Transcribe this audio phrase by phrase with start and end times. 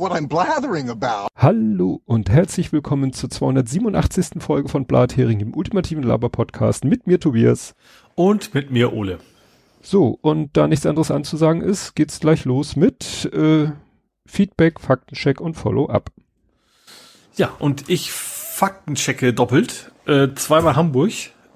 [0.00, 1.28] what I'm blathering about.
[1.36, 4.42] Hallo und herzlich willkommen zur 287.
[4.42, 7.74] Folge von Blathering, dem ultimativen Laber-Podcast mit mir Tobias.
[8.14, 9.18] Und mit mir Ole.
[9.82, 13.72] So, und da nichts anderes anzusagen ist, geht's gleich los mit äh,
[14.26, 16.10] Feedback, Faktencheck und Follow-up.
[17.36, 19.92] Ja, und ich faktenchecke doppelt.
[20.06, 21.12] Äh, zweimal Hamburg.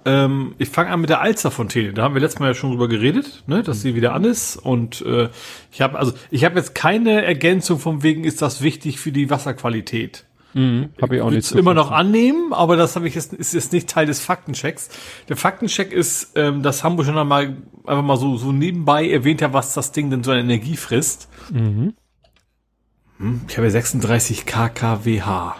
[0.06, 1.92] Ähm, ich fange an mit der Alsterfontäne.
[1.92, 4.56] Da haben wir letztes Mal ja schon drüber geredet, ne, dass sie wieder an ist.
[4.56, 5.28] Und äh,
[5.72, 9.30] ich habe also ich habe jetzt keine Ergänzung vom wegen, ist das wichtig für die
[9.30, 10.24] Wasserqualität.
[10.52, 11.46] Mhm, habe ich auch nicht.
[11.46, 14.88] So immer noch annehmen, aber das habe ich jetzt ist jetzt nicht Teil des Faktenchecks.
[15.28, 19.52] Der Faktencheck ist, ähm, dass Hamburg schon einmal einfach mal so so nebenbei erwähnt hat,
[19.52, 21.28] was das Ding denn so an Energie frisst.
[21.50, 21.94] Mhm.
[23.18, 25.56] Hm, ich habe ja 36 kKWH.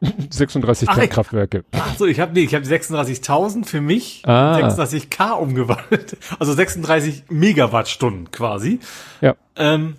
[0.00, 1.64] 36 Ach, Kraftwerke.
[1.72, 4.56] Ach so, ich habe nee, ich habe 36.000 für mich, Ah.
[4.56, 8.78] 36k umgewandelt, also 36 Megawattstunden quasi.
[9.20, 9.34] Ja.
[9.56, 9.96] Ähm,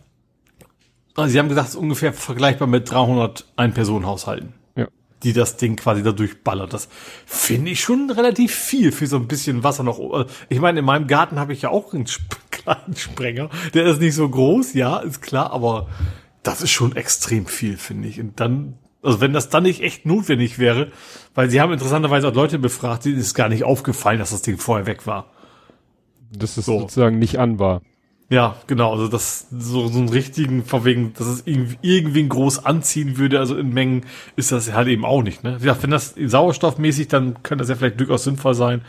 [1.16, 4.88] also Sie haben gesagt, es ist ungefähr vergleichbar mit 300 Ein-Personen-Haushalten, Ja.
[5.24, 6.72] die das Ding quasi dadurch ballert.
[6.74, 6.88] Das
[7.26, 10.00] finde ich schon relativ viel für so ein bisschen Wasser noch.
[10.48, 12.06] Ich meine, in meinem Garten habe ich ja auch einen
[12.52, 13.50] kleinen Sprenger.
[13.74, 15.90] Der ist nicht so groß, ja, ist klar, aber
[16.42, 18.22] das ist schon extrem viel, finde ich.
[18.22, 20.92] Und dann, also wenn das dann nicht echt notwendig wäre,
[21.36, 24.58] weil sie haben interessanterweise auch Leute befragt, denen ist gar nicht aufgefallen, dass das Ding
[24.58, 25.28] vorher weg war.
[26.32, 26.80] Dass es So.
[26.80, 27.82] sozusagen nicht an war.
[28.32, 32.64] Ja, genau, also das so, so einen richtigen, von wegen, dass es irgendwie, irgendwen groß
[32.64, 34.06] anziehen würde, also in Mengen
[34.36, 35.54] ist das halt eben auch nicht, ne?
[35.54, 38.82] Gesagt, wenn das sauerstoffmäßig, dann könnte das ja vielleicht durchaus sinnvoll sein,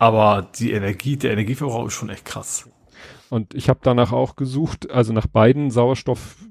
[0.00, 2.68] aber die Energie, der Energieverbrauch ist schon echt krass.
[3.28, 5.70] Und ich habe danach auch gesucht, also nach beiden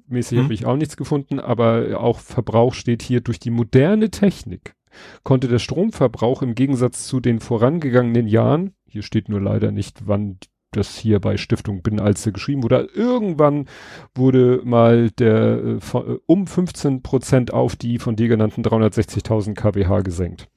[0.10, 0.44] sauerstoffmäßig Mhm.
[0.44, 4.76] habe ich auch nichts gefunden, aber auch Verbrauch steht hier durch die moderne Technik
[5.24, 10.40] konnte der Stromverbrauch im Gegensatz zu den vorangegangenen Jahren, hier steht nur leider nicht, wann
[10.72, 13.68] das hier bei Stiftung Binnenalze geschrieben wurde, irgendwann
[14.16, 20.02] wurde mal der äh, äh, um 15 Prozent auf die von dir genannten 360.000 kWh
[20.04, 20.48] gesenkt.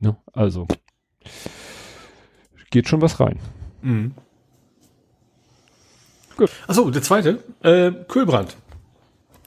[0.00, 0.16] Ne?
[0.32, 0.68] Also
[2.70, 3.38] geht schon was rein.
[3.82, 4.12] Mhm.
[6.38, 6.50] Gut.
[6.68, 8.56] Achso, der zweite, äh, Kühlbrand.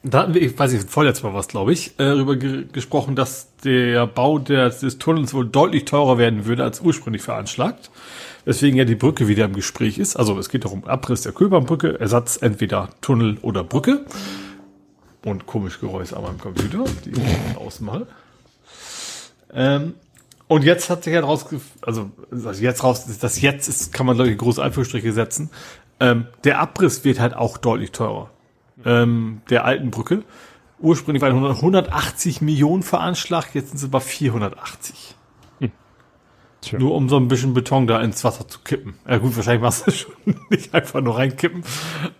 [0.04, 3.16] Da hatten wir, ich weiß nicht, vorletztes Mal was, glaube ich, äh, darüber ge gesprochen,
[3.16, 7.90] dass der Bau des, des Tunnels wohl deutlich teurer werden würde als ursprünglich veranschlagt.
[8.44, 10.16] Weswegen ja die Brücke wieder im Gespräch ist.
[10.16, 14.04] Also es geht darum Abriss der Kühlbahnbrücke, Ersatz entweder Tunnel oder Brücke.
[15.24, 18.06] Und komisch Geräusch an meinem Computer, die ich ausmache.
[19.54, 19.94] Ähm,
[20.52, 21.46] und jetzt hat sich ja raus,
[21.80, 25.48] also das jetzt raus, das jetzt ist, kann man glaube ich große Anführungsstriche setzen.
[26.02, 28.30] Ähm, der Abriss wird halt auch deutlich teurer.
[28.84, 30.24] Ähm, der alten Brücke.
[30.80, 35.14] Ursprünglich waren 100 180 Millionen veranschlagt, jetzt sind sie bei 480.
[36.62, 36.78] Tja.
[36.78, 38.94] Nur um so ein bisschen Beton da ins Wasser zu kippen.
[39.08, 40.12] Ja gut, wahrscheinlich machst du es schon
[40.48, 41.64] nicht einfach nur reinkippen.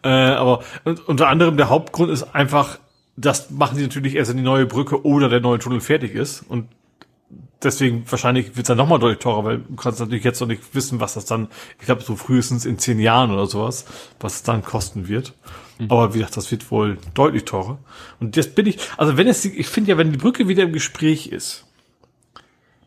[0.03, 0.64] Äh, aber
[1.06, 2.78] unter anderem der Hauptgrund ist einfach,
[3.16, 6.43] das machen sie natürlich erst, wenn die neue Brücke oder der neue Tunnel fertig ist.
[6.43, 6.66] Und
[7.62, 10.75] deswegen wahrscheinlich wird es dann nochmal deutlich teurer, weil du kannst natürlich jetzt noch nicht
[10.75, 13.84] wissen, was das dann, ich glaube so frühestens in zehn Jahren oder sowas,
[14.21, 15.34] was es dann kosten wird.
[15.89, 17.78] Aber wie gesagt, das wird wohl deutlich teurer.
[18.21, 20.73] Und jetzt bin ich, also wenn es, ich finde ja, wenn die Brücke wieder im
[20.73, 21.67] Gespräch ist,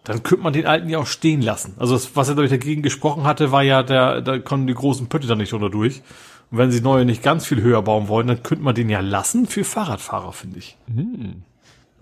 [0.03, 1.73] dann könnte man den alten ja auch stehen lassen.
[1.77, 5.07] Also das, was er durch dagegen gesprochen hatte, war ja, der, da konnten die großen
[5.07, 6.03] Pötte da nicht drunter durch.
[6.51, 8.99] Und wenn sie neue nicht ganz viel höher bauen wollen, dann könnte man den ja
[8.99, 10.77] lassen für Fahrradfahrer, finde ich.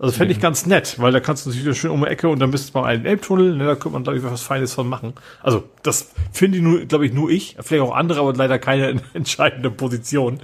[0.04, 2.38] Also fände ich ganz nett, weil da kannst du natürlich schön um die Ecke und
[2.38, 4.86] dann bist du mal einen Elbtunnel, ne, da könnte man, glaube ich, was Feines von
[4.86, 5.14] machen.
[5.42, 9.00] Also, das finde ich nur, glaube ich, nur ich, vielleicht auch andere, aber leider keine
[9.14, 10.40] entscheidende Position.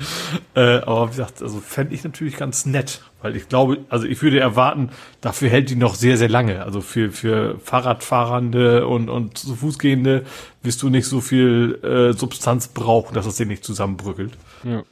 [0.55, 4.23] Äh, aber wie gesagt, also fände ich natürlich ganz nett, weil ich glaube, also ich
[4.23, 6.65] würde erwarten, dafür hält die noch sehr, sehr lange.
[6.65, 10.25] Also für, für Fahrradfahrende und, und zu Fußgehende
[10.63, 14.33] wirst du nicht so viel äh, Substanz brauchen, dass das Ding nicht zusammenbröckelt.
[14.65, 14.85] Ja.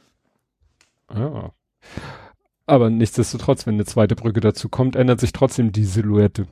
[1.15, 1.53] Ja.
[2.69, 6.45] Aber nichtsdestotrotz, wenn eine zweite Brücke dazu kommt, ändert sich trotzdem die Silhouette.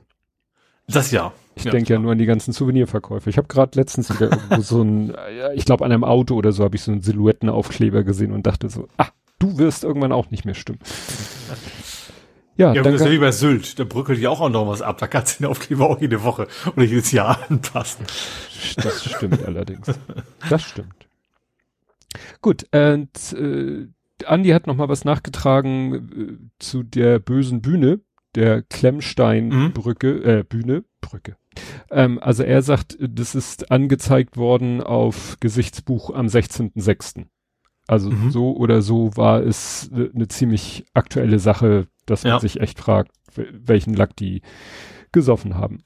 [0.88, 1.32] Das ja.
[1.54, 3.30] Ich denke ja nur an die ganzen Souvenirverkäufe.
[3.30, 6.50] Ich habe gerade letztens wieder irgendwo so ein, ja, ich glaube an einem Auto oder
[6.50, 10.30] so habe ich so einen Silhouettenaufkleber gesehen und dachte so, ah, du wirst irgendwann auch
[10.30, 10.80] nicht mehr stimmen.
[12.56, 13.78] Ja, Ja, dann das ist ja wie bei Sylt.
[13.78, 14.98] Da bröckelt ja auch noch was ab.
[14.98, 18.04] Da kannst du den Aufkleber auch jede Woche oder jedes Jahr anpassen.
[18.76, 19.86] Das stimmt allerdings.
[20.48, 20.94] Das stimmt.
[22.40, 23.86] Gut, und äh,
[24.26, 28.00] Andi hat noch mal was nachgetragen äh, zu der bösen Bühne,
[28.34, 31.36] der Klemmsteinbrücke, äh, Bühne, Brücke.
[31.90, 37.26] Ähm, also er sagt, das ist angezeigt worden auf Gesichtsbuch am 16.06.
[37.86, 38.30] Also Mhm.
[38.30, 42.40] so oder so war es eine ne ziemlich aktuelle Sache, dass man Ja.
[42.40, 44.42] sich echt fragt, wel- welchen Lack die
[45.10, 45.78] gesoffen haben.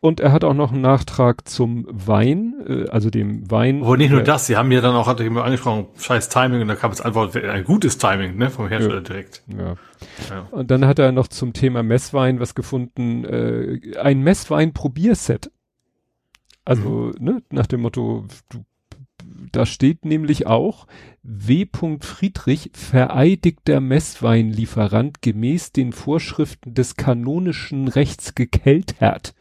[0.00, 3.82] Und er hat auch noch einen Nachtrag zum Wein, äh, also dem Wein.
[3.82, 6.62] Aber nicht nur das, sie haben ja dann auch, hatte ich mir angesprochen, scheiß Timing
[6.62, 9.00] und da kam es Antwort, ein gutes Timing, ne, vom Hersteller ja.
[9.00, 9.42] direkt.
[9.48, 9.74] Ja.
[10.30, 10.46] ja.
[10.50, 15.50] Und dann hat er noch zum Thema Messwein was gefunden, äh, ein Messwein-Probierset.
[16.64, 17.24] Also, mhm.
[17.24, 18.64] ne, nach dem Motto, du,
[19.50, 20.86] da steht nämlich auch,
[21.22, 21.66] W.
[22.00, 29.34] Friedrich vereidigter Messweinlieferant gemäß den Vorschriften des kanonischen Rechts gekeltert.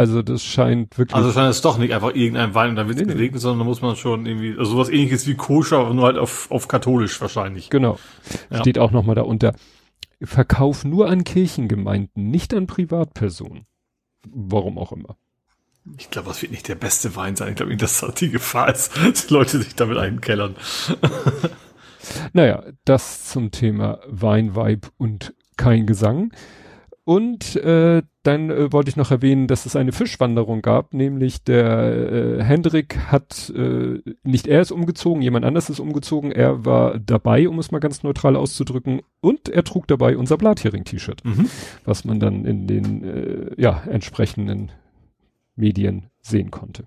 [0.00, 1.14] Also das scheint wirklich.
[1.14, 3.58] Also scheint es doch nicht einfach irgendein Wein und dann wird es nee, geregnet, sondern
[3.58, 6.68] da muss man schon irgendwie, also sowas ähnliches wie koscher, aber nur halt auf, auf
[6.68, 7.68] katholisch wahrscheinlich.
[7.68, 7.98] Genau.
[8.48, 8.60] Ja.
[8.60, 9.52] Steht auch nochmal da unter.
[10.22, 13.66] Verkauf nur an Kirchengemeinden, nicht an Privatpersonen.
[14.26, 15.18] Warum auch immer.
[15.98, 17.50] Ich glaube, das wird nicht der beste Wein sein.
[17.50, 20.56] Ich glaube dass das die Gefahr ist, dass die Leute sich damit einkellern.
[22.32, 26.32] naja, das zum Thema Wein, Weib und kein Gesang.
[27.04, 32.38] Und äh, dann äh, wollte ich noch erwähnen, dass es eine Fischwanderung gab, nämlich der
[32.38, 37.48] äh, Hendrik hat, äh, nicht er ist umgezogen, jemand anders ist umgezogen, er war dabei,
[37.48, 41.48] um es mal ganz neutral auszudrücken, und er trug dabei unser Blathering-T-Shirt, mhm.
[41.84, 44.70] was man dann in den äh, ja, entsprechenden
[45.56, 46.84] Medien sehen konnte.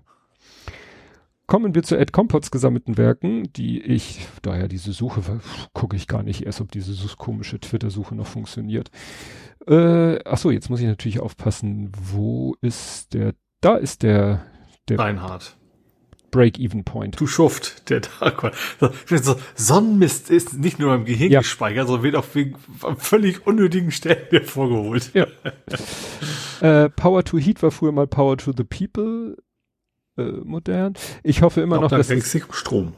[1.46, 5.40] Kommen wir zu Ed Compots gesammelten Werken, die ich, daher diese Suche,
[5.74, 8.90] gucke ich gar nicht erst, ob diese komische Twitter-Suche noch funktioniert.
[9.66, 14.46] Äh, ach so, jetzt muss ich natürlich aufpassen, wo ist der, da ist der,
[14.88, 15.56] der Reinhard.
[16.30, 17.20] Break-Even-Point.
[17.20, 18.52] Du Schuft, der Tag.
[19.08, 21.40] So, Sonnenmist ist nicht nur im Gehirn ja.
[21.40, 22.56] gespeichert, sondern wird auch wegen
[22.98, 25.12] völlig unnötigen Stellen hervorgeholt.
[25.14, 25.26] Ja.
[26.60, 29.36] äh, Power to Heat war früher mal Power to the People
[30.16, 30.94] äh, modern.
[31.22, 32.92] Ich hoffe immer noch, dass es, Strom.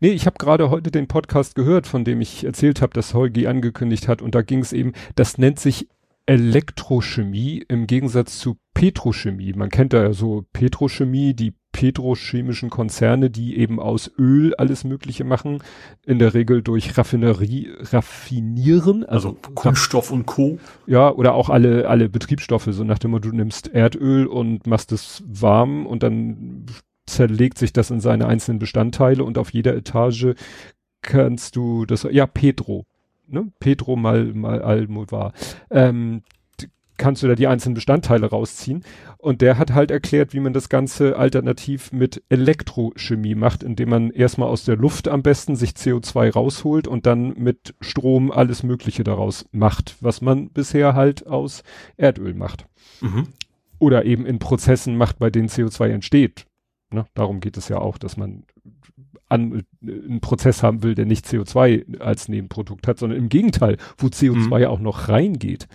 [0.00, 3.46] Nee, ich habe gerade heute den Podcast gehört, von dem ich erzählt habe, dass Holgi
[3.46, 5.88] angekündigt hat und da ging es eben, das nennt sich
[6.26, 9.52] Elektrochemie im Gegensatz zu Petrochemie.
[9.52, 15.24] Man kennt da ja so Petrochemie, die petrochemischen Konzerne, die eben aus Öl alles Mögliche
[15.24, 15.62] machen,
[16.06, 20.58] in der Regel durch Raffinerie raffinieren, also, also Kunststoff und Co.
[20.86, 24.90] Ja, oder auch alle alle Betriebsstoffe, so nach dem Motto, du nimmst Erdöl und machst
[24.90, 26.64] es warm und dann
[27.04, 30.28] zerlegt sich das in seine einzelnen Bestandteile und auf jeder Etage
[31.02, 32.86] kannst du das ja Petro,
[33.26, 33.52] ne?
[33.60, 35.34] Petro mal mal Almovar.
[35.70, 36.22] Ähm,
[36.96, 38.82] kannst du da die einzelnen Bestandteile rausziehen.
[39.26, 44.10] Und der hat halt erklärt, wie man das Ganze alternativ mit Elektrochemie macht, indem man
[44.12, 49.02] erstmal aus der Luft am besten sich CO2 rausholt und dann mit Strom alles Mögliche
[49.02, 51.64] daraus macht, was man bisher halt aus
[51.96, 52.66] Erdöl macht.
[53.00, 53.26] Mhm.
[53.80, 56.46] Oder eben in Prozessen macht, bei denen CO2 entsteht.
[56.92, 57.06] Ne?
[57.14, 58.44] Darum geht es ja auch, dass man
[59.28, 64.06] an, einen Prozess haben will, der nicht CO2 als Nebenprodukt hat, sondern im Gegenteil, wo
[64.06, 64.66] CO2 mhm.
[64.66, 65.66] auch noch reingeht.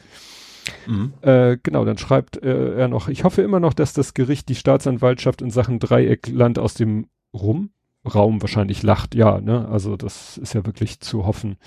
[0.88, 1.13] Mhm.
[1.22, 4.56] Äh, genau, dann schreibt äh, er noch, ich hoffe immer noch, dass das Gericht die
[4.56, 7.72] Staatsanwaltschaft in Sachen Dreieckland aus dem Rum
[8.04, 9.68] Raum wahrscheinlich lacht, ja, ne?
[9.69, 11.58] Also das ist ja wirklich zu hoffen.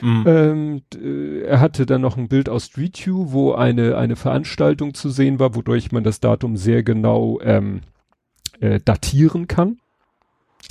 [0.00, 0.24] Mhm.
[0.26, 4.94] Ähm, äh, er hatte dann noch ein Bild aus Street View, wo eine, eine Veranstaltung
[4.94, 7.82] zu sehen war, wodurch man das Datum sehr genau ähm,
[8.58, 9.78] äh, datieren kann.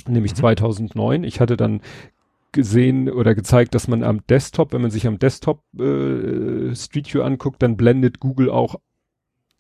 [0.10, 0.38] Nämlich mhm.
[0.38, 1.24] 2009.
[1.24, 1.80] Ich hatte dann
[2.57, 7.21] gesehen oder gezeigt, dass man am Desktop, wenn man sich am Desktop äh, Street View
[7.21, 8.77] anguckt, dann blendet Google auch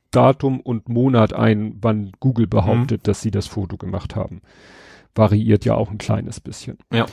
[0.09, 3.03] Datum und Monat ein, wann Google behauptet, mhm.
[3.03, 4.41] dass sie das Foto gemacht haben.
[5.13, 6.79] Variiert ja auch ein kleines bisschen.
[6.91, 7.05] Ja.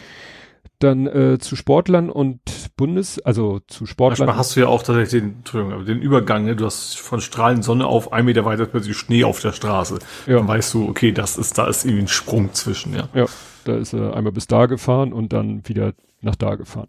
[0.79, 2.41] Dann äh, zu Sportlern und
[2.79, 4.27] Bundes, also zu Sportlern.
[4.27, 6.57] Manchmal hast du ja auch tatsächlich den, Entschuldigung, den Übergang, ne?
[6.57, 9.99] du hast von strahlenden Sonne auf ein Meter weiter plötzlich Schnee auf der Straße.
[10.27, 10.39] Ja.
[10.39, 13.11] Dann weißt du, okay, das ist, da ist irgendwie ein Sprung zwischen, ja.
[13.13, 13.27] Ja.
[13.65, 16.89] Da ist er einmal bis da gefahren und dann wieder nach da gefahren.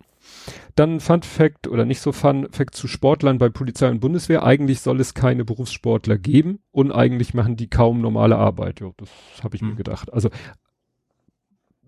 [0.75, 4.43] Dann Fun Fact oder nicht so Fun Fact zu Sportlern bei Polizei und Bundeswehr.
[4.43, 8.81] Eigentlich soll es keine Berufssportler geben und eigentlich machen die kaum normale Arbeit.
[8.81, 9.09] Ja, das
[9.43, 9.69] habe ich hm.
[9.69, 10.11] mir gedacht.
[10.11, 10.29] Also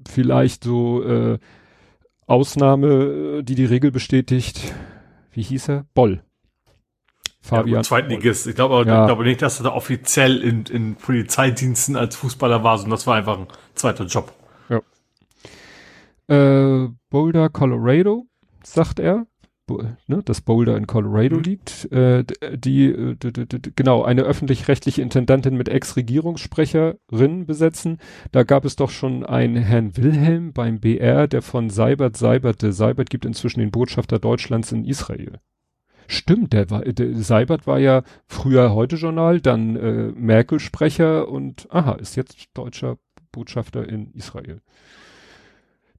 [0.08, 1.40] vielleicht so äh,
[2.28, 4.74] Ausnahme, die die Regel bestätigt.
[5.32, 5.86] Wie hieß er?
[5.94, 6.24] Boll.
[7.42, 7.78] Fabian.
[7.78, 8.48] Ja, Zweitligist.
[8.48, 9.02] Ich glaube, ja.
[9.02, 13.08] ich glaube nicht, dass er da offiziell in, in Polizeidiensten als Fußballer war, sondern das
[13.08, 14.34] war einfach ein zweiter Job.
[16.28, 18.28] Äh, Boulder, Colorado,
[18.64, 19.28] sagt er.
[19.68, 21.44] Bo ne, dass Boulder in Colorado mhm.
[21.44, 21.92] liegt.
[21.92, 23.16] Äh, die, äh,
[23.76, 28.00] genau, eine öffentlich-rechtliche Intendantin mit Ex-Regierungssprecherin besetzen.
[28.32, 32.72] Da gab es doch schon einen Herrn Wilhelm beim BR, der von Seibert Seiberte.
[32.72, 35.40] Seibert gibt inzwischen den Botschafter Deutschlands in Israel.
[36.08, 42.16] Stimmt, der war, der Seibert war ja früher Heute-Journal, dann äh, Merkel-Sprecher und aha, ist
[42.16, 42.98] jetzt deutscher
[43.34, 44.62] Botschafter in Israel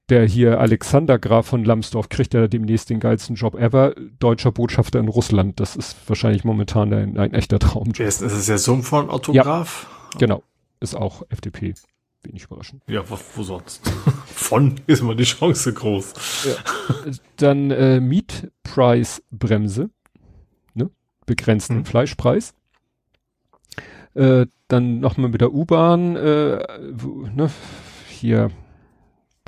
[0.08, 4.98] der hier Alexander Graf von Lambsdorff kriegt ja demnächst den geilsten Job ever, deutscher Botschafter
[4.98, 5.60] in Russland.
[5.60, 8.00] Das ist wahrscheinlich momentan ein, ein echter Traumjob.
[8.00, 9.86] Ist, ist es der Sohn von Otto ja, Graf?
[10.18, 10.42] Genau,
[10.80, 11.74] ist auch FDP.
[12.22, 12.82] Wenig überraschend.
[12.88, 13.86] Ja, wo, wo sonst?
[14.26, 16.46] von ist immer die Chance groß.
[16.46, 17.12] Ja.
[17.36, 19.90] Dann äh, Mietpreisbremse,
[20.74, 20.90] ne?
[21.26, 21.84] begrenzten hm.
[21.84, 22.54] Fleischpreis.
[24.14, 26.58] Äh, dann nochmal mit der U-Bahn, äh,
[27.34, 27.50] ne?
[28.08, 28.50] hier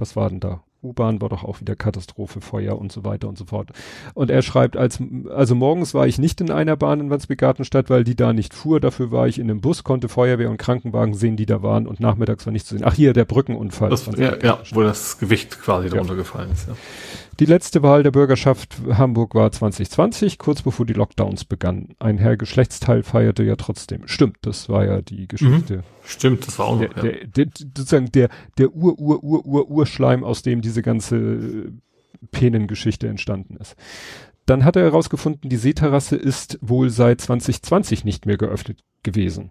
[0.01, 0.63] was war denn da?
[0.83, 3.71] U-Bahn war doch auch wieder Katastrophe, Feuer und so weiter und so fort.
[4.15, 8.03] Und er schreibt, als, also morgens war ich nicht in einer Bahn in Wandsbek-Gartenstadt, weil
[8.03, 8.81] die da nicht fuhr.
[8.81, 12.01] Dafür war ich in einem Bus, konnte Feuerwehr und Krankenwagen sehen, die da waren und
[12.01, 12.85] nachmittags war nichts zu sehen.
[12.87, 13.91] Ach, hier der Brückenunfall.
[13.91, 15.95] Das, ja, ja, wo das Gewicht quasi ja.
[15.95, 16.69] darunter gefallen ist.
[16.69, 16.75] Ja.
[17.41, 21.95] Die letzte Wahl der Bürgerschaft Hamburg war 2020, kurz bevor die Lockdowns begannen.
[21.99, 24.07] Ein Herr Geschlechtsteil feierte ja trotzdem.
[24.07, 25.79] Stimmt, das war ja die Geschichte.
[25.79, 25.83] Mhm.
[26.05, 27.25] Stimmt, das war auch noch, der, ja.
[27.25, 28.29] der, der, sozusagen der,
[28.59, 31.73] der Ur, Ur, Ur, Ur, Urschleim, aus dem diese ganze
[32.31, 33.75] Penengeschichte entstanden ist.
[34.45, 39.51] Dann hat er herausgefunden, die Seeterrasse ist wohl seit 2020 nicht mehr geöffnet gewesen.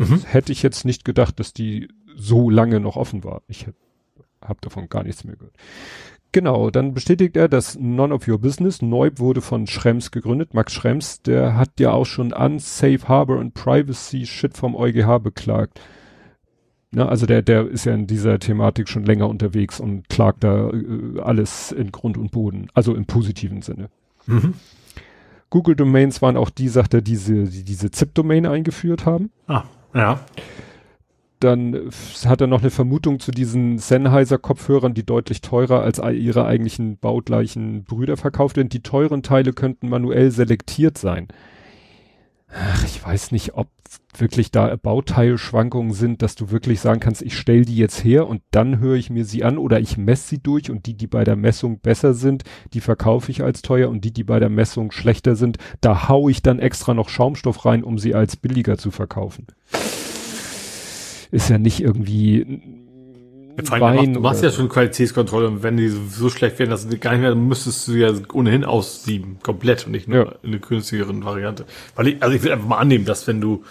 [0.00, 0.22] Mhm.
[0.24, 3.42] Hätte ich jetzt nicht gedacht, dass die so lange noch offen war.
[3.46, 3.66] Ich
[4.40, 5.56] habe davon gar nichts mehr gehört.
[6.36, 10.52] Genau, dann bestätigt er, dass None of Your Business, Neub wurde von Schrems gegründet.
[10.52, 15.18] Max Schrems, der hat ja auch schon an Safe Harbor und Privacy Shit vom EuGH
[15.22, 15.80] beklagt.
[16.90, 20.68] Na, also der, der ist ja in dieser Thematik schon länger unterwegs und klagt da
[20.68, 23.88] äh, alles in Grund und Boden, also im positiven Sinne.
[24.26, 24.52] Mhm.
[25.48, 29.30] Google Domains waren auch die, sagt er, diese, die diese ZIP-Domain eingeführt haben.
[29.46, 29.64] Ah,
[29.94, 30.20] ja
[31.40, 31.90] dann
[32.24, 37.84] hat er noch eine Vermutung zu diesen Sennheiser-Kopfhörern, die deutlich teurer als ihre eigentlichen baugleichen
[37.84, 38.68] Brüder verkauft werden.
[38.68, 41.28] Die teuren Teile könnten manuell selektiert sein.
[42.48, 43.68] Ach, ich weiß nicht, ob
[44.16, 48.42] wirklich da Bauteilschwankungen sind, dass du wirklich sagen kannst, ich stelle die jetzt her und
[48.50, 51.24] dann höre ich mir sie an oder ich messe sie durch und die, die bei
[51.24, 54.90] der Messung besser sind, die verkaufe ich als teuer und die, die bei der Messung
[54.90, 58.90] schlechter sind, da hau ich dann extra noch Schaumstoff rein, um sie als billiger zu
[58.90, 59.46] verkaufen
[61.30, 62.60] ist ja nicht irgendwie
[63.56, 66.98] Wein allem, du machst ja schon Qualitätskontrolle und wenn die so schlecht werden, dass du
[66.98, 70.32] gar nicht mehr, dann müsstest du ja ohnehin aussieben, komplett und nicht nur ja.
[70.42, 71.64] in eine günstigeren Variante.
[71.94, 73.64] Weil ich, also ich will einfach mal annehmen, dass wenn du,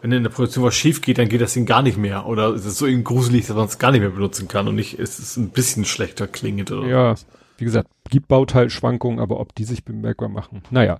[0.00, 2.26] wenn in der Produktion was schief geht, dann geht das Ding gar nicht mehr.
[2.26, 4.74] Oder ist es so irgendwie gruselig, dass man es gar nicht mehr benutzen kann und
[4.74, 7.10] nicht, ist es ein bisschen schlechter klingend oder Ja.
[7.12, 7.26] Was
[7.58, 10.62] wie gesagt, gibt Bauteilschwankungen, aber ob die sich bemerkbar machen.
[10.70, 10.98] Naja,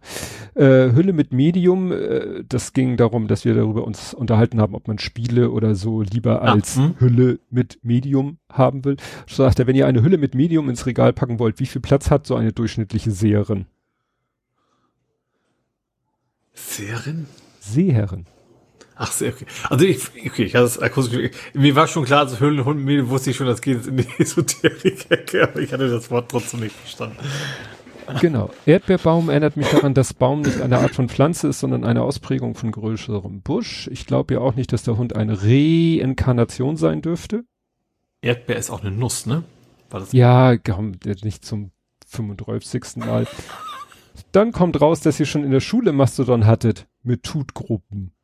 [0.55, 4.89] äh, Hülle mit Medium, äh, das ging darum, dass wir darüber uns unterhalten haben, ob
[4.89, 6.97] man Spiele oder so lieber ah, als hm.
[6.99, 8.97] Hülle mit Medium haben will.
[9.27, 11.83] So sagt er, wenn ihr eine Hülle mit Medium ins Regal packen wollt, wie viel
[11.83, 13.67] Platz hat so eine durchschnittliche Seherin?
[16.53, 17.27] Seherin?
[17.61, 18.27] Seherin.
[18.99, 19.45] Ach, sehr okay.
[19.69, 23.31] Also ich, okay, ich hatte es akustisch, mir war schon klar, dass Höhlenhund, mir wusste
[23.31, 27.19] ich schon, das geht in die Esoterik-Ecke, aber ich hatte das Wort trotzdem nicht verstanden.
[28.21, 28.50] Genau.
[28.65, 32.55] Erdbeerbaum erinnert mich daran, dass Baum nicht eine Art von Pflanze ist, sondern eine Ausprägung
[32.55, 33.88] von größerem Busch.
[33.93, 37.45] Ich glaube ja auch nicht, dass der Hund eine Reinkarnation sein dürfte.
[38.23, 39.45] Erdbeer ist auch eine Nuss, ne?
[40.12, 41.73] ja, komm, nicht zum
[42.07, 42.97] 35.
[42.97, 43.26] Mal.
[44.33, 48.16] Dann kommt raus, dass ihr schon in der Schule Mastodon hattet mit Tutgruppen.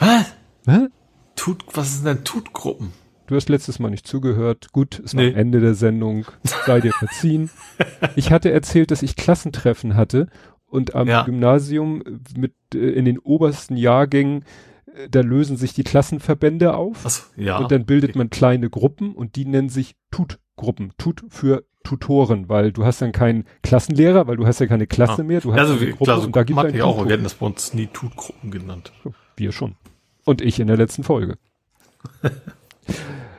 [0.00, 0.34] Was?
[0.66, 0.88] Hä?
[1.36, 2.92] Tut, was sind denn Tutgruppen?
[3.26, 4.72] Du hast letztes Mal nicht zugehört.
[4.72, 5.32] Gut, es war nee.
[5.32, 6.26] Ende der Sendung.
[6.66, 7.50] Sei dir verziehen.
[8.16, 10.28] ich hatte erzählt, dass ich Klassentreffen hatte
[10.66, 11.22] und am ja.
[11.22, 12.02] Gymnasium
[12.36, 14.44] mit äh, in den obersten Jahrgängen
[14.86, 17.58] äh, da lösen sich die Klassenverbände auf so, ja.
[17.58, 18.18] und dann bildet okay.
[18.18, 20.92] man kleine Gruppen und die nennen sich Tutgruppen.
[20.98, 25.22] Tut für Tutoren, weil du hast dann keinen Klassenlehrer, weil du hast ja keine Klasse
[25.22, 25.24] ah.
[25.24, 25.40] mehr.
[25.40, 27.04] Du hast also eine Gruppe klar, und da gibt es auch.
[27.04, 28.92] Wir hätten das bei uns nie Tutgruppen genannt.
[29.36, 29.76] Wir schon.
[30.24, 31.36] Und ich in der letzten Folge.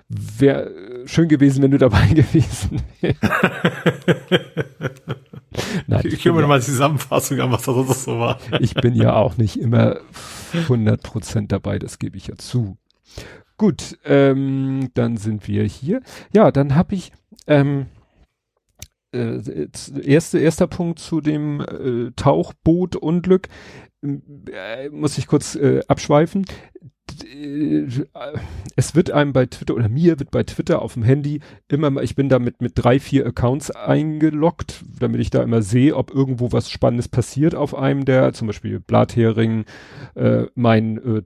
[0.09, 0.71] Wäre
[1.05, 3.19] schön gewesen, wenn du dabei gewesen wärst.
[5.87, 8.39] Nein, ich, ich höre mir ja, mal die Zusammenfassung an, was das so war.
[8.59, 9.97] ich bin ja auch nicht immer
[10.53, 12.77] 100% dabei, das gebe ich ja zu.
[13.57, 16.01] Gut, ähm, dann sind wir hier.
[16.33, 17.11] Ja, dann habe ich
[17.47, 17.87] ähm,
[19.13, 19.67] äh,
[20.03, 23.49] erste, erster Punkt zu dem äh, Tauchboot-Unglück.
[24.03, 26.45] Äh, muss ich kurz äh, abschweifen.
[28.75, 32.03] Es wird einem bei Twitter oder mir wird bei Twitter auf dem Handy immer mal,
[32.03, 36.11] ich bin da mit, mit drei, vier Accounts eingeloggt, damit ich da immer sehe, ob
[36.11, 39.65] irgendwo was Spannendes passiert auf einem der, zum Beispiel Blathering,
[40.15, 41.21] äh, mein äh,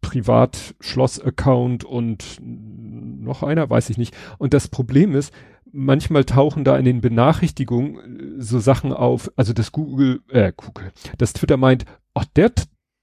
[0.00, 4.16] Privat-Schloss-Account und noch einer, weiß ich nicht.
[4.38, 5.34] Und das Problem ist,
[5.76, 10.92] manchmal tauchen da in den Benachrichtigungen äh, so Sachen auf, also das Google, äh, Google,
[11.18, 12.52] das Twitter meint, ach, der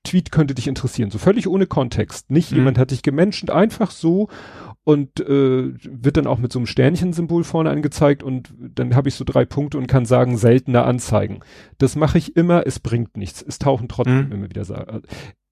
[0.03, 2.29] Tweet könnte dich interessieren, so völlig ohne Kontext.
[2.29, 2.57] Nicht mhm.
[2.57, 4.27] jemand hat dich gemenschent, einfach so.
[4.83, 9.15] und äh, wird dann auch mit so einem Sternchensymbol vorne angezeigt und dann habe ich
[9.15, 11.39] so drei Punkte und kann sagen, seltener anzeigen.
[11.77, 13.41] Das mache ich immer, es bringt nichts.
[13.41, 14.31] Es tauchen trotzdem mhm.
[14.33, 15.03] immer wieder Sachen.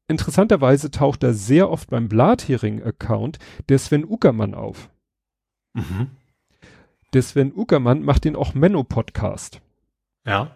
[0.09, 4.89] Interessanterweise taucht da sehr oft beim Blathering-Account der Sven Uckermann auf.
[5.73, 6.09] Mhm.
[7.13, 9.61] Der Sven Uckermann macht den auch Menno-Podcast.
[10.25, 10.55] Ja.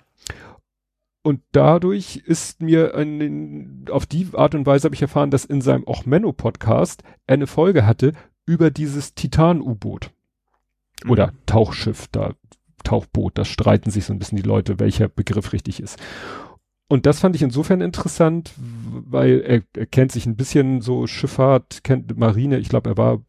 [1.21, 5.59] Und dadurch ist mir ein, auf die Art und Weise habe ich erfahren, dass in
[5.59, 8.13] seinem auch Menno Podcast eine Folge hatte
[8.45, 10.11] über dieses Titan-U-Boot.
[11.03, 11.09] Mhm.
[11.09, 12.35] Oder Tauchschiff, da
[12.83, 15.99] Tauchboot, da streiten sich so ein bisschen die Leute, welcher Begriff richtig ist.
[16.87, 21.83] Und das fand ich insofern interessant, weil er, er kennt sich ein bisschen so Schifffahrt,
[21.83, 23.23] kennt Marine, ich glaube, er war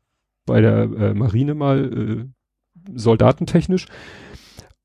[0.44, 2.35] bei der äh, Marine mal äh,
[2.94, 3.86] soldatentechnisch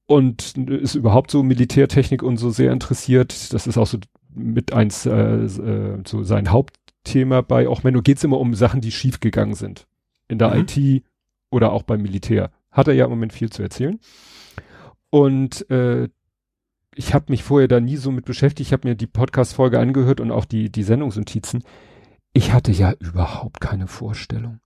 [0.05, 3.53] und ist überhaupt so Militärtechnik und so sehr interessiert.
[3.53, 3.98] Das ist auch so
[4.34, 8.91] mit eins äh, äh so sein Hauptthema bei auch Menno geht's immer um Sachen, die
[8.91, 9.88] schiefgegangen sind
[10.27, 10.65] in der mhm.
[10.67, 11.03] IT
[11.50, 12.51] oder auch beim Militär.
[12.72, 14.00] Hat er ja im Moment viel zu erzählen.
[15.10, 16.08] Und äh,
[16.96, 18.70] ich habe mich vorher da nie so mit beschäftigt.
[18.70, 21.63] Ich habe mir die Podcast-Folge angehört und auch die, die Sendungsnotizen.
[22.34, 24.60] Ich hatte ja überhaupt keine Vorstellung.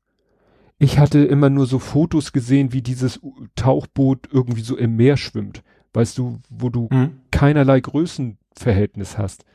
[0.78, 3.20] Ich hatte immer nur so Fotos gesehen, wie dieses
[3.56, 5.64] Tauchboot irgendwie so im Meer schwimmt.
[5.94, 7.22] Weißt du, wo du mhm.
[7.32, 9.46] keinerlei Größenverhältnis hast.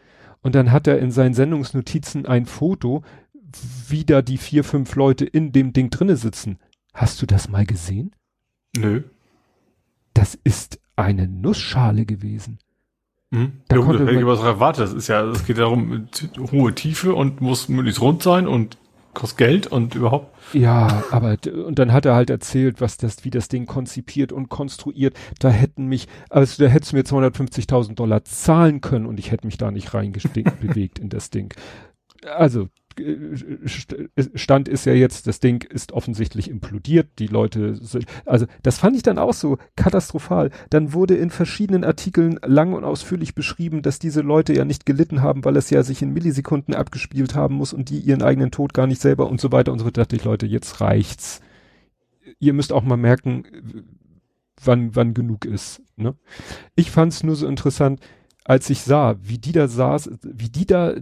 [0.42, 3.02] Und dann hat er in seinen Sendungsnotizen ein Foto,
[3.88, 6.58] wie da die vier, fünf Leute in dem Ding drinne sitzen.
[6.94, 8.12] Hast du das mal gesehen?
[8.76, 9.02] Nö.
[10.14, 12.58] Das ist eine Nussschale gewesen.
[13.32, 13.52] Hm?
[13.68, 14.84] Da ja, konnte man, was erwartet.
[14.84, 16.08] Das ist ja, es geht darum,
[16.50, 18.78] hohe Tiefe und muss möglichst rund sein und
[19.14, 20.34] kostet Geld und überhaupt.
[20.54, 21.36] Ja, aber
[21.66, 25.16] und dann hat er halt erzählt, was das, wie das Ding konzipiert und konstruiert.
[25.38, 29.46] Da hätten mich, also da hättest du mir 250.000 Dollar zahlen können und ich hätte
[29.46, 31.54] mich da nicht reingewegt in das Ding.
[32.24, 32.68] Also
[34.34, 38.96] Stand ist ja jetzt, das Ding ist offensichtlich implodiert, die Leute, sind, also das fand
[38.96, 40.50] ich dann auch so katastrophal.
[40.70, 45.22] Dann wurde in verschiedenen Artikeln lang und ausführlich beschrieben, dass diese Leute ja nicht gelitten
[45.22, 48.74] haben, weil es ja sich in Millisekunden abgespielt haben muss und die ihren eigenen Tod
[48.74, 51.40] gar nicht selber und so weiter und so dachte ich, Leute, jetzt reicht's.
[52.38, 53.44] Ihr müsst auch mal merken,
[54.62, 55.82] wann, wann genug ist.
[55.96, 56.14] Ne?
[56.74, 58.00] Ich fand's nur so interessant,
[58.44, 60.94] als ich sah, wie die da saß, wie die da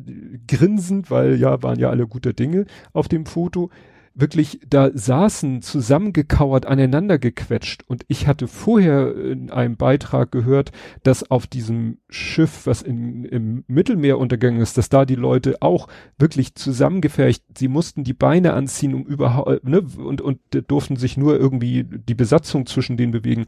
[0.46, 3.70] grinsend, weil ja, waren ja alle guter Dinge auf dem Foto,
[4.18, 7.84] wirklich da saßen, zusammengekauert, aneinander gequetscht.
[7.86, 10.72] Und ich hatte vorher in einem Beitrag gehört,
[11.04, 15.86] dass auf diesem Schiff, was in, im Mittelmeer untergegangen ist, dass da die Leute auch
[16.18, 21.38] wirklich zusammengefercht, sie mussten die Beine anziehen, um überhaupt, ne, und, und durften sich nur
[21.38, 23.46] irgendwie die Besatzung zwischen denen bewegen.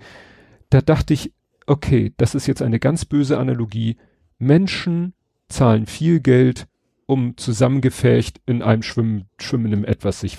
[0.69, 1.33] Da dachte ich,
[1.71, 3.97] okay, das ist jetzt eine ganz böse Analogie.
[4.39, 5.15] Menschen
[5.49, 6.67] zahlen viel Geld,
[7.07, 10.37] um zusammengefärcht in einem Schwimmen, schwimmenden etwas sich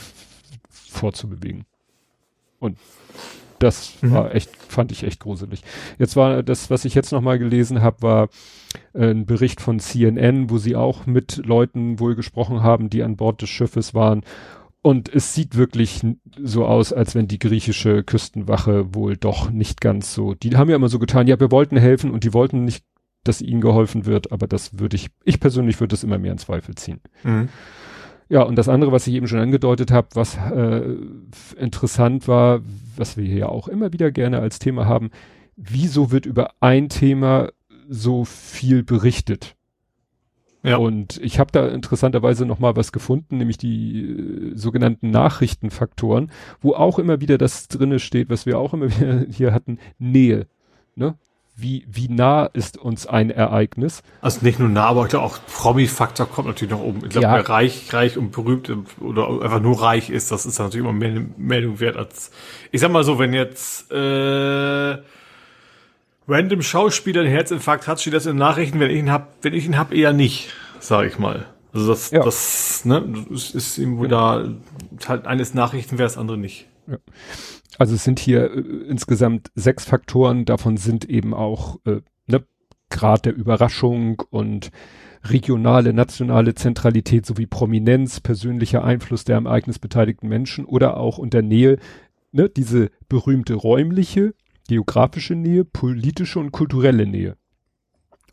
[0.69, 1.63] vorzubewegen.
[2.59, 2.77] Und
[3.59, 4.11] das mhm.
[4.11, 5.61] war echt, fand ich echt gruselig.
[5.97, 8.29] Jetzt war das, was ich jetzt nochmal gelesen habe, war
[8.93, 13.15] äh, ein Bericht von CNN, wo sie auch mit Leuten wohl gesprochen haben, die an
[13.15, 14.23] Bord des Schiffes waren
[14.81, 16.01] und es sieht wirklich
[16.41, 20.75] so aus, als wenn die griechische Küstenwache wohl doch nicht ganz so, die haben ja
[20.75, 22.83] immer so getan, ja, wir wollten helfen und die wollten nicht,
[23.23, 26.39] dass ihnen geholfen wird, aber das würde ich, ich persönlich würde das immer mehr in
[26.39, 26.99] Zweifel ziehen.
[27.23, 27.49] Mhm.
[28.27, 30.95] Ja, und das andere, was ich eben schon angedeutet habe, was äh,
[31.57, 32.61] interessant war,
[32.95, 35.11] was wir hier auch immer wieder gerne als Thema haben,
[35.57, 37.49] wieso wird über ein Thema
[37.89, 39.55] so viel berichtet?
[40.63, 40.77] Ja.
[40.77, 46.73] Und ich habe da interessanterweise noch mal was gefunden, nämlich die äh, sogenannten Nachrichtenfaktoren, wo
[46.73, 50.47] auch immer wieder das drinne steht, was wir auch immer wieder hier hatten, Nähe.
[50.95, 51.15] Ne?
[51.55, 54.03] Wie, wie nah ist uns ein Ereignis?
[54.21, 57.01] Also nicht nur nah, aber auch Promi-Faktor kommt natürlich noch oben.
[57.03, 57.35] Ich glaube, ja.
[57.35, 61.23] wer reich, reich und berühmt oder einfach nur reich ist, das ist natürlich immer mehr
[61.37, 62.31] Meldung wert als,
[62.71, 64.97] ich sag mal so, wenn jetzt, äh,
[66.27, 69.53] random Schauspieler einen Herzinfarkt hat, steht das in den Nachrichten, wenn ich ihn hab, wenn
[69.53, 71.45] ich ihn hab, eher nicht, sag ich mal.
[71.73, 72.23] Also das, ja.
[72.23, 74.09] das, ne, ist, ist irgendwo ja.
[74.09, 74.49] da,
[75.07, 76.67] halt eines Nachrichten wäre das andere nicht.
[76.87, 76.97] Ja.
[77.77, 82.43] Also es sind hier äh, insgesamt sechs Faktoren, davon sind eben auch äh, ne,
[82.89, 84.71] Grad der Überraschung und
[85.23, 91.41] regionale, nationale Zentralität sowie Prominenz, persönlicher Einfluss der am Ereignis beteiligten Menschen oder auch unter
[91.41, 91.77] Nähe,
[92.31, 94.33] ne, diese berühmte räumliche,
[94.71, 97.35] geografische Nähe, politische und kulturelle Nähe.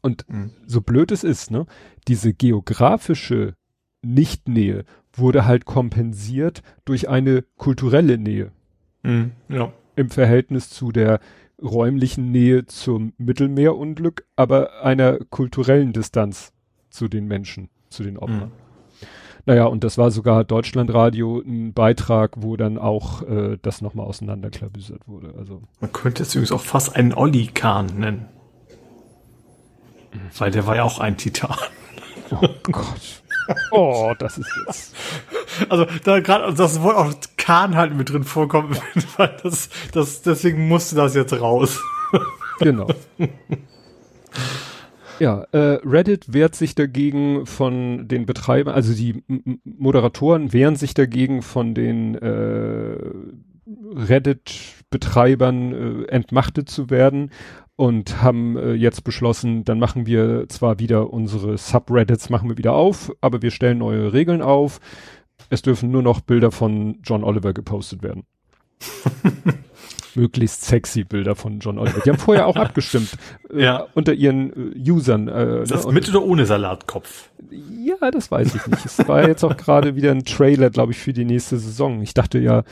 [0.02, 0.52] Und mhm.
[0.66, 1.66] so blöd es ist, ne,
[2.06, 3.54] diese geografische
[4.02, 8.52] Nichtnähe wurde halt kompensiert durch eine kulturelle Nähe.
[9.02, 9.72] Mhm, ja.
[9.96, 11.18] Im Verhältnis zu der
[11.60, 16.52] räumlichen Nähe zum Mittelmeerunglück, aber einer kulturellen Distanz
[16.88, 18.50] zu den Menschen, zu den Opfern.
[18.50, 18.67] Mhm.
[19.48, 25.08] Naja, und das war sogar Deutschlandradio ein Beitrag, wo dann auch äh, das nochmal auseinanderklabüsert
[25.08, 25.32] wurde.
[25.38, 28.28] Also Man könnte es übrigens auch fast einen Olli Kahn nennen.
[30.36, 31.56] Weil der war ja auch ein Titan.
[32.30, 33.22] Oh Gott.
[33.70, 34.94] Oh, das ist jetzt.
[35.70, 38.76] Also da gerade das Wort auch Kahn halt mit drin vorkommen,
[39.16, 41.80] weil das, das deswegen musste das jetzt raus.
[42.60, 42.86] Genau.
[45.18, 50.94] Ja, äh, Reddit wehrt sich dagegen von den Betreibern, also die M Moderatoren wehren sich
[50.94, 52.96] dagegen von den äh,
[53.94, 57.30] Reddit-Betreibern äh, entmachtet zu werden
[57.76, 62.72] und haben äh, jetzt beschlossen, dann machen wir zwar wieder unsere Subreddits machen wir wieder
[62.72, 64.80] auf, aber wir stellen neue Regeln auf.
[65.50, 68.24] Es dürfen nur noch Bilder von John Oliver gepostet werden.
[70.14, 72.00] Möglichst sexy Bilder von John Oliver.
[72.04, 73.16] Die haben vorher auch abgestimmt
[73.52, 73.86] äh, Ja.
[73.94, 75.28] unter ihren äh, Usern.
[75.28, 75.92] Äh, Ist das ne?
[75.92, 77.30] mit oder ohne Salatkopf?
[77.50, 78.84] Ja, das weiß ich nicht.
[78.84, 82.02] Es war jetzt auch gerade wieder ein Trailer, glaube ich, für die nächste Saison.
[82.02, 82.64] Ich dachte ja,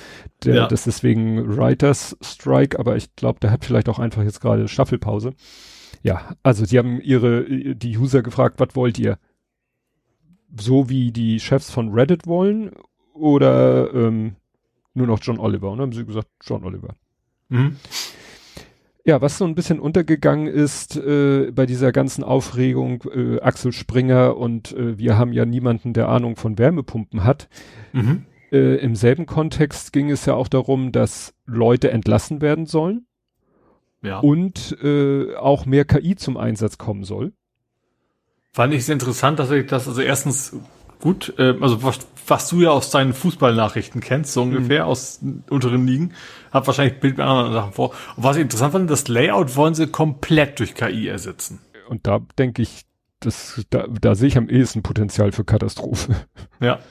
[0.44, 0.66] der, Ja.
[0.66, 4.68] das ist wegen Writers Strike, aber ich glaube, der hat vielleicht auch einfach jetzt gerade
[4.68, 5.32] Staffelpause.
[6.02, 7.44] Ja, also die haben ihre,
[7.74, 9.18] die User gefragt, was wollt ihr?
[10.58, 12.72] So wie die Chefs von Reddit wollen
[13.14, 14.36] oder ähm,
[14.94, 15.70] nur noch John Oliver?
[15.70, 16.94] Und dann haben sie gesagt, John Oliver.
[17.48, 17.76] Mhm.
[19.04, 24.36] Ja, was so ein bisschen untergegangen ist äh, bei dieser ganzen Aufregung, äh, Axel Springer
[24.36, 27.48] und äh, wir haben ja niemanden, der Ahnung von Wärmepumpen hat.
[27.92, 28.24] Mhm.
[28.50, 33.06] Äh, Im selben Kontext ging es ja auch darum, dass Leute entlassen werden sollen
[34.02, 34.18] Ja.
[34.18, 37.32] und äh, auch mehr KI zum Einsatz kommen soll.
[38.52, 40.56] Fand ich sehr interessant, dass ich das, also erstens
[41.00, 45.86] gut, äh, also was, was du ja aus deinen Fußballnachrichten kennst, so ungefähr aus unteren
[45.86, 46.14] Ligen,
[46.50, 47.90] hat wahrscheinlich Bild mit anderen Sachen vor.
[48.16, 51.60] Und was ich interessant fand, das Layout wollen sie komplett durch KI ersetzen.
[51.88, 52.82] Und da denke ich,
[53.20, 56.14] das, da, da sehe ich am ehesten Potenzial für Katastrophe.
[56.60, 56.78] Ja.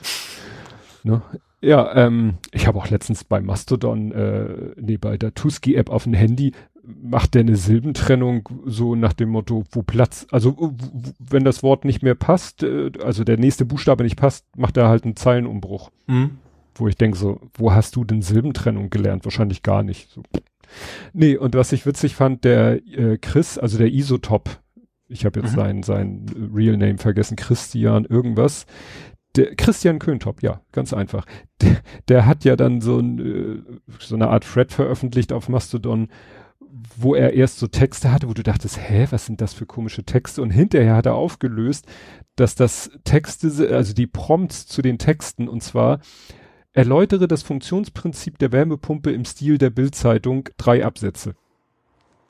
[1.02, 1.22] Ne?
[1.60, 6.14] Ja, ähm, ich habe auch letztens bei Mastodon, äh, nee, bei der Tuski-App auf dem
[6.14, 6.50] Handy,
[6.82, 10.74] macht der eine Silbentrennung so nach dem Motto, wo Platz, also
[11.18, 14.88] wenn das Wort nicht mehr passt, äh, also der nächste Buchstabe nicht passt, macht er
[14.88, 15.90] halt einen Zeilenumbruch.
[16.06, 16.38] Mhm.
[16.78, 19.24] Wo ich denke so, wo hast du denn Silbentrennung gelernt?
[19.24, 20.10] Wahrscheinlich gar nicht.
[20.10, 20.22] So.
[21.12, 24.60] Nee, und was ich witzig fand, der äh, Chris, also der Isotop,
[25.08, 25.56] ich habe jetzt Mhm.
[25.56, 28.66] sein, sein Real Name vergessen, Christian irgendwas,
[29.36, 31.26] der Christian Köntop, ja, ganz einfach.
[31.60, 31.76] Der,
[32.08, 33.62] der hat ja dann so, ein, äh,
[33.98, 36.08] so eine Art Thread veröffentlicht auf Mastodon,
[36.96, 40.04] wo er erst so Texte hatte, wo du dachtest, hä, was sind das für komische
[40.04, 40.42] Texte?
[40.42, 41.86] Und hinterher hat er aufgelöst,
[42.34, 46.00] dass das Texte, also die Prompts zu den Texten, und zwar
[46.76, 51.34] erläutere das Funktionsprinzip der Wärmepumpe im Stil der Bildzeitung, drei Absätze.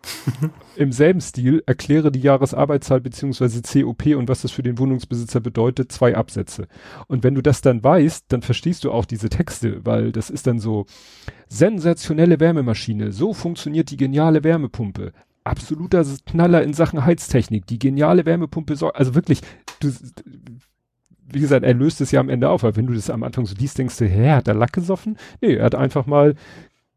[0.76, 5.90] Im selben Stil erkläre die Jahresarbeitszahl beziehungsweise COP und was das für den Wohnungsbesitzer bedeutet,
[5.90, 6.68] zwei Absätze.
[7.08, 10.46] Und wenn du das dann weißt, dann verstehst du auch diese Texte, weil das ist
[10.46, 10.86] dann so
[11.48, 15.12] sensationelle Wärmemaschine, so funktioniert die geniale Wärmepumpe.
[15.42, 19.40] Absoluter Knaller in Sachen Heiztechnik, die geniale Wärmepumpe, so, also wirklich,
[19.80, 19.90] du,
[21.32, 23.46] wie gesagt, er löst es ja am Ende auf, weil wenn du das am Anfang
[23.46, 25.16] so liest, denkst du, hä, hat er Lack gesoffen?
[25.40, 26.34] Nee, er hat einfach mal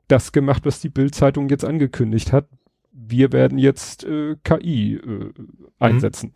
[0.08, 2.48] das gemacht, was die Bildzeitung jetzt angekündigt hat.
[2.92, 5.32] Wir werden jetzt äh, KI äh,
[5.80, 6.34] einsetzen.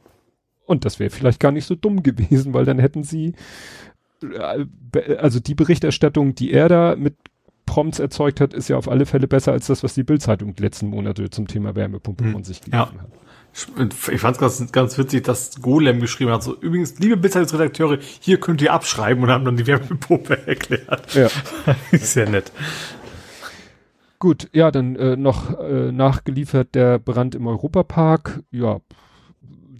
[0.66, 3.34] Und das wäre vielleicht gar nicht so dumm gewesen, weil dann hätten sie,
[4.22, 4.66] äh,
[5.18, 7.16] also die Berichterstattung, die er da mit
[7.66, 10.62] Prompts erzeugt hat, ist ja auf alle Fälle besser als das, was die Bildzeitung die
[10.64, 12.32] letzten Monate zum Thema Wärmepumpe Hm.
[12.34, 12.86] von sich Ja.
[12.86, 13.10] gegeben hat.
[14.12, 18.40] Ich fand es ganz, ganz witzig, dass Golem geschrieben hat, so, übrigens, liebe Blitzzeitredakteure, hier
[18.40, 21.14] könnt ihr abschreiben und haben dann die Wärmepumpe erklärt.
[21.14, 21.28] Ja.
[21.92, 22.52] Ist sehr nett.
[24.18, 28.42] Gut, ja, dann äh, noch äh, nachgeliefert der Brand im Europapark.
[28.52, 28.80] Ja,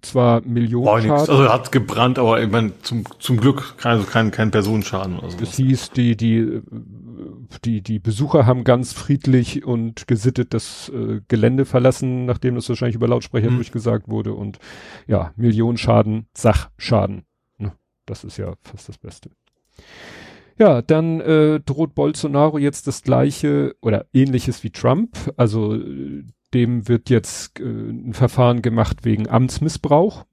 [0.04, 1.08] zwar Millionen nix.
[1.08, 1.30] Schaden.
[1.30, 5.28] Also hat gebrannt, aber ich mein, zum, zum Glück kein, also kein, kein Personenschaden oder
[5.28, 5.56] Es sowas.
[5.56, 6.62] hieß, die, die,
[7.64, 12.96] die, die Besucher haben ganz friedlich und gesittet das äh, Gelände verlassen, nachdem das wahrscheinlich
[12.96, 13.56] über Lautsprecher Mhm.
[13.56, 14.34] durchgesagt wurde.
[14.34, 14.60] Und
[15.08, 17.24] ja, Millionen Schaden, Sachschaden.
[17.58, 17.74] Ne?
[18.06, 19.30] Das ist ja fast das Beste.
[20.58, 25.18] Ja, dann äh, droht Bolsonaro jetzt das gleiche oder ähnliches wie Trump.
[25.36, 30.26] Also äh, dem wird jetzt äh, ein Verfahren gemacht wegen Amtsmissbrauch.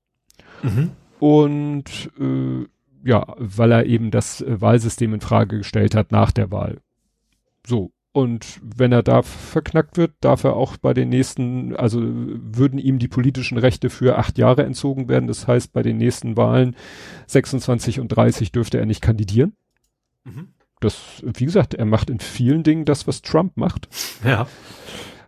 [0.63, 0.91] Mhm.
[1.19, 2.67] Und äh,
[3.05, 6.79] ja, weil er eben das äh, Wahlsystem in Frage gestellt hat nach der Wahl.
[7.67, 7.93] So.
[8.13, 12.99] Und wenn er da verknackt wird, darf er auch bei den nächsten, also würden ihm
[12.99, 15.29] die politischen Rechte für acht Jahre entzogen werden.
[15.29, 16.75] Das heißt, bei den nächsten Wahlen
[17.29, 19.53] 26 und 30 dürfte er nicht kandidieren.
[20.25, 20.49] Mhm.
[20.81, 23.89] Das, wie gesagt, er macht in vielen Dingen das, was Trump macht.
[24.25, 24.49] Ja.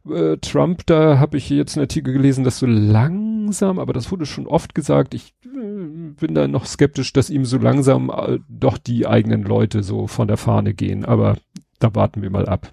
[0.08, 4.26] Äh, Trump, da habe ich jetzt einen Artikel gelesen, dass so langsam, aber das wurde
[4.26, 8.78] schon oft gesagt, ich äh, bin da noch skeptisch, dass ihm so langsam äh, doch
[8.78, 11.04] die eigenen Leute so von der Fahne gehen.
[11.04, 11.36] Aber
[11.78, 12.72] da warten wir mal ab,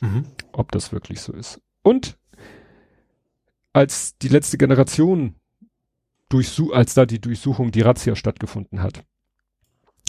[0.00, 0.24] mhm.
[0.52, 1.60] ob das wirklich so ist.
[1.82, 2.16] Und
[3.72, 5.34] als die letzte Generation
[6.28, 9.04] durchsu als da die Durchsuchung, die Razzia stattgefunden hat.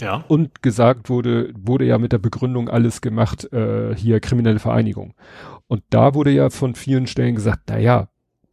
[0.00, 0.24] Ja.
[0.28, 5.14] Und gesagt wurde, wurde ja mit der Begründung alles gemacht, äh, hier kriminelle Vereinigung.
[5.68, 8.08] Und da wurde ja von vielen Stellen gesagt, na ja,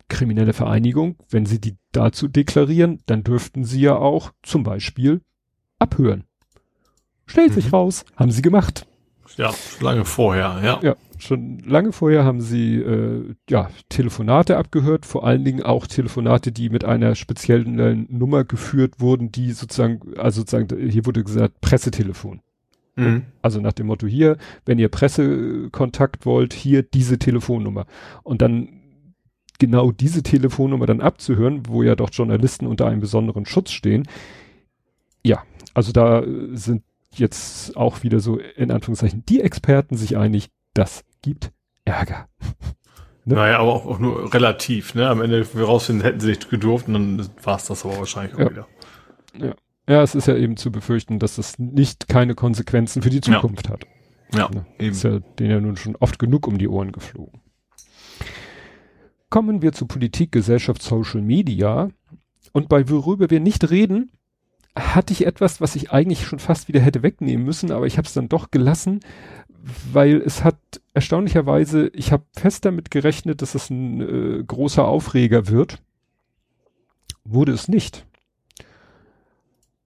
[0.08, 5.22] kriminelle Vereinigung, wenn sie die dazu deklarieren, dann dürften sie ja auch zum Beispiel
[5.80, 6.26] abhören.
[7.26, 7.56] Stellt mhm.
[7.56, 8.86] sich raus, haben sie gemacht.
[9.38, 10.80] Ja, lange vorher, ja.
[10.82, 16.52] Ja, schon lange vorher haben sie äh, ja Telefonate abgehört, vor allen Dingen auch Telefonate,
[16.52, 22.42] die mit einer speziellen Nummer geführt wurden, die sozusagen, also sozusagen, hier wurde gesagt, Pressetelefon.
[22.96, 23.24] Mhm.
[23.42, 27.86] Also nach dem Motto hier, wenn ihr Pressekontakt wollt, hier diese Telefonnummer.
[28.24, 28.82] Und dann
[29.60, 34.08] genau diese Telefonnummer dann abzuhören, wo ja doch Journalisten unter einem besonderen Schutz stehen.
[35.24, 41.04] Ja, also da sind jetzt auch wieder so in Anführungszeichen die Experten sich einig, das
[41.22, 41.52] gibt
[41.86, 42.28] Ärger.
[43.26, 43.36] ne?
[43.36, 45.08] Naja, aber auch, auch, nur relativ, ne?
[45.08, 48.36] Am Ende, wir rausfinden, hätten sie nicht gedurft und dann war es das aber wahrscheinlich
[48.36, 48.50] auch ja.
[48.50, 48.68] wieder.
[49.38, 49.56] Ja.
[49.88, 53.68] Ja, es ist ja eben zu befürchten, dass das nicht keine Konsequenzen für die Zukunft
[53.68, 53.74] ja.
[53.74, 53.86] hat.
[54.34, 54.66] Ja, ne?
[54.80, 54.92] eben.
[54.92, 57.42] Ist ja denen ja nun schon oft genug um die Ohren geflogen.
[59.30, 61.90] Kommen wir zu Politik, Gesellschaft, Social Media.
[62.52, 64.12] Und bei worüber wir nicht reden,
[64.76, 68.08] hatte ich etwas, was ich eigentlich schon fast wieder hätte wegnehmen müssen, aber ich habe
[68.08, 69.00] es dann doch gelassen,
[69.92, 70.58] weil es hat
[70.94, 75.82] erstaunlicherweise, ich habe fest damit gerechnet, dass es ein äh, großer Aufreger wird.
[77.24, 78.06] Wurde es nicht.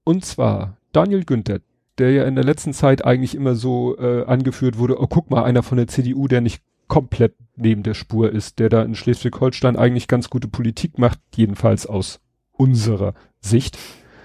[0.10, 1.60] Und zwar Daniel Günther,
[2.00, 5.44] der ja in der letzten Zeit eigentlich immer so äh, angeführt wurde, oh guck mal,
[5.44, 9.76] einer von der CDU, der nicht komplett neben der Spur ist, der da in Schleswig-Holstein
[9.76, 12.22] eigentlich ganz gute Politik macht, jedenfalls aus
[12.54, 13.78] unserer Sicht.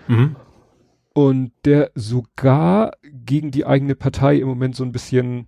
[0.08, 0.36] Mhm
[1.14, 5.46] und der sogar gegen die eigene Partei im Moment so ein bisschen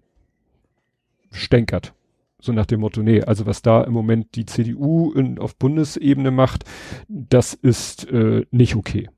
[1.33, 1.92] stänkert.
[2.40, 6.31] So nach dem Motto, nee, also was da im Moment die CDU in, auf Bundesebene
[6.31, 6.64] macht,
[7.09, 9.09] das ist äh, nicht okay.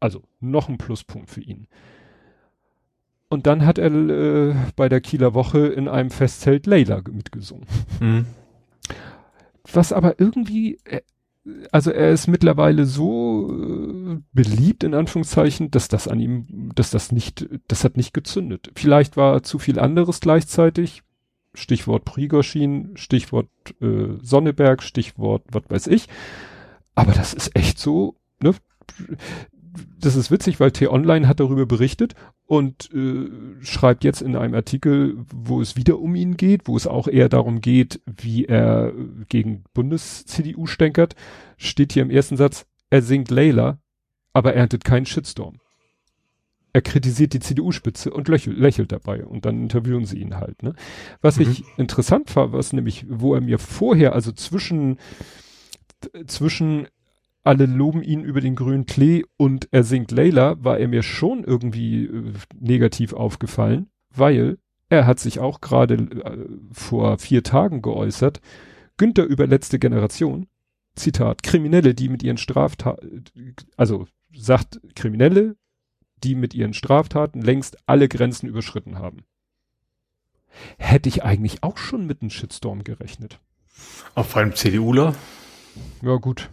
[0.00, 1.66] Also noch ein Pluspunkt für ihn.
[3.28, 7.66] Und dann hat er äh, bei der Kieler Woche in einem Festzelt Layla mitgesungen.
[8.00, 8.26] Mhm.
[9.72, 11.02] Was aber irgendwie, äh,
[11.70, 17.12] also er ist mittlerweile so äh, beliebt in Anführungszeichen, dass das an ihm, dass das
[17.12, 18.72] nicht, das hat nicht gezündet.
[18.74, 21.02] Vielleicht war zu viel anderes gleichzeitig.
[21.54, 23.48] Stichwort Prigoschin, Stichwort
[23.80, 26.08] äh, Sonneberg, Stichwort was weiß ich.
[26.96, 28.54] Aber das ist echt so, ne?
[30.00, 32.14] Das ist witzig, weil T-Online hat darüber berichtet
[32.46, 33.28] und äh,
[33.62, 37.28] schreibt jetzt in einem Artikel, wo es wieder um ihn geht, wo es auch eher
[37.28, 38.92] darum geht, wie er
[39.28, 41.14] gegen Bundes-CDU stänkert,
[41.56, 43.78] steht hier im ersten Satz, er singt Layla,
[44.32, 45.60] aber erntet keinen Shitstorm.
[46.72, 50.62] Er kritisiert die CDU-Spitze und lächelt, lächelt dabei und dann interviewen sie ihn halt.
[50.62, 50.74] Ne?
[51.20, 51.50] Was mhm.
[51.50, 54.98] ich interessant war, was nämlich, wo er mir vorher, also zwischen
[56.26, 56.88] zwischen
[57.42, 61.44] alle loben ihn über den grünen Klee und er singt Layla, war er mir schon
[61.44, 68.40] irgendwie äh, negativ aufgefallen, weil er hat sich auch gerade äh, vor vier Tagen geäußert,
[68.96, 70.48] Günther über letzte Generation,
[70.94, 73.24] Zitat, Kriminelle, die mit ihren Straftaten,
[73.76, 75.56] also sagt Kriminelle,
[76.22, 79.24] die mit ihren Straftaten längst alle Grenzen überschritten haben.
[80.76, 83.40] Hätte ich eigentlich auch schon mit einem Shitstorm gerechnet.
[84.14, 85.14] Auf einem CDUler?
[86.02, 86.50] Ja, gut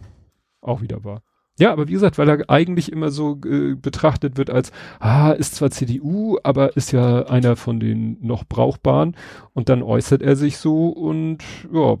[0.68, 1.22] auch wieder wahr.
[1.58, 5.56] Ja, aber wie gesagt, weil er eigentlich immer so äh, betrachtet wird als, ah, ist
[5.56, 9.16] zwar CDU, aber ist ja einer von den noch brauchbaren.
[9.54, 11.96] Und dann äußert er sich so und ja,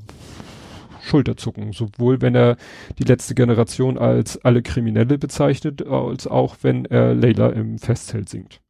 [1.02, 1.72] Schulterzucken.
[1.72, 2.56] Sowohl wenn er
[3.00, 8.60] die letzte Generation als alle Kriminelle bezeichnet, als auch wenn er Leila im Festzelt singt.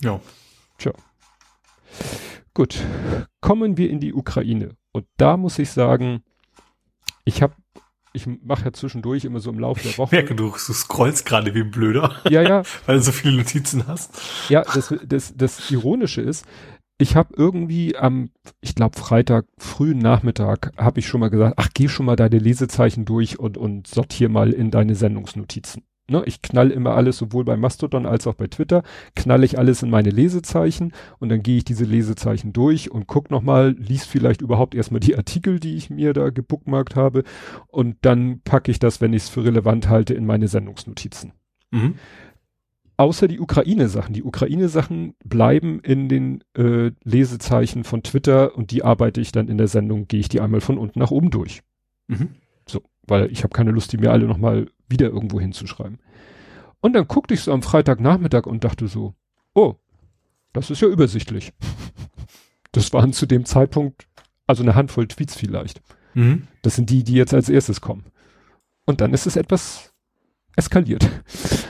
[0.00, 0.20] Ja.
[0.78, 0.92] Tja.
[2.54, 2.80] Gut.
[3.40, 4.70] Kommen wir in die Ukraine.
[4.90, 6.24] Und da muss ich sagen,
[7.24, 7.54] ich habe
[8.12, 10.16] ich mache ja zwischendurch immer so im Laufe der Woche.
[10.16, 12.16] Ich merke, du, du scrollst gerade wie ein Blöder.
[12.28, 12.62] Ja, ja.
[12.86, 14.20] weil du so viele Notizen hast.
[14.48, 16.46] Ja, das, das, das Ironische ist,
[16.98, 21.68] ich habe irgendwie am, ich glaube Freitag, frühen Nachmittag, habe ich schon mal gesagt, ach,
[21.74, 25.82] geh schon mal deine Lesezeichen durch und, und sortier mal in deine Sendungsnotizen.
[26.12, 28.82] Ne, ich knall immer alles, sowohl bei Mastodon als auch bei Twitter,
[29.16, 33.30] knall ich alles in meine Lesezeichen und dann gehe ich diese Lesezeichen durch und guck
[33.30, 37.24] nochmal, liest vielleicht überhaupt erstmal die Artikel, die ich mir da gebookmarkt habe
[37.68, 41.32] und dann packe ich das, wenn ich es für relevant halte, in meine Sendungsnotizen.
[41.70, 41.94] Mhm.
[42.98, 44.12] außer die Ukraine-Sachen.
[44.12, 49.56] Die Ukraine-Sachen bleiben in den äh, Lesezeichen von Twitter und die arbeite ich dann in
[49.56, 51.62] der Sendung, gehe ich die einmal von unten nach oben durch.
[52.08, 52.34] Mhm.
[52.68, 55.98] So, weil ich habe keine Lust, die mir alle nochmal wieder irgendwo hinzuschreiben.
[56.80, 59.14] Und dann guckte ich so am Freitagnachmittag und dachte so,
[59.54, 59.74] oh,
[60.52, 61.52] das ist ja übersichtlich.
[62.74, 64.08] Das waren zu dem Zeitpunkt
[64.46, 65.82] also eine Handvoll Tweets vielleicht.
[66.14, 66.48] Mhm.
[66.62, 68.04] Das sind die, die jetzt als erstes kommen.
[68.86, 69.92] Und dann ist es etwas
[70.56, 71.08] eskaliert.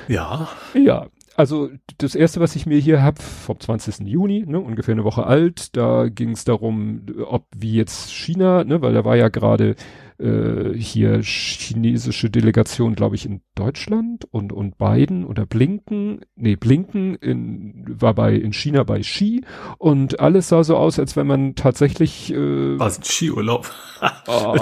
[0.08, 0.48] Ja.
[0.74, 4.06] Ja, also das erste, was ich mir hier hab, vom 20.
[4.06, 8.82] Juni, ne, ungefähr eine Woche alt, da ging es darum, ob wie jetzt China, ne,
[8.82, 9.76] weil da war ja gerade
[10.18, 17.14] äh, hier chinesische Delegation, glaube ich, in Deutschland und und Biden oder Blinken, nee, Blinken
[17.16, 19.44] in, war bei in China bei Ski
[19.78, 23.70] und alles sah so aus, als wenn man tatsächlich äh, was Skiurlaub.
[24.28, 24.56] oh,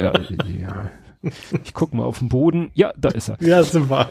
[0.00, 0.12] ja,
[0.60, 0.90] ja.
[1.64, 2.70] Ich guck mal auf den Boden.
[2.74, 3.36] Ja, da ist er.
[3.40, 4.08] Ja, sind wir.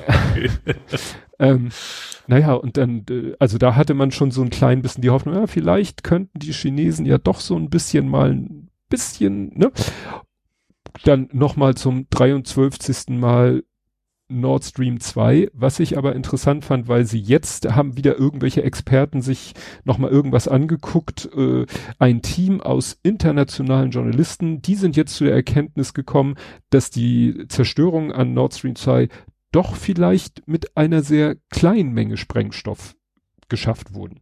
[1.39, 1.69] ähm,
[2.27, 5.35] naja, und dann, äh, also da hatte man schon so ein klein bisschen die Hoffnung,
[5.35, 9.71] ja, vielleicht könnten die Chinesen ja doch so ein bisschen mal ein bisschen, ne?
[11.03, 13.09] Dann nochmal zum 23.
[13.09, 13.63] Mal
[14.39, 19.21] Nord Stream 2, was ich aber interessant fand, weil sie jetzt haben wieder irgendwelche Experten
[19.21, 21.65] sich nochmal irgendwas angeguckt, äh,
[21.99, 26.35] ein Team aus internationalen Journalisten, die sind jetzt zu der Erkenntnis gekommen,
[26.69, 29.07] dass die Zerstörung an Nord Stream 2
[29.51, 32.95] doch vielleicht mit einer sehr kleinen Menge Sprengstoff
[33.49, 34.21] geschafft wurden.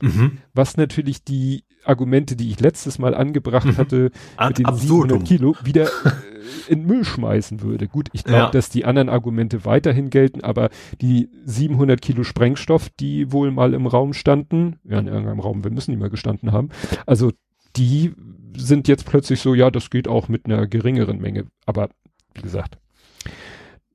[0.00, 0.38] Mhm.
[0.52, 3.76] Was natürlich die Argumente, die ich letztes Mal angebracht mhm.
[3.76, 4.10] hatte,
[4.46, 5.24] mit den Absurdum.
[5.24, 7.88] 700 Kilo, wieder äh, in Müll schmeißen würde.
[7.88, 8.50] Gut, ich glaube, ja.
[8.50, 13.86] dass die anderen Argumente weiterhin gelten, aber die 700 Kilo Sprengstoff, die wohl mal im
[13.86, 16.70] Raum standen, ja, in irgendeinem Raum, wir müssen die mal gestanden haben,
[17.06, 17.30] also
[17.76, 18.12] die
[18.56, 21.46] sind jetzt plötzlich so, ja, das geht auch mit einer geringeren Menge.
[21.66, 21.88] Aber
[22.34, 22.78] wie gesagt,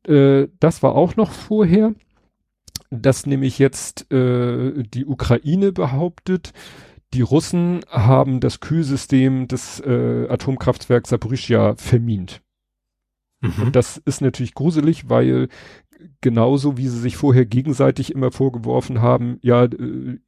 [0.07, 1.93] äh, das war auch noch vorher,
[2.89, 6.53] dass nämlich jetzt äh, die Ukraine behauptet,
[7.13, 12.41] die Russen haben das Kühlsystem des äh, Atomkraftwerks Saporischia vermint.
[13.41, 13.63] Mhm.
[13.63, 15.49] Und das ist natürlich gruselig, weil
[16.21, 20.19] genauso wie sie sich vorher gegenseitig immer vorgeworfen haben, ja, äh,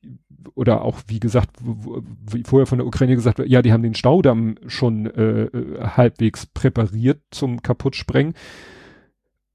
[0.55, 3.93] oder auch wie gesagt, wie vorher von der Ukraine gesagt wird, ja, die haben den
[3.93, 8.33] Staudamm schon äh, äh halbwegs präpariert zum Kaputtsprengen.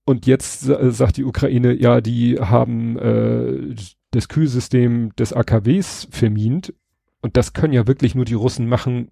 [0.06, 3.74] Und jetzt äh, sagt die Ukraine, ja, die haben äh,
[4.12, 6.72] das Kühlsystem des AKWs vermint.
[7.20, 9.08] Und das können ja wirklich nur die Russen machen,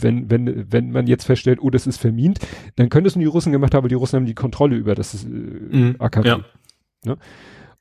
[0.00, 2.40] wenn, wenn, wenn man jetzt feststellt, oh, das ist vermint,
[2.74, 4.96] dann können es nur die Russen gemacht haben, weil die Russen haben die Kontrolle über
[4.96, 6.28] das äh, mhm, AKW.
[6.28, 6.40] Ja.
[7.04, 7.16] Ne?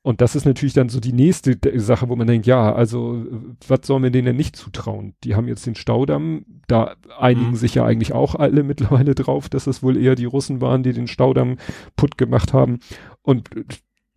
[0.03, 3.23] Und das ist natürlich dann so die nächste Sache, wo man denkt, ja, also
[3.67, 5.13] was sollen wir denen denn nicht zutrauen?
[5.23, 7.55] Die haben jetzt den Staudamm, da einigen mhm.
[7.55, 10.93] sich ja eigentlich auch alle mittlerweile drauf, dass es wohl eher die Russen waren, die
[10.93, 11.57] den Staudamm
[11.95, 12.79] putt gemacht haben.
[13.21, 13.49] Und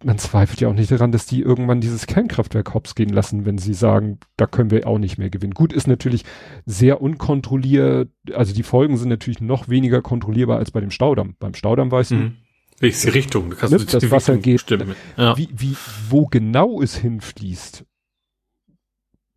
[0.03, 3.59] man zweifelt ja auch nicht daran, dass die irgendwann dieses Kernkraftwerk hops gehen lassen, wenn
[3.59, 5.55] sie sagen, da können wir auch nicht mehr gewinnen.
[5.55, 6.25] Gut, ist natürlich
[6.67, 11.37] sehr unkontrolliert, also die Folgen sind natürlich noch weniger kontrollierbar als bei dem Staudamm.
[11.39, 12.17] Beim Staudamm weißt mhm.
[12.17, 12.33] du,
[12.81, 13.51] Welche Richtung?
[13.51, 14.55] Da kannst ne, du das Wasser Richtung geht.
[14.55, 14.97] Bestimmen.
[15.17, 15.37] Ja.
[15.37, 15.77] Wie, wie,
[16.09, 17.85] wo genau es hinfließt.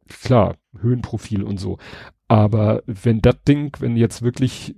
[0.07, 1.77] Klar, Höhenprofil und so.
[2.27, 4.75] Aber wenn das Ding, wenn jetzt wirklich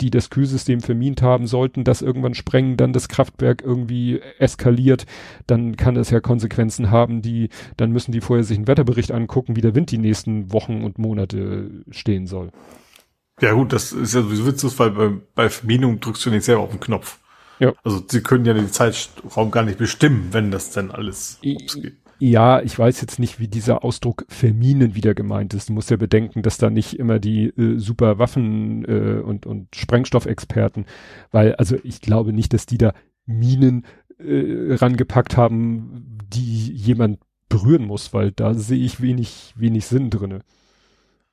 [0.00, 5.06] die das Kühlsystem vermint haben, sollten das irgendwann sprengen, dann das Kraftwerk irgendwie eskaliert,
[5.46, 9.56] dann kann es ja Konsequenzen haben, die, dann müssen die vorher sich einen Wetterbericht angucken,
[9.56, 12.50] wie der Wind die nächsten Wochen und Monate stehen soll.
[13.40, 16.62] Ja gut, das ist ja sowieso witzlos, weil bei, bei Verminung drückst du nicht selber
[16.62, 17.18] auf den Knopf.
[17.60, 17.74] Ja.
[17.84, 21.76] Also sie können ja den Zeitraum gar nicht bestimmen, wenn das denn alles geht.
[22.18, 25.70] Ja, ich weiß jetzt nicht, wie dieser Ausdruck verminen wieder gemeint ist.
[25.70, 29.74] Du musst ja bedenken, dass da nicht immer die äh, super Waffen äh, und, und
[29.74, 30.84] Sprengstoffexperten,
[31.30, 32.92] weil also ich glaube nicht, dass die da
[33.24, 33.86] Minen
[34.18, 40.40] äh, rangepackt haben, die jemand berühren muss, weil da sehe ich wenig, wenig Sinn drinne.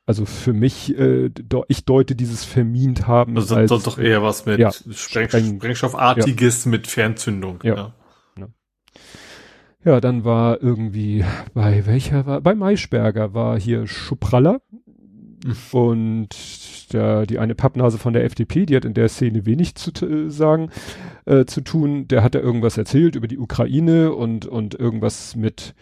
[0.08, 1.30] Also für mich, äh,
[1.68, 3.36] ich deute dieses vermint haben.
[3.36, 6.72] Also als, das doch eher was mit ja, Spreng Sprengstoffartiges ja.
[6.72, 7.60] mit Fernzündung.
[7.62, 7.76] Ja.
[7.76, 8.48] ja.
[9.84, 14.62] Ja, dann war irgendwie, bei welcher war, bei Maischberger war hier Schupralla
[15.46, 15.56] mhm.
[15.72, 19.92] und der, die eine Pappnase von der FDP, die hat in der Szene wenig zu
[20.06, 20.70] äh, sagen,
[21.26, 22.08] äh, zu tun.
[22.08, 25.76] Der hat da irgendwas erzählt über die Ukraine und, und irgendwas mit,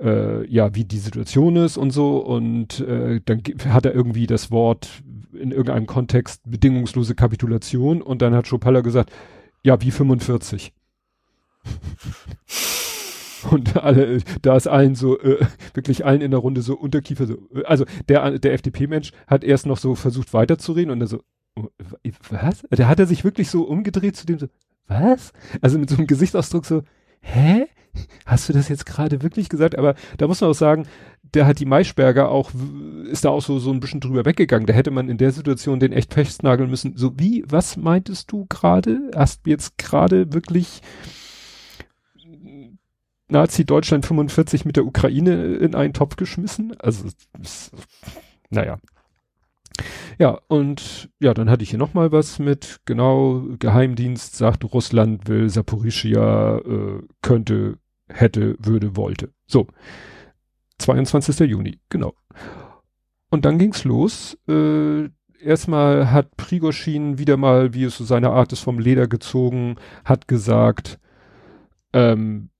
[0.00, 2.18] äh, ja, wie die Situation ist und so.
[2.18, 8.34] Und äh, dann hat er irgendwie das Wort in irgendeinem Kontext bedingungslose Kapitulation und dann
[8.34, 9.12] hat Schopalla gesagt,
[9.62, 10.72] ja, wie 45.
[13.50, 15.44] Und alle, da ist allen so, äh,
[15.74, 17.34] wirklich allen in der Runde so Unterkiefer so.
[17.54, 21.22] Äh, also der, der FDP-Mensch hat erst noch so versucht weiterzureden und dann so,
[21.56, 21.68] oh,
[22.30, 22.62] was?
[22.70, 24.46] Der hat er sich wirklich so umgedreht zu dem so,
[24.86, 25.32] was?
[25.60, 26.82] Also mit so einem Gesichtsausdruck so,
[27.20, 27.66] hä?
[28.26, 29.78] Hast du das jetzt gerade wirklich gesagt?
[29.78, 30.86] Aber da muss man auch sagen,
[31.34, 32.50] der hat die Maischberger auch,
[33.10, 34.66] ist da auch so, so ein bisschen drüber weggegangen.
[34.66, 36.96] Da hätte man in der Situation den echt festnageln müssen.
[36.96, 39.10] So wie, was meintest du gerade?
[39.14, 40.80] Hast du jetzt gerade wirklich
[43.28, 46.74] Nazi-Deutschland 45 mit der Ukraine in einen Topf geschmissen?
[46.78, 47.08] Also,
[48.50, 48.78] naja.
[50.18, 55.50] Ja, und ja, dann hatte ich hier nochmal was mit, genau, Geheimdienst sagt, Russland will
[55.50, 57.78] Saporischia, äh, könnte,
[58.08, 59.32] hätte, würde, wollte.
[59.46, 59.66] So.
[60.78, 61.40] 22.
[61.40, 62.14] Juni, genau.
[63.30, 64.36] Und dann ging's los.
[64.48, 65.08] Äh,
[65.40, 70.28] erstmal hat Prigoschin wieder mal, wie es so seine Art ist, vom Leder gezogen, hat
[70.28, 70.98] gesagt,
[71.92, 72.50] ähm,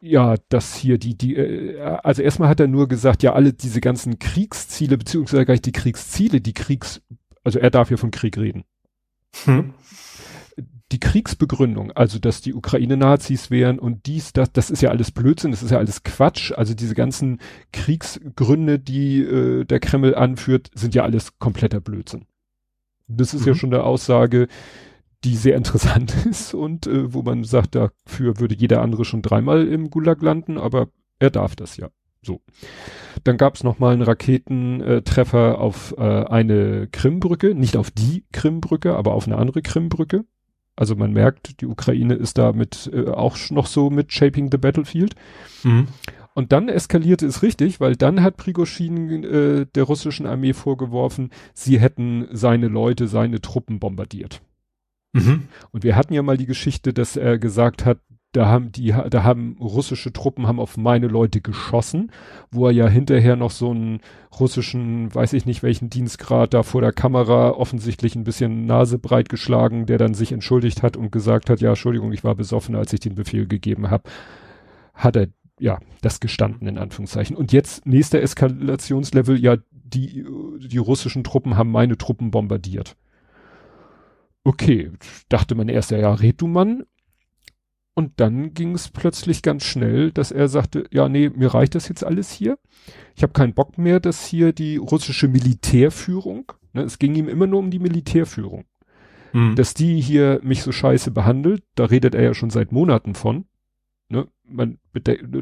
[0.00, 3.80] ja, dass hier die, die, äh, also erstmal hat er nur gesagt, ja, alle diese
[3.80, 7.02] ganzen Kriegsziele, beziehungsweise gar nicht die Kriegsziele, die Kriegs,
[7.44, 8.64] also er darf ja von Krieg reden.
[9.44, 9.74] Hm
[10.92, 15.12] die Kriegsbegründung, also dass die Ukraine Nazis wären und dies, das, das ist ja alles
[15.12, 16.52] Blödsinn, das ist ja alles Quatsch.
[16.52, 17.40] Also diese ganzen
[17.72, 22.26] Kriegsgründe, die äh, der Kreml anführt, sind ja alles kompletter Blödsinn.
[23.06, 23.48] Das ist mhm.
[23.48, 24.48] ja schon eine Aussage,
[25.24, 29.66] die sehr interessant ist und äh, wo man sagt, dafür würde jeder andere schon dreimal
[29.68, 30.88] im Gulag landen, aber
[31.18, 31.88] er darf das ja.
[32.22, 32.42] So.
[33.24, 39.14] Dann gab es nochmal einen Raketentreffer auf äh, eine Krimbrücke, nicht auf die Krimbrücke, aber
[39.14, 40.24] auf eine andere Krimbrücke.
[40.80, 44.56] Also man merkt, die Ukraine ist da mit äh, auch noch so mit Shaping the
[44.56, 45.14] Battlefield.
[45.62, 45.88] Mhm.
[46.32, 51.78] Und dann eskalierte es richtig, weil dann hat Prigoschin äh, der russischen Armee vorgeworfen, sie
[51.78, 54.40] hätten seine Leute, seine Truppen bombardiert.
[55.12, 55.48] Mhm.
[55.70, 57.98] Und wir hatten ja mal die Geschichte, dass er gesagt hat,
[58.32, 62.12] da haben die, da haben russische Truppen haben auf meine Leute geschossen,
[62.50, 64.00] wo er ja hinterher noch so einen
[64.38, 69.28] russischen, weiß ich nicht welchen Dienstgrad da vor der Kamera offensichtlich ein bisschen Nase breit
[69.28, 72.92] geschlagen, der dann sich entschuldigt hat und gesagt hat, ja, Entschuldigung, ich war besoffen, als
[72.92, 74.04] ich den Befehl gegeben habe,
[74.94, 75.28] hat er
[75.58, 77.36] ja das gestanden in Anführungszeichen.
[77.36, 80.24] Und jetzt nächster Eskalationslevel, ja, die
[80.60, 82.96] die russischen Truppen haben meine Truppen bombardiert.
[84.44, 84.92] Okay,
[85.28, 86.84] dachte man erst, ja, red du Mann,
[87.94, 91.88] und dann ging es plötzlich ganz schnell, dass er sagte, ja, nee, mir reicht das
[91.88, 92.58] jetzt alles hier.
[93.16, 97.46] Ich habe keinen Bock mehr, dass hier die russische Militärführung, ne, es ging ihm immer
[97.46, 98.64] nur um die Militärführung,
[99.32, 99.56] mhm.
[99.56, 103.44] dass die hier mich so scheiße behandelt, da redet er ja schon seit Monaten von.
[104.08, 104.78] Ne, man,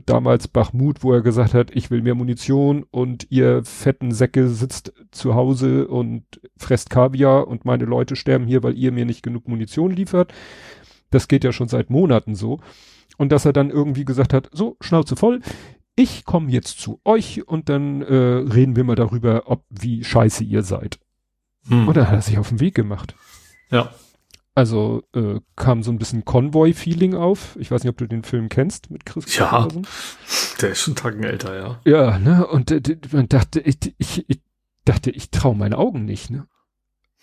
[0.04, 4.92] damals Bachmut, wo er gesagt hat, ich will mehr Munition und ihr fetten Säcke sitzt
[5.10, 6.24] zu Hause und
[6.56, 10.34] fresst Kaviar und meine Leute sterben hier, weil ihr mir nicht genug Munition liefert.
[11.10, 12.60] Das geht ja schon seit Monaten so.
[13.16, 15.40] Und dass er dann irgendwie gesagt hat, so, Schnauze voll,
[15.96, 20.44] ich komme jetzt zu euch und dann äh, reden wir mal darüber, ob wie scheiße
[20.44, 21.00] ihr seid.
[21.66, 21.88] Hm.
[21.88, 23.16] Und dann hat er sich auf den Weg gemacht.
[23.70, 23.92] Ja.
[24.54, 27.56] Also äh, kam so ein bisschen Convoy-Feeling auf.
[27.60, 29.36] Ich weiß nicht, ob du den Film kennst mit Chris.
[29.36, 29.68] Ja,
[30.60, 31.80] der ist schon Tagen älter, ja.
[31.84, 32.46] Ja, ne?
[32.46, 34.40] Und äh, man dachte, ich, ich, ich
[34.84, 36.46] dachte, ich traue meine Augen nicht, ne?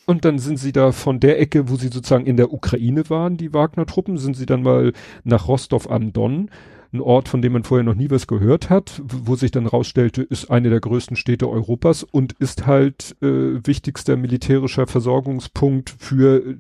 [0.05, 3.37] Und dann sind sie da von der Ecke, wo sie sozusagen in der Ukraine waren,
[3.37, 4.93] die Wagner-Truppen, sind sie dann mal
[5.23, 6.49] nach Rostov am Don,
[6.93, 10.21] ein Ort, von dem man vorher noch nie was gehört hat, wo sich dann rausstellte,
[10.21, 16.57] ist eine der größten Städte Europas und ist halt äh, wichtigster militärischer Versorgungspunkt für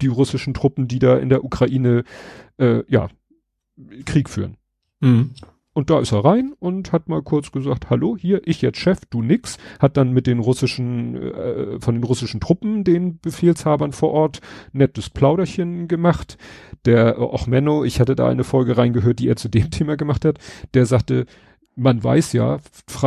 [0.00, 2.04] die russischen Truppen, die da in der Ukraine
[2.58, 3.08] äh, ja
[4.04, 4.56] Krieg führen.
[5.00, 5.30] Mhm.
[5.76, 9.00] Und da ist er rein und hat mal kurz gesagt, hallo, hier, ich jetzt Chef,
[9.10, 9.58] du nix.
[9.78, 14.40] Hat dann mit den russischen, äh, von den russischen Truppen, den Befehlshabern vor Ort,
[14.72, 16.38] nettes Plauderchen gemacht.
[16.86, 20.24] Der äh, Ochmenno, ich hatte da eine Folge reingehört, die er zu dem Thema gemacht
[20.24, 20.38] hat,
[20.72, 21.26] der sagte,
[21.76, 22.58] man weiß ja,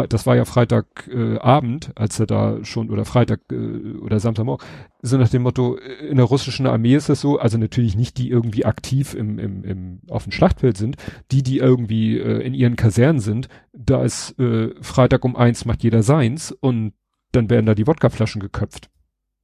[0.10, 4.66] das war ja Freitagabend, äh, als er da schon, oder Freitag äh, oder Samstagmorgen,
[5.02, 8.18] so nach dem Motto, äh, in der russischen Armee ist das so, also natürlich nicht
[8.20, 10.98] die irgendwie aktiv im, im, im, auf dem Schlachtfeld sind,
[11.32, 15.84] die, die irgendwie äh, in ihren Kasernen sind, da ist äh, Freitag um eins macht
[15.84, 16.94] jeder seins und
[17.32, 18.92] dann werden da die Wodkaflaschen geköpft,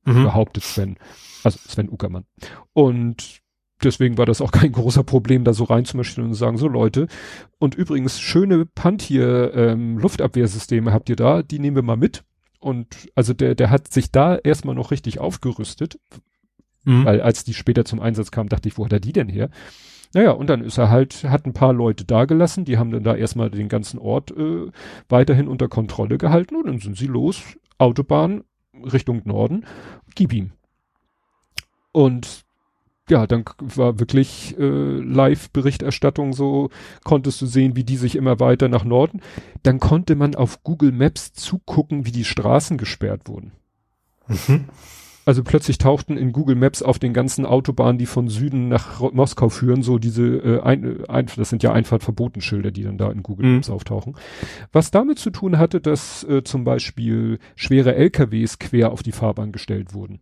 [0.05, 0.23] mhm.
[0.23, 0.97] behauptet Sven,
[1.43, 2.25] also Sven Uckermann.
[2.73, 3.41] Und
[3.83, 7.07] deswegen war das auch kein großer Problem, da so reinzumarschieren und zu sagen, so Leute,
[7.59, 12.23] und übrigens schöne Pantier ähm, Luftabwehrsysteme habt ihr da, die nehmen wir mal mit.
[12.59, 15.99] Und also der, der hat sich da erstmal noch richtig aufgerüstet,
[16.83, 17.05] mhm.
[17.05, 19.49] weil als die später zum Einsatz kamen, dachte ich, wo hat er die denn her?
[20.13, 23.03] Naja, und dann ist er halt, hat ein paar Leute da gelassen, die haben dann
[23.03, 24.71] da erstmal den ganzen Ort äh,
[25.09, 27.43] weiterhin unter Kontrolle gehalten und dann sind sie los,
[27.77, 29.65] Autobahn Richtung Norden,
[30.15, 30.51] gib ihm.
[31.91, 32.44] Und
[33.09, 36.69] ja, dann war wirklich äh, Live-Berichterstattung so,
[37.03, 39.21] konntest du sehen, wie die sich immer weiter nach Norden.
[39.63, 43.51] Dann konnte man auf Google Maps zugucken, wie die Straßen gesperrt wurden.
[44.27, 44.65] Mhm.
[45.27, 49.49] Also plötzlich tauchten in Google Maps auf den ganzen Autobahnen, die von Süden nach Moskau
[49.49, 53.53] führen, so diese, äh, ein, ein, das sind ja Einfahrtverbotenschilder, die dann da in Google
[53.55, 54.15] Maps auftauchen.
[54.71, 59.51] Was damit zu tun hatte, dass äh, zum Beispiel schwere LKWs quer auf die Fahrbahn
[59.51, 60.21] gestellt wurden.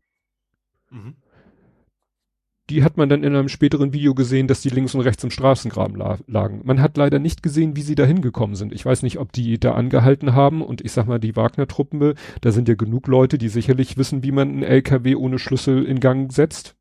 [0.90, 1.16] Mhm.
[2.70, 5.32] Die hat man dann in einem späteren Video gesehen, dass die links und rechts im
[5.32, 6.62] Straßengraben la lagen.
[6.64, 8.74] Man hat leider nicht gesehen, wie sie da hingekommen sind.
[8.74, 12.52] Ich weiß nicht, ob die da angehalten haben und ich sag mal, die Wagner-Truppen, da
[12.52, 16.32] sind ja genug Leute, die sicherlich wissen, wie man einen LKW ohne Schlüssel in Gang
[16.32, 16.76] setzt.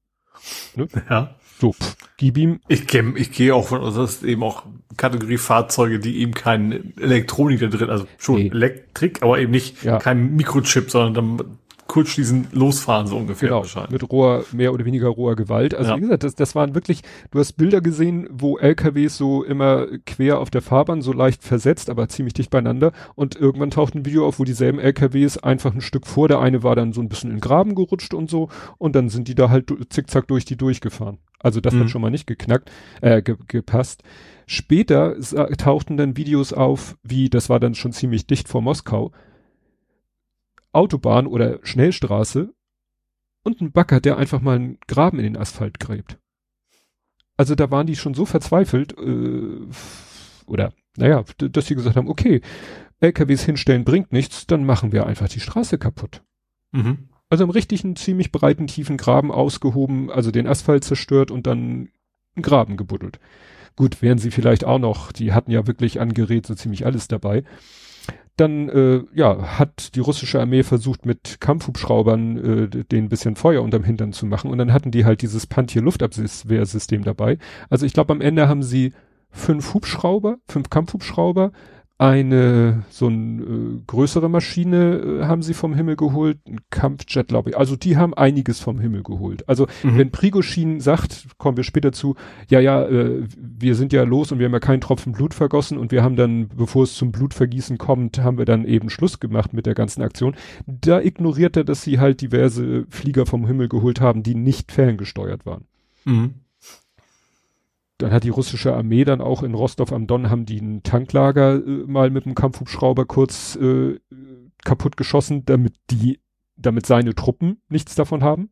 [1.11, 1.37] Ja.
[1.61, 2.59] So, pff, gib ihm.
[2.67, 4.65] Ich gehe ich gehe auch von, also das ist eben auch
[4.97, 8.49] Kategorie Fahrzeuge, die eben kein Elektronik da drin, also schon Nee.
[8.53, 9.99] Elektrik, aber eben nicht Ja.
[9.99, 11.59] kein Mikrochip, sondern dann
[11.93, 13.93] kurz schließen, losfahren so ungefähr Genau, wahrscheinlich.
[13.93, 15.75] mit roher, mehr oder weniger roher Gewalt.
[15.75, 15.97] Also Ja.
[15.97, 20.39] wie gesagt, das, das waren wirklich, du hast Bilder gesehen, wo LKWs so immer quer
[20.41, 22.93] auf der Fahrbahn, so leicht versetzt, aber ziemlich dicht beieinander.
[23.15, 26.63] Und irgendwann taucht ein Video auf, wo dieselben LKWs einfach ein Stück vor, der eine
[26.63, 28.49] war dann so ein bisschen in den Graben gerutscht und so.
[28.79, 31.19] Und dann sind die da halt zickzack durch die durchgefahren.
[31.41, 31.81] Also das Mhm.
[31.81, 32.71] hat schon mal nicht geknackt,
[33.03, 34.03] äh, ge gepasst.
[34.47, 35.17] Später
[35.59, 39.13] tauchten dann Videos auf, wie, das war dann schon ziemlich dicht vor Moskau,
[40.73, 42.55] Autobahn oder Schnellstraße
[43.45, 46.19] und ein Bagger, der einfach mal einen Graben in den Asphalt gräbt.
[47.37, 49.61] Also da waren die schon so verzweifelt, äh,
[50.47, 52.41] oder naja, dass sie gesagt haben, okay,
[53.01, 56.23] LKWs hinstellen bringt nichts, dann machen wir einfach die Straße kaputt.
[56.73, 57.09] Mhm.
[57.29, 61.89] Also im richtigen, ziemlich breiten, tiefen Graben ausgehoben, also den Asphalt zerstört und dann
[62.35, 63.19] einen Graben gebuddelt.
[63.75, 67.09] Gut, wären sie vielleicht auch noch, die hatten ja wirklich an Gerät so ziemlich alles
[67.09, 67.43] dabei.
[68.37, 73.85] Dann, äh, ja, hat die russische Armee versucht, mit Kampfhubschraubern äh, den bisschen Feuer unterm
[73.85, 74.51] Hintern zu machen.
[74.51, 77.39] Und dann hatten die halt dieses Pantier-Luftabwehrsystem dabei.
[77.69, 78.95] Also ich glaube, am Ende haben sie
[79.31, 81.53] fünf Hubschrauber, fünf Kampfhubschrauber,
[82.03, 87.51] eine so eine äh, größere Maschine äh, haben sie vom Himmel geholt, ein Kampfjet, glaube
[87.51, 87.57] ich.
[87.57, 89.49] Also die haben einiges vom Himmel geholt.
[89.49, 89.99] Also Mhm.
[89.99, 92.17] wenn Prigoschin sagt, kommen wir später zu,
[92.51, 95.79] ja, ja, äh, wir sind ja los und wir haben ja keinen Tropfen Blut vergossen
[95.79, 99.53] und wir haben dann, bevor es zum Blutvergießen kommt, haben wir dann eben Schluss gemacht
[99.53, 100.35] mit der ganzen Aktion.
[100.67, 105.47] Da ignoriert er, dass sie halt diverse Flieger vom Himmel geholt haben, die nicht ferngesteuert
[105.47, 105.65] waren.
[106.05, 106.35] Mhm.
[107.99, 111.55] Dann hat die russische Armee dann auch in Rostov am Don haben die ein Tanklager
[111.55, 113.99] äh, mal mit einem Kampfhubschrauber kurz äh,
[114.65, 116.21] kaputt geschossen, damit die,
[116.57, 118.51] damit seine Truppen nichts davon haben.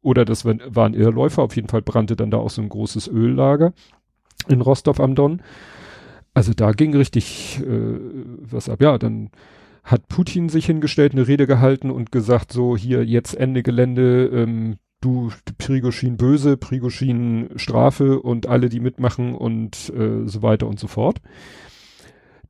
[0.00, 1.42] Oder das waren, Irrläufer.
[1.42, 3.72] Auf jeden Fall brannte dann da auch so ein großes Öllager
[4.48, 5.42] in Rostov am Don.
[6.34, 7.98] Also da ging richtig äh,
[8.40, 8.82] was ab.
[8.82, 9.30] Ja, dann
[9.84, 14.76] hat Putin sich hingestellt, eine Rede gehalten und gesagt, so hier jetzt Ende Gelände, ähm,
[15.02, 20.86] du Prigoschin böse, Prigoschin Strafe und alle, die mitmachen und äh, so weiter und so
[20.86, 21.20] fort.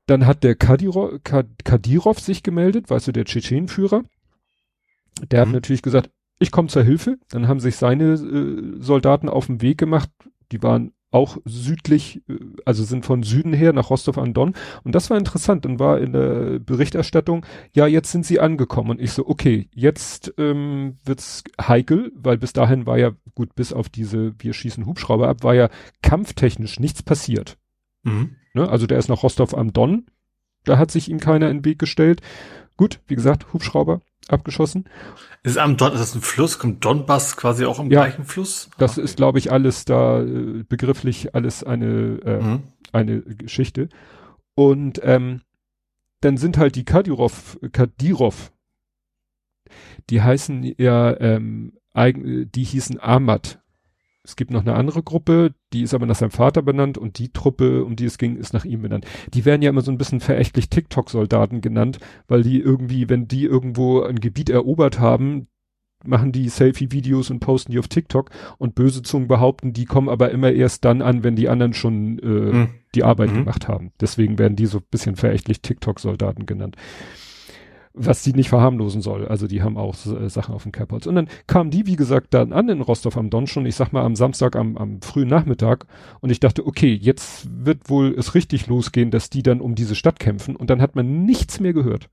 [0.07, 4.03] Dann hat der Kadyrov, Kadyrov sich gemeldet, weißt du, der Tschetschenenführer.
[5.31, 5.55] Der hat Mhm.
[5.55, 7.19] natürlich gesagt, ich komme zur Hilfe.
[7.31, 10.11] Dann haben sich seine äh, Soldaten auf den Weg gemacht.
[10.51, 12.35] Die waren auch südlich, äh,
[12.65, 14.55] also sind von Süden her nach Rostov an Don.
[14.83, 15.65] Und das war interessant.
[15.65, 18.91] Dann war in der Berichterstattung, ja, jetzt sind sie angekommen.
[18.91, 23.73] Und ich so, okay, jetzt ähm, wird's heikel, weil bis dahin war ja, gut, bis
[23.73, 25.69] auf diese, wir schießen Hubschrauber ab, war ja
[26.03, 27.59] kampftechnisch nichts passiert.
[28.03, 28.37] Mhm.
[28.55, 28.69] Ne?
[28.69, 30.07] Also der ist nach Rostov am Don.
[30.65, 32.21] Da hat sich ihm keiner in den Weg gestellt.
[32.77, 34.85] Gut, wie gesagt, Hubschrauber abgeschossen.
[35.43, 36.59] Ist am Don, ist das ein Fluss?
[36.59, 38.03] Kommt Donbass quasi auch im Ja.
[38.05, 38.71] gleichen Fluss?
[38.79, 41.87] Das Ah, ist, glaube ich, alles da äh, begrifflich alles eine
[42.25, 42.63] äh, Mhm.
[42.93, 43.89] eine Geschichte.
[44.55, 45.41] Und ähm,
[46.21, 48.53] dann sind halt die Kadyrov, Kadyrov,
[50.11, 53.62] die heißen ja, ähm, eigen, die hießen Ahmad.
[54.25, 57.33] Es gibt noch eine andere Gruppe, die ist aber nach seinem Vater benannt und die
[57.33, 59.05] Truppe, um die es ging, ist nach ihm benannt.
[59.35, 61.99] Die werden ja immer so ein bisschen verächtlich TikTok-Soldaten genannt,
[62.29, 65.49] weil die irgendwie, wenn die irgendwo ein Gebiet erobert haben,
[66.05, 70.31] machen die Selfie-Videos und posten die auf TikTok und böse Zungen behaupten, die kommen aber
[70.31, 72.69] immer erst dann an, wenn die anderen schon äh, Mhm.
[72.95, 73.35] die Arbeit Mhm.
[73.39, 73.93] gemacht haben.
[74.01, 76.77] Deswegen werden die so ein bisschen verächtlich TikTok-Soldaten genannt.
[77.95, 79.29] Was die nicht verharmlosen soll.
[79.29, 81.07] Also die haben auch äh, Sachen auf dem Kerbholz.
[81.07, 83.93] Und dann kamen die, wie gesagt, dann an in Rostov am Don schon, ich sag
[83.93, 85.87] mal am Samstag am, am frühen Nachmittag.
[86.21, 89.95] Und ich dachte, okay, jetzt wird wohl es richtig losgehen, dass die dann um diese
[89.95, 90.57] Stadt kämpfen.
[90.57, 92.09] Und dann hat man nichts mehr gehört.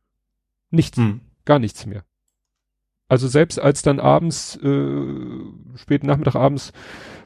[0.69, 0.97] Nichts.
[0.97, 1.21] Mhm.
[1.45, 2.03] Gar nichts mehr.
[3.07, 5.01] Also selbst als dann abends, äh,
[5.75, 6.73] späten Nachmittag abends,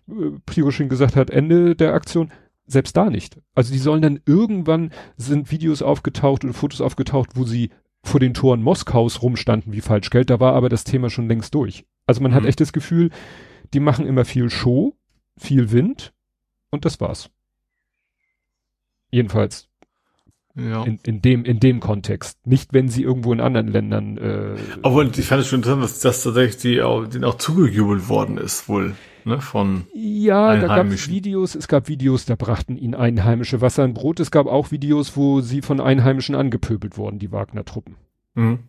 [0.08, 2.32] äh, Prigozhin gesagt hat, Ende der Aktion,
[2.66, 3.40] selbst da nicht.
[3.54, 7.70] Also die sollen dann irgendwann sind Videos aufgetaucht oder Fotos aufgetaucht, wo sie
[8.04, 10.30] vor den Toren Moskaus rumstanden wie Falschgeld.
[10.30, 11.86] Da war aber das Thema schon längst durch.
[12.06, 12.50] Also man hat Mhm.
[12.50, 13.10] echt das Gefühl,
[13.74, 14.96] die machen immer viel Show,
[15.38, 16.14] viel Wind
[16.70, 17.30] und das war's.
[19.12, 19.70] Jedenfalls
[20.56, 20.84] Ja.
[20.84, 22.46] In, in dem, in dem Kontext.
[22.46, 26.00] Nicht, wenn sie irgendwo in anderen Ländern, äh, Aber ich fand es schon interessant, dass
[26.00, 28.96] das tatsächlich die auch, denen auch zugejubelt worden ist, wohl,
[29.26, 33.84] ne, von Ja, da gab es Videos, es gab Videos, da brachten ihnen Einheimische Wasser
[33.84, 34.20] und Brot.
[34.20, 37.96] Es gab auch Videos, wo sie von Einheimischen angepöbelt wurden, die Wagner-Truppen.
[38.36, 38.60] Mhm.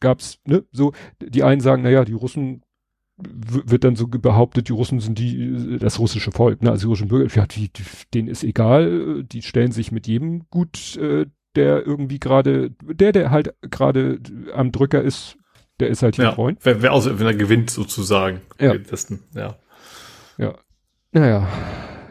[0.00, 2.62] Gab's, ne, so, die einen sagen, naja, die Russen
[3.16, 7.08] wird dann so behauptet, die Russen sind die, das russische Volk, ne, also die russischen
[7.08, 11.86] Bürger, ja, die, die, denen ist egal, die stellen sich mit jedem gut, äh, der
[11.86, 14.18] irgendwie gerade, der, der halt gerade
[14.52, 15.36] am Drücker ist,
[15.80, 16.58] der ist halt hier ja, Freund.
[16.62, 18.40] Wer, wer außer, wenn er gewinnt sozusagen.
[18.60, 18.74] Ja.
[19.34, 19.56] ja.
[20.36, 20.54] Ja.
[21.12, 21.48] Naja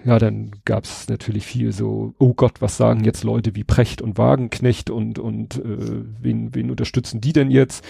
[0.05, 4.01] ja, dann gab es natürlich viel so, oh Gott, was sagen jetzt Leute wie Precht
[4.01, 7.86] und Wagenknecht und, und äh, wen, wen unterstützen die denn jetzt?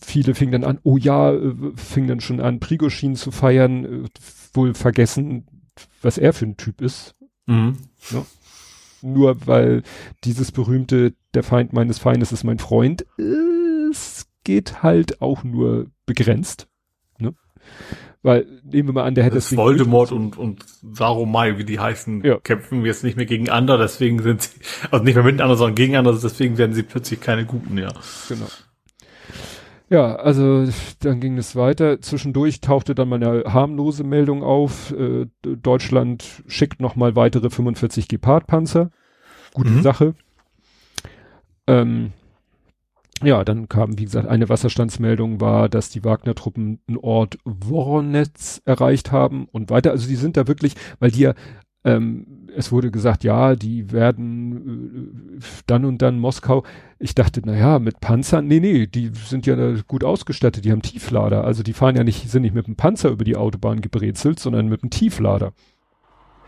[0.00, 4.08] Viele fingen dann an, oh ja, äh, fingen dann schon an, Prigoschin zu feiern, äh,
[4.52, 5.46] wohl vergessen,
[6.02, 7.14] was er für ein Typ ist.
[7.46, 7.76] Mhm.
[8.10, 8.26] Ja.
[9.02, 9.82] Nur weil
[10.24, 13.59] dieses berühmte, der Feind meines Feindes ist mein Freund, es
[14.44, 16.68] geht halt auch nur begrenzt.
[17.18, 17.34] Ne?
[18.22, 22.24] Weil, nehmen wir mal an, der hätte das Voldemort und, und Saromai, wie die heißen,
[22.24, 22.38] ja.
[22.38, 24.60] kämpfen jetzt nicht mehr gegeneinander, deswegen sind sie,
[24.90, 27.92] also nicht mehr miteinander, sondern gegeneinander, deswegen werden sie plötzlich keine Guten, ja.
[28.28, 28.46] Genau.
[29.90, 30.68] Ja, also
[31.00, 32.00] dann ging es weiter.
[32.00, 34.92] Zwischendurch tauchte dann mal eine harmlose Meldung auf.
[34.92, 38.92] Äh, Deutschland schickt nochmal weitere 45 Gepard-Panzer.
[39.52, 39.82] Gute mhm.
[39.82, 40.14] Sache.
[41.66, 42.12] Ähm,
[43.22, 49.12] ja, dann kam, wie gesagt, eine Wasserstandsmeldung war, dass die Wagner-Truppen einen Ort Woronetz erreicht
[49.12, 49.90] haben und weiter.
[49.90, 51.34] Also die sind da wirklich, weil die ja,
[51.84, 56.64] ähm, es wurde gesagt, ja, die werden äh, dann und dann Moskau.
[56.98, 59.56] Ich dachte, na ja, mit Panzern, nee, nee, die sind ja
[59.86, 61.44] gut ausgestattet, die haben Tieflader.
[61.44, 64.68] Also die fahren ja nicht, sind nicht mit dem Panzer über die Autobahn gebrezelt, sondern
[64.68, 65.52] mit dem Tieflader.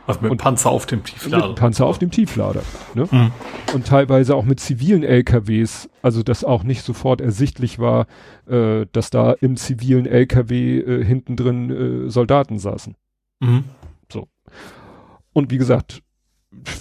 [0.07, 1.49] Also mit dem Panzer auf dem Tieflader.
[1.49, 2.63] Mit Panzer auf dem Tieflader.
[2.95, 3.09] Ne?
[3.11, 3.31] Mhm.
[3.75, 8.07] Und teilweise auch mit zivilen LKWs, also dass auch nicht sofort ersichtlich war,
[8.47, 12.97] äh, dass da im zivilen LKW äh, hinten drin äh, Soldaten saßen.
[13.41, 13.65] Mhm.
[14.13, 14.27] So.
[15.33, 16.03] Und wie gesagt,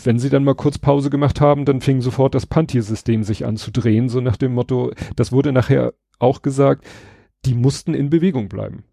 [0.04, 3.56] wenn sie dann mal kurz Pause gemacht haben, dann fing sofort das Pantier-System sich an
[3.56, 6.86] zu drehen, so nach dem Motto, das wurde nachher auch gesagt,
[7.46, 8.84] die mussten in Bewegung bleiben.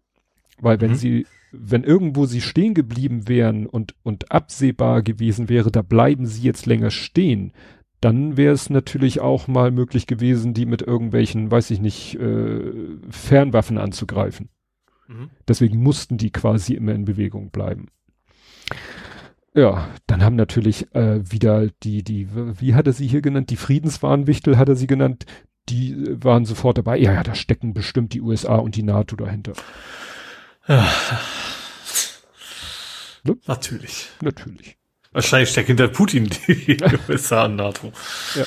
[0.61, 0.95] Weil wenn mhm.
[0.95, 6.43] sie wenn irgendwo sie stehen geblieben wären und, und absehbar gewesen wäre, da bleiben sie
[6.43, 7.53] jetzt länger stehen,
[8.01, 12.71] dann wäre es natürlich auch mal möglich gewesen, die mit irgendwelchen, weiß ich nicht, äh,
[13.09, 14.49] Fernwaffen anzugreifen.
[15.07, 15.29] Mhm.
[15.47, 17.87] Deswegen mussten die quasi immer in Bewegung bleiben.
[19.53, 23.49] Ja, dann haben natürlich äh, wieder die, die, wie hat er sie hier genannt?
[23.49, 25.25] Die Friedenswarnwichtel hat er sie genannt.
[25.67, 26.97] Die äh, waren sofort dabei.
[26.97, 29.53] Ja, ja, da stecken bestimmt die USA und die NATO dahinter.
[30.69, 30.87] Ja.
[33.23, 33.37] Ne?
[33.47, 34.07] Natürlich.
[34.21, 34.77] Natürlich.
[35.11, 36.77] Wahrscheinlich steckt hinter Putin die
[37.09, 37.91] USA und NATO.
[38.35, 38.45] Ja.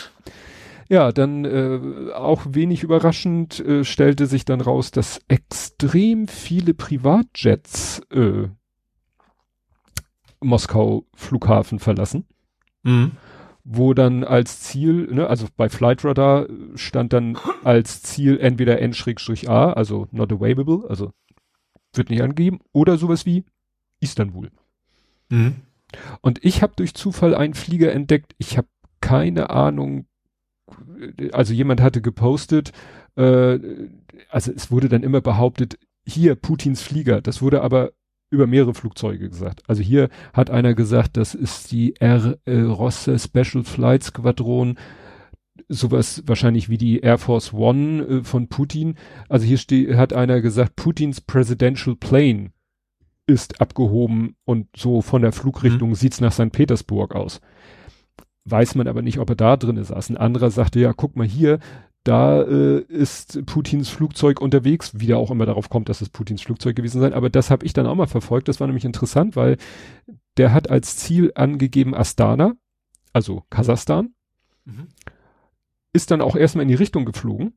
[0.88, 8.02] Ja, dann äh, auch wenig überraschend äh, stellte sich dann raus, dass extrem viele Privatjets
[8.10, 8.48] äh,
[10.40, 12.26] Moskau Flughafen verlassen.
[12.82, 13.12] Mhm.
[13.64, 20.08] Wo dann als Ziel, ne, also bei Flightradar stand dann als Ziel entweder N-A, also
[20.10, 21.12] not available, also
[21.94, 23.44] wird nicht angegeben, oder sowas wie
[24.00, 24.50] Istanbul.
[25.28, 25.56] Mhm.
[26.20, 28.34] Und ich habe durch Zufall einen Flieger entdeckt.
[28.38, 28.68] Ich habe
[29.00, 30.06] keine Ahnung.
[31.32, 32.72] Also jemand hatte gepostet,
[33.16, 33.58] äh,
[34.30, 37.20] also es wurde dann immer behauptet, hier Putins Flieger.
[37.20, 37.92] Das wurde aber
[38.30, 39.62] über mehrere Flugzeuge gesagt.
[39.68, 44.78] Also hier hat einer gesagt, das ist die R äh, Rosse Special Flight Squadron,
[45.68, 48.96] sowas wahrscheinlich wie die Air Force One äh, von Putin.
[49.28, 52.50] Also hier hat einer gesagt, Putins Presidential Plane
[53.26, 55.94] ist abgehoben und so von der Flugrichtung mhm.
[55.94, 56.52] sieht's nach St.
[56.52, 57.40] Petersburg aus.
[58.44, 60.10] Weiß man aber nicht, ob er da drin saß.
[60.10, 61.60] Ein anderer sagte, ja, guck mal hier,
[62.04, 66.42] da äh, ist Putins Flugzeug unterwegs, wie der auch immer darauf kommt, dass es Putins
[66.42, 67.12] Flugzeug gewesen sein.
[67.12, 68.48] Aber das habe ich dann auch mal verfolgt.
[68.48, 69.56] Das war nämlich interessant, weil
[70.36, 72.54] der hat als Ziel angegeben Astana,
[73.12, 74.14] also Kasachstan,
[74.64, 74.88] mhm.
[75.92, 77.54] Ist dann auch erstmal in die Richtung geflogen,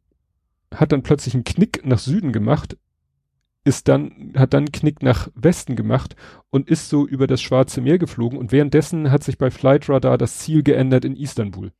[0.73, 2.77] hat dann plötzlich einen Knick nach Süden gemacht,
[3.63, 6.15] ist dann, hat dann einen Knick nach Westen gemacht
[6.49, 10.37] und ist so über das Schwarze Meer geflogen und währenddessen hat sich bei Flightradar das
[10.39, 11.71] Ziel geändert in Istanbul.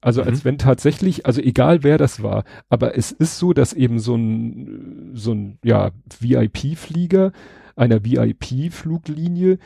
[0.00, 0.28] Also mhm.
[0.28, 4.16] als wenn tatsächlich, also egal wer das war, aber es ist so, dass eben so
[4.16, 5.90] ein, so ein, ja,
[6.20, 7.32] VIP-Flieger
[7.74, 9.58] einer VIP-Fluglinie,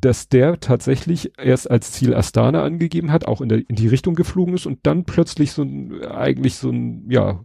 [0.00, 4.14] dass der tatsächlich erst als Ziel Astana angegeben hat, auch in, der, in die Richtung
[4.14, 7.44] geflogen ist und dann plötzlich so ein, eigentlich so ein, ja,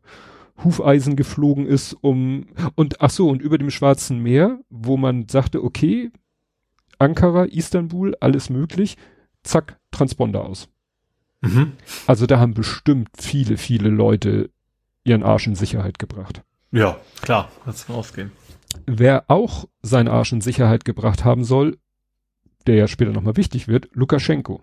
[0.64, 5.62] Hufeisen geflogen ist, um und ach so und über dem Schwarzen Meer, wo man sagte,
[5.62, 6.12] okay,
[6.98, 8.96] Ankara, Istanbul, alles möglich,
[9.44, 10.70] zack, Transponder aus.
[11.42, 11.74] Mhm.
[12.08, 14.50] Also da haben bestimmt viele, viele Leute
[15.04, 16.42] ihren Arsch in Sicherheit gebracht.
[16.72, 18.32] Ja, klar, kannst du ausgehen.
[18.86, 21.78] Wer auch seinen Arsch in Sicherheit gebracht haben soll,
[22.68, 24.62] der ja später nochmal wichtig wird, Lukaschenko.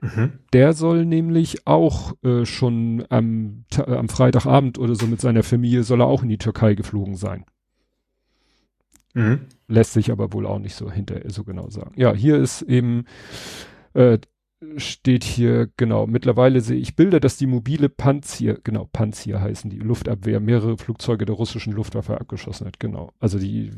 [0.00, 0.32] Mhm.
[0.52, 5.84] Der soll nämlich auch äh, schon am, äh, am Freitagabend oder so mit seiner Familie
[5.84, 7.44] soll er auch in die Türkei geflogen sein.
[9.14, 9.42] Mhm.
[9.68, 11.92] Lässt sich aber wohl auch nicht so hinter so genau sagen.
[11.96, 13.04] Ja, hier ist eben
[13.94, 14.18] äh,
[14.76, 16.06] steht hier genau.
[16.06, 21.26] Mittlerweile sehe ich Bilder, dass die mobile Panzer, genau Panzer heißen die Luftabwehr, mehrere Flugzeuge
[21.26, 22.80] der russischen Luftwaffe abgeschossen hat.
[22.80, 23.12] Genau.
[23.18, 23.70] Also die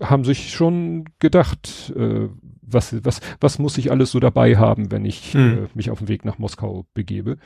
[0.00, 2.28] haben sich schon gedacht, äh,
[2.62, 5.64] was was was muss ich alles so dabei haben, wenn ich Hm.
[5.64, 7.36] äh, mich auf den Weg nach Moskau begebe?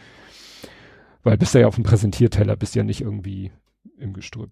[1.22, 3.50] Weil bist du ja auf dem Präsentierteller, bist ja nicht irgendwie
[3.98, 4.50] im Gestrüpp.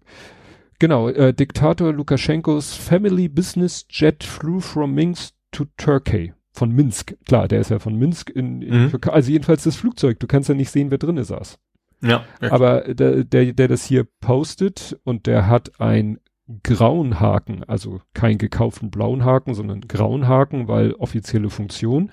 [0.79, 6.33] Genau, äh, Diktator Lukaschenkos Family Business Jet flew from Minsk to Turkey.
[6.51, 7.15] Von Minsk.
[7.25, 8.89] Klar, der ist ja von Minsk in, in Mhm.
[8.89, 9.11] Türkei.
[9.11, 10.19] Also jedenfalls das Flugzeug.
[10.19, 11.59] Du kannst ja nicht sehen, wer drinne saß.
[12.01, 12.23] Ja.
[12.41, 12.51] ja.
[12.51, 16.19] Aber der, der, der das hier postet und der hat einen
[16.63, 22.11] grauen Haken, also keinen gekauften blauen Haken, sondern grauen Haken, weil offizielle Funktion.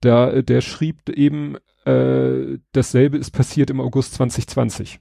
[0.00, 1.56] Da, der schrieb eben,
[1.86, 5.00] äh, dasselbe ist passiert im August 2020.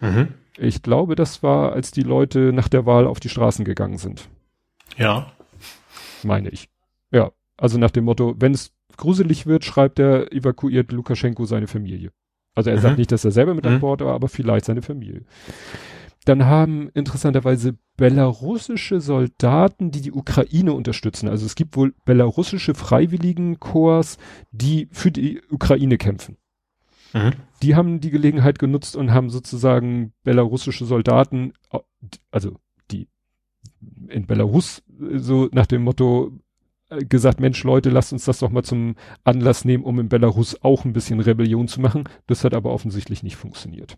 [0.00, 0.28] Mhm.
[0.56, 4.28] Ich glaube, das war, als die Leute nach der Wahl auf die Straßen gegangen sind,
[4.96, 5.32] Ja.
[6.22, 6.68] meine ich.
[7.10, 12.12] Ja, also nach dem Motto, wenn es gruselig wird, schreibt er, evakuiert Lukaschenko seine Familie.
[12.54, 12.80] Also er Mhm.
[12.80, 13.80] sagt nicht, dass er selber mit an Mhm.
[13.80, 15.22] Bord war, aber vielleicht seine Familie.
[16.24, 21.28] Dann haben interessanterweise belarussische Soldaten, die die Ukraine unterstützen.
[21.28, 24.18] Also es gibt wohl belarussische Freiwilligenkorps,
[24.50, 26.36] die für die Ukraine kämpfen.
[27.12, 27.32] Mhm.
[27.62, 31.52] die haben die Gelegenheit genutzt und haben sozusagen belarussische Soldaten,
[32.30, 32.54] also
[32.90, 33.08] die
[34.08, 36.32] in Belarus äh, so nach dem Motto
[36.88, 38.94] äh, gesagt, Mensch Leute, lasst uns das doch mal zum
[39.24, 42.04] Anlass nehmen, um in Belarus auch ein bisschen Rebellion zu machen.
[42.26, 43.96] Das hat aber offensichtlich nicht funktioniert.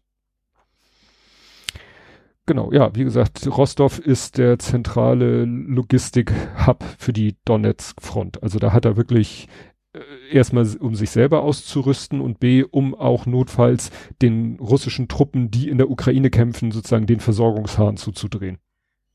[2.47, 8.43] Genau, ja, wie gesagt, Rostov ist der zentrale Logistik-Hub für die Donetsk-Front.
[8.43, 9.49] Also da hat er wirklich
[9.93, 10.01] äh,
[10.37, 15.79] erstmal um sich selber auszurüsten und B, um auch notfalls den russischen Truppen, die in
[15.79, 18.59] der Ukraine kämpfen, sozusagen den Versorgungshahn zuzudrehen.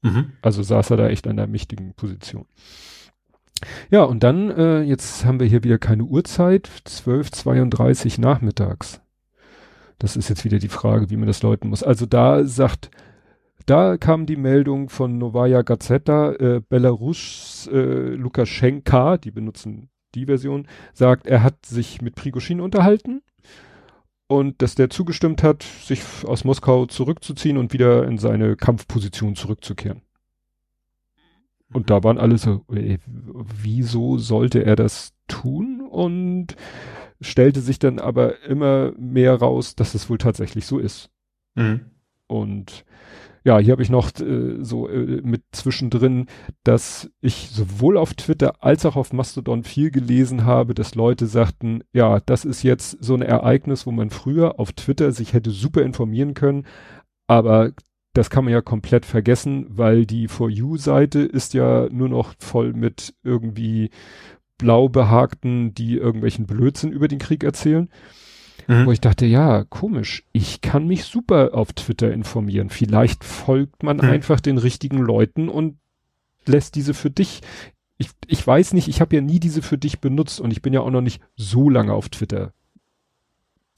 [0.03, 0.31] Mhm.
[0.41, 2.45] Also saß er da echt an einer mächtigen Position.
[3.89, 9.01] Ja, und dann, äh, jetzt haben wir hier wieder keine Uhrzeit, 12.32 nachmittags.
[9.99, 11.81] Das ist jetzt wieder die Frage, wie man das läuten muss.
[11.81, 12.91] Also da sagt,
[13.67, 20.67] da kam die Meldung von Novaya Gazeta, äh, Belarus äh, Lukaschenka, die benutzen die Version,
[20.93, 23.21] sagt, er hat sich mit Prigoschin unterhalten
[24.27, 30.01] und dass der zugestimmt hat, sich aus Moskau zurückzuziehen und wieder in seine Kampfposition zurückzukehren.
[31.73, 35.81] Und da waren alle so, ey, wieso sollte er das tun?
[35.81, 36.55] Und
[37.19, 41.09] stellte sich dann aber immer mehr raus, dass es wohl tatsächlich so ist.
[41.55, 41.91] Mhm.
[42.27, 42.85] Und
[43.43, 46.27] ja, hier habe ich noch äh, so äh, mit zwischendrin,
[46.63, 51.83] dass ich sowohl auf Twitter als auch auf Mastodon viel gelesen habe, dass Leute sagten,
[51.93, 55.81] ja, das ist jetzt so ein Ereignis, wo man früher auf Twitter sich hätte super
[55.81, 56.65] informieren können,
[57.27, 57.71] aber
[58.13, 62.73] das kann man ja komplett vergessen, weil die For You-Seite ist ja nur noch voll
[62.73, 63.91] mit irgendwie
[64.57, 67.89] blau behagten, die irgendwelchen Blödsinn über den Krieg erzählen.
[68.67, 68.85] Mhm.
[68.85, 72.69] Wo ich dachte, ja, komisch, ich kann mich super auf Twitter informieren.
[72.69, 74.09] Vielleicht folgt man Hm.
[74.09, 75.77] einfach den richtigen Leuten und
[76.45, 77.41] lässt diese für dich.
[77.97, 80.73] Ich, ich weiß nicht, ich habe ja nie diese für dich benutzt und ich bin
[80.73, 82.53] ja auch noch nicht so lange auf Twitter.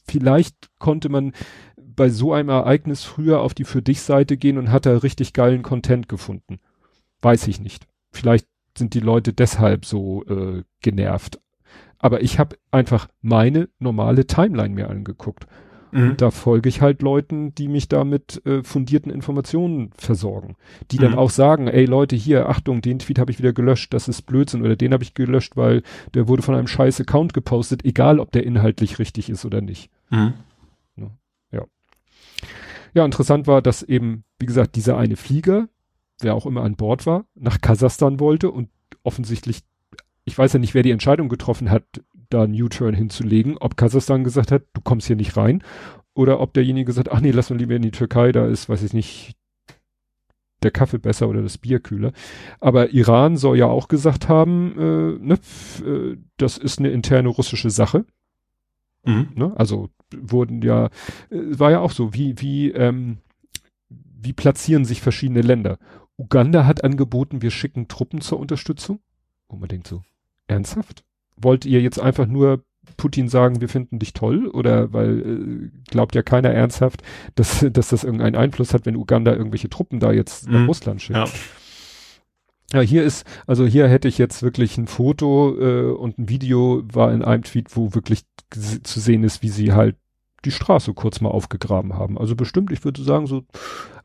[0.06, 1.34] Vielleicht konnte man
[1.78, 5.34] bei so einem Ereignis früher auf die für dich Seite gehen und hat da richtig
[5.34, 6.60] geilen Content gefunden.
[7.22, 7.88] Weiß ich nicht.
[8.12, 11.40] Vielleicht sind die Leute deshalb so äh, genervt.
[12.00, 15.46] Aber ich habe einfach meine normale Timeline mir angeguckt.
[15.92, 16.18] Mhm.
[16.18, 20.56] Da folge ich halt Leuten, die mich da mit äh, fundierten Informationen versorgen.
[20.92, 21.18] Die dann Mhm.
[21.18, 24.62] auch sagen, ey Leute, hier, Achtung, den Tweet habe ich wieder gelöscht, das ist Blödsinn.
[24.62, 25.82] Oder den habe ich gelöscht, weil
[26.14, 29.90] der wurde von einem scheiß Account gepostet, egal ob der inhaltlich richtig ist oder nicht.
[30.10, 30.34] Mhm.
[32.94, 35.70] Ja, interessant war, dass eben, wie gesagt, dieser eine Flieger,
[36.22, 38.70] wer auch immer an Bord war, nach Kasachstan wollte und
[39.04, 39.62] offensichtlich,
[40.30, 41.84] ich weiß ja nicht, wer die Entscheidung getroffen hat,
[42.30, 45.64] da einen U-Turn hinzulegen, ob Kasachstan gesagt hat, du kommst hier nicht rein,
[46.14, 48.70] oder ob derjenige gesagt hat, ach nee, lass mal lieber in die Türkei, da ist,
[48.70, 49.36] weiß ich nicht,
[50.62, 52.12] der Kaffee besser oder das Bier kühler.
[52.60, 55.40] Aber Iran soll ja auch gesagt haben, äh, ne,
[55.84, 58.06] äh, das ist eine interne russische Sache.
[59.06, 59.30] Mhm.
[59.34, 59.54] Ne?
[59.56, 60.88] Also wurden ja,
[61.32, 63.18] äh, war ja auch so, wie, wie, ähm,
[63.90, 65.80] wie platzieren sich verschiedene Länder?
[66.18, 69.00] Uganda hat angeboten, wir schicken Truppen zur Unterstützung.
[69.48, 70.04] Wo man denkt so,
[70.50, 71.04] ernsthaft?
[71.38, 72.64] Wollt ihr jetzt einfach nur
[72.98, 74.48] Putin sagen, wir finden dich toll?
[74.48, 77.02] Oder weil äh, glaubt ja keiner ernsthaft,
[77.36, 80.66] dass, dass das irgendeinen Einfluss hat, wenn Uganda irgendwelche Truppen da jetzt nach Mhm.
[80.68, 81.18] Russland schickt.
[81.18, 81.26] Ja.
[82.72, 86.84] Ja, hier ist, also hier hätte ich jetzt wirklich ein Foto äh, und ein Video
[86.94, 88.26] war in einem Tweet, wo wirklich
[88.84, 89.96] zu sehen ist, wie sie halt
[90.46, 92.18] die Straße kurz mal aufgegraben haben.
[92.18, 93.44] Also bestimmt, ich würde sagen, so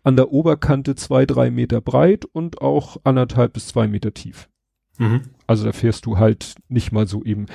[0.03, 4.49] an der Oberkante zwei, drei Meter breit und auch anderthalb bis zwei Meter tief.
[4.99, 5.23] Mhm.
[5.47, 7.47] Also da fährst du halt nicht mal so eben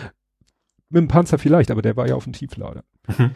[0.89, 2.83] mit dem Panzer vielleicht, aber der war ja auf dem Tieflader.
[3.07, 3.31] Mhm.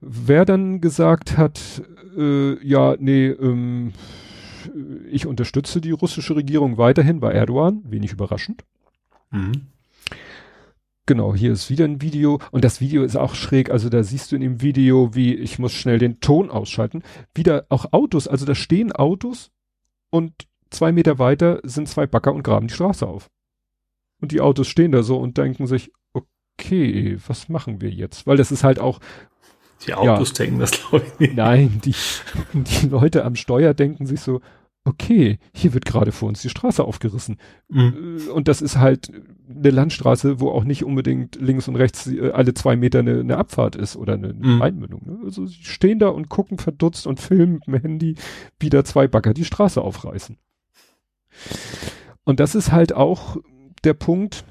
[0.00, 1.82] Wer dann gesagt hat,
[2.16, 3.92] äh, ja, nee, ähm,
[5.10, 8.64] ich unterstütze die russische Regierung weiterhin, war Erdogan, wenig überraschend.
[9.30, 9.68] Mhm.
[11.06, 14.30] Genau, hier ist wieder ein Video und das Video ist auch schräg, also da siehst
[14.30, 17.02] du in dem Video, wie ich muss schnell den Ton ausschalten,
[17.34, 19.50] wieder auch Autos, also da stehen Autos
[20.10, 20.34] und
[20.70, 23.30] zwei Meter weiter sind zwei Bagger und graben die Straße auf.
[24.20, 28.26] Und die Autos stehen da so und denken sich, okay, was machen wir jetzt?
[28.26, 28.98] Weil das ist halt auch,
[29.86, 31.36] Die Autos denken das, glaube ich, nicht.
[31.36, 31.94] nein, die,
[32.52, 34.40] die Leute am Steuer denken sich so,
[34.84, 37.36] okay, hier wird gerade vor uns die Straße aufgerissen.
[37.68, 38.18] Mhm.
[38.26, 39.12] Äh, Und das ist halt
[39.48, 43.36] eine Landstraße, wo auch nicht unbedingt links und rechts äh, alle zwei Meter eine, eine
[43.36, 44.62] Abfahrt ist oder eine Mhm.
[44.62, 45.02] Einmündung.
[45.04, 45.18] Ne?
[45.24, 48.14] Also sie stehen da und gucken verdutzt und filmen mit dem Handy,
[48.58, 50.38] wie da zwei Bagger die Straße aufreißen.
[52.24, 53.36] Und das ist halt auch
[53.84, 54.44] der Punkt,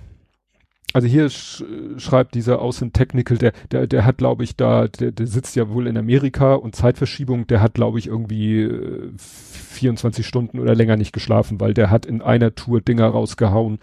[0.93, 1.63] also hier sch
[1.97, 5.69] schreibt dieser Außen Technical, der, der, der hat, glaube ich, da, der, der sitzt ja
[5.69, 10.95] wohl in Amerika und Zeitverschiebung, der hat, glaube ich, irgendwie äh, 24 Stunden oder länger
[10.95, 13.79] nicht geschlafen, weil der hat in einer Tour Dinger rausgehauen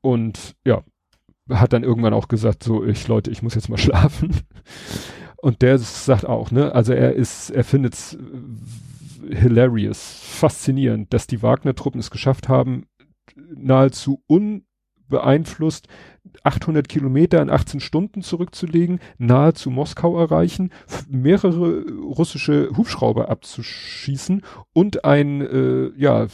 [0.00, 0.82] und ja,
[1.50, 4.34] hat dann irgendwann auch gesagt, so, ich Leute, ich muss jetzt mal schlafen.
[5.36, 8.16] Und der sagt auch, ne, also er ist, er findet es
[9.30, 12.86] hilarious, faszinierend, dass die Wagner-Truppen es geschafft haben,
[13.36, 15.88] nahezu unbeeinflusst
[16.42, 20.70] 800 Kilometer in 18 Stunden zurückzulegen, nahezu Moskau erreichen,
[21.08, 26.24] mehrere russische Hubschrauber abzuschießen und ein, äh, ja,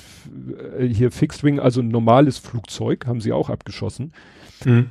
[0.79, 4.13] äh, hier Fixed Wing, also ein normales Flugzeug, haben sie auch abgeschossen.
[4.65, 4.91] Mhm.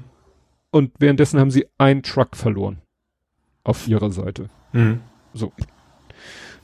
[0.72, 2.78] Und währenddessen haben sie einen Truck verloren.
[3.64, 4.50] Auf ihrer Seite.
[4.72, 5.02] Mhm.
[5.34, 5.52] So.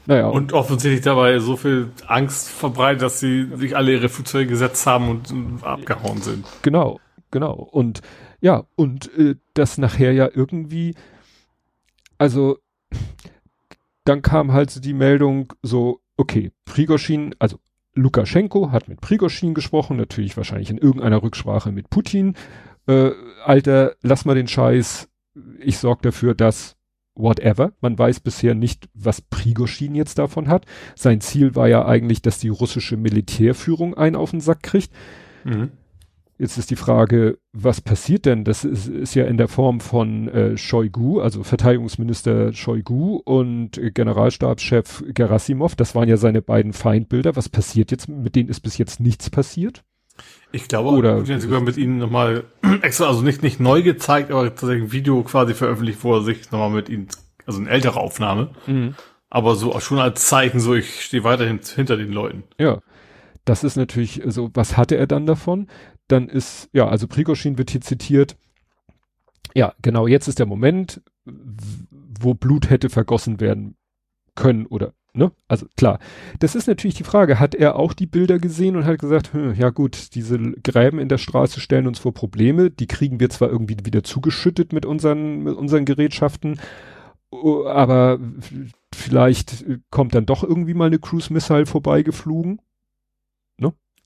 [0.07, 4.85] Naja, Und offensichtlich dabei so viel Angst verbreitet, dass sie sich alle ihre Flugzeuge gesetzt
[4.85, 6.45] haben und, und abgehauen sind.
[6.61, 6.99] Genau,
[7.31, 7.53] genau.
[7.53, 8.01] Und
[8.39, 10.95] ja, und äh, das nachher ja irgendwie,
[12.17, 12.57] also
[14.03, 17.57] dann kam halt so die Meldung so, okay, Prigoschin, also
[17.95, 22.35] Lukaschenko hat mit Prigoschin gesprochen, natürlich wahrscheinlich in irgendeiner Rücksprache mit Putin.
[22.87, 23.11] Äh,
[23.43, 25.09] Alter, lass mal den Scheiß,
[25.59, 26.74] ich sorge dafür, dass
[27.15, 27.73] whatever.
[27.81, 30.65] Man weiß bisher nicht, was Prigoschin jetzt davon hat.
[30.95, 34.91] Sein Ziel war ja eigentlich, dass die russische Militärführung einen auf den Sack kriegt.
[35.43, 35.71] Mhm.
[36.37, 38.43] Jetzt ist die Frage, was passiert denn?
[38.43, 43.91] Das ist, ist ja in der Form von äh, Shoigu, also Verteidigungsminister Shoigu und äh,
[43.91, 45.75] Generalstabschef Gerasimov.
[45.75, 47.37] Das waren ja seine beiden Feindbilder.
[47.37, 48.09] Was passiert jetzt?
[48.09, 49.85] Mit denen ist bis jetzt nichts passiert.
[50.51, 52.45] Ich glaube, Oder- hat sogar mit ihnen nochmal
[52.81, 56.51] extra, also nicht, nicht neu gezeigt, aber tatsächlich ein Video quasi veröffentlicht, wo er sich
[56.51, 57.07] nochmal mit ihnen,
[57.45, 58.51] also eine ältere Aufnahme,
[59.29, 62.43] aber so schon als Zeichen, so ich stehe weiterhin hinter den Leuten.
[62.59, 62.79] Ja.
[63.43, 65.67] Das ist natürlich, so, was hatte er dann davon?
[66.07, 68.37] Dann ist, ja, also Prigoschin wird hier zitiert.
[69.53, 73.77] Ja, genau, jetzt ist der Moment, wo Blut hätte vergossen werden
[74.33, 75.31] können oder, ne?
[75.47, 75.99] Also klar.
[76.39, 79.55] Das ist natürlich die Frage, hat er auch die Bilder gesehen und hat gesagt, hm,
[79.55, 83.49] ja gut, diese Gräben in der Straße stellen uns vor Probleme, die kriegen wir zwar
[83.49, 86.59] irgendwie wieder zugeschüttet mit unseren, mit unseren Gerätschaften,
[87.31, 88.19] aber
[88.93, 92.61] vielleicht kommt dann doch irgendwie mal eine Cruise Missile vorbeigeflogen.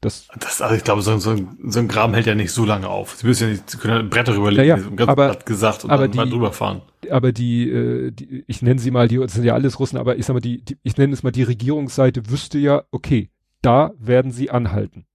[0.01, 2.63] Das, Das, also ich glaube, so, so, ein, so ein Graben hält ja nicht so
[2.63, 3.15] lange auf.
[3.15, 6.07] Sie müssen ja nicht, sie können ja Bretter rüberlegen, Ja, ja, aber- gesagt und aber
[6.07, 6.81] dann mal die- drüber fahren.
[7.11, 10.15] aber die, äh, die, ich nenne sie mal, die das sind ja alles Russen, aber
[10.17, 13.29] ich sag mal, die, die ich nenne es mal die Regierungsseite wüsste ja, okay,
[13.61, 15.05] da werden sie anhalten.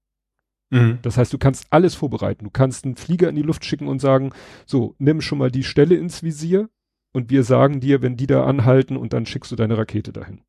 [0.71, 0.99] Mhm.
[1.03, 2.45] Das heißt, du kannst alles vorbereiten.
[2.45, 4.33] Du kannst einen Flieger in die Luft schicken und sagen,
[4.67, 6.69] so, nimm schon mal die Stelle ins Visier
[7.13, 10.43] und wir sagen dir, wenn die da anhalten und dann schickst du deine Rakete dahin.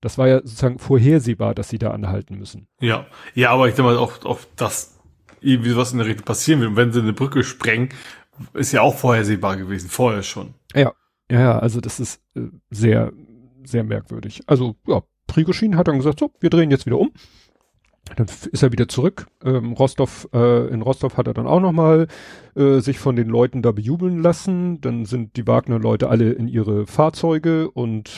[0.00, 2.68] Das war ja sozusagen vorhersehbar, dass sie da anhalten müssen.
[2.80, 4.98] Ja, ja, aber ich denke mal auch, auch dass
[5.40, 6.70] irgendwie was in der Richtung passieren wird.
[6.70, 7.90] Und wenn sie eine Brücke sprengen,
[8.54, 10.54] ist ja auch vorhersehbar gewesen, vorher schon.
[10.74, 10.92] Ja,
[11.30, 13.12] ja, also das ist äh, sehr,
[13.64, 14.42] sehr merkwürdig.
[14.46, 17.12] Also, ja, Prigoschin hat dann gesagt, so, wir drehen jetzt wieder um.
[18.16, 19.26] Dann ist er wieder zurück.
[19.44, 22.08] Ähm, Rostov, äh, in Rostov hat er dann auch nochmal
[22.56, 24.80] äh, sich von den Leuten da bejubeln lassen.
[24.80, 28.10] Dann sind die Wagner-Leute alle in ihre Fahrzeuge und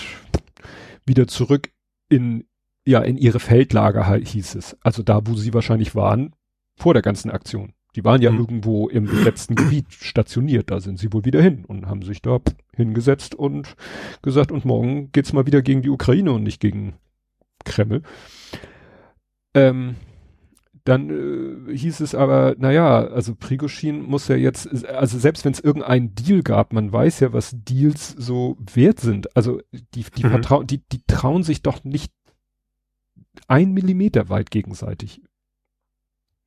[1.10, 1.70] wieder zurück
[2.08, 2.44] in,
[2.86, 4.76] ja, in ihre Feldlager halt hieß es.
[4.80, 6.34] Also da, wo sie wahrscheinlich waren,
[6.76, 7.74] vor der ganzen Aktion.
[7.96, 8.38] Die waren ja mhm.
[8.38, 12.38] irgendwo im letzten Gebiet stationiert, da sind sie wohl wieder hin und haben sich da
[12.74, 13.74] hingesetzt und
[14.22, 16.94] gesagt, und morgen geht's mal wieder gegen die Ukraine und nicht gegen
[17.64, 18.02] Kreml.
[19.54, 19.96] Ähm,
[20.84, 25.60] dann äh, hieß es aber, naja, also Prigoschin muss ja jetzt, also selbst wenn es
[25.60, 29.36] irgendeinen Deal gab, man weiß ja, was Deals so wert sind.
[29.36, 29.60] Also
[29.94, 30.30] die, die, mhm.
[30.30, 32.12] vertrauen, die, die trauen sich doch nicht
[33.46, 35.22] ein Millimeter weit gegenseitig.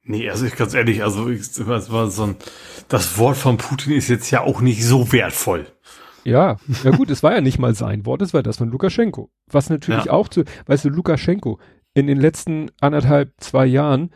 [0.05, 2.35] Nee, also ich ganz ehrlich, also ich, das war so ein,
[2.89, 5.67] das Wort von Putin ist jetzt ja auch nicht so wertvoll.
[6.25, 9.29] Ja, ja gut, es war ja nicht mal sein Wort, es war das von Lukaschenko.
[9.47, 10.11] Was natürlich ja.
[10.11, 11.59] auch zu, weißt du, Lukaschenko
[11.93, 14.11] in den letzten anderthalb, zwei Jahren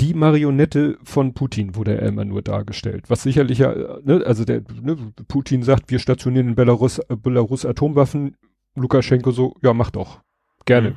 [0.00, 3.04] die Marionette von Putin wurde er immer nur dargestellt.
[3.08, 4.96] Was sicherlich ja, ne, also der, ne,
[5.28, 8.36] Putin sagt, wir stationieren in Belarus, äh, Belarus Atomwaffen.
[8.76, 10.20] Lukaschenko so, ja, mach doch.
[10.64, 10.90] Gerne.
[10.90, 10.96] Mhm.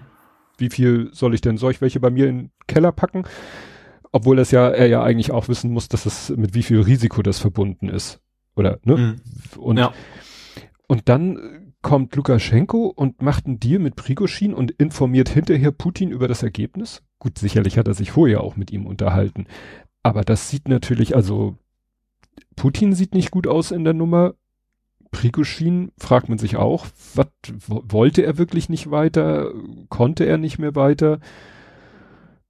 [0.57, 1.57] Wie viel soll ich denn?
[1.57, 3.23] Soll ich welche bei mir in den Keller packen?
[4.11, 7.23] Obwohl das ja, er ja eigentlich auch wissen muss, dass es mit wie viel Risiko
[7.23, 8.21] das verbunden ist.
[8.55, 8.95] Oder, ne?
[8.97, 9.59] Mhm.
[9.59, 9.91] Und, ja.
[10.87, 16.27] und dann kommt Lukaschenko und macht einen Deal mit Prigoschin und informiert hinterher Putin über
[16.27, 17.03] das Ergebnis.
[17.19, 19.45] Gut, sicherlich hat er sich vorher auch mit ihm unterhalten.
[20.01, 21.57] Aber das sieht natürlich, also
[22.55, 24.33] Putin sieht nicht gut aus in der Nummer.
[25.11, 27.27] Prigozhin fragt man sich auch, was
[27.67, 29.51] wollte er wirklich nicht weiter?
[29.89, 31.19] Konnte er nicht mehr weiter?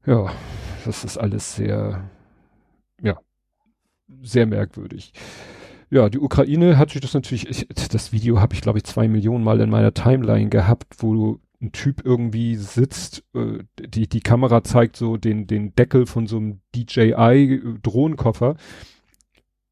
[0.06, 0.32] Ja,
[0.86, 2.10] das ist alles sehr,
[3.02, 3.18] ja,
[4.22, 5.12] sehr merkwürdig.
[5.94, 9.08] Ja, die Ukraine hat sich das natürlich, ich, das Video habe ich glaube ich zwei
[9.08, 14.64] Millionen Mal in meiner Timeline gehabt, wo ein Typ irgendwie sitzt, äh, die, die Kamera
[14.64, 18.56] zeigt so den, den Deckel von so einem DJI-Drohnenkoffer,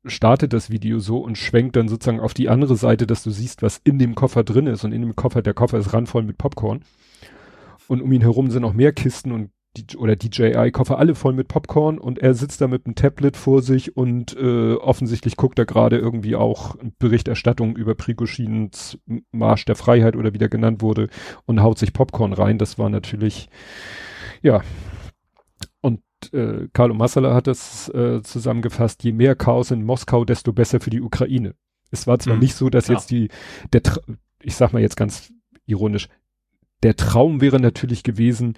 [0.05, 3.63] startet das Video so und schwenkt dann sozusagen auf die andere Seite, dass du siehst,
[3.63, 4.83] was in dem Koffer drin ist.
[4.83, 6.83] Und in dem Koffer, der Koffer ist randvoll mit Popcorn.
[7.87, 11.47] Und um ihn herum sind noch mehr Kisten und die, oder DJI-Koffer alle voll mit
[11.47, 15.65] Popcorn und er sitzt da mit einem Tablet vor sich und äh, offensichtlich guckt er
[15.65, 18.99] gerade irgendwie auch Berichterstattung über Prigoschins
[19.31, 21.07] Marsch der Freiheit oder wie der genannt wurde
[21.45, 22.57] und haut sich Popcorn rein.
[22.57, 23.47] Das war natürlich,
[24.41, 24.61] ja.
[25.79, 26.01] Und
[26.33, 30.89] äh, Carlo Massala hat das äh, zusammengefasst, je mehr Chaos in Moskau, desto besser für
[30.89, 31.55] die Ukraine.
[31.91, 32.41] Es war zwar mhm.
[32.41, 32.95] nicht so, dass ja.
[32.95, 33.29] jetzt die,
[33.71, 33.81] der,
[34.41, 35.31] ich sag mal jetzt ganz
[35.65, 36.09] ironisch,
[36.83, 38.57] der Traum wäre natürlich gewesen,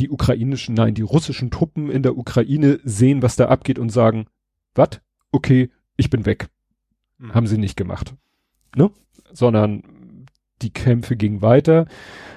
[0.00, 4.26] die ukrainischen, nein, die russischen Truppen in der Ukraine sehen, was da abgeht und sagen,
[4.74, 5.00] was?
[5.30, 6.48] Okay, ich bin weg.
[7.18, 7.34] Mhm.
[7.34, 8.14] Haben sie nicht gemacht.
[8.74, 8.90] Ne?
[9.32, 10.26] Sondern
[10.62, 11.86] die Kämpfe gingen weiter.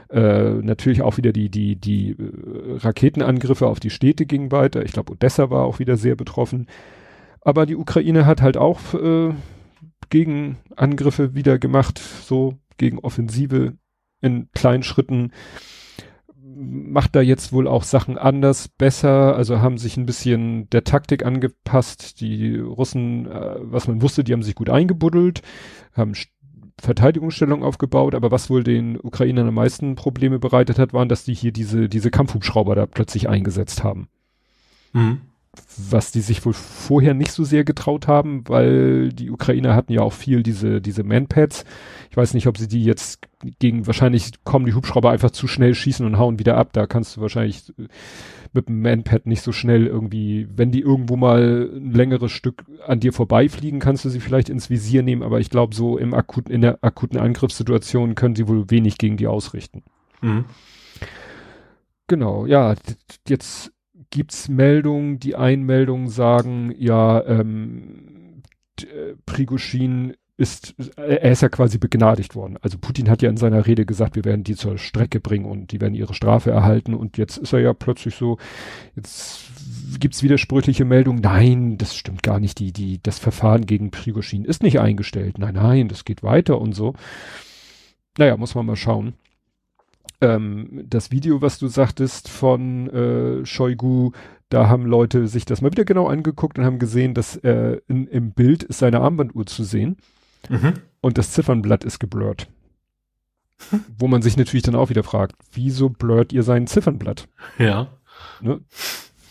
[0.10, 4.84] Äh, natürlich auch wieder die, die, die äh, Raketenangriffe auf die Städte gingen weiter.
[4.84, 6.68] Ich glaube, Odessa war auch wieder sehr betroffen.
[7.42, 9.34] Aber die Ukraine hat halt auch äh,
[10.10, 13.74] Gegenangriffe wieder gemacht, so gegen Offensive
[14.22, 15.32] in kleinen Schritten
[16.56, 21.26] macht da jetzt wohl auch Sachen anders, besser, also haben sich ein bisschen der Taktik
[21.26, 22.20] angepasst.
[22.22, 25.42] Die Russen, äh, was man wusste, die haben sich gut eingebuddelt,
[25.94, 26.14] haben
[26.80, 31.34] Verteidigungsstellung aufgebaut, aber was wohl den Ukrainern am meisten Probleme bereitet hat, waren, dass die
[31.34, 34.08] hier diese, diese Kampfhubschrauber da plötzlich eingesetzt haben.
[34.94, 35.22] Mhm
[35.78, 40.02] was die sich wohl vorher nicht so sehr getraut haben, weil die Ukrainer hatten ja
[40.02, 41.64] auch viel diese, diese Manpads.
[42.10, 43.20] Ich weiß nicht, ob sie die jetzt
[43.60, 46.70] gegen, wahrscheinlich kommen die Hubschrauber einfach zu schnell schießen und hauen wieder ab.
[46.74, 47.88] Da kannst du wahrscheinlich äh,
[48.54, 53.00] mit dem Manpad nicht so schnell irgendwie, wenn die irgendwo mal ein längeres Stück an
[53.00, 56.54] dir vorbeifliegen, kannst du sie vielleicht ins Visier nehmen, aber ich glaube, so im akuten,
[56.54, 59.84] in der akuten Angriffssituation können sie wohl wenig gegen die ausrichten.
[60.22, 60.46] Mhm.
[62.08, 62.76] Genau, ja,
[63.28, 63.72] jetzt
[64.14, 68.44] gibt's Meldungen, die Einmeldungen sagen, ja, ähm,
[68.80, 72.60] äh, Prigoschin ist, er ist ja quasi begnadigt worden.
[72.62, 75.72] Also Putin hat ja in seiner Rede gesagt, wir werden die zur Strecke bringen und
[75.72, 76.94] die werden ihre Strafe erhalten.
[76.94, 78.38] Und jetzt ist er ja plötzlich so,
[78.96, 79.46] jetzt
[80.00, 84.62] gibt's widersprüchliche Meldungen, nein, das stimmt gar nicht, die, die, das Verfahren gegen Prigoschin ist
[84.62, 86.94] nicht eingestellt, nein, nein, das geht weiter und so.
[88.20, 89.16] Naja, muss man mal schauen
[90.24, 94.12] ähm, das Video, was du sagtest von äh, Shoigu,
[94.50, 98.08] da haben Leute sich das mal wieder genau angeguckt und haben gesehen, dass äh, in,
[98.08, 99.98] im Bild ist seine Armbanduhr zu sehen
[100.50, 100.74] mhm.
[101.02, 102.48] und das Ziffernblatt ist geblurrt.
[103.98, 107.28] Wo man sich natürlich dann auch wieder fragt, wieso blurrt ihr sein Ziffernblatt?
[107.58, 107.90] Ja.
[108.42, 108.62] Ne?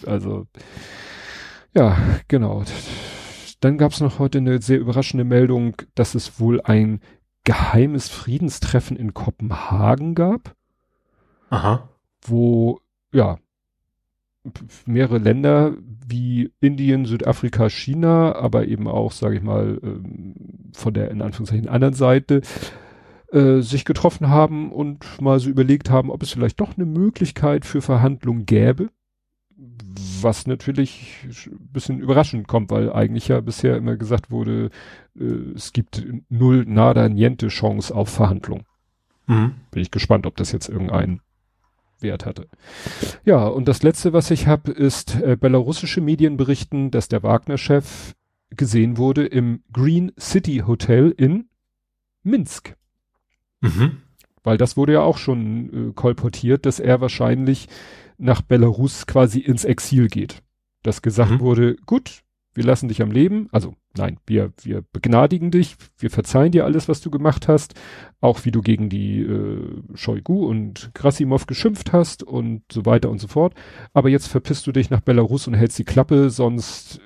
[0.06, 0.46] Also,
[1.74, 1.96] ja,
[2.28, 2.64] genau.
[3.60, 7.00] Dann gab es noch heute eine sehr überraschende Meldung, dass es wohl ein
[7.44, 10.54] geheimes Friedenstreffen in Kopenhagen gab.
[11.52, 11.86] Aha.
[12.22, 12.80] Wo,
[13.12, 13.38] ja,
[14.86, 15.74] mehrere Länder
[16.06, 20.34] wie Indien, Südafrika, China, aber eben auch, sage ich mal, ähm,
[20.72, 22.40] von der in Anführungszeichen anderen Seite
[23.30, 27.66] äh, sich getroffen haben und mal so überlegt haben, ob es vielleicht doch eine Möglichkeit
[27.66, 28.88] für Verhandlungen gäbe.
[30.22, 34.70] Was natürlich ein bisschen überraschend kommt, weil eigentlich ja bisher immer gesagt wurde,
[35.18, 35.24] äh,
[35.54, 38.64] es gibt null, nada, niente Chance auf Verhandlung.
[39.26, 39.54] Mhm.
[39.70, 41.20] Bin ich gespannt, ob das jetzt irgendeinen
[42.02, 42.48] Wert hatte.
[43.24, 48.14] Ja, und das letzte, was ich habe, ist äh, belarussische Medien berichten, dass der Wagner-Chef
[48.50, 51.48] gesehen wurde im Green City Hotel in
[52.22, 52.76] Minsk.
[53.60, 53.98] Mhm.
[54.42, 57.68] Weil das wurde ja auch schon äh, kolportiert, dass er wahrscheinlich
[58.18, 60.42] nach Belarus quasi ins Exil geht.
[60.82, 61.40] Dass gesagt mhm.
[61.40, 62.22] wurde, gut,
[62.54, 66.88] wir lassen dich am Leben, also nein, wir, wir begnadigen dich, wir verzeihen dir alles,
[66.88, 67.74] was du gemacht hast,
[68.20, 73.18] auch wie du gegen die äh, Shoigu und Krasimov geschimpft hast und so weiter und
[73.20, 73.54] so fort.
[73.94, 77.00] Aber jetzt verpisst du dich nach Belarus und hältst die Klappe, sonst äh,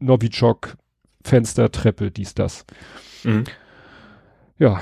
[0.00, 0.76] Novichok,
[1.22, 2.64] Fenster, Treppe, dies, das.
[3.24, 3.44] Mhm.
[4.58, 4.80] Ja,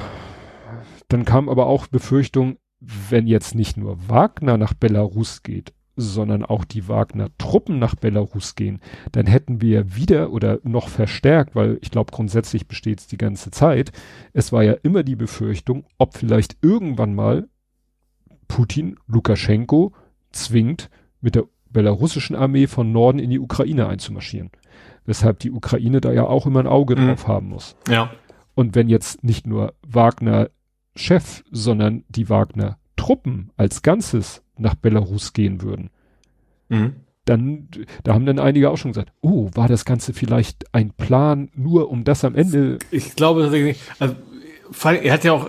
[1.09, 6.65] dann kam aber auch Befürchtung, wenn jetzt nicht nur Wagner nach Belarus geht, sondern auch
[6.65, 8.81] die Wagner-Truppen nach Belarus gehen,
[9.13, 13.51] dann hätten wir wieder oder noch verstärkt, weil ich glaube grundsätzlich besteht es die ganze
[13.51, 13.93] Zeit,
[14.33, 17.49] es war ja immer die Befürchtung, ob vielleicht irgendwann mal
[18.49, 19.93] Putin Lukaschenko
[20.33, 20.91] zwingt,
[21.21, 24.51] mit der belarussischen Armee von Norden in die Ukraine einzumarschieren.
[25.07, 27.09] Weshalb die Ukraine da ja auch immer ein Auge mhm.
[27.09, 27.77] drauf haben muss.
[27.89, 28.11] Ja.
[28.55, 30.51] Und wenn jetzt nicht nur Wagner
[30.95, 35.91] Chef, sondern die Wagner Truppen als Ganzes nach Belarus gehen würden,
[36.69, 36.95] mhm.
[37.25, 37.69] dann,
[38.03, 41.91] da haben dann einige auch schon gesagt, oh, war das Ganze vielleicht ein Plan, nur
[41.91, 42.79] um das am Ende.
[42.91, 44.15] Ich glaube tatsächlich, also,
[45.03, 45.49] er hat ja auch,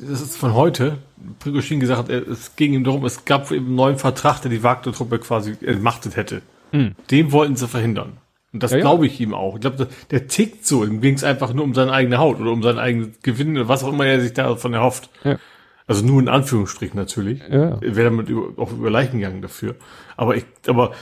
[0.00, 0.98] das ist von heute,
[1.38, 5.18] Prigozhin gesagt, es ging ihm darum, es gab eben einen neuen Vertrag, der die Wagner-Truppe
[5.18, 6.42] quasi entmachtet hätte.
[6.72, 6.94] Mhm.
[7.10, 8.18] Den wollten sie verhindern.
[8.52, 9.56] Und das ja, glaube ich ihm auch.
[9.56, 10.84] Ich glaube, der tickt so.
[10.84, 13.68] Ihm ging es einfach nur um seine eigene Haut oder um seinen eigenen Gewinn oder
[13.68, 15.10] was auch immer er sich davon erhofft.
[15.24, 15.38] Ja.
[15.86, 17.40] Also nur in Anführungsstrichen natürlich.
[17.50, 17.80] Ja.
[17.80, 19.76] Wäre damit über, auch über Leichen gegangen dafür.
[20.16, 20.92] Aber ich, aber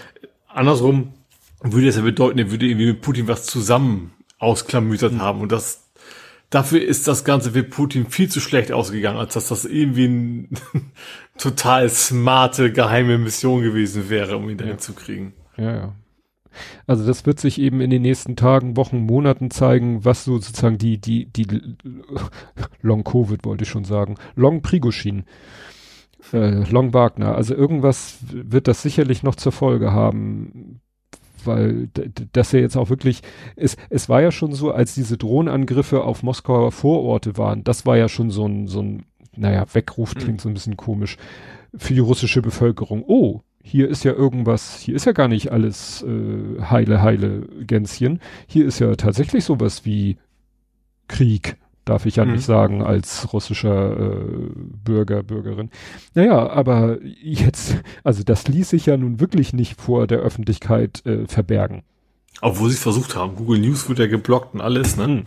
[0.49, 1.15] andersrum
[1.63, 5.23] würde es ja bedeuten, er würde irgendwie mit Putin was zusammen ausklamütert mhm.
[5.23, 5.41] haben.
[5.41, 5.89] Und das,
[6.51, 10.49] dafür ist das Ganze für Putin viel zu schlecht ausgegangen, als dass das irgendwie eine
[11.39, 14.79] total smarte geheime Mission gewesen wäre, um ihn dahin ja.
[14.79, 15.33] zu kriegen.
[15.57, 15.95] Ja, ja.
[16.87, 20.79] Also das wird sich eben in den nächsten Tagen, Wochen, Monaten zeigen, was so sozusagen
[20.79, 21.47] die, die, die
[22.83, 25.25] Long Covid wollte ich schon sagen, Long Prigoshin,
[26.33, 27.35] äh, Long Wagner.
[27.35, 30.81] Also irgendwas wird das sicherlich noch zur Folge haben,
[31.45, 31.89] weil
[32.33, 33.23] das ja jetzt auch wirklich,
[33.57, 37.97] es, es war ja schon so, als diese Drohnenangriffe auf Moskauer Vororte waren, das war
[37.97, 39.05] ja schon so ein, so ein,
[39.37, 41.17] naja, Weckruf klingt so ein bisschen komisch
[41.75, 43.03] für die russische Bevölkerung.
[43.07, 48.21] Oh, hier ist ja irgendwas, hier ist ja gar nicht alles äh, heile, heile Gänschen.
[48.47, 50.19] Hier ist ja tatsächlich sowas wie
[51.09, 52.33] Krieg, darf ich ja mhm.
[52.33, 54.51] nicht sagen, als russischer äh,
[54.85, 55.71] Bürger, Bürgerin.
[56.15, 61.27] Naja, aber jetzt, also das ließ sich ja nun wirklich nicht vor der Öffentlichkeit äh,
[61.27, 61.83] verbergen.
[62.41, 63.37] Obwohl sie es versucht haben.
[63.37, 65.07] Google News wird ja geblockt und alles, ne?
[65.09, 65.25] Mhm.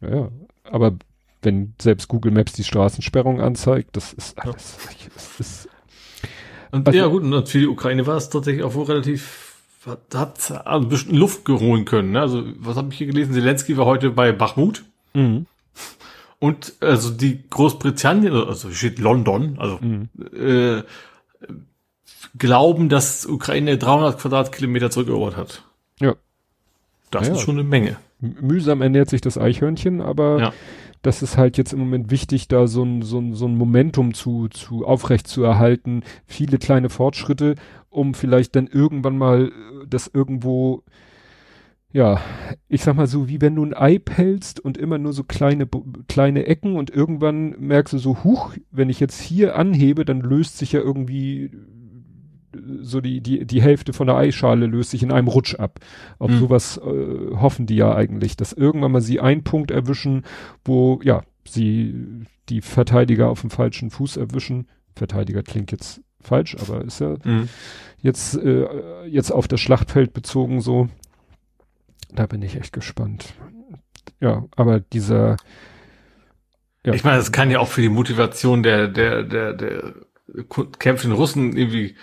[0.00, 0.28] Ja,
[0.64, 0.96] aber
[1.42, 5.08] wenn selbst Google Maps die Straßensperrung anzeigt, das ist alles, ja.
[5.14, 5.68] das ist
[6.72, 10.66] und ja gut, und für die Ukraine war es tatsächlich auch wohl relativ, hat, hat
[10.66, 12.12] also ein bisschen Luft geholen können.
[12.12, 12.20] Ne?
[12.20, 13.34] Also was habe ich hier gelesen?
[13.34, 14.82] Zelensky war heute bei Bachmut.
[15.12, 15.46] Mhm.
[16.38, 20.08] Und also die Großbritannien, also steht London, also mhm.
[20.34, 20.82] äh,
[22.38, 25.62] glauben, dass Ukraine 300 Quadratkilometer zurückerobert hat.
[26.00, 26.14] Ja.
[27.10, 27.96] Das ja, ist schon eine Menge.
[28.18, 30.52] Mühsam ernährt sich das Eichhörnchen, aber ja
[31.02, 34.14] das ist halt jetzt im Moment wichtig, da so ein, so ein, so ein Momentum
[34.14, 37.56] zu, zu aufrecht zu erhalten, viele kleine Fortschritte,
[37.90, 40.84] um vielleicht dann irgendwann mal äh, das irgendwo,
[41.92, 42.20] ja,
[42.68, 45.68] ich sag mal so, wie wenn du ein Ei pelzt und immer nur so kleine,
[46.08, 50.56] kleine Ecken und irgendwann merkst du so, huch, wenn ich jetzt hier anhebe, dann löst
[50.56, 51.50] sich ja irgendwie
[52.80, 55.80] so die, die, die Hälfte von der Eischale löst sich in einem Rutsch ab.
[56.18, 56.38] Auf mhm.
[56.38, 60.24] sowas äh, hoffen die ja eigentlich, dass irgendwann mal sie einen Punkt erwischen,
[60.64, 64.68] wo, ja, sie die Verteidiger auf dem falschen Fuß erwischen.
[64.94, 67.48] Verteidiger klingt jetzt falsch, aber ist ja mhm.
[67.98, 70.88] jetzt, äh, jetzt auf das Schlachtfeld bezogen so.
[72.14, 73.34] Da bin ich echt gespannt.
[74.20, 75.36] Ja, aber dieser,
[76.84, 76.94] ja.
[76.94, 79.94] Ich meine, das kann ja auch für die Motivation der, der, der, der
[80.78, 81.94] kämpfenden Russen irgendwie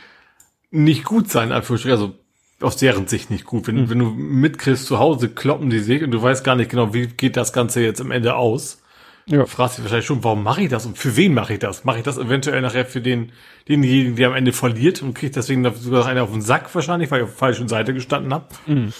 [0.71, 2.15] nicht gut sein, Anführungsstrichen, also
[2.61, 3.67] aus deren Sicht nicht gut.
[3.67, 3.89] Wenn, mhm.
[3.89, 7.07] wenn du mitkriegst, zu Hause kloppen die sich und du weißt gar nicht genau, wie
[7.07, 8.81] geht das Ganze jetzt am Ende aus.
[9.25, 9.39] Ja.
[9.39, 11.85] Du fragst dich wahrscheinlich schon, warum mache ich das und für wen mache ich das?
[11.85, 13.31] Mache ich das eventuell nachher für den,
[13.67, 17.19] denjenigen, der am Ende verliert und kriegt deswegen sogar einer auf den Sack wahrscheinlich, weil
[17.19, 18.47] ich auf der falschen Seite gestanden habe.
[18.65, 18.93] Mhm.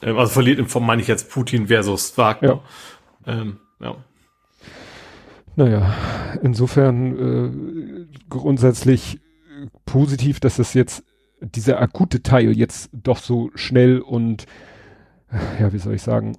[0.00, 2.62] Ähm, also verliert in Form meine ich jetzt Putin versus Wagner.
[3.26, 3.32] Ja.
[3.32, 3.96] Ähm, ja.
[5.56, 5.94] Naja,
[6.42, 9.20] insofern äh, grundsätzlich
[9.84, 11.04] positiv, dass es jetzt
[11.40, 14.46] dieser akute Teil jetzt doch so schnell und,
[15.58, 16.36] ja, wie soll ich sagen,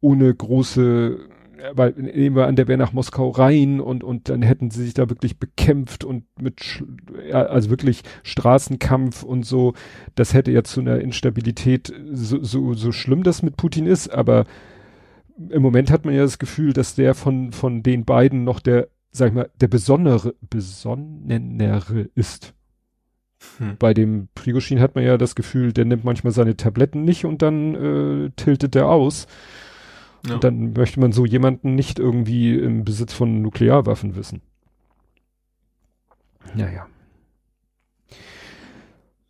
[0.00, 1.18] ohne große,
[1.72, 4.94] weil nehmen wir an, der wäre nach Moskau rein und, und dann hätten sie sich
[4.94, 6.84] da wirklich bekämpft und mit,
[7.32, 9.72] also wirklich Straßenkampf und so.
[10.14, 14.44] Das hätte ja zu einer Instabilität, so, so, so schlimm das mit Putin ist, aber
[15.36, 18.88] im Moment hat man ja das Gefühl, dass der von, von den beiden noch der,
[19.10, 22.54] sag ich mal, der besondere, besonnenere ist.
[23.58, 23.76] Hm.
[23.78, 27.42] Bei dem Prigoshin hat man ja das Gefühl, der nimmt manchmal seine Tabletten nicht und
[27.42, 29.26] dann äh, tiltet der aus.
[30.26, 30.34] Ja.
[30.34, 34.40] Und dann möchte man so jemanden nicht irgendwie im Besitz von Nuklearwaffen wissen.
[36.54, 36.86] Naja.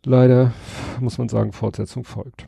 [0.05, 0.53] Leider
[0.99, 2.47] muss man sagen, Fortsetzung folgt.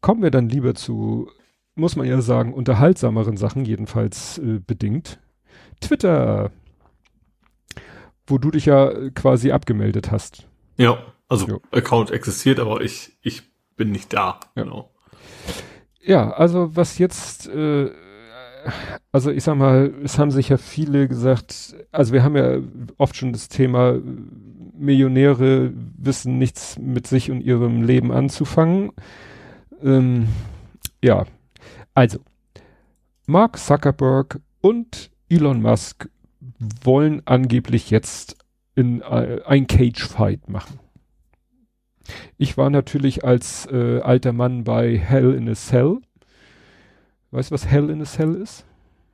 [0.00, 1.28] Kommen wir dann lieber zu
[1.76, 5.20] muss man ja sagen, unterhaltsameren Sachen, jedenfalls äh, bedingt.
[5.80, 6.50] Twitter,
[8.26, 10.46] wo du dich ja quasi abgemeldet hast.
[10.76, 10.98] Ja,
[11.28, 11.60] also jo.
[11.72, 13.42] Account existiert, aber ich, ich
[13.76, 14.40] bin nicht da.
[14.54, 14.62] Ja.
[14.62, 14.90] Genau.
[16.02, 17.90] Ja, also was jetzt, äh,
[19.10, 22.58] also ich sag mal, es haben sich ja viele gesagt, also wir haben ja
[22.96, 23.98] oft schon das Thema,
[24.78, 28.92] Millionäre wissen nichts mit sich und ihrem Leben anzufangen.
[29.82, 30.28] Ähm,
[31.02, 31.24] ja,
[31.94, 32.18] also,
[33.26, 36.08] Mark Zuckerberg und Elon Musk
[36.58, 38.36] wollen angeblich jetzt
[38.74, 40.78] in äh, ein Cage-Fight machen.
[42.38, 45.98] Ich war natürlich als äh, alter Mann bei Hell in a Cell.
[47.30, 48.64] Weißt du, was Hell in a Cell ist?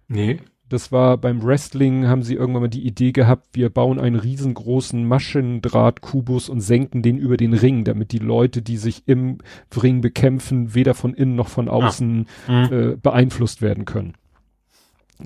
[0.08, 0.40] Nee.
[0.68, 5.04] Das war beim Wrestling, haben sie irgendwann mal die Idee gehabt, wir bauen einen riesengroßen
[5.04, 9.38] Maschendrahtkubus und senken den über den Ring, damit die Leute, die sich im
[9.76, 12.52] Ring bekämpfen, weder von innen noch von außen ah.
[12.52, 12.72] mhm.
[12.72, 14.14] äh, beeinflusst werden können.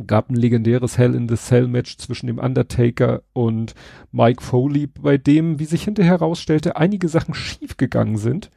[0.07, 3.75] Gab ein legendäres Hell in the Cell Match zwischen dem Undertaker und
[4.13, 8.51] Mike Foley, bei dem, wie sich hinterher herausstellte, einige Sachen schiefgegangen sind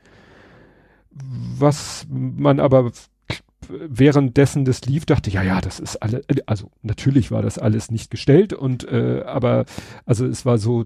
[1.21, 2.91] was man aber
[3.67, 8.09] währenddessen das lief, dachte, ja, ja, das ist alles, also natürlich war das alles nicht
[8.09, 9.65] gestellt und äh, aber
[10.05, 10.85] also es war so,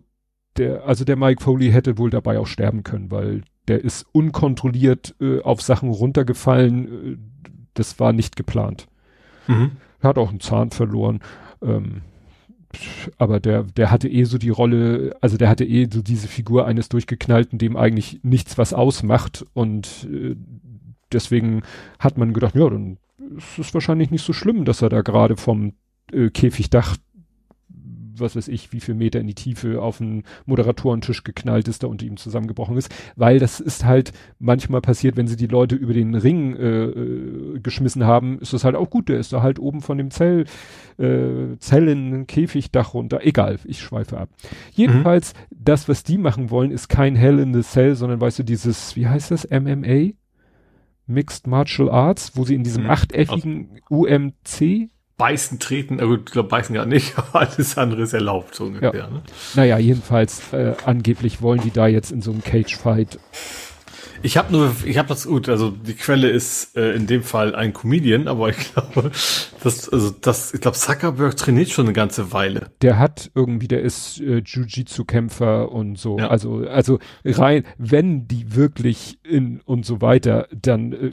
[0.57, 5.15] der, also der Mike Foley hätte wohl dabei auch sterben können, weil der ist unkontrolliert
[5.21, 7.17] äh, auf Sachen runtergefallen, äh,
[7.73, 8.87] das war nicht geplant.
[9.47, 9.71] Mhm.
[10.03, 11.19] Hat auch einen Zahn verloren.
[11.61, 12.01] Ähm,
[13.17, 16.65] aber der, der hatte eh so die Rolle, also der hatte eh so diese Figur
[16.65, 20.35] eines durchgeknallten, dem eigentlich nichts was ausmacht und äh,
[21.11, 21.61] deswegen
[21.99, 22.97] hat man gedacht, ja, dann
[23.37, 25.73] ist es wahrscheinlich nicht so schlimm, dass er da gerade vom
[26.11, 26.97] äh, Käfigdach,
[28.17, 31.87] was weiß ich, wie viel Meter in die Tiefe auf den Moderatorentisch geknallt ist, da
[31.87, 35.93] unter ihm zusammengebrochen ist, weil das ist halt manchmal passiert, wenn sie die Leute über
[35.93, 39.59] den Ring äh, äh, geschmissen haben, ist das halt auch gut, der ist da halt
[39.59, 40.45] oben von dem Zell,
[40.97, 44.29] äh, Zellen, Käfigdach runter, egal, ich schweife ab.
[44.71, 45.57] Jedenfalls, mhm.
[45.63, 48.95] das, was die machen wollen, ist kein Hell in the Cell, sondern weißt du, dieses,
[48.95, 50.13] wie heißt das, MMA?
[51.05, 52.89] Mixed Martial Arts, wo sie in diesem mhm.
[52.89, 54.89] achteckigen UMC
[55.23, 58.93] Beißen, treten, äh, ich glaube beißen ja nicht, aber alles andere ist erlaubt, so ungefähr.
[58.93, 59.07] Ja.
[59.07, 59.21] Ne?
[59.55, 63.19] Naja, jedenfalls äh, angeblich wollen die da jetzt in so einem Cage-Fight
[64.25, 65.49] ich habe nur, ich habe das gut.
[65.49, 69.11] Also die Quelle ist äh, in dem Fall ein Comedian, aber ich glaube,
[69.61, 72.71] das, also das, ich glaube, Zuckerberg trainiert schon eine ganze Weile.
[72.81, 76.17] Der hat irgendwie, der ist äh, Jiu-Jitsu-Kämpfer und so.
[76.17, 76.29] Ja.
[76.29, 81.11] Also, also rein, wenn die wirklich in und so weiter, dann äh,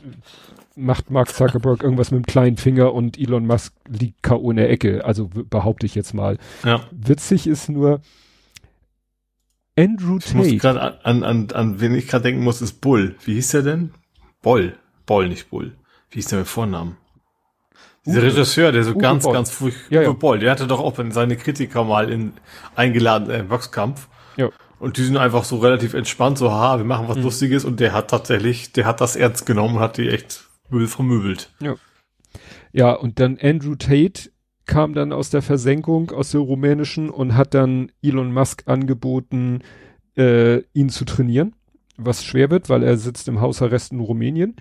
[0.77, 4.51] macht Mark Zuckerberg irgendwas mit dem kleinen Finger und Elon Musk liegt K.O.
[4.51, 5.05] in der Ecke.
[5.05, 6.39] Also behaupte ich jetzt mal.
[6.65, 6.81] Ja.
[6.91, 8.01] Witzig ist nur,
[9.79, 10.47] Andrew Tate.
[10.47, 13.17] Ich muss gerade an, an, an wen ich gerade denken muss, ist Bull.
[13.25, 13.95] Wie hieß der denn?
[14.43, 14.75] Boll.
[15.07, 15.73] Boll, nicht Bull.
[16.11, 16.97] Wie hieß der mit Vornamen?
[18.07, 19.35] Dieser Regisseur, der so Uwe ganz, Boll.
[19.35, 20.13] ganz furchtbar, ja, ja.
[20.13, 22.33] Boll, der hatte doch auch seine Kritiker mal in,
[22.75, 24.09] eingeladen im Boxkampf.
[24.37, 24.49] Ja.
[24.79, 27.25] Und die sind einfach so relativ entspannt, so, ha, wir machen was mhm.
[27.25, 30.87] Lustiges und der hat tatsächlich, der hat das ernst genommen und hat die echt Müll
[30.87, 31.53] vermöbelt.
[31.61, 31.77] Ja.
[32.73, 34.31] Ja, und dann Andrew Tate
[34.67, 39.63] kam dann aus der Versenkung, aus der rumänischen und hat dann Elon Musk angeboten,
[40.17, 41.55] äh, ihn zu trainieren,
[41.97, 44.57] was schwer wird, weil er sitzt im Hausarrest in Rumänien.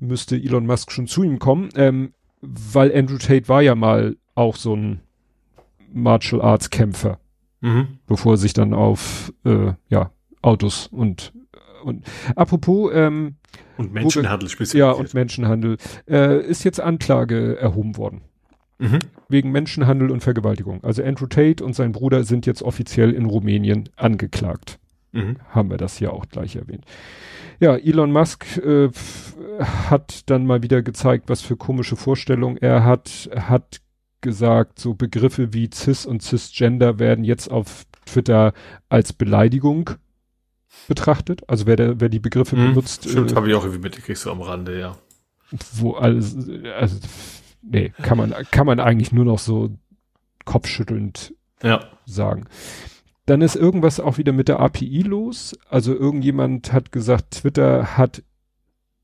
[0.00, 4.56] Müsste Elon Musk schon zu ihm kommen, ähm, weil Andrew Tate war ja mal auch
[4.56, 5.00] so ein
[5.92, 7.20] Martial Arts Kämpfer,
[7.60, 7.98] mhm.
[8.06, 10.10] bevor er sich dann auf äh, ja
[10.42, 11.32] Autos und
[11.84, 12.04] und
[12.36, 13.36] apropos ähm,
[13.76, 14.80] und Menschenhandel speziell.
[14.80, 15.76] Ja und Menschenhandel
[16.08, 18.22] äh, ist jetzt Anklage erhoben worden.
[18.78, 18.98] Mhm.
[19.28, 20.82] Wegen Menschenhandel und Vergewaltigung.
[20.82, 24.78] Also Andrew Tate und sein Bruder sind jetzt offiziell in Rumänien angeklagt.
[25.12, 25.36] Mhm.
[25.48, 26.84] Haben wir das hier auch gleich erwähnt.
[27.60, 28.90] Ja, Elon Musk äh,
[29.88, 33.80] hat dann mal wieder gezeigt, was für komische Vorstellungen er hat, hat
[34.20, 38.52] gesagt, so Begriffe wie Cis und Cisgender werden jetzt auf Twitter
[38.88, 39.90] als Beleidigung
[40.88, 43.82] betrachtet, also wer, der, wer die Begriffe Hm, benutzt, Stimmt, äh, habe ich auch irgendwie
[43.82, 44.96] mitgekriegt, so am Rande, ja.
[45.72, 46.36] wo alles,
[46.78, 46.98] also,
[47.62, 49.70] nee, kann man, kann man eigentlich nur noch so
[50.44, 51.80] kopfschüttelnd Ja.
[52.06, 52.46] sagen.
[53.26, 55.56] Dann ist irgendwas auch wieder mit der API los.
[55.70, 58.22] Also irgendjemand hat gesagt, Twitter hat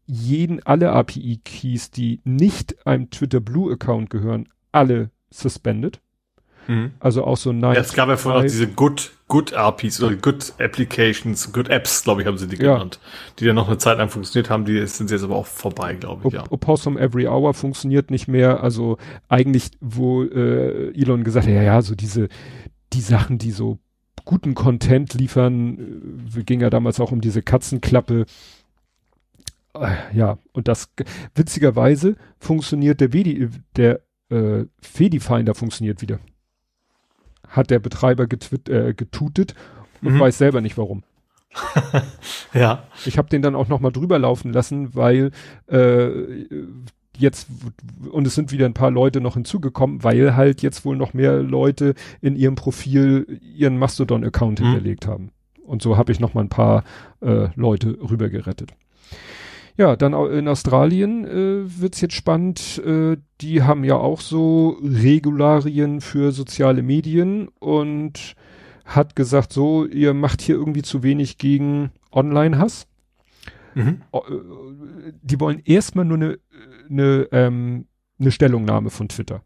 [0.05, 6.01] jeden, alle API-Keys, die nicht einem Twitter Blue Account gehören, alle suspended.
[6.69, 6.93] Mhm.
[7.01, 7.75] Also auch so nein.
[7.75, 12.05] Ja, es gab ja vorhin noch diese Good, Good RPs oder Good Applications, Good Apps,
[12.05, 12.75] glaube ich, haben sie die Ja.
[12.75, 13.01] genannt,
[13.39, 16.29] die dann noch eine Zeit lang funktioniert haben, die sind jetzt aber auch vorbei, glaube
[16.29, 16.45] ich, ja.
[16.51, 18.63] Opossum Every Hour funktioniert nicht mehr.
[18.63, 22.29] Also eigentlich, wo äh, Elon gesagt hat, ja, ja, so diese,
[22.93, 23.79] die Sachen, die so
[24.25, 28.27] guten Content liefern, äh, ging ja damals auch um diese Katzenklappe.
[29.75, 30.91] Äh, ja, und das
[31.35, 34.01] witzigerweise funktioniert der Vedi, der
[34.31, 36.19] äh, Fedifinder funktioniert wieder.
[37.51, 39.55] Hat der Betreiber getwit, äh, getutet
[40.03, 40.21] und Mhm.
[40.21, 41.03] weiß selber nicht warum.
[42.55, 42.85] Ja.
[43.07, 45.31] Ich habe den dann auch noch mal drüber laufen lassen, weil
[45.69, 46.11] äh,
[47.17, 47.49] jetzt
[48.11, 51.43] und es sind wieder ein paar Leute noch hinzugekommen, weil halt jetzt wohl noch mehr
[51.43, 54.65] Leute in ihrem Profil ihren Mastodon-Account Mhm.
[54.65, 55.31] hinterlegt haben.
[55.65, 56.83] Und so habe ich noch mal ein paar
[57.21, 58.73] äh, Leute rüber gerettet.
[59.81, 62.83] Ja, dann in Australien äh, wird's jetzt spannend.
[62.85, 68.35] Äh, die haben ja auch so Regularien für soziale Medien und
[68.85, 72.89] hat gesagt, so, ihr macht hier irgendwie zu wenig gegen Online-Hass.
[73.75, 74.03] Mhm.
[74.13, 74.21] Äh,
[75.23, 76.39] Die wollen erstmal nur eine
[76.91, 77.87] ne, ähm,
[78.19, 79.41] ne Stellungnahme von Twitter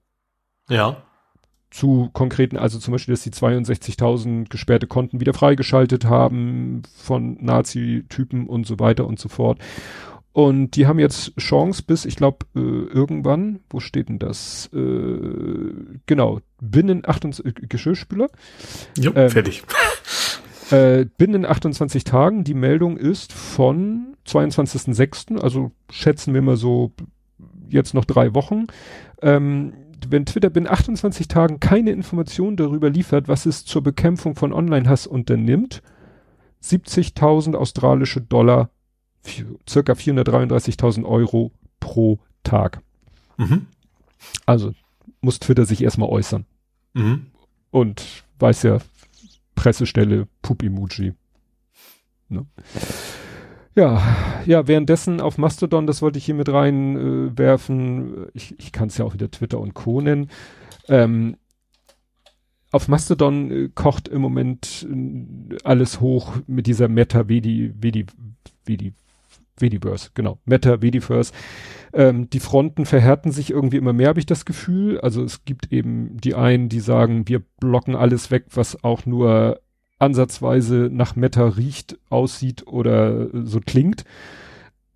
[0.68, 0.96] Ja.
[1.70, 8.48] zu konkreten, also zum Beispiel, dass sie 62.000 gesperrte Konten wieder freigeschaltet haben von Nazi-Typen
[8.48, 9.60] und so weiter und so fort.
[10.34, 14.68] Und die haben jetzt Chance bis, ich glaube, äh, irgendwann, wo steht denn das?
[14.74, 15.72] Äh,
[16.06, 18.28] genau, binnen 28, äh, Geschirrspüler,
[18.98, 19.62] Jo, Ähm, fertig.
[20.72, 26.90] äh, binnen 28 Tagen, die Meldung ist von 22.06., also schätzen wir mal so
[27.68, 28.66] jetzt noch drei Wochen.
[29.22, 29.72] Ähm,
[30.08, 35.06] wenn Twitter binnen 28 Tagen keine Informationen darüber liefert, was es zur Bekämpfung von Online-Hass
[35.06, 35.80] unternimmt,
[36.60, 38.70] 70.000 australische Dollar,
[39.68, 42.80] circa 433.000 Euro pro Tag.
[43.36, 43.66] Mhm.
[44.46, 44.74] Also
[45.20, 46.44] muss Twitter sich erstmal äußern.
[46.92, 47.26] Mhm.
[47.70, 48.78] Und weiß ja,
[49.54, 51.14] Pressestelle, Pup-Emoji.
[52.28, 52.46] Ne?
[53.76, 58.88] Ja, ja, währenddessen auf Mastodon, das wollte ich hier mit reinwerfen, äh, ich, ich kann
[58.88, 60.00] es ja auch wieder Twitter und Co.
[60.00, 60.30] nennen.
[60.88, 61.36] Ähm,
[62.70, 68.06] auf Mastodon äh, kocht im Moment äh, alles hoch mit dieser Meta Vedi, Vedi,
[68.64, 68.92] Vedi,
[69.56, 71.32] Vediverse, genau, Meta Vediverse.
[71.92, 75.00] Ähm, die Fronten verhärten sich irgendwie immer mehr, habe ich das Gefühl.
[75.00, 79.60] Also es gibt eben die einen, die sagen, wir blocken alles weg, was auch nur
[79.98, 84.04] ansatzweise nach Meta riecht, aussieht oder äh, so klingt.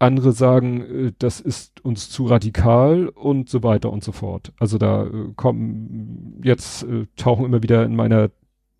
[0.00, 4.52] Andere sagen, äh, das ist uns zu radikal und so weiter und so fort.
[4.58, 6.86] Also da äh, kommen jetzt
[7.16, 8.30] tauchen immer wieder in meiner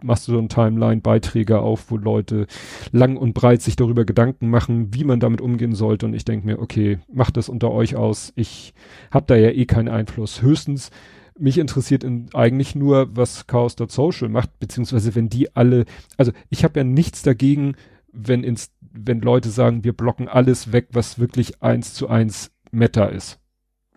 [0.03, 2.47] Mastodon Timeline Beiträge auf, wo Leute
[2.93, 6.07] lang und breit sich darüber Gedanken machen, wie man damit umgehen sollte.
[6.07, 8.33] Und ich denke mir, okay, macht das unter euch aus.
[8.37, 8.75] Ich
[9.11, 10.43] habe da ja eh keinen Einfluss.
[10.43, 10.91] Höchstens
[11.39, 15.85] mich interessiert in, eigentlich nur, was Chaos.social macht, beziehungsweise wenn die alle,
[16.17, 17.75] also ich habe ja nichts dagegen,
[18.13, 23.07] wenn ins, wenn Leute sagen, wir blocken alles weg, was wirklich eins zu eins Meta
[23.07, 23.39] ist.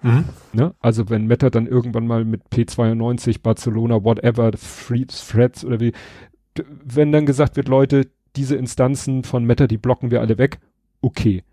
[0.01, 0.25] Mhm.
[0.53, 0.73] Ne?
[0.79, 5.93] Also wenn Meta dann irgendwann mal mit P92, Barcelona, whatever, Free, Threads oder wie,
[6.83, 10.59] wenn dann gesagt wird, Leute, diese Instanzen von Meta, die blocken wir alle weg,
[11.01, 11.43] okay.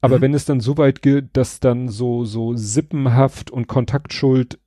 [0.00, 0.22] Aber Mhm.
[0.22, 4.58] wenn es dann so weit geht, dass dann so, so Sippenhaft und Kontaktschuld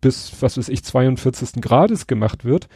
[0.00, 1.60] bis, was weiß ich, 42.
[1.60, 2.68] Grades gemacht wird,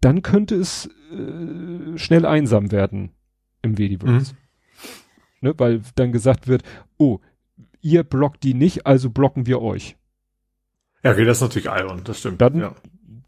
[0.00, 3.10] dann könnte es äh, schnell einsam werden
[3.62, 4.34] im Vediverse.
[5.40, 5.54] Ne?
[5.56, 6.62] Weil dann gesagt wird,
[6.98, 7.20] oh,
[7.84, 9.96] ihr blockt die nicht, also blocken wir euch.
[11.04, 12.40] Ja, okay, das ist natürlich albern, das stimmt.
[12.40, 12.74] Dann- ja.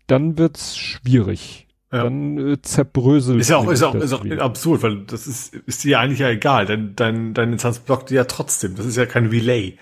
[0.08, 1.66] Dann wird's schwierig.
[1.92, 2.04] Ja.
[2.04, 3.40] Dann äh, zerbröselt.
[3.40, 4.42] Ist ja auch, ist auch, das ist auch wieder.
[4.42, 8.10] absurd, weil das ist, ist dir ja eigentlich ja egal, denn dein, deine Instanz blockt
[8.10, 8.76] dir ja trotzdem.
[8.76, 9.76] Das ist ja kein Relay.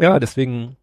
[0.00, 0.76] Ja, deswegen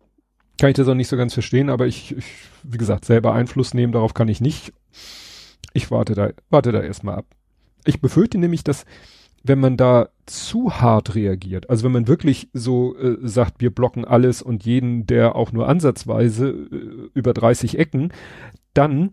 [0.60, 2.26] kann ich das auch nicht so ganz verstehen, aber ich, ich
[2.64, 4.74] wie gesagt, selber Einfluss nehmen, darauf kann ich nicht.
[5.74, 7.26] Ich warte da, warte da erstmal ab.
[7.86, 8.86] Ich befürchte nämlich, dass
[9.44, 14.06] wenn man da zu hart reagiert, also wenn man wirklich so äh, sagt, wir blocken
[14.06, 18.14] alles und jeden, der auch nur ansatzweise äh, über 30 Ecken,
[18.74, 19.12] dann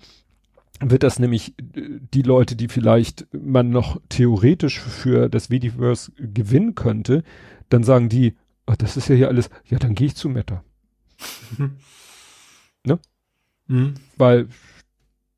[0.81, 6.75] wird das nämlich äh, die Leute, die vielleicht man noch theoretisch für das Vediverse gewinnen
[6.75, 7.25] könnte,
[7.69, 8.37] dann sagen die,
[8.67, 10.63] "Ah, das ist ja hier alles, ja, dann gehe ich zu Meta.
[13.71, 13.95] Mhm.
[14.17, 14.49] Weil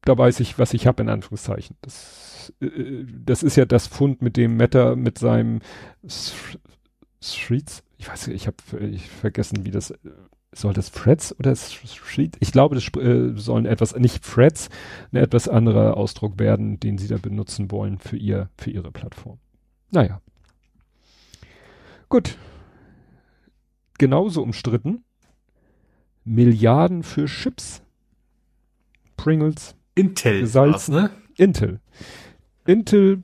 [0.04, 1.76] da weiß ich, was ich habe, in Anführungszeichen.
[1.82, 5.60] Das, äh, das ist ja das Fund mit dem Meta, mit seinem
[7.22, 9.94] Streets, ich weiß nicht, ich habe ich vergessen, wie das,
[10.52, 12.36] soll das Freds oder Street?
[12.40, 14.68] Ich glaube, das äh, sollen etwas, nicht Freds,
[15.10, 19.38] ein etwas anderer Ausdruck werden, den sie da benutzen wollen für ihr, für ihre Plattform.
[19.90, 20.20] Naja.
[22.08, 22.36] Gut.
[23.98, 25.04] Genauso umstritten.
[26.24, 27.82] Milliarden für Chips.
[29.16, 29.74] Pringles.
[29.94, 30.52] Intel.
[30.54, 31.10] Was, ne?
[31.36, 31.80] Intel.
[32.66, 33.22] Intel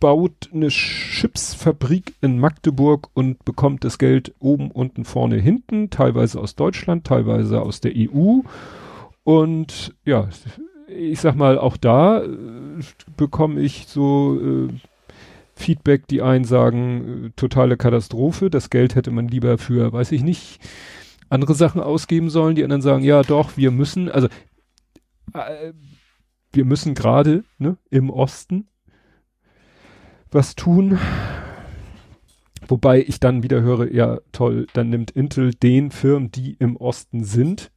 [0.00, 6.54] baut eine Chipsfabrik in Magdeburg und bekommt das Geld oben, unten, vorne, hinten, teilweise aus
[6.54, 8.40] Deutschland, teilweise aus der EU.
[9.24, 10.28] Und ja,
[10.88, 12.28] ich sag mal, auch da äh,
[13.16, 14.68] bekomme ich so äh,
[15.54, 20.22] Feedback, die einen sagen, äh, totale Katastrophe, das Geld hätte man lieber für, weiß ich
[20.22, 20.60] nicht,
[21.28, 22.54] andere Sachen ausgeben sollen.
[22.54, 24.28] Die anderen sagen, ja doch, wir müssen, also
[25.34, 25.72] äh,
[26.52, 28.68] wir müssen gerade ne, im Osten
[30.30, 30.98] was tun.
[32.66, 37.24] Wobei ich dann wieder höre, ja toll, dann nimmt Intel den Firmen, die im Osten
[37.24, 37.70] sind,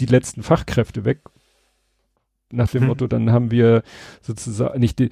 [0.00, 1.20] die letzten Fachkräfte weg.
[2.50, 2.88] Nach dem hm.
[2.88, 3.82] Motto, dann haben wir
[4.22, 5.10] sozusagen nicht die,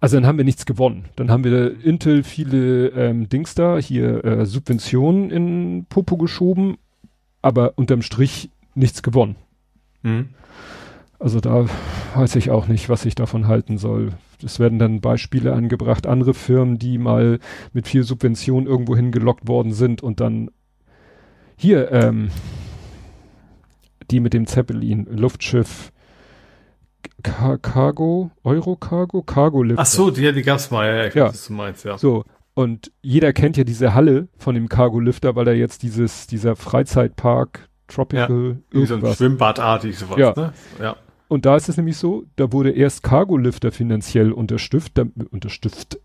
[0.00, 1.06] also dann haben wir nichts gewonnen.
[1.16, 6.78] Dann haben wir Intel viele ähm, Dings da, hier äh, Subventionen in Popo geschoben,
[7.42, 9.36] aber unterm Strich nichts gewonnen.
[10.02, 10.30] Hm.
[11.20, 11.66] Also da
[12.14, 14.14] weiß ich auch nicht, was ich davon halten soll.
[14.42, 17.38] Es werden dann Beispiele angebracht, andere Firmen, die mal
[17.74, 20.50] mit viel Subvention irgendwo hingelockt worden sind und dann
[21.56, 22.30] hier, ähm,
[24.10, 25.92] die mit dem Zeppelin, Luftschiff,
[27.22, 29.78] Car Cargo, Eurocargo, Cargo Lift.
[29.78, 31.26] Ach so, die, die gab's mal, ja, ich ja.
[31.26, 31.98] was du meinst, ja.
[31.98, 32.24] So.
[32.54, 36.56] Und jeder kennt ja diese Halle von dem Cargo Lifter, weil er jetzt dieses, dieser
[36.56, 39.00] Freizeitpark Tropical ja, irgendwas.
[39.00, 40.32] so ein Schwimmbadartig sowas, ja.
[40.34, 40.52] ne?
[40.80, 40.96] Ja.
[41.30, 44.98] Und da ist es nämlich so, da wurde erst Cargo-Lifter finanziell unterstützt,
[45.30, 46.00] unterstützt,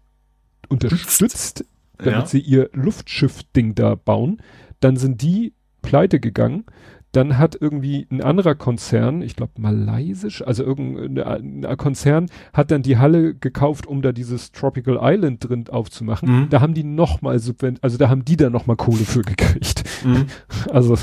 [0.70, 1.66] unterstützt,
[1.98, 2.26] damit ja.
[2.28, 4.38] sie ihr Luftschiff-Ding da bauen.
[4.82, 6.66] Dann sind die pleite gegangen.
[7.12, 13.00] Dann hat irgendwie ein anderer Konzern, ich glaube malaysisch, also irgendein Konzern, hat dann die
[13.00, 16.42] Halle gekauft, um da dieses Tropical Island drin aufzumachen.
[16.42, 16.50] Mhm.
[16.52, 19.86] Da haben die nochmal Subvent, also da haben die da nochmal Kohle für gekriegt.
[20.06, 20.28] Mhm.
[20.72, 21.00] Also,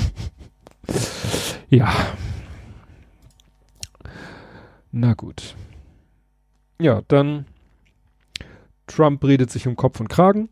[1.69, 1.93] ja.
[4.93, 5.57] Na gut.
[6.81, 7.47] Ja, dann
[8.87, 10.49] Trump redet sich um Kopf und Kragen.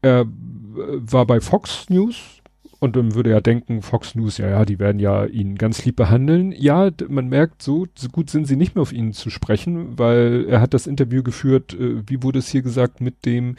[0.00, 2.42] Er äh, war bei Fox News
[2.82, 5.94] und dann würde er denken, Fox News, ja, ja, die werden ja ihn ganz lieb
[5.94, 6.50] behandeln.
[6.50, 10.46] Ja, man merkt, so, so gut sind sie nicht mehr auf ihn zu sprechen, weil
[10.48, 13.54] er hat das Interview geführt, äh, wie wurde es hier gesagt, mit dem,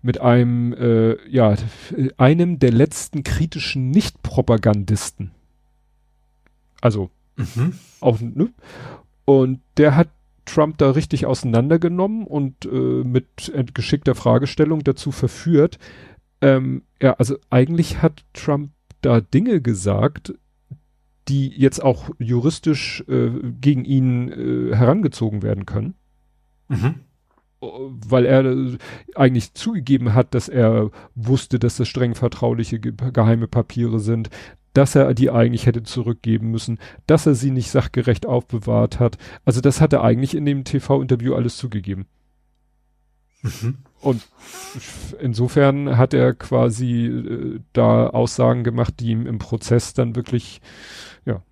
[0.00, 1.56] mit einem, äh, ja,
[2.16, 5.32] einem der letzten kritischen Nicht-Propagandisten.
[6.80, 7.74] Also, mhm.
[8.00, 8.48] auch, ne?
[9.24, 10.08] Und der hat
[10.44, 15.78] Trump da richtig auseinandergenommen und äh, mit geschickter Fragestellung dazu verführt.
[16.40, 18.70] Ähm, ja, also eigentlich hat Trump
[19.00, 20.34] da Dinge gesagt,
[21.28, 23.30] die jetzt auch juristisch äh,
[23.60, 25.94] gegen ihn äh, herangezogen werden können.
[26.68, 26.96] Mhm.
[27.60, 28.78] Weil er äh,
[29.14, 34.28] eigentlich zugegeben hat, dass er wusste, dass das streng vertrauliche geheime Papiere sind,
[34.74, 39.16] dass er die eigentlich hätte zurückgeben müssen, dass er sie nicht sachgerecht aufbewahrt hat.
[39.44, 42.06] Also das hat er eigentlich in dem TV-Interview alles zugegeben.
[43.42, 43.78] Mhm.
[44.00, 44.22] Und
[45.20, 50.60] insofern hat er quasi äh, da Aussagen gemacht, die ihm im Prozess dann wirklich
[51.24, 51.42] ja,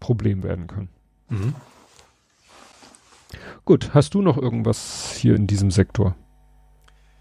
[0.00, 0.88] Problem werden können.
[1.28, 1.54] Mhm.
[3.64, 6.14] Gut, hast du noch irgendwas hier in diesem Sektor?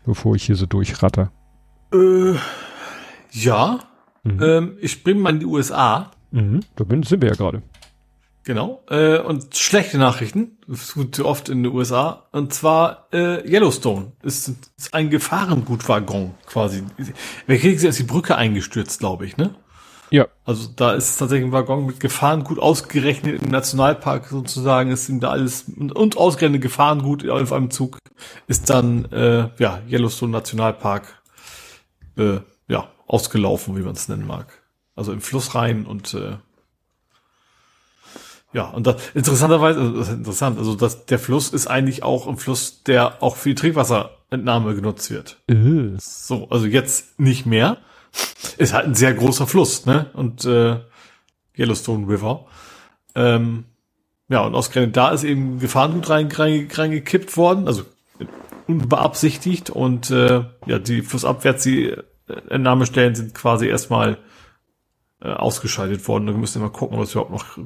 [0.06, 1.32] Bevor ich hier so durchratter.
[1.94, 2.36] Äh,
[3.32, 3.80] ja,
[4.24, 4.41] Mhm.
[4.41, 6.12] Ähm, ich springe mal in die USA.
[6.32, 6.62] Mhm.
[6.76, 7.62] Da sind wir ja gerade.
[8.45, 8.84] Genau.
[8.90, 12.28] Äh, und schlechte Nachrichten, das tut oft in den USA.
[12.32, 16.84] Und zwar äh, Yellowstone ist, ist ein Gefahrengutwaggon quasi.
[17.48, 19.56] Wir kriegen sie als die Brücke eingestürzt, glaube ich, ne?
[20.10, 20.28] Ja.
[20.45, 25.30] Also da ist tatsächlich ein Waggon mit Gefahrengut ausgerechnet im Nationalpark sozusagen, ist ihm da
[25.30, 27.98] alles und, und ausgerechnet Gefahrengut auf einem Zug
[28.48, 31.24] ist dann äh, ja Yellowstone Nationalpark
[32.18, 32.38] äh,
[33.08, 34.62] ausgelaufen, wie man es nennen mag.
[34.96, 36.38] Also im Fluss rein und äh,
[38.54, 42.28] ja, und das interessanterweise, also das ist interessant, also das, der Fluss ist eigentlich auch
[42.28, 45.42] ein Fluss, der auch für die Trinkwasserentnahme genutzt wird.
[45.52, 45.96] Uh.
[45.98, 47.78] So, also jetzt nicht mehr.
[48.58, 50.12] Ist halt ein sehr großer Fluss, ne?
[50.14, 50.80] Und äh,
[51.58, 52.46] Yellowstone River.
[53.16, 53.66] Ähm,
[54.30, 57.84] ja, und ausgerechnet da ist eben Gefahrengut rein, rein, reingekippt worden, also
[58.68, 61.96] unbeabsichtigt und äh, ja, die flussabwärts die
[62.49, 64.18] Entnahmestellen sind quasi erstmal
[65.22, 66.27] äh, ausgeschaltet worden.
[66.27, 67.57] Da müssen wir mal gucken, ob es überhaupt noch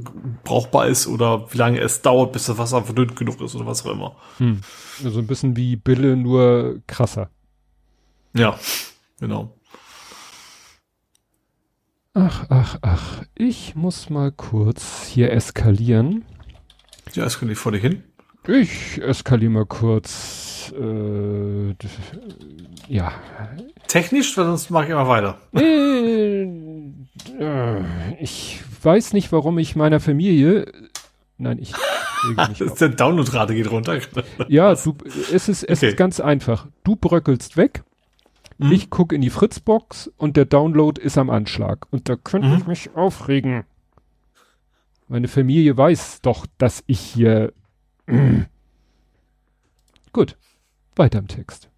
[0.44, 3.86] brauchbar ist oder wie lange es dauert, bis das Wasser verdünnt genug ist oder was
[3.86, 4.16] auch immer.
[4.38, 4.62] Hm.
[5.04, 7.30] Also ein bisschen wie Bille, nur krasser.
[8.34, 8.60] Ja,
[9.20, 9.58] genau.
[12.14, 13.24] Ach, ach, ach.
[13.36, 16.26] Ich muss mal kurz hier eskalieren.
[17.14, 18.04] Ja, eskaliert vor dich hin.
[18.48, 20.74] Ich eskaliere mal kurz.
[20.80, 21.76] Äh,
[22.88, 23.12] ja.
[23.88, 25.38] Technisch, weil sonst mache ich immer weiter.
[25.54, 26.44] Äh,
[27.40, 27.84] äh,
[28.20, 30.72] ich weiß nicht, warum ich meiner Familie.
[31.38, 31.74] Nein, ich.
[32.80, 34.00] der Downloadrate geht runter.
[34.48, 35.90] ja, du, es ist, es okay.
[35.90, 36.68] ist ganz einfach.
[36.84, 37.84] Du bröckelst weg.
[38.58, 38.72] Mhm.
[38.72, 41.86] Ich gucke in die Fritzbox und der Download ist am Anschlag.
[41.92, 42.58] Und da könnte mhm.
[42.58, 43.66] ich mich aufregen.
[45.10, 47.54] Meine Familie weiß doch, dass ich hier.
[50.14, 50.38] Gut.
[50.96, 51.70] Weiter im Text.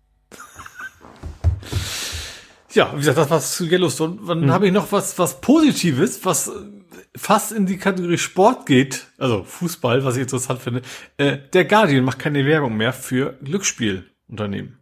[2.72, 4.20] Ja, wie gesagt, das war zu Yellowstone.
[4.28, 4.52] Dann mhm.
[4.52, 6.52] habe ich noch was, was Positives, was
[7.16, 10.82] fast in die Kategorie Sport geht, also Fußball, was ich interessant finde.
[11.18, 14.78] Äh, der Guardian macht keine Werbung mehr für Glücksspielunternehmen.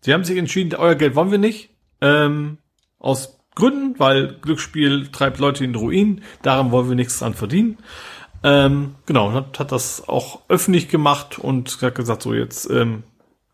[0.00, 1.70] Sie haben sich entschieden, euer Geld wollen wir nicht.
[2.00, 2.58] Ähm,
[2.98, 6.22] aus Gründen, weil Glücksspiel treibt Leute in den Ruin.
[6.42, 7.78] Daran wollen wir nichts dran verdienen.
[8.44, 13.02] Ähm, genau, hat, hat das auch öffentlich gemacht und hat gesagt, so jetzt ähm,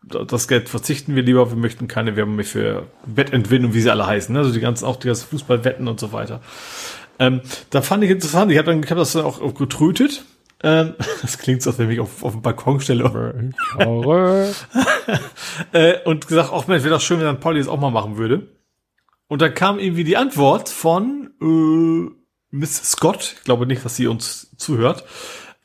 [0.03, 4.05] das Geld verzichten wir lieber, wir möchten keine Werbung mehr für Wettentwicklung, wie sie alle
[4.05, 4.39] heißen, ne?
[4.39, 6.41] also die ganzen, auch die ganzen Fußballwetten und so weiter.
[7.19, 10.25] Ähm, da fand ich interessant, ich habe dann, ich hab das dann auch, auch getrötet.
[10.63, 13.51] Ähm, das klingt so, als wenn ich auf, auf dem Balkon stelle.
[15.71, 18.17] äh, und gesagt, auch Mensch, wäre doch schön, wenn dann Pauli das auch mal machen
[18.17, 18.47] würde.
[19.27, 22.20] Und dann kam irgendwie die Antwort von äh,
[22.51, 25.05] Miss Scott, ich glaube nicht, dass sie uns zuhört.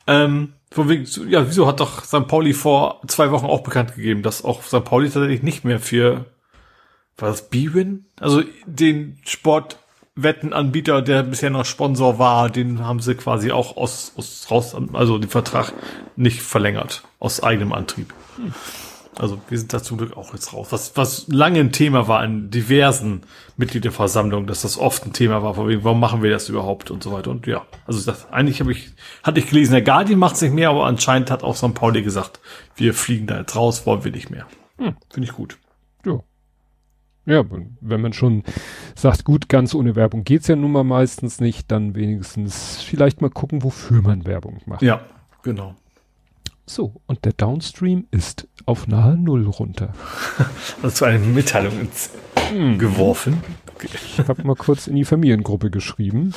[0.07, 2.27] Ähm, von wegen, ja, wieso hat doch St.
[2.27, 4.83] Pauli vor zwei Wochen auch bekannt gegeben, dass auch St.
[4.83, 6.25] Pauli tatsächlich nicht mehr für,
[7.17, 8.05] war das B-Win?
[8.19, 14.47] Also den Sportwettenanbieter, der bisher noch Sponsor war, den haben sie quasi auch aus, aus
[14.49, 15.73] raus, also den Vertrag
[16.15, 18.13] nicht verlängert, aus eigenem Antrieb.
[18.37, 18.53] Hm.
[19.19, 20.67] Also wir sind da zum Glück auch jetzt raus.
[20.71, 23.21] Was, was lange ein Thema war in diversen
[23.57, 27.03] Mitgliederversammlungen, dass das oft ein Thema war, von wegen, warum machen wir das überhaupt und
[27.03, 27.31] so weiter.
[27.31, 28.91] Und ja, also das, eigentlich habe ich,
[29.23, 31.73] hatte ich gelesen, der Guardian macht sich mehr, aber anscheinend hat auch St.
[31.73, 32.39] Pauli gesagt,
[32.75, 34.45] wir fliegen da jetzt raus, wollen wir nicht mehr.
[34.77, 35.57] Hm, Finde ich gut.
[36.05, 36.19] Ja.
[37.25, 37.43] Ja,
[37.81, 38.43] wenn man schon
[38.95, 43.29] sagt, gut, ganz ohne Werbung geht's ja nun mal meistens nicht, dann wenigstens vielleicht mal
[43.29, 44.81] gucken, wofür man Werbung macht.
[44.81, 45.01] Ja,
[45.43, 45.75] genau.
[46.69, 49.93] So, und der Downstream ist auf nahe Null runter.
[50.83, 52.09] Hast du eine Mitteilung ins
[52.49, 52.77] hm.
[52.77, 53.41] geworfen?
[53.73, 53.87] Okay.
[53.93, 56.33] Ich habe mal kurz in die Familiengruppe geschrieben.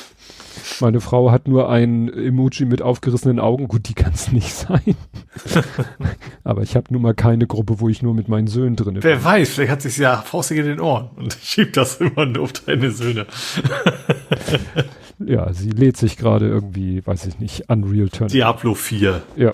[0.79, 3.67] Meine Frau hat nur ein Emoji mit aufgerissenen Augen.
[3.67, 4.95] Gut, die kann es nicht sein.
[6.45, 9.03] Aber ich habe nun mal keine Gruppe, wo ich nur mit meinen Söhnen drin bin.
[9.03, 12.45] Wer weiß, vielleicht hat sich ja faustig in den Ohren und schiebt das immer nur
[12.45, 13.27] auf deine Söhne.
[15.25, 18.33] Ja, sie lädt sich gerade irgendwie, weiß ich nicht, Unreal Tournament.
[18.33, 19.23] Diablo 4.
[19.37, 19.53] Ja.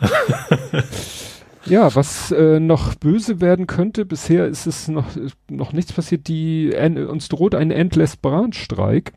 [1.66, 5.06] ja, was äh, noch böse werden könnte, bisher ist es noch,
[5.48, 6.72] noch nichts passiert, die,
[7.08, 9.12] uns droht ein Endless Brandstreik,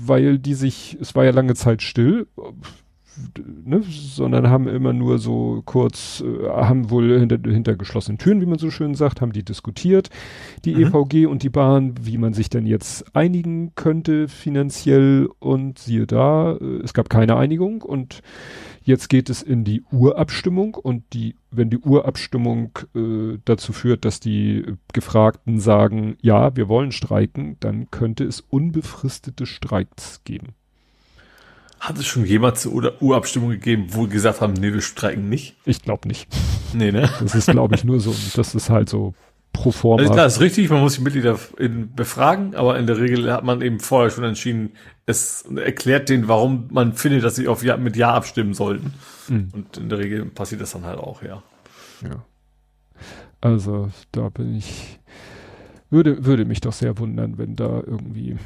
[0.00, 2.26] weil die sich, es war ja lange Zeit still,
[3.64, 8.46] ne, sondern haben immer nur so kurz, äh, haben wohl hinter, hinter geschlossenen Türen, wie
[8.46, 10.10] man so schön sagt, haben die diskutiert,
[10.64, 10.86] die mhm.
[10.86, 16.56] EVG und die Bahn, wie man sich denn jetzt einigen könnte finanziell und siehe da,
[16.56, 18.22] äh, es gab keine Einigung und
[18.82, 24.18] jetzt geht es in die Urabstimmung und die, wenn die Urabstimmung äh, dazu führt, dass
[24.18, 30.54] die Gefragten sagen, ja, wir wollen streiken, dann könnte es unbefristete Streiks geben.
[31.80, 35.56] Hat es schon jemals eine Urabstimmung gegeben, wo gesagt haben, nee, wir streiken nicht?
[35.64, 36.28] Ich glaube nicht.
[36.72, 37.08] Nee, ne?
[37.20, 39.14] Das ist, glaube ich, nur so, das ist halt so
[39.52, 40.02] pro forma.
[40.02, 43.44] Also klar, ist richtig, man muss die Mitglieder in, befragen, aber in der Regel hat
[43.44, 44.70] man eben vorher schon entschieden,
[45.06, 48.94] es erklärt denen, warum man findet, dass sie auf ja, mit Ja abstimmen sollten.
[49.28, 49.48] Mhm.
[49.52, 51.42] Und in der Regel passiert das dann halt auch, ja.
[52.02, 52.24] Ja.
[53.40, 54.98] Also, da bin ich,
[55.90, 58.36] würde, würde mich doch sehr wundern, wenn da irgendwie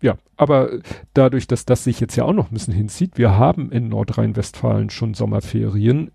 [0.00, 0.70] ja, aber
[1.14, 4.90] dadurch, dass das sich jetzt ja auch noch ein bisschen hinzieht, wir haben in Nordrhein-Westfalen
[4.90, 6.12] schon Sommerferien.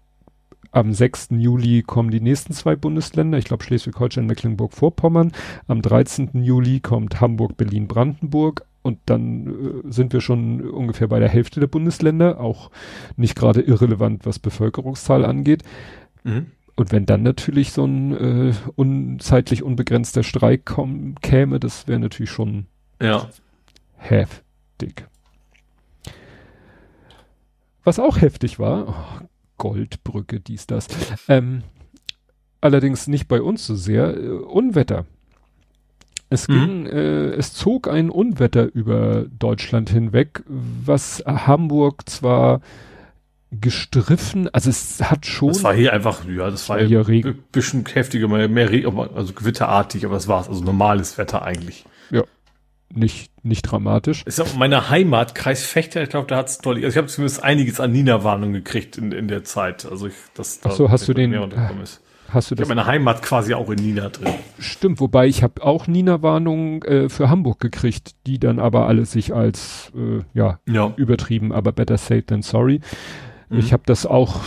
[0.72, 1.30] Am 6.
[1.32, 5.34] Juli kommen die nächsten zwei Bundesländer, ich glaube Schleswig-Holstein, Mecklenburg-Vorpommern.
[5.68, 6.44] Am 13.
[6.44, 8.66] Juli kommt Hamburg, Berlin, Brandenburg.
[8.82, 12.70] Und dann äh, sind wir schon ungefähr bei der Hälfte der Bundesländer, auch
[13.16, 15.64] nicht gerade irrelevant, was Bevölkerungszahl angeht.
[16.24, 16.48] Mhm.
[16.76, 22.32] Und wenn dann natürlich so ein äh, unzeitlich unbegrenzter Streik komm, käme, das wäre natürlich
[22.32, 22.66] schon
[23.02, 23.30] ja
[24.10, 25.06] heftig.
[27.84, 29.26] Was auch heftig war, oh,
[29.58, 30.88] Goldbrücke, dies, das,
[31.28, 31.64] ähm,
[32.62, 35.06] allerdings nicht bei uns so sehr, äh, Unwetter.
[36.30, 42.62] Es ging, äh, es zog ein Unwetter über Deutschland hinweg, was Hamburg zwar
[43.52, 45.50] gestriffen, also es hat schon.
[45.50, 48.70] Das war hier einfach, ja, das war hier ein bisschen heftiger, mehr, mehr
[49.16, 51.86] also gewitterartig, aber es war also normales Wetter eigentlich.
[52.10, 52.24] Ja.
[52.96, 54.24] Nicht, nicht dramatisch.
[54.26, 56.76] Ist ja meine Heimat, Kreis Fechter, ich glaube, da hat's toll.
[56.76, 59.86] Also ich habe zumindest einiges an Nina-Warnung gekriegt in, in der Zeit.
[59.90, 62.02] Also ich, das Ach so, hast du den, ist.
[62.30, 62.68] hast du Ich das?
[62.70, 64.32] habe meine Heimat quasi auch in Nina drin.
[64.60, 69.34] Stimmt, wobei ich habe auch Nina-Warnung äh, für Hamburg gekriegt, die dann aber alle sich
[69.34, 70.94] als, äh, ja, Ja.
[70.96, 72.80] übertrieben, aber better safe than sorry.
[73.50, 73.58] Mhm.
[73.60, 74.42] Ich habe das auch,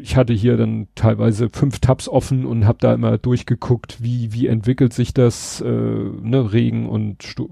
[0.00, 4.46] ich hatte hier dann teilweise fünf Tabs offen und habe da immer durchgeguckt, wie, wie
[4.46, 7.48] entwickelt sich das, äh, ne, Regen und Stu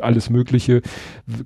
[0.00, 0.82] alles mögliche.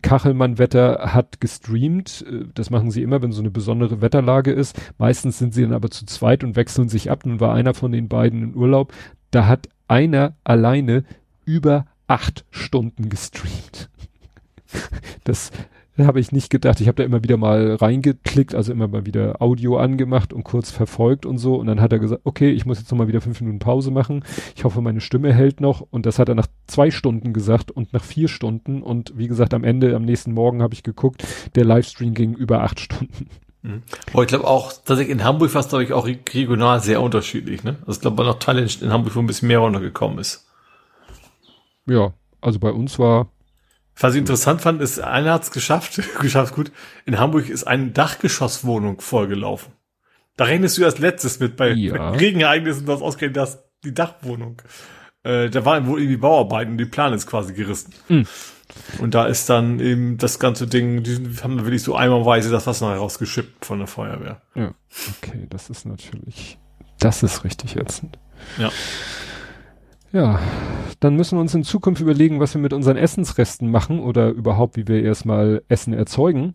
[0.02, 2.24] Kachelmann-Wetter hat gestreamt.
[2.28, 4.78] Äh, Das machen sie immer, wenn so eine besondere Wetterlage ist.
[4.98, 7.24] Meistens sind sie dann aber zu zweit und wechseln sich ab.
[7.24, 8.92] Nun war einer von den beiden in Urlaub.
[9.30, 11.04] Da hat einer alleine
[11.44, 13.88] über acht Stunden gestreamt.
[15.24, 15.50] Das
[16.06, 16.80] habe ich nicht gedacht.
[16.80, 20.70] Ich habe da immer wieder mal reingeklickt, also immer mal wieder Audio angemacht und kurz
[20.70, 21.56] verfolgt und so.
[21.56, 23.90] Und dann hat er gesagt, okay, ich muss jetzt noch mal wieder fünf Minuten Pause
[23.90, 24.24] machen.
[24.56, 25.86] Ich hoffe, meine Stimme hält noch.
[25.90, 28.82] Und das hat er nach zwei Stunden gesagt und nach vier Stunden.
[28.82, 31.24] Und wie gesagt, am Ende, am nächsten Morgen habe ich geguckt,
[31.54, 33.28] der Livestream ging über acht Stunden.
[34.12, 37.62] Aber ich glaube auch, tatsächlich in Hamburg war es, glaube ich, auch regional sehr unterschiedlich,
[37.62, 37.76] ne?
[37.86, 40.48] Also ich glaube, noch Teile in Hamburg, wo ein bisschen mehr runtergekommen ist.
[41.86, 43.28] Ja, also bei uns war,
[44.02, 46.72] Was ich interessant fand, ist, einer hat es geschafft, geschafft gut,
[47.06, 49.72] in Hamburg ist eine Dachgeschosswohnung vollgelaufen.
[50.36, 52.10] Da rechnest du als letztes mit bei Ja.
[52.10, 54.60] Regenereignissen, das ausgerechnet das, die Dachwohnung.
[55.22, 57.94] Äh, da waren wohl irgendwie Bauarbeiten und die Plane ist quasi gerissen.
[58.08, 58.26] Mhm.
[58.98, 62.94] Und da ist dann eben das ganze Ding, die haben wirklich so eimerweise das Wasser
[62.96, 64.42] rausgeschippt von der Feuerwehr.
[64.56, 64.74] ja,
[65.10, 66.58] okay, das ist natürlich,
[66.98, 68.18] das ist richtig ätzend.
[68.58, 68.72] Ja.
[70.12, 70.40] Ja,
[71.00, 74.76] dann müssen wir uns in Zukunft überlegen, was wir mit unseren Essensresten machen oder überhaupt,
[74.76, 76.54] wie wir erstmal Essen erzeugen.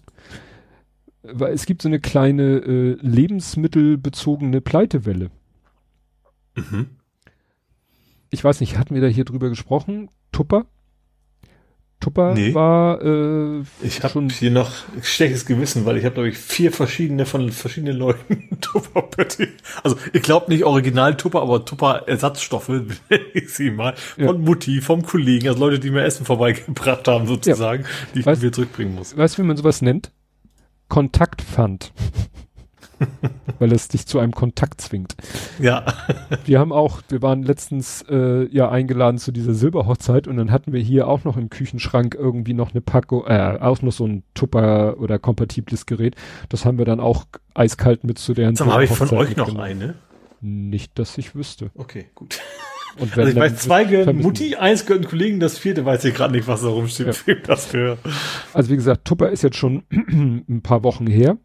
[1.24, 5.32] Weil es gibt so eine kleine äh, lebensmittelbezogene Pleitewelle.
[6.56, 6.88] Mhm.
[8.30, 10.10] Ich weiß nicht, hatten wir da hier drüber gesprochen?
[10.32, 10.66] Tupper?
[11.99, 12.53] Tupper Nee.
[12.53, 14.72] war äh, Ich habe hier noch
[15.02, 19.48] schlechtes Gewissen, weil ich habe, glaube ich, vier verschiedene von verschiedenen Leuten Tupper-Pötti.
[19.84, 22.91] Also ich glaube nicht Original-Tupper, aber Tupper-Ersatzstoffe, nenne
[23.34, 24.28] ich sie mal, Ja.
[24.28, 28.44] von Mutti, vom Kollegen, also Leute, die mir Essen vorbeigebracht haben sozusagen, die ich Weißt-
[28.44, 29.18] mir zurückbringen muss.
[29.18, 30.11] weißt du, wie man sowas nennt?
[30.90, 31.91] Kontaktpfand.
[33.60, 35.15] Weil es dich zu einem Kontakt zwingt.
[35.60, 35.86] Ja,
[36.45, 40.74] Wir haben auch, wir waren letztens äh, ja eingeladen zu dieser Silberhochzeit und dann hatten
[40.74, 44.24] wir hier auch noch im Küchenschrank irgendwie noch eine Packung, äh, auch noch so ein
[44.34, 46.15] Tupper oder kompatibles Gerät.
[46.49, 49.56] Das haben wir dann auch eiskalt mit zu deren mal, habe ich von euch noch
[49.57, 49.95] eine?
[50.41, 51.72] Nicht, dass ich wüsste.
[51.76, 52.40] Okay, gut.
[52.99, 56.15] Und Also ich dann- weiß, zwei gehören Mutti, eins gehört Kollegen, das vierte weiß ich
[56.15, 57.07] gerade nicht, was da rumsteht.
[57.28, 57.36] Ja.
[57.48, 57.99] Das gehört.
[58.53, 61.38] Also wie gesagt, Tupper ist jetzt schon ein paar Wochen her.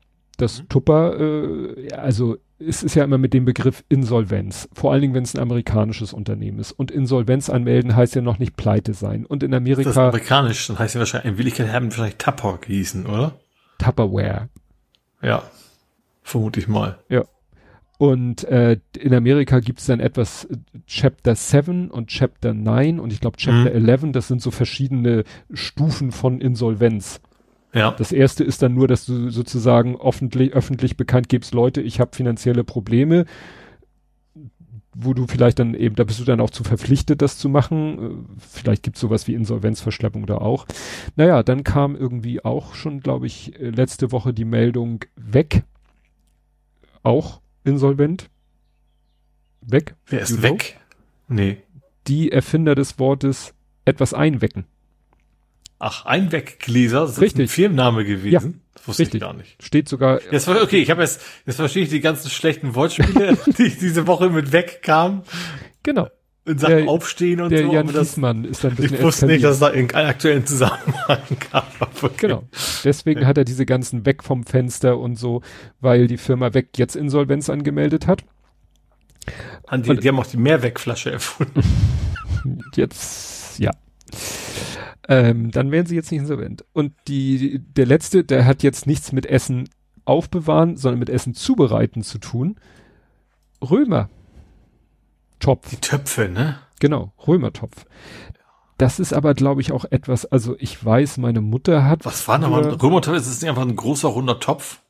[0.43, 0.69] Das Mhm.
[0.69, 4.69] Tupper, äh, ja, also es ist ja immer mit dem Begriff Insolvenz.
[4.73, 6.73] Vor allen Dingen, wenn es ein amerikanisches Unternehmen ist.
[6.73, 9.25] Und Insolvenz anmelden heißt ja noch nicht pleite sein.
[9.27, 12.59] Und in Das ist Amerika amerikanisch, dann heißt ja wahrscheinlich, in Willigkeit haben wahrscheinlich Tupper
[12.61, 13.35] gehießen, oder?
[13.79, 14.49] Tupperware.
[15.23, 15.43] Ja.
[16.23, 16.99] Vermute ich mal.
[17.99, 20.57] Und äh, in Amerika gibt es dann etwas äh,
[20.87, 23.89] Chapter 7 und Chapter 9 und ich glaube Chapter Mhm.
[23.89, 27.21] 11, das sind so verschiedene Stufen von Insolvenz.
[27.75, 27.93] Ja.
[27.93, 32.15] Das erste ist dann nur, dass du sozusagen öffentlich, öffentlich bekannt gibst, Leute, ich habe
[32.15, 33.25] finanzielle Probleme,
[34.95, 38.27] wo du vielleicht dann eben, da bist du dann auch zu verpflichtet, das zu machen.
[38.39, 40.67] Vielleicht gibt's sowas wie Insolvenzverschleppung da auch.
[41.17, 45.63] Naja, dann kam irgendwie auch schon, glaube ich, letzte Woche die Meldung weg.
[47.03, 48.29] Auch insolvent.
[49.63, 49.95] Weg.
[50.07, 50.43] Wer ist You know?
[50.51, 50.79] weg?
[51.29, 51.59] Nee.
[52.07, 53.55] Die Erfinder des Wortes
[53.85, 54.67] etwas einwecken.
[55.85, 57.47] Ach, Einweggläser, das ist Richtig.
[57.47, 58.61] ein Firmenname gewesen.
[58.73, 59.15] Das wusste richtig.
[59.17, 59.61] ich gar nicht.
[59.61, 63.69] Steht sogar, Jetzt, okay, ich habe jetzt, jetzt verstehe ich die ganzen schlechten Wortspiele, die
[63.69, 65.23] diese Woche mit wegkamen,
[65.83, 66.09] genau,
[66.45, 67.73] in Sachen Der- Aufstehen und der so.
[67.73, 70.47] Jan das, Giesmann ist dann ein bisschen ich wusste nicht, dass es da irgendeinen aktuellen
[70.47, 71.19] Zusammenhang
[71.51, 71.67] gab.
[72.01, 72.15] Okay.
[72.17, 72.45] Genau.
[72.85, 75.43] Deswegen hat er diese ganzen weg vom Fenster und so,
[75.81, 78.23] weil die Firma weg jetzt Insolvenz angemeldet hat.
[79.73, 81.61] Die, die haben auch die Mehrwegflasche erfunden.
[82.77, 83.73] Jetzt, ja.
[85.09, 86.65] Ähm, dann wären sie jetzt nicht insolvent.
[86.73, 89.69] Und die, der letzte, der hat jetzt nichts mit Essen
[90.05, 92.57] aufbewahren, sondern mit Essen zubereiten zu tun.
[93.63, 94.09] Römer.
[95.41, 95.71] Topf.
[95.71, 96.59] Die Töpfe, ne?
[96.81, 97.85] Genau, Römertopf.
[98.79, 102.05] Das ist aber, glaube ich, auch etwas, also ich weiß, meine Mutter hat.
[102.05, 102.65] Was war nochmal?
[102.65, 104.81] früher- Römertopf, ist es nicht einfach ein großer runder Topf?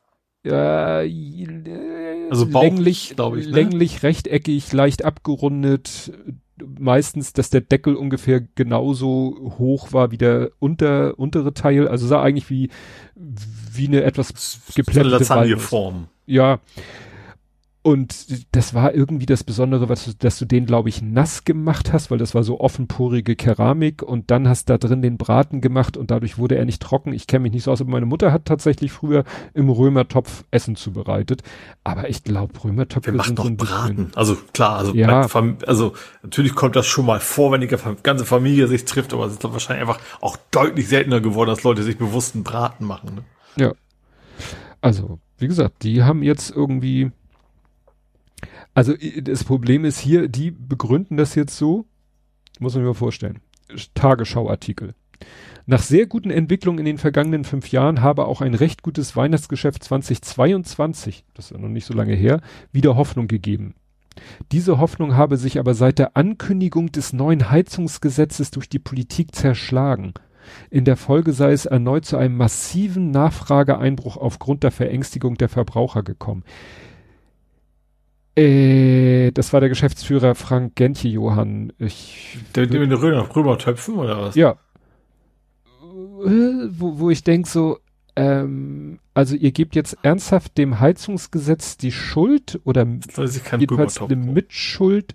[0.45, 1.03] Ja,
[2.31, 3.53] Also Bauch, länglich, glaub ich, ne?
[3.53, 6.13] länglich, rechteckig, leicht abgerundet,
[6.79, 11.89] meistens, dass der Deckel ungefähr genauso hoch war wie der unter, untere Teil.
[11.89, 12.71] Also sah eigentlich wie,
[13.15, 16.09] wie eine etwas geplättete so Form.
[16.27, 16.61] Ja.
[17.85, 21.93] Und das war irgendwie das Besondere, was du, dass du den, glaube ich, nass gemacht
[21.93, 25.97] hast, weil das war so offenporige Keramik und dann hast da drin den Braten gemacht
[25.97, 27.13] und dadurch wurde er nicht trocken.
[27.13, 30.77] Ich kenne mich nicht so aus, aber meine Mutter hat tatsächlich früher im Römertopf Essen
[30.77, 31.43] zubereitet.
[31.83, 33.97] Aber ich glaube, Römertöpfe Wir machen sind so ein Braten.
[33.97, 35.27] bisschen, Also klar, also, Ja.
[35.67, 35.93] also
[36.23, 39.43] natürlich kommt das schon mal vor, wenn die ganze Familie sich trifft, aber es ist
[39.43, 43.17] doch wahrscheinlich einfach auch deutlich seltener geworden, dass Leute sich bewusst einen Braten machen.
[43.17, 43.25] Ne?
[43.57, 43.73] Ja.
[44.81, 47.11] Also, wie gesagt, die haben jetzt irgendwie.
[48.75, 51.87] Also, das Problem ist hier, die begründen das jetzt so,
[52.59, 53.41] muss man mir mal vorstellen.
[53.95, 54.95] Tagesschauartikel.
[55.67, 59.85] Nach sehr guten Entwicklungen in den vergangenen fünf Jahren habe auch ein recht gutes Weihnachtsgeschäft
[59.85, 62.41] 2022, das ist ja noch nicht so lange her,
[62.73, 63.75] wieder Hoffnung gegeben.
[64.51, 70.15] Diese Hoffnung habe sich aber seit der Ankündigung des neuen Heizungsgesetzes durch die Politik zerschlagen.
[70.71, 76.03] In der Folge sei es erneut zu einem massiven Nachfrageeinbruch aufgrund der Verängstigung der Verbraucher
[76.03, 76.43] gekommen.
[78.37, 81.73] Äh, das war der Geschäftsführer Frank Gentje Johann.
[81.79, 84.35] Ich, Der mit den Römer, Römertöpfen oder was?
[84.35, 84.57] ja.
[86.25, 87.79] Äh, Wo, wo ich denk so,
[88.17, 95.15] ähm, also ihr gebt jetzt ernsthaft dem Heizungsgesetz die Schuld oder jedenfalls eine Mitschuld,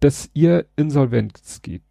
[0.00, 1.82] dass ihr Insolvenz geht.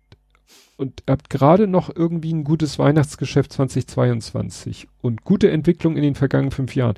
[0.77, 6.51] Und habt gerade noch irgendwie ein gutes Weihnachtsgeschäft 2022 und gute Entwicklung in den vergangenen
[6.51, 6.95] fünf Jahren.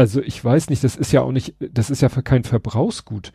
[0.00, 3.32] Also ich weiß nicht, das ist ja auch nicht, das ist ja für kein Verbrauchsgut.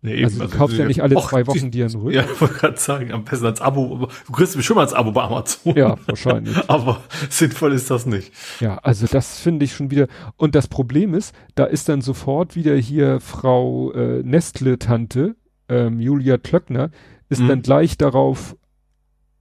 [0.00, 2.14] Nee, also du kaufst ja nicht alle zwei Wochen dir einen Rücken.
[2.14, 4.08] Ja, ich wollte gerade sagen, am besten als Abo.
[4.28, 5.74] Du kriegst bestimmt als Abo bei Amazon.
[5.76, 6.56] Ja, wahrscheinlich.
[6.70, 8.30] Aber sinnvoll ist das nicht.
[8.60, 10.06] Ja, also das finde ich schon wieder.
[10.36, 15.34] Und das Problem ist, da ist dann sofort wieder hier Frau äh, Nestle-Tante,
[15.68, 16.90] ähm, Julia Klöckner,
[17.28, 17.48] ist Mhm.
[17.48, 18.56] dann gleich darauf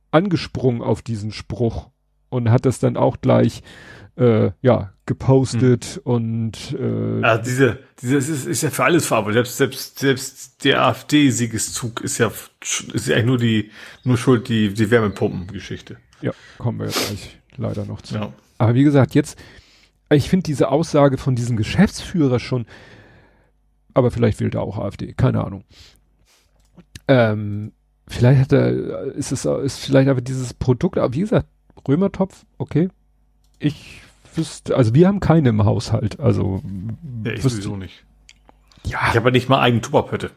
[0.09, 1.89] angesprungen auf diesen Spruch
[2.29, 3.61] und hat das dann auch gleich
[4.17, 9.45] äh, ja gepostet und äh, Also diese, diese es ist, ist ja für alles verarbeitet.
[9.45, 12.31] Selbst, selbst, selbst der AfD-Siegeszug ist ja,
[12.93, 13.71] ist ja eigentlich nur die,
[14.05, 15.97] nur schuld, die, die Wärmepumpen-Geschichte.
[16.21, 18.15] ja, kommen wir jetzt gleich leider noch zu.
[18.15, 18.31] Ja.
[18.57, 19.37] Aber wie gesagt, jetzt,
[20.09, 22.65] ich finde diese Aussage von diesem Geschäftsführer schon,
[23.93, 25.65] aber vielleicht wählt er auch AfD, keine Ahnung.
[27.09, 27.73] Ähm,
[28.07, 31.47] vielleicht hat er, ist es, ist vielleicht aber dieses Produkt, aber wie gesagt,
[31.85, 32.87] Römertopf, okay.
[33.63, 34.01] Ich
[34.35, 36.63] wüsste, also wir haben keine im Haushalt, also
[37.23, 38.03] Ja, ich wüsste- sowieso nicht.
[38.85, 40.31] ja, Ich habe ja nicht mal eigene Tupperpötte.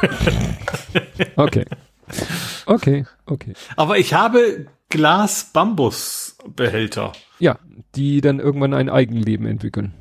[1.36, 1.64] okay.
[2.66, 3.52] Okay, okay.
[3.76, 7.12] Aber ich habe Glas-Bambus-Behälter.
[7.38, 7.58] Ja,
[7.94, 9.94] die dann irgendwann ein Eigenleben entwickeln.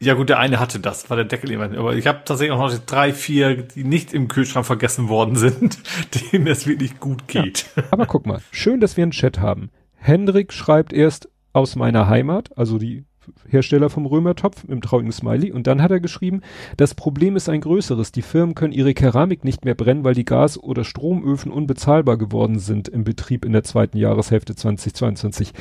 [0.00, 1.64] Ja gut, der eine hatte das, war der Deckel immer.
[1.76, 5.78] Aber ich habe tatsächlich auch noch drei, vier, die nicht im Kühlschrank vergessen worden sind,
[6.32, 7.66] denen es wirklich gut geht.
[7.90, 9.70] Aber guck mal, schön, dass wir einen Chat haben.
[9.96, 11.28] Hendrik schreibt erst
[11.58, 13.04] aus meiner Heimat, also die
[13.46, 15.52] Hersteller vom Römertopf dem traurigen Smiley.
[15.52, 16.40] Und dann hat er geschrieben,
[16.76, 18.10] das Problem ist ein größeres.
[18.12, 22.58] Die Firmen können ihre Keramik nicht mehr brennen, weil die Gas- oder Stromöfen unbezahlbar geworden
[22.58, 25.52] sind im Betrieb in der zweiten Jahreshälfte 2022.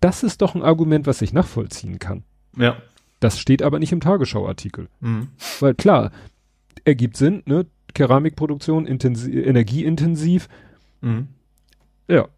[0.00, 2.22] Das ist doch ein Argument, was ich nachvollziehen kann.
[2.56, 2.76] Ja.
[3.18, 4.88] Das steht aber nicht im Tagesschauartikel.
[5.00, 5.28] Mhm.
[5.60, 6.12] Weil klar,
[6.84, 7.66] ergibt Sinn, ne?
[7.94, 10.48] Keramikproduktion intensi energieintensiv,
[11.00, 11.28] Mhm.
[12.08, 12.28] ja.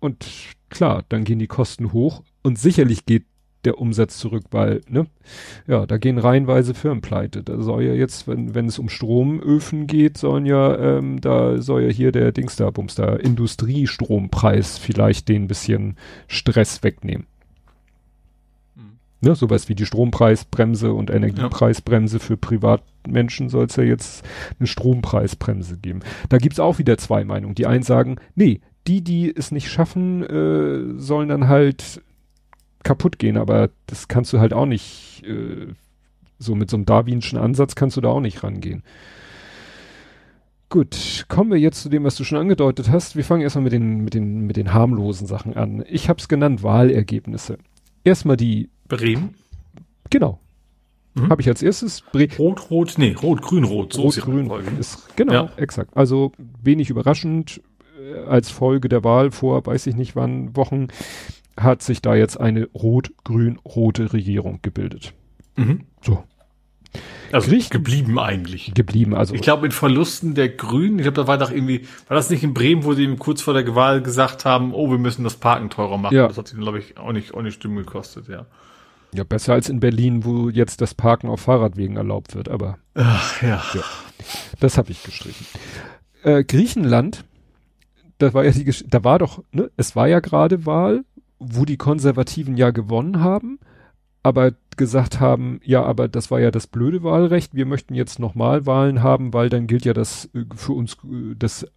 [0.00, 0.26] Und
[0.74, 3.24] klar, dann gehen die Kosten hoch und sicherlich geht
[3.64, 5.06] der Umsatz zurück, weil, ne,
[5.66, 7.42] ja, da gehen reihenweise Firmen pleite.
[7.42, 11.84] Da soll ja jetzt, wenn, wenn es um Stromöfen geht, sollen ja, ähm, da soll
[11.84, 15.96] ja hier der Dings da, Bums da, Industriestrompreis vielleicht den bisschen
[16.28, 17.26] Stress wegnehmen.
[18.74, 18.98] Mhm.
[19.22, 24.24] Ne, sowas wie die Strompreisbremse und Energiepreisbremse für Privatmenschen soll es ja jetzt
[24.58, 26.00] eine Strompreisbremse geben.
[26.28, 27.54] Da gibt's auch wieder zwei Meinungen.
[27.54, 32.02] Die einen sagen, nee, die, die es nicht schaffen, äh, sollen dann halt
[32.82, 35.68] kaputt gehen, aber das kannst du halt auch nicht, äh,
[36.38, 38.82] so mit so einem darwinschen Ansatz kannst du da auch nicht rangehen.
[40.70, 43.14] Gut, kommen wir jetzt zu dem, was du schon angedeutet hast.
[43.16, 45.84] Wir fangen erstmal mit den, mit den, mit den harmlosen Sachen an.
[45.88, 47.58] Ich habe es genannt, Wahlergebnisse.
[48.02, 49.34] Erstmal die, Bremen.
[50.10, 50.40] genau,
[51.16, 51.28] Mhm.
[51.30, 53.92] habe ich als erstes Bre Rot, rot, nee, rot, grün, rot.
[53.92, 54.70] So Rot-Grün Reihenfolge.
[54.80, 55.50] ist, genau, Ja.
[55.56, 55.96] exakt.
[55.96, 57.60] Also wenig überraschend,
[58.26, 60.88] als Folge der Wahl vor, weiß ich nicht wann, Wochen,
[61.58, 65.12] hat sich da jetzt eine rot-grün-rote Regierung gebildet.
[65.56, 65.82] Mhm.
[66.02, 66.24] So.
[67.32, 68.72] Also Griech- geblieben eigentlich.
[68.74, 69.34] Geblieben, also.
[69.34, 72.44] Ich glaube, mit Verlusten der Grünen, ich glaube, da war doch irgendwie, war das nicht
[72.44, 75.36] in Bremen, wo sie eben kurz vor der Wahl gesagt haben, oh, wir müssen das
[75.36, 76.14] Parken teurer machen.
[76.14, 76.28] Ja.
[76.28, 78.46] Das hat sie, glaube ich, auch nicht, auch nicht Stimmen gekostet, ja.
[79.12, 82.78] Ja, besser als in Berlin, wo jetzt das Parken auf Fahrradwegen erlaubt wird, aber.
[82.94, 83.62] Ach, ja.
[83.74, 83.82] ja.
[84.60, 85.46] Das habe ich gestrichen.
[86.22, 87.24] Äh, Griechenland,
[88.18, 91.04] da war ja die, Gesch da war doch, ne, es war ja gerade Wahl,
[91.38, 93.58] wo die Konservativen ja gewonnen haben,
[94.22, 98.66] aber gesagt haben, ja, aber das war ja das blöde Wahlrecht, wir möchten jetzt nochmal
[98.66, 101.68] Wahlen haben, weil dann gilt ja das äh, für uns äh, das äh,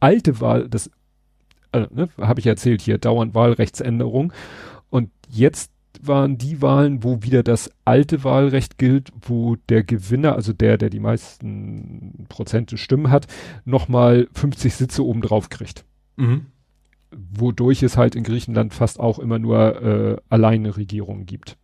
[0.00, 0.90] alte Wahl, das
[1.72, 4.32] äh, ne, habe ich erzählt hier, dauernd Wahlrechtsänderung.
[4.90, 5.71] Und jetzt
[6.06, 10.90] waren die Wahlen, wo wieder das alte Wahlrecht gilt, wo der Gewinner, also der, der
[10.90, 13.26] die meisten Prozente Stimmen hat,
[13.64, 15.84] nochmal 50 Sitze obendrauf kriegt.
[16.16, 16.46] Mhm.
[17.10, 21.56] Wodurch es halt in Griechenland fast auch immer nur äh, alleine Regierungen gibt.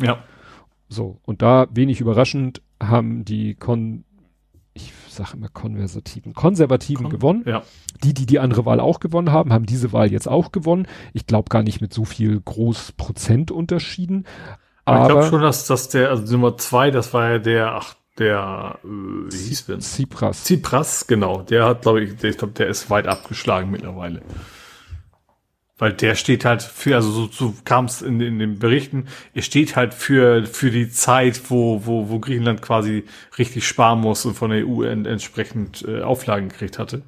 [0.00, 0.22] Ja.
[0.88, 4.04] So, und da wenig überraschend haben die Kon
[4.74, 7.44] ich sage immer Konversativen, Konservativen Kon gewonnen.
[7.46, 7.62] Ja.
[8.02, 10.86] Die, die die andere Wahl auch gewonnen haben, haben diese Wahl jetzt auch gewonnen.
[11.12, 14.26] Ich glaube gar nicht mit so viel groß Prozentunterschieden.
[14.84, 17.74] Aber, aber ich glaube schon, dass, dass der, also Nummer zwei, das war ja der,
[17.74, 19.80] ach, der, äh, wie hieß denn?
[19.80, 20.44] Tsipras.
[20.44, 21.42] Tsipras, genau.
[21.42, 24.22] Der hat, glaube ich, der, ich glaube, der ist weit abgeschlagen mittlerweile.
[25.78, 29.42] Weil der steht halt für, also so, so kam es in, in den Berichten, er
[29.42, 33.04] steht halt für, für die Zeit, wo, wo, wo Griechenland quasi
[33.38, 37.02] richtig sparen muss und von der EU en, entsprechend äh, Auflagen gekriegt hatte.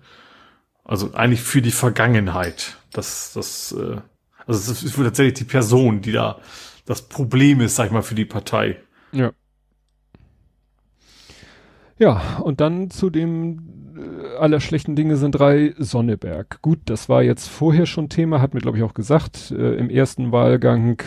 [0.84, 2.78] Also eigentlich für die Vergangenheit.
[2.92, 3.98] Das, das, äh,
[4.46, 6.40] also es ist tatsächlich die Person, die da
[6.86, 8.78] das Problem ist, sag ich mal, für die Partei.
[9.12, 9.32] Ja.
[11.98, 13.83] Ja, und dann zu dem
[14.38, 16.60] aller schlechten Dinge sind drei Sonneberg.
[16.62, 19.50] Gut, das war jetzt vorher schon Thema, hat mir glaube ich auch gesagt.
[19.50, 20.98] Äh, Im ersten Wahlgang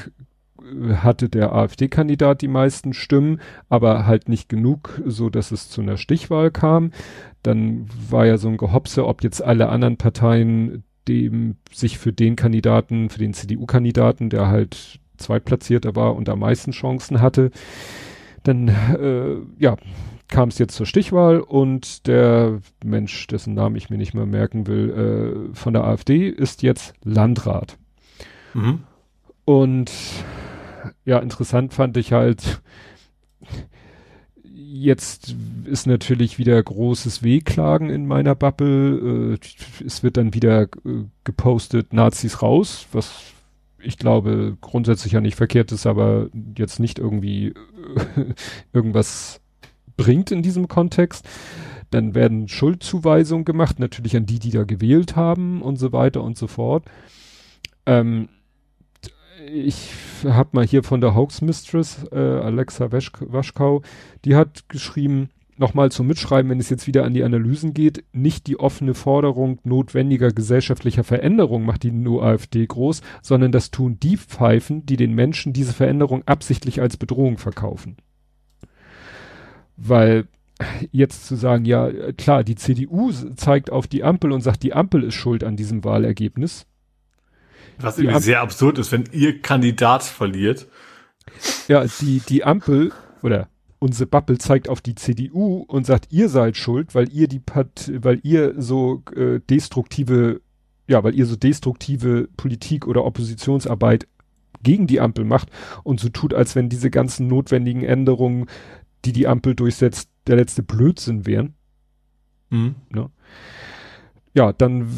[0.61, 5.81] äh, hatte der AfD-Kandidat die meisten Stimmen, aber halt nicht genug, so dass es zu
[5.81, 6.91] einer Stichwahl kam.
[7.43, 12.35] Dann war ja so ein Gehopse, ob jetzt alle anderen Parteien dem sich für den
[12.35, 17.51] Kandidaten, für den CDU-Kandidaten, der halt zweitplatzierter war und am meisten Chancen hatte,
[18.43, 19.77] dann äh, ja
[20.27, 24.67] kam es jetzt zur Stichwahl und der Mensch, dessen Namen ich mir nicht mehr merken
[24.67, 27.77] will, äh, von der AfD ist jetzt Landrat.
[28.53, 28.83] Mhm.
[29.45, 29.91] Und
[31.05, 32.61] ja, interessant fand ich halt,
[34.53, 35.35] jetzt
[35.65, 39.37] ist natürlich wieder großes Wehklagen in meiner Bubble.
[39.41, 43.33] Äh, es wird dann wieder äh, gepostet, Nazis raus, was
[43.79, 47.53] ich glaube grundsätzlich ja nicht verkehrt ist, aber jetzt nicht irgendwie
[48.73, 49.39] irgendwas
[49.97, 51.27] bringt in diesem Kontext.
[51.89, 56.37] Dann werden Schuldzuweisungen gemacht, natürlich an die, die da gewählt haben und so weiter und
[56.37, 56.85] so fort.
[57.85, 58.29] Ähm,
[59.51, 59.89] ich
[60.23, 63.81] habe mal hier von der Hoax Mistress, äh, Alexa Wasch Waschkau,
[64.25, 68.47] die hat geschrieben, nochmal zum Mitschreiben, wenn es jetzt wieder an die Analysen geht, nicht
[68.47, 74.17] die offene Forderung notwendiger gesellschaftlicher Veränderung macht die nur AfD groß, sondern das tun die
[74.17, 77.97] Pfeifen, die den Menschen diese Veränderung absichtlich als Bedrohung verkaufen.
[79.77, 80.27] Weil
[80.91, 85.03] jetzt zu sagen, ja, klar, die CDU zeigt auf die Ampel und sagt, die Ampel
[85.03, 86.65] ist schuld an diesem Wahlergebnis.
[87.79, 90.67] Was irgendwie sehr absurd ist, wenn ihr Kandidat verliert.
[91.67, 92.91] Ja, die, die Ampel
[93.21, 93.49] oder
[93.79, 97.91] unsere Bubble zeigt auf die CDU und sagt, ihr seid schuld, weil ihr die Part,
[97.93, 100.41] weil ihr so äh, destruktive,
[100.87, 104.07] ja, weil ihr so destruktive Politik oder Oppositionsarbeit
[104.63, 105.49] gegen die Ampel macht
[105.83, 108.47] und so tut, als wenn diese ganzen notwendigen Änderungen
[109.07, 111.53] die die Ampel durchsetzt, der letzte Blödsinn wären.
[112.49, 112.75] Mhm.
[112.89, 113.09] Ne?
[114.33, 114.89] Ja, dann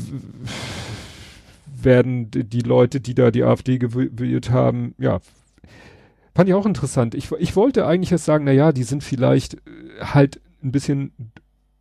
[1.81, 5.19] werden die Leute, die da die AfD gewählt haben, ja,
[6.33, 7.13] fand ich auch interessant.
[7.13, 9.59] Ich, ich wollte eigentlich erst sagen, na ja, die sind vielleicht äh,
[10.01, 11.11] halt ein bisschen,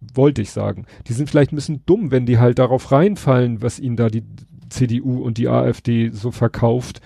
[0.00, 3.80] wollte ich sagen, die sind vielleicht ein bisschen dumm, wenn die halt darauf reinfallen, was
[3.80, 4.24] ihnen da die
[4.68, 7.00] CDU und die AfD so verkauft.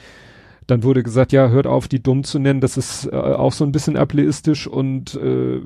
[0.72, 3.62] Dann wurde gesagt, ja, hört auf, die dumm zu nennen, das ist äh, auch so
[3.62, 5.60] ein bisschen ableistisch und äh,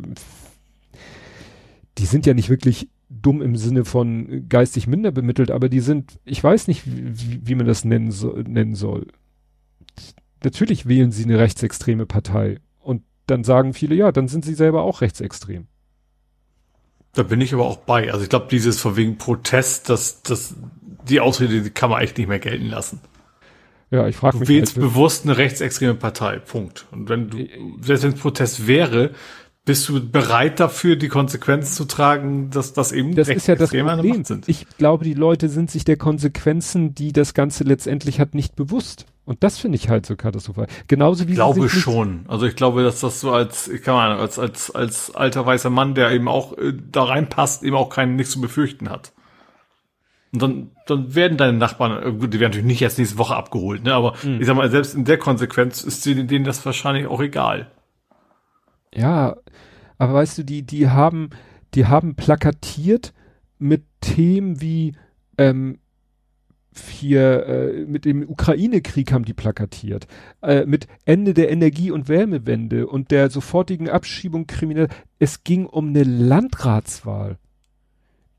[1.97, 6.19] die sind ja nicht wirklich dumm im Sinne von geistig minder bemittelt, aber die sind,
[6.24, 9.07] ich weiß nicht, wie, wie man das nennen, so, nennen soll.
[10.43, 14.83] Natürlich wählen sie eine rechtsextreme Partei und dann sagen viele, ja, dann sind sie selber
[14.83, 15.69] auch rechtsextrem.
[17.12, 18.11] Da bin ich aber auch bei.
[18.11, 20.57] Also ich glaube, dieses von wegen Protest, das, das,
[21.09, 22.99] die Ausrede, die kann man eigentlich nicht mehr gelten lassen.
[23.90, 24.48] Ja, ich frage mich.
[24.48, 26.38] Du wählst halt, bewusst eine rechtsextreme Partei.
[26.38, 26.86] Punkt.
[26.90, 27.38] Und wenn du,
[27.80, 29.12] selbst wenn es Protest wäre,
[29.66, 33.70] bist du bereit dafür, die Konsequenzen zu tragen, dass das eben das ist ja das
[33.70, 34.24] Problem.
[34.24, 34.48] sind?
[34.48, 39.06] Ich glaube, die Leute sind sich der Konsequenzen, die das Ganze letztendlich hat, nicht bewusst.
[39.24, 40.68] Und das finde ich halt so katastrophal.
[40.86, 42.24] Genauso wie ich glaube schon.
[42.28, 45.68] Also ich glaube, dass das so als, ich kann mal, als als als alter weißer
[45.68, 49.12] Mann, der eben auch äh, da reinpasst, eben auch keinen nichts zu befürchten hat.
[50.36, 53.82] Und dann, dann werden deine Nachbarn, äh, die werden natürlich nicht erst nächste Woche abgeholt,
[53.84, 53.94] ne?
[53.94, 54.38] Aber mhm.
[54.38, 57.70] ich sag mal, selbst in der Konsequenz ist denen das wahrscheinlich auch egal.
[58.94, 59.36] Ja,
[59.96, 61.30] aber weißt du, die, die haben,
[61.74, 63.14] die haben plakatiert
[63.58, 64.94] mit Themen wie
[65.38, 65.78] ähm,
[66.78, 70.06] hier äh, mit dem Ukraine-Krieg haben die plakatiert,
[70.42, 74.88] äh, mit Ende der Energie- und Wärmewende und der sofortigen Abschiebung kriminell.
[75.18, 77.38] Es ging um eine Landratswahl.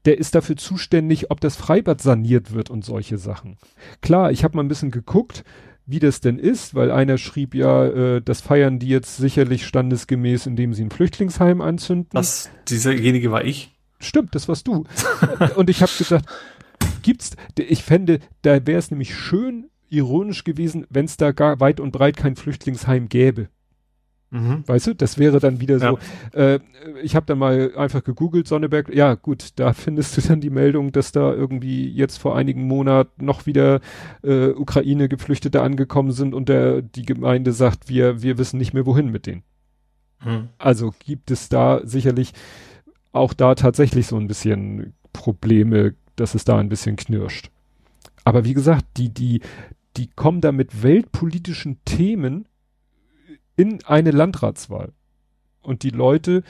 [0.07, 3.57] Der ist dafür zuständig, ob das Freibad saniert wird und solche Sachen.
[4.01, 5.43] Klar, ich habe mal ein bisschen geguckt,
[5.85, 10.45] wie das denn ist, weil einer schrieb ja, äh, das feiern die jetzt sicherlich standesgemäß,
[10.45, 12.09] indem sie ein Flüchtlingsheim anzünden.
[12.13, 13.75] Was, dieserjenige war ich?
[13.99, 14.85] Stimmt, das warst du.
[15.57, 16.25] und ich habe gesagt,
[17.01, 21.81] gibt's, ich fände, da wäre es nämlich schön ironisch gewesen, wenn es da gar weit
[21.81, 23.49] und breit kein Flüchtlingsheim gäbe.
[24.29, 24.63] Mhm.
[24.67, 25.91] Weißt du, das wäre dann wieder ja.
[25.91, 26.37] so.
[26.37, 26.59] Äh,
[27.01, 28.93] ich habe dann mal einfach gegoogelt, Sonneberg.
[28.93, 33.23] Ja, gut, da findest du dann die Meldung, dass da irgendwie jetzt vor einigen Monaten
[33.23, 33.79] noch wieder
[34.23, 39.11] äh, Ukraine-Geflüchtete angekommen sind und der die Gemeinde sagt, wir wir wissen nicht mehr wohin
[39.11, 39.43] mit denen.
[40.23, 40.49] Mhm.
[40.57, 42.33] Also gibt es da sicherlich
[43.13, 47.49] auch da tatsächlich so ein bisschen Probleme, dass es da ein bisschen knirscht.
[48.23, 49.41] Aber wie gesagt, die, die,
[49.95, 52.45] die kommen da mit weltpolitischen Themen
[53.57, 54.93] in eine Landratswahl.
[55.61, 56.43] Und die Leute,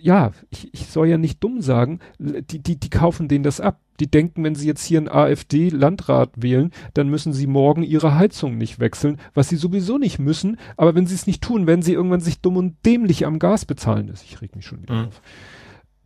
[0.00, 3.80] ja, ich, ich soll ja nicht dumm sagen, die, die, die kaufen denen das ab.
[3.98, 8.58] Die denken, wenn sie jetzt hier einen AfD-Landrat wählen, dann müssen sie morgen ihre Heizung
[8.58, 10.58] nicht wechseln, was sie sowieso nicht müssen.
[10.76, 13.64] Aber wenn sie es nicht tun, werden sie irgendwann sich dumm und dämlich am Gas
[13.64, 14.12] bezahlen.
[14.24, 15.08] Ich reg mich schon wieder mhm.
[15.08, 15.22] auf.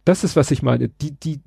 [0.05, 0.89] Das ist, was ich meine.
[0.89, 1.41] Die, die,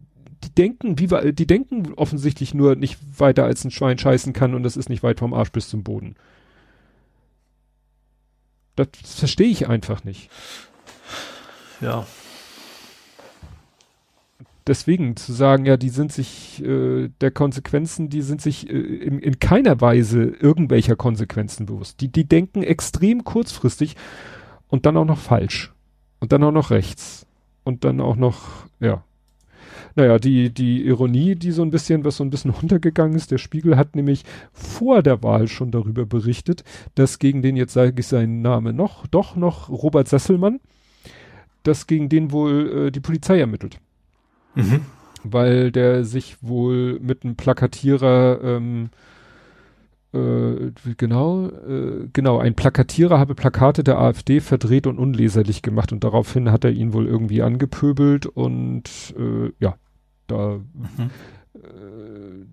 [0.43, 4.63] die denken, wie die denken offensichtlich nur nicht weiter als ein Schwein scheißen kann und
[4.63, 6.15] das ist nicht weit vom Arsch bis zum Boden.
[8.75, 10.29] Das verstehe ich einfach nicht.
[11.81, 12.05] Ja.
[14.65, 19.19] Deswegen zu sagen, ja, die sind sich äh, der Konsequenzen, die sind sich äh, in,
[19.19, 21.99] in keiner Weise irgendwelcher Konsequenzen bewusst.
[21.99, 23.97] Die, die denken extrem kurzfristig
[24.69, 25.73] und dann auch noch falsch.
[26.19, 27.25] Und dann auch noch rechts.
[27.65, 29.03] Und dann auch noch, ja,
[29.95, 33.37] naja, die, die Ironie, die so ein bisschen, was so ein bisschen untergegangen ist, der
[33.37, 36.63] Spiegel hat nämlich vor der Wahl schon darüber berichtet,
[36.95, 40.59] dass gegen den, jetzt sage ich seinen Namen noch, doch noch Robert Sesselmann,
[41.63, 43.79] dass gegen den wohl äh, die Polizei ermittelt.
[44.55, 44.81] Mhm.
[45.23, 48.89] Weil der sich wohl mit einem Plakatierer ähm,
[50.13, 56.03] äh, genau, äh, genau, ein Plakatierer habe Plakate der AfD verdreht und unleserlich gemacht und
[56.03, 59.75] daraufhin hat er ihn wohl irgendwie angepöbelt und äh, ja,
[60.27, 61.09] da mhm.
[61.55, 62.45] äh,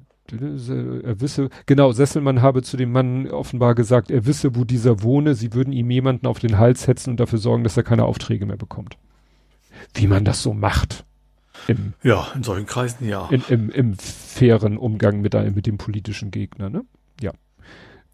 [1.02, 5.34] er wisse, genau, Sesselmann habe zu dem Mann offenbar gesagt, er wisse, wo dieser wohne,
[5.34, 8.46] sie würden ihm jemanden auf den Hals hetzen und dafür sorgen, dass er keine Aufträge
[8.46, 8.96] mehr bekommt.
[9.94, 11.04] Wie man das so macht.
[11.66, 13.28] Im, ja, in solchen Kreisen ja.
[13.30, 16.84] In, im, Im fairen Umgang mit, mit dem politischen Gegner, ne?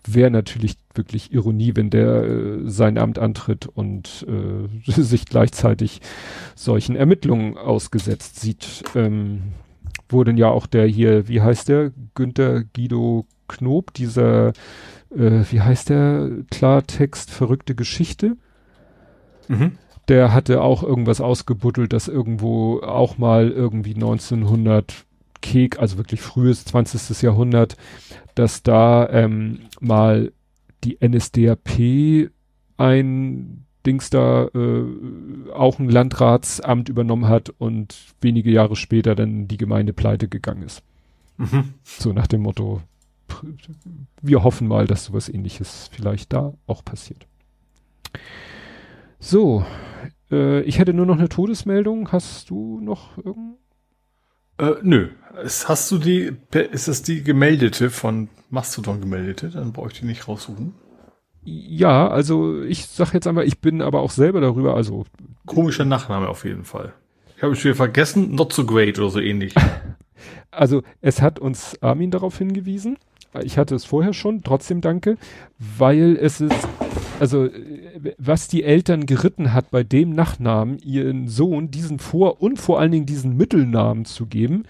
[0.07, 6.01] Wäre natürlich wirklich Ironie, wenn der äh, sein Amt antritt und äh, sich gleichzeitig
[6.55, 8.85] solchen Ermittlungen ausgesetzt sieht.
[8.95, 9.43] Ähm,
[10.09, 14.49] wurde ja auch der hier, wie heißt der, Günther Guido Knob, dieser,
[15.11, 18.37] äh, wie heißt der, Klartext, verrückte Geschichte.
[19.49, 19.73] Mhm.
[20.09, 25.06] Der hatte auch irgendwas ausgebuddelt, dass irgendwo auch mal irgendwie 1900
[25.47, 27.23] Kek, also wirklich frühes 20.
[27.23, 27.77] Jahrhundert,
[28.35, 30.33] dass da ähm, mal
[30.83, 32.31] die NSDAP
[32.77, 39.57] ein Dings da äh, auch ein Landratsamt übernommen hat und wenige Jahre später dann die
[39.57, 40.83] Gemeinde pleite gegangen ist.
[41.37, 41.75] Mhm.
[41.85, 42.83] So nach dem Motto,
[44.21, 47.29] wir hoffen mal, dass sowas ähnliches vielleicht da auch passiert.
[49.21, 49.65] So,
[50.33, 52.11] äh, ich hätte nur noch eine Todesmeldung.
[52.11, 53.59] Hast du noch irgend?
[54.59, 55.09] Äh, nö.
[55.67, 56.33] Hast du die,
[56.73, 59.51] ist das die gemeldete von Mastodon gemeldete?
[59.51, 60.75] Dann brauche ich die nicht raussuchen.
[61.45, 65.05] Ja, also ich sag jetzt einmal, ich bin aber auch selber darüber, also.
[65.45, 66.95] Komischer Nachname auf jeden Fall.
[67.37, 69.55] Ich habe es wieder vergessen, not so great oder so ähnlich.
[70.51, 72.99] also es hat uns Armin darauf hingewiesen.
[73.43, 75.19] Ich hatte es vorher schon, trotzdem danke,
[75.59, 76.67] weil es ist,
[77.21, 77.49] also
[78.19, 82.93] was die Eltern geritten hat, bei dem Nachnamen ihren Sohn diesen Vor- und vor allen
[82.93, 84.65] Dingen diesen Mittelnamen zu geben.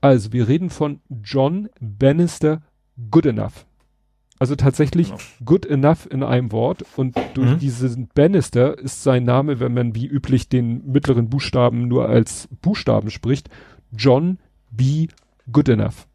[0.00, 2.62] Also wir reden von John Bannister
[3.10, 3.66] Goodenough.
[4.38, 5.20] Also tatsächlich genau.
[5.44, 7.58] good enough in einem Wort und durch mhm.
[7.58, 13.10] diesen Bannister ist sein Name, wenn man wie üblich den mittleren Buchstaben nur als Buchstaben
[13.10, 13.50] spricht,
[13.90, 14.38] John
[14.70, 15.08] B.
[15.50, 16.06] Good enough.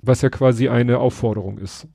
[0.00, 1.86] Was ja quasi eine Aufforderung ist.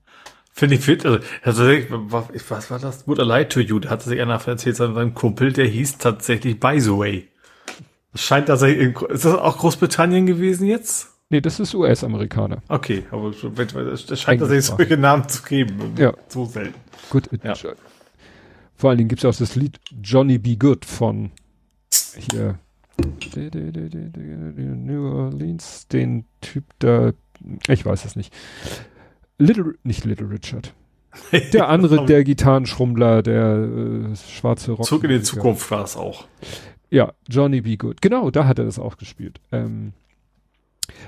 [0.57, 1.05] Finde ich fit.
[1.05, 1.21] Also,
[1.63, 3.07] was war das?
[3.07, 3.77] Would I lie to you?
[3.77, 7.27] Da hat sich einer erzählt, sein Kumpel, der hieß tatsächlich By the way.
[8.11, 11.09] Das scheint tatsächlich, ist das auch Großbritannien gewesen jetzt?
[11.29, 12.63] Nee, das ist US-Amerikaner.
[12.69, 15.93] Okay, aber das scheint tatsächlich solche Namen zu geben.
[15.95, 16.13] Ja.
[16.27, 16.73] So selten.
[17.11, 17.29] Gut.
[17.43, 17.53] Ja.
[18.75, 21.29] Vor allen Dingen gibt's auch das Lied Johnny Be Good von
[22.31, 22.57] hier
[24.55, 27.11] New Orleans, den Typ da,
[27.67, 28.33] ich weiß es nicht.
[29.37, 30.73] Little, nicht Little Richard.
[31.53, 34.85] Der andere, der Gitarrenschrummler, der äh, schwarze Rock.
[34.85, 36.27] Zurück in die Zukunft war es auch.
[36.91, 38.03] Ja, Johnny Be Good.
[38.03, 39.39] Genau, da hat er das auch gespielt.
[39.51, 39.93] Ähm,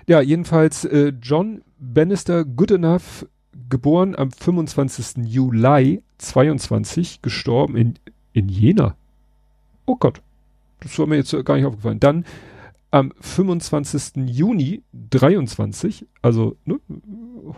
[0.07, 3.27] ja, jedenfalls äh, John Bannister Goodenough,
[3.69, 5.25] geboren am 25.
[5.25, 7.93] Juli 22, gestorben in,
[8.33, 8.95] in Jena.
[9.85, 10.21] Oh Gott,
[10.81, 11.99] das war mir jetzt gar nicht aufgefallen.
[11.99, 12.25] Dann
[12.91, 14.27] am 25.
[14.27, 16.79] Juni 23, also ne,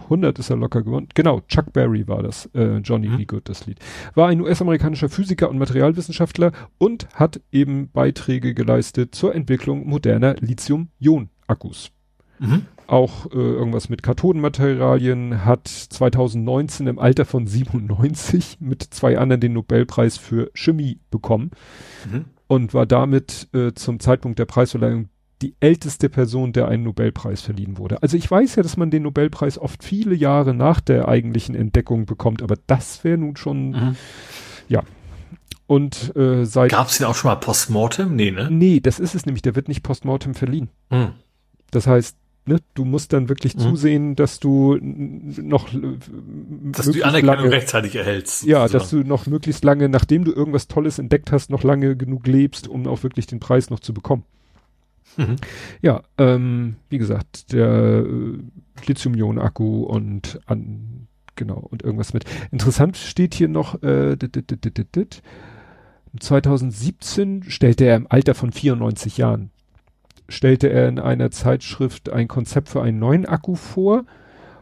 [0.03, 1.07] 100 ist er locker geworden.
[1.13, 3.17] Genau, Chuck Berry war das, äh, Johnny mhm.
[3.17, 3.79] Be Good, das Lied.
[4.15, 11.91] War ein US-amerikanischer Physiker und Materialwissenschaftler und hat eben Beiträge geleistet zur Entwicklung moderner Lithium-Ionen-Akkus.
[12.39, 12.65] Mhm.
[12.87, 19.53] Auch äh, irgendwas mit Kathodenmaterialien, hat 2019 im Alter von 97 mit zwei anderen den
[19.53, 21.51] Nobelpreis für Chemie bekommen
[22.11, 22.25] mhm.
[22.47, 25.07] und war damit äh, zum Zeitpunkt der Preisverleihung
[25.41, 28.01] die älteste Person, der einen Nobelpreis verliehen wurde.
[28.01, 32.05] Also ich weiß ja, dass man den Nobelpreis oft viele Jahre nach der eigentlichen Entdeckung
[32.05, 33.95] bekommt, aber das wäre nun schon, mhm.
[34.67, 34.83] ja.
[35.67, 36.71] Und äh, seit.
[36.71, 38.13] Gab es den auch schon mal postmortem?
[38.13, 38.49] Nee, ne?
[38.51, 40.69] Nee, das ist es nämlich, der wird nicht postmortem verliehen.
[40.89, 41.13] Mhm.
[41.71, 43.59] Das heißt, ne, du musst dann wirklich mhm.
[43.59, 48.43] zusehen, dass du noch dass du die Anerkennung lange, rechtzeitig erhältst.
[48.43, 52.27] Ja, dass du noch möglichst lange, nachdem du irgendwas Tolles entdeckt hast, noch lange genug
[52.27, 54.25] lebst, um auch wirklich den Preis noch zu bekommen.
[55.17, 55.35] Mhm.
[55.81, 58.37] Ja, ähm, wie gesagt, der äh,
[58.85, 62.25] Lithium-Ionen-Akku und an, genau, und irgendwas mit.
[62.51, 65.21] Interessant steht hier noch, äh, dit, dit, dit, dit,
[66.19, 69.51] 2017 stellte er im Alter von 94 Jahren,
[70.27, 74.05] stellte er in einer Zeitschrift ein Konzept für einen neuen Akku vor,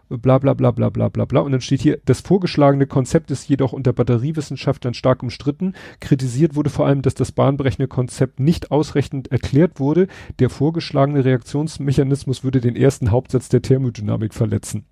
[0.10, 1.42] bla bla bla bla bla bla bla.
[1.42, 5.74] Und dann steht hier, das vorgeschlagene Konzept ist jedoch unter Batteriewissenschaftlern stark umstritten.
[6.00, 10.08] Kritisiert wurde vor allem, dass das bahnbrechende Konzept nicht ausreichend erklärt wurde.
[10.40, 14.86] Der vorgeschlagene Reaktionsmechanismus würde den ersten Hauptsatz der Thermodynamik verletzen.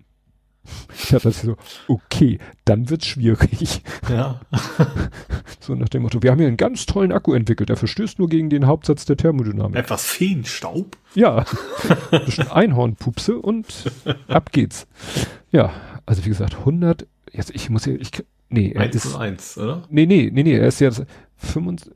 [0.94, 3.82] Ich dachte so, okay, dann wird's schwierig.
[4.10, 4.40] Ja.
[5.60, 8.28] so nach dem Motto, wir haben hier einen ganz tollen Akku entwickelt, der verstößt nur
[8.28, 9.76] gegen den Hauptsatz der Thermodynamik.
[9.76, 10.96] Etwas Feenstaub?
[11.14, 11.44] Ja.
[12.10, 13.90] Ein bisschen Einhornpupse und
[14.28, 14.86] ab geht's.
[15.50, 15.72] Ja,
[16.06, 18.10] also wie gesagt, 100, jetzt ich muss hier, ich,
[18.48, 19.82] nee, er 1 ist, 1, oder?
[19.90, 21.04] Nee, nee, nee, nee, er ist jetzt
[21.36, 21.92] 25,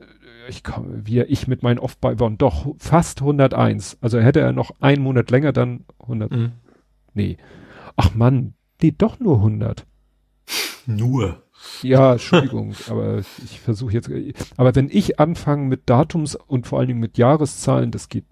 [0.47, 3.97] ich komme, wie ich mit meinen Off-By-Waren, doch, fast 101.
[4.01, 6.51] Also hätte er noch einen Monat länger, dann 100, mhm.
[7.13, 7.37] nee.
[7.95, 8.53] Ach Mann,
[8.83, 9.85] nee, doch nur 100.
[10.85, 11.41] Nur.
[11.81, 14.09] Ja, Entschuldigung, aber ich versuche jetzt,
[14.57, 18.25] aber wenn ich anfange mit Datums und vor allen Dingen mit Jahreszahlen, das geht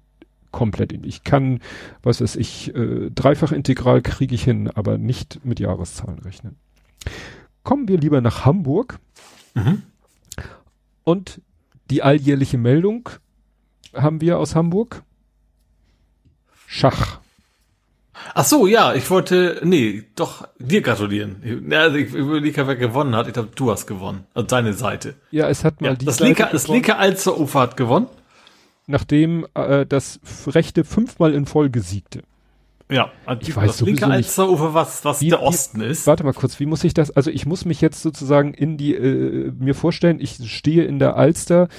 [0.52, 1.06] komplett in.
[1.06, 1.62] Ich kann,
[2.04, 6.58] was weiß ich, äh, dreifach integral kriege ich hin, aber nicht mit Jahreszahlen rechnen.
[7.64, 9.00] Kommen wir lieber nach Hamburg.
[9.54, 9.84] Mhm.
[11.04, 11.42] Und
[11.90, 13.10] die alljährliche Meldung
[13.94, 15.04] haben wir aus Hamburg.
[16.68, 17.22] Schach.
[18.34, 21.72] Ach so, ja, ich wollte, nee, doch dir gratulieren.
[21.72, 23.28] Also ich überlege, wer gewonnen hat.
[23.28, 24.26] Ich glaube, du hast gewonnen.
[24.34, 25.16] Also deine Seite.
[25.32, 28.08] Ja, es hat mal ja, die das linke, das linke Alster Ufer hat gewonnen.
[28.88, 32.24] Nachdem äh, das rechte fünfmal in Folge siegte.
[32.92, 36.08] Ja, ich weiß das linke Alsterufer, was, was wie, der Osten wie, ist.
[36.08, 38.94] Warte mal kurz, wie muss ich das, also ich muss mich jetzt sozusagen in die,
[38.94, 41.70] äh, mir vorstellen, ich stehe in der Alster.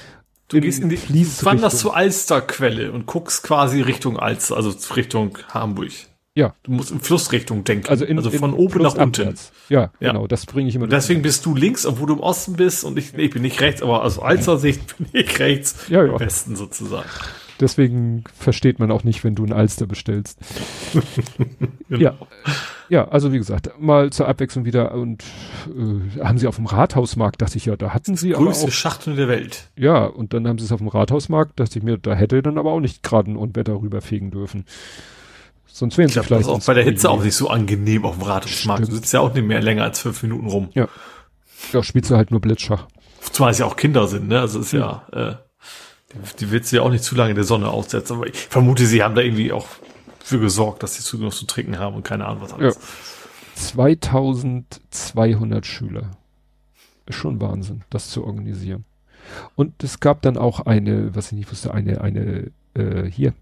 [0.47, 5.37] Du gehst in die, du wanderst zur Alsterquelle und guckst quasi Richtung Alster, also Richtung
[5.49, 5.91] Hamburg.
[6.35, 6.55] Ja.
[6.63, 7.87] Du musst in Flussrichtung denken.
[7.89, 9.35] Also, in, also von oben nach unten.
[9.69, 10.85] Ja, ja, genau, das bringe ich immer.
[10.85, 13.43] Und deswegen bist du links, obwohl du im Osten bist und ich, nee, ich bin
[13.43, 16.13] nicht rechts, aber aus Alzer Sicht bin ich rechts ja, ja.
[16.13, 17.09] im Westen sozusagen.
[17.59, 20.39] Deswegen versteht man auch nicht, wenn du ein Alster bestellst.
[21.87, 22.01] genau.
[22.01, 22.17] Ja.
[22.89, 25.23] Ja, also wie gesagt, mal zur Abwechslung wieder und
[25.67, 29.15] äh, haben sie auf dem Rathausmarkt, dachte ich ja, da hatten sie aber größte Schachtel
[29.15, 29.71] der Welt.
[29.75, 32.57] Ja, und dann haben sie es auf dem Rathausmarkt, dachte ich mir, da hätte dann
[32.57, 34.65] aber auch nicht gerade ein Unwetter rüberfegen dürfen.
[35.75, 36.43] Sonst wären sie glaub, vielleicht.
[36.43, 38.87] Das ist auch bei der Hitze auch nicht so angenehm auf dem Rathausmarkt.
[38.87, 40.69] Du sitzt ja auch nicht mehr länger als fünf Minuten rum.
[40.75, 40.87] Ja.
[41.71, 42.85] Ja, spielst du halt nur Blitzschach.
[43.31, 44.39] Zumal es ja auch Kinder sind, ne?
[44.39, 45.35] Also ist ja, ja äh,
[46.13, 48.17] die, die willst du ja auch nicht zu lange in der Sonne aussetzen.
[48.17, 49.65] Aber ich vermute, sie haben da irgendwie auch
[50.23, 52.75] für gesorgt, dass sie zu genug zu trinken haben und keine Ahnung was alles.
[52.75, 52.81] Ja.
[53.55, 56.11] 2200 Schüler.
[57.07, 58.85] Ist schon Wahnsinn, das zu organisieren.
[59.55, 63.33] Und es gab dann auch eine, was ich nicht wusste, eine, eine, äh, hier,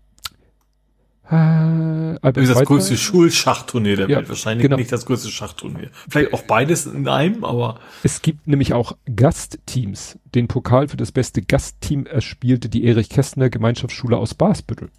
[1.31, 4.29] äh, das ist das größte Schulschachturnier der ja, Welt.
[4.29, 4.75] Wahrscheinlich genau.
[4.75, 5.89] nicht das größte Schachturnier.
[6.09, 7.79] Vielleicht auch beides in einem, aber.
[8.03, 10.19] Es gibt nämlich auch Gastteams.
[10.35, 14.89] Den Pokal für das beste Gastteam erspielte die Erich Kästner Gemeinschaftsschule aus Basbüttel.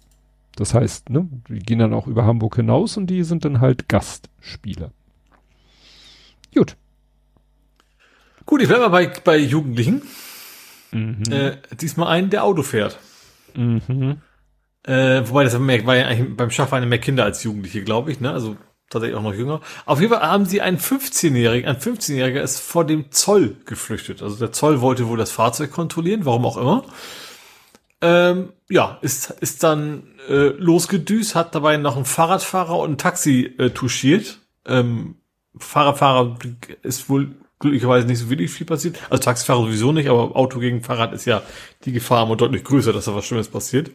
[0.55, 3.87] Das heißt, ne, die gehen dann auch über Hamburg hinaus und die sind dann halt
[3.87, 4.91] Gastspieler.
[6.55, 6.77] Gut.
[8.45, 10.01] Gut, ich bleibe mal bei, bei Jugendlichen.
[10.91, 11.23] Mhm.
[11.29, 12.99] Äh, diesmal einen, der Auto fährt.
[13.55, 14.17] Mhm.
[14.85, 18.19] Äh, wobei das war ja eigentlich beim Schach waren mehr Kinder als Jugendliche, glaube ich,
[18.19, 18.31] ne?
[18.31, 18.57] Also
[18.89, 19.61] tatsächlich auch noch jünger.
[19.85, 24.21] Auf jeden Fall haben sie einen 15-Jährigen, ein 15-Jähriger ist vor dem Zoll geflüchtet.
[24.21, 26.83] Also der Zoll wollte wohl das Fahrzeug kontrollieren, warum auch immer.
[28.01, 33.53] Ähm, ja, ist, ist dann äh, losgedüst, hat dabei noch einen Fahrradfahrer und ein Taxi
[33.57, 34.39] äh, touchiert.
[34.65, 35.15] Ähm,
[35.57, 36.37] Fahrradfahrer
[36.81, 38.99] ist wohl glücklicherweise nicht so wirklich viel passiert.
[39.09, 41.41] Also Taxifahrer sowieso nicht, aber Auto gegen Fahrrad ist ja
[41.85, 43.91] die Gefahr immer deutlich größer, dass da was Schlimmes passiert.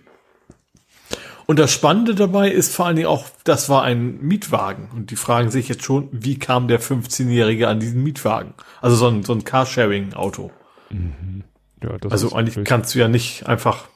[1.50, 4.90] Und das Spannende dabei ist vor allen Dingen auch, das war ein Mietwagen.
[4.94, 8.52] Und die fragen sich jetzt schon, wie kam der 15-Jährige an diesen Mietwagen?
[8.82, 10.50] Also so ein, so ein Carsharing-Auto.
[10.90, 11.44] Mhm.
[11.82, 13.88] Ja, also eigentlich kannst du ja nicht einfach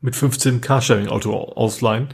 [0.00, 2.10] mit 15 Carsharing-Auto ausleihen.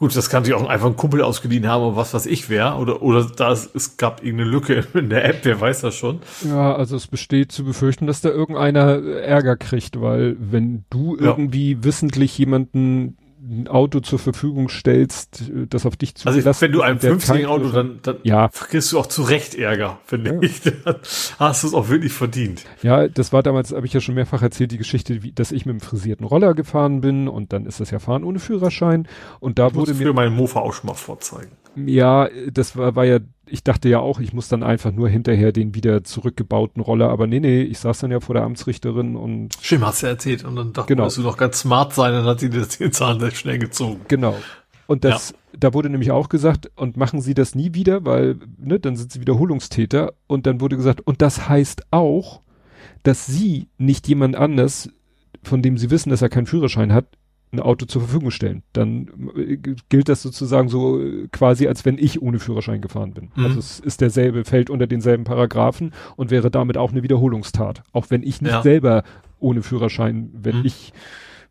[0.00, 2.74] Gut, das kann sich auch einfach ein Kumpel ausgeliehen haben, oder was was ich wäre.
[2.78, 6.18] Oder, oder da es, es gab irgendeine Lücke in der App, wer weiß das schon.
[6.44, 11.26] Ja, also es besteht zu befürchten, dass da irgendeiner Ärger kriegt, weil wenn du ja.
[11.26, 16.72] irgendwie wissentlich jemanden ein Auto zur Verfügung stellst, äh, das auf dich zugelassen Also wenn
[16.72, 18.48] du ein 15 Auto, dann, dann ja.
[18.48, 20.42] kriegst du auch zu Recht Ärger, finde ja.
[20.42, 20.60] ich.
[20.84, 20.96] Dann
[21.38, 22.64] hast du es auch wirklich verdient.
[22.82, 25.66] Ja, das war damals, habe ich ja schon mehrfach erzählt, die Geschichte, wie, dass ich
[25.66, 29.08] mit einem frisierten Roller gefahren bin und dann ist das ja Fahren ohne Führerschein
[29.40, 30.06] und da ich wurde mir...
[30.06, 31.52] für meinen Mofa auch schon mal vorzeigen.
[31.76, 35.52] Ja, das war, war ja ich dachte ja auch, ich muss dann einfach nur hinterher
[35.52, 39.54] den wieder zurückgebauten Roller, aber nee, nee, ich saß dann ja vor der Amtsrichterin und.
[39.60, 41.08] Stimmt, hast du erzählt und dann dachte genau.
[41.08, 44.00] du doch ganz smart sein, dann hat sie das den Zahn sehr schnell gezogen.
[44.08, 44.36] Genau.
[44.86, 45.36] Und das, ja.
[45.58, 49.12] da wurde nämlich auch gesagt, und machen Sie das nie wieder, weil, ne, dann sind
[49.12, 50.12] Sie Wiederholungstäter.
[50.26, 52.42] Und dann wurde gesagt, und das heißt auch,
[53.02, 54.90] dass Sie nicht jemand anders,
[55.42, 57.06] von dem Sie wissen, dass er keinen Führerschein hat,
[57.54, 58.62] ein Auto zur Verfügung stellen.
[58.72, 59.56] Dann äh,
[59.88, 63.30] gilt das sozusagen so äh, quasi, als wenn ich ohne Führerschein gefahren bin.
[63.34, 63.44] Mhm.
[63.44, 67.82] Also es ist derselbe, fällt unter denselben Paragraphen und wäre damit auch eine Wiederholungstat.
[67.92, 68.62] Auch wenn ich nicht ja.
[68.62, 69.04] selber
[69.38, 70.66] ohne Führerschein, wenn mhm.
[70.66, 70.92] ich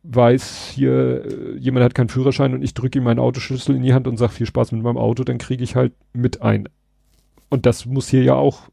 [0.04, 3.94] weiß, hier äh, jemand hat keinen Führerschein und ich drücke ihm meinen Autoschlüssel in die
[3.94, 6.68] Hand und sage viel Spaß mit meinem Auto, dann kriege ich halt mit ein.
[7.50, 8.64] Und das muss hier ja auch.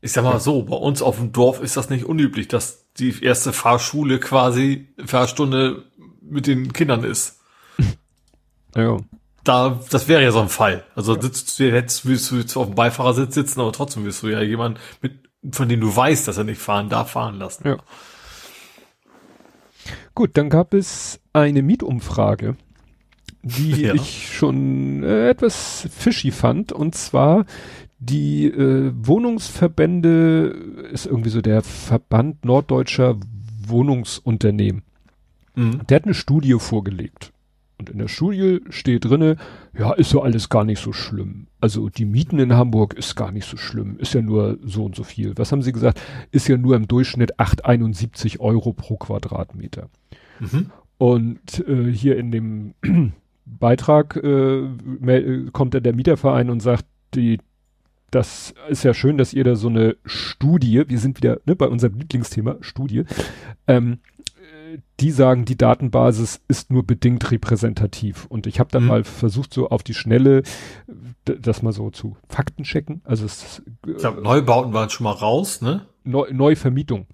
[0.00, 3.14] Ich sag mal so, bei uns auf dem Dorf ist das nicht unüblich, dass die
[3.22, 5.84] erste Fahrschule quasi Fahrstunde
[6.30, 7.40] mit den Kindern ist.
[8.76, 8.98] ja.
[9.44, 10.84] Da, das wäre ja so ein Fall.
[10.94, 11.22] Also ja.
[11.22, 14.42] sitzt du jetzt, willst du jetzt auf dem Beifahrersitz sitzen, aber trotzdem willst du ja
[14.42, 15.12] jemanden mit,
[15.52, 17.66] von dem du weißt, dass er nicht fahren darf, fahren lassen.
[17.66, 17.76] Ja.
[20.14, 22.56] Gut, dann gab es eine Mietumfrage,
[23.42, 23.94] die ja.
[23.94, 27.46] ich schon äh, etwas fishy fand, und zwar
[28.00, 33.16] die äh, Wohnungsverbände ist irgendwie so der Verband norddeutscher
[33.66, 34.82] Wohnungsunternehmen.
[35.58, 35.80] Mhm.
[35.88, 37.32] Der hat eine Studie vorgelegt.
[37.78, 39.36] Und in der Studie steht drinne,
[39.76, 41.46] ja, ist so alles gar nicht so schlimm.
[41.60, 44.96] Also die Mieten in Hamburg ist gar nicht so schlimm, ist ja nur so und
[44.96, 45.36] so viel.
[45.36, 46.00] Was haben sie gesagt?
[46.30, 49.88] Ist ja nur im Durchschnitt 8,71 Euro pro Quadratmeter.
[50.40, 50.70] Mhm.
[50.98, 52.74] Und äh, hier in dem
[53.44, 54.62] Beitrag äh,
[55.52, 57.38] kommt dann der Mieterverein und sagt, die,
[58.10, 61.68] das ist ja schön, dass ihr da so eine Studie, wir sind wieder ne, bei
[61.68, 63.04] unserem Lieblingsthema, Studie,
[63.68, 63.98] ähm,
[65.00, 68.26] die sagen, die Datenbasis ist nur bedingt repräsentativ.
[68.26, 68.88] Und ich habe dann mhm.
[68.88, 70.42] mal versucht, so auf die Schnelle
[71.24, 73.02] das mal so zu Fakten checken.
[73.04, 75.86] Also es, ich glaube, Neubauten waren schon mal raus, ne?
[76.04, 77.06] Neu, Neuvermietung.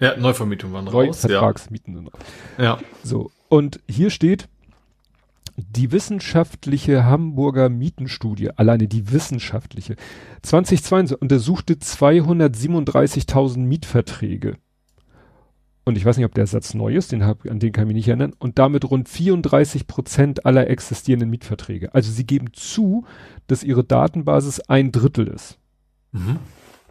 [0.00, 1.22] Ja, Neuvermietung waren raus.
[1.22, 2.10] Neuvertragsmieten.
[2.58, 2.64] Ja.
[2.64, 2.78] ja.
[3.02, 3.30] So.
[3.48, 4.48] Und hier steht,
[5.56, 9.96] die wissenschaftliche Hamburger Mietenstudie, alleine die wissenschaftliche,
[10.42, 14.56] 2022 untersuchte 237.000 Mietverträge
[15.84, 17.88] und ich weiß nicht, ob der Satz neu ist, den hab, an den kann ich
[17.88, 21.94] mich nicht erinnern, und damit rund 34 Prozent aller existierenden Mietverträge.
[21.94, 23.04] Also sie geben zu,
[23.46, 25.58] dass ihre Datenbasis ein Drittel ist.
[26.12, 26.38] Mhm.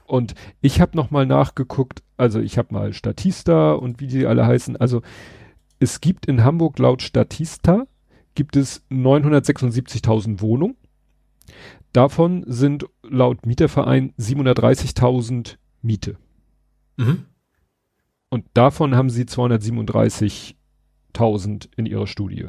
[0.05, 4.77] Und ich habe nochmal nachgeguckt, also ich habe mal Statista und wie die alle heißen.
[4.77, 5.01] Also
[5.79, 7.87] es gibt in Hamburg laut Statista
[8.35, 10.75] gibt es 976.000 Wohnungen.
[11.93, 16.17] Davon sind laut Mieterverein 730.000 Miete.
[16.97, 17.25] Mhm.
[18.33, 22.47] Und davon haben sie 237.000 in ihrer Studie.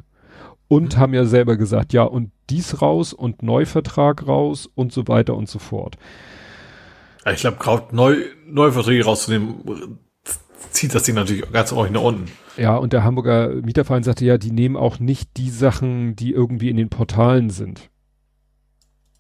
[0.67, 0.99] Und mhm.
[0.99, 5.47] haben ja selber gesagt, ja, und dies raus und Neuvertrag raus und so weiter und
[5.47, 5.99] so fort.
[7.31, 8.17] Ich glaube, gerade Neu
[8.47, 9.99] Neuverträge rauszunehmen,
[10.71, 12.31] zieht das Ding natürlich ganz ordentlich nach unten.
[12.57, 16.71] Ja, und der Hamburger Mieterverein sagte ja, die nehmen auch nicht die Sachen, die irgendwie
[16.71, 17.91] in den Portalen sind.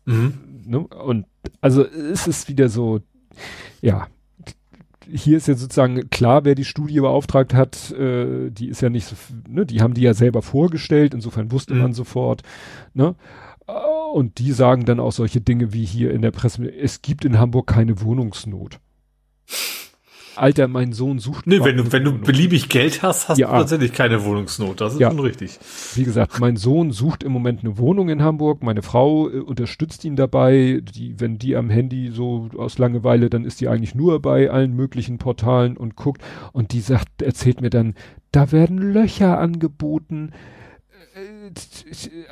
[0.06, 0.62] Mhm.
[0.64, 0.78] Ne?
[0.78, 1.26] Und
[1.60, 3.02] also es ist wieder so,
[3.82, 4.06] ja,
[5.10, 9.06] hier ist ja sozusagen klar, wer die Studie beauftragt hat, äh, die ist ja nicht
[9.06, 9.16] so,
[9.48, 11.80] ne, die haben die ja selber vorgestellt, insofern wusste mhm.
[11.80, 12.42] man sofort,
[12.92, 13.14] ne?
[13.66, 13.72] Äh,
[14.12, 17.38] und die sagen dann auch solche Dinge wie hier in der Presse, es gibt in
[17.38, 18.80] Hamburg keine Wohnungsnot.
[20.36, 21.46] Alter, mein Sohn sucht.
[21.46, 23.46] Nee, wenn du, wenn du beliebig Geld hast, hast ja.
[23.46, 24.80] du tatsächlich keine Wohnungsnot.
[24.80, 25.10] Das ist ja.
[25.10, 25.58] schon richtig.
[25.94, 28.62] Wie gesagt, mein Sohn sucht im Moment eine Wohnung in Hamburg.
[28.62, 30.80] Meine Frau äh, unterstützt ihn dabei.
[30.82, 34.74] Die, wenn die am Handy so aus Langeweile, dann ist die eigentlich nur bei allen
[34.74, 36.22] möglichen Portalen und guckt.
[36.52, 37.94] Und die sagt, erzählt mir dann,
[38.32, 40.32] da werden Löcher angeboten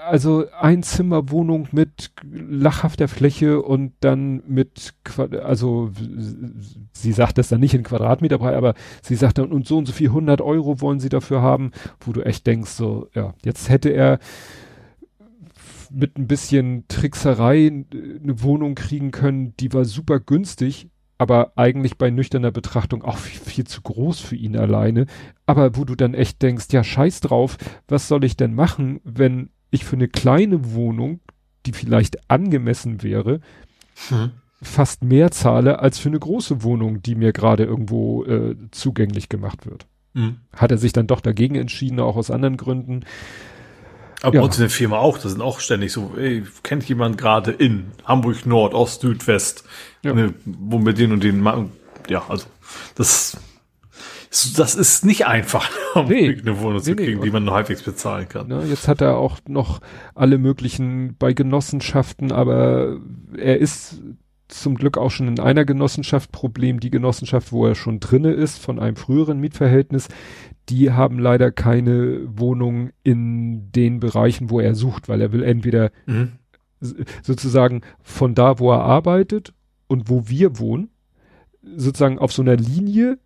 [0.05, 4.95] also Einzimmerwohnung mit lachhafter Fläche und dann mit,
[5.43, 5.91] also
[6.93, 9.93] sie sagt das dann nicht in Quadratmeter aber sie sagt dann und so und so
[9.93, 13.91] viel 100 Euro wollen sie dafür haben, wo du echt denkst so, ja, jetzt hätte
[13.91, 14.19] er
[15.91, 20.89] mit ein bisschen Trickserei eine Wohnung kriegen können, die war super günstig,
[21.23, 25.07] aber eigentlich bei nüchterner Betrachtung auch viel, viel, zu groß für ihn alleine.
[25.47, 29.51] Aber wo du dann echt denkst, ja, scheiß drauf, was soll ich denn machen, wenn
[29.71, 31.21] ich für eine kleine Wohnung,
[31.65, 33.39] die vielleicht angemessen wäre,
[34.09, 34.33] hm.
[34.61, 39.65] fast mehr zahle als für eine große Wohnung, die mir gerade irgendwo äh, zugänglich gemacht
[39.65, 39.87] wird.
[40.17, 40.39] Hm.
[40.57, 43.05] Hat er sich dann doch dagegen entschieden, auch aus anderen Gründen.
[44.23, 44.41] Aber ja.
[44.41, 47.53] bei uns in der Firma auch, das sind auch ständig so, ey, kennt jemand gerade
[47.53, 49.63] in Hamburg Nord, Ost, Süd, West,
[50.05, 50.15] ja.
[50.15, 51.73] ne, wo wir den und den machen.
[52.09, 52.47] Ja, also
[52.95, 53.37] das,
[54.57, 57.27] das ist nicht einfach, um nee, eine Wohnung nee, zu kriegen, nee.
[57.27, 58.51] die man nur halbwegs bezahlen kann.
[58.51, 59.81] Ja, jetzt hat er auch noch
[60.15, 62.99] alle möglichen bei Genossenschaften, aber
[63.37, 64.01] er ist
[64.49, 66.81] zum Glück auch schon in einer Genossenschaft Problem.
[66.81, 70.09] Die Genossenschaft, wo er schon drinne ist, von einem früheren Mietverhältnis,
[70.69, 75.91] die haben leider keine Wohnung in den Bereichen, wo er sucht, weil er will entweder
[76.07, 76.33] mhm.
[77.23, 79.55] sozusagen von da, wo er arbeitet
[79.93, 80.89] und wo wir wohnen,
[81.77, 83.19] sozusagen auf so einer Linie,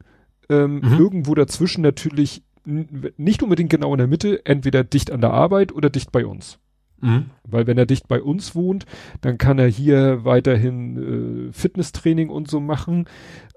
[0.50, 0.98] ähm, mhm.
[0.98, 5.88] irgendwo dazwischen natürlich nicht unbedingt genau in der Mitte, entweder dicht an der Arbeit oder
[5.88, 6.58] dicht bei uns.
[7.00, 7.26] Mhm.
[7.44, 8.86] Weil wenn er dicht bei uns wohnt,
[9.20, 13.06] dann kann er hier weiterhin äh, Fitnesstraining und so machen.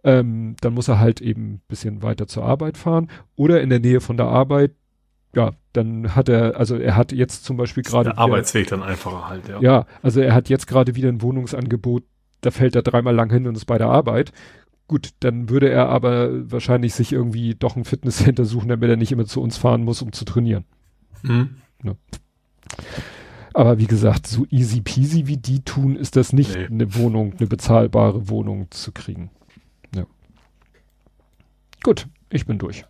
[0.04, 3.10] Ähm, dann muss er halt eben bisschen weiter zur Arbeit fahren.
[3.36, 4.74] Oder in der Nähe von der Arbeit,
[5.34, 8.12] ja, dann hat er, also er hat jetzt zum Beispiel gerade.
[8.12, 9.60] Der Arbeitsweg dann einfacher halt, ja.
[9.60, 12.04] Ja, also er hat jetzt gerade wieder ein Wohnungsangebot,
[12.42, 14.32] da fällt er dreimal lang hin und ist bei der Arbeit.
[14.88, 19.12] Gut, dann würde er aber wahrscheinlich sich irgendwie doch ein Fitnesscenter suchen, damit er nicht
[19.12, 20.66] immer zu uns fahren muss, um zu trainieren.
[21.22, 21.58] Mhm.
[21.84, 21.94] Ja.
[23.54, 26.66] Aber wie gesagt, so easy peasy wie die tun, ist das nicht nee.
[26.66, 29.32] eine Wohnung, eine bezahlbare Wohnung zu kriegen.
[29.96, 30.06] Ja.
[31.84, 32.86] Gut, ich bin durch.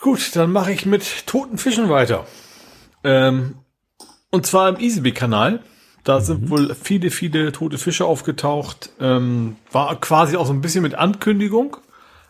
[0.00, 2.26] Gut, dann mache ich mit toten Fischen weiter.
[3.04, 3.56] Ähm,
[4.30, 5.62] und zwar im Easyby-Kanal.
[6.04, 6.24] Da mhm.
[6.24, 8.90] sind wohl viele, viele tote Fische aufgetaucht.
[9.00, 11.76] Ähm, war quasi auch so ein bisschen mit Ankündigung.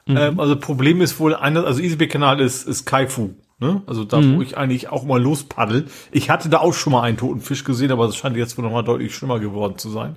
[0.06, 0.16] Mhm.
[0.16, 3.30] Ähm, also Problem ist wohl einer, also Easyby-Kanal ist, ist Kaifu.
[3.60, 3.82] Ne?
[3.86, 4.36] Also da, mhm.
[4.36, 5.86] wo ich eigentlich auch mal lospaddel.
[6.12, 8.64] Ich hatte da auch schon mal einen toten Fisch gesehen, aber es scheint jetzt wohl
[8.64, 10.16] nochmal deutlich schlimmer geworden zu sein.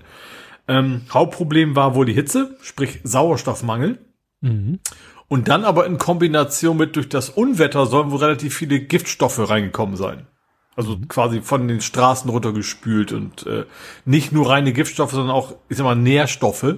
[0.67, 3.97] Ähm, Hauptproblem war wohl die Hitze, sprich Sauerstoffmangel.
[4.41, 4.79] Mhm.
[5.27, 9.95] Und dann aber in Kombination mit durch das Unwetter sollen wohl relativ viele Giftstoffe reingekommen
[9.95, 10.27] sein.
[10.76, 11.07] Also mhm.
[11.07, 13.65] quasi von den Straßen runtergespült und äh,
[14.06, 16.76] nicht nur reine Giftstoffe, sondern auch, ich sag mal, Nährstoffe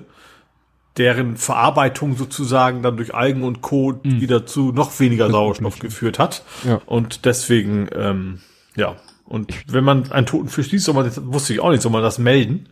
[0.97, 3.99] deren Verarbeitung sozusagen dann durch Algen und Co.
[4.03, 4.21] Mhm.
[4.21, 6.43] wieder zu noch weniger Sauerstoff geführt hat.
[6.63, 6.81] Ja.
[6.85, 8.41] Und deswegen, ähm,
[8.75, 8.95] ja.
[9.25, 11.91] Und wenn man einen toten Fisch liest, soll man, das wusste ich auch nicht, soll
[11.91, 12.69] man das melden.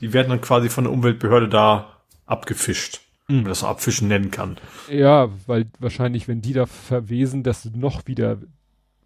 [0.00, 3.00] Die werden dann quasi von der Umweltbehörde da abgefischt.
[3.28, 3.34] Mhm.
[3.34, 4.58] Wenn man das so abfischen nennen kann.
[4.88, 8.38] Ja, weil wahrscheinlich, wenn die da verwesen, das noch wieder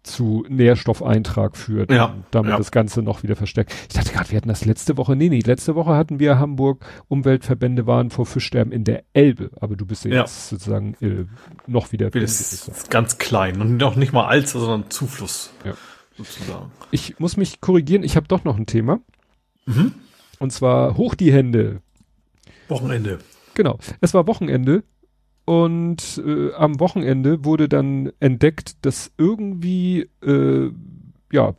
[0.03, 1.91] zu Nährstoffeintrag führt.
[1.91, 2.57] Ja, damit ja.
[2.57, 3.73] das Ganze noch wieder verstärkt.
[3.89, 5.15] Ich dachte gerade, wir hatten das letzte Woche.
[5.15, 9.51] Nee, nee, letzte Woche hatten wir Hamburg Umweltverbände waren vor Fischsterben in der Elbe.
[9.59, 10.21] Aber du bist ja, ja.
[10.21, 11.25] jetzt sozusagen äh,
[11.67, 12.09] noch wieder.
[12.09, 15.53] Das ist ganz klein und noch nicht mal Alster, sondern Zufluss.
[15.63, 15.73] Ja.
[16.17, 16.71] Sozusagen.
[16.91, 18.03] Ich muss mich korrigieren.
[18.03, 18.99] Ich habe doch noch ein Thema.
[19.65, 19.93] Mhm.
[20.39, 21.81] Und zwar hoch die Hände.
[22.67, 23.19] Wochenende.
[23.53, 23.77] Genau.
[24.01, 24.83] Es war Wochenende
[25.45, 30.71] und äh, am Wochenende wurde dann entdeckt, dass irgendwie, äh,
[31.31, 31.55] ja,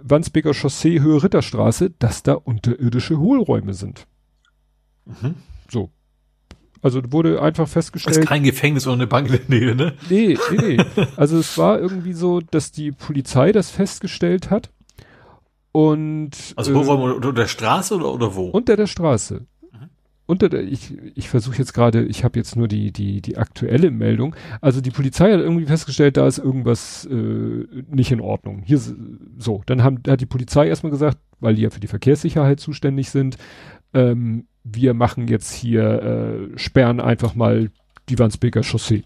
[0.00, 4.06] Wandsbeker Chaussee, Höhe Ritterstraße, dass da unterirdische Hohlräume sind.
[5.04, 5.34] Mhm.
[5.70, 5.90] So.
[6.82, 8.16] Also wurde einfach festgestellt.
[8.16, 9.94] Das ist kein Gefängnis oder eine Bank in der Nähe, ne?
[10.10, 11.04] Nee, nee, nee.
[11.16, 14.72] Also es war irgendwie so, dass die Polizei das festgestellt hat.
[15.70, 16.54] Und.
[16.56, 18.48] Also Hohlräume äh, unter der Straße oder, oder wo?
[18.48, 19.46] Unter der Straße
[20.32, 23.90] unter der, ich, ich versuche jetzt gerade, ich habe jetzt nur die, die, die aktuelle
[23.90, 24.34] Meldung.
[24.60, 28.62] Also die Polizei hat irgendwie festgestellt, da ist irgendwas äh, nicht in Ordnung.
[28.64, 28.80] Hier
[29.38, 33.10] so, dann haben, hat die Polizei erstmal gesagt, weil die ja für die Verkehrssicherheit zuständig
[33.10, 33.36] sind,
[33.94, 37.70] ähm, wir machen jetzt hier, äh, sperren einfach mal
[38.08, 39.04] die Wandsbeker Chaussee.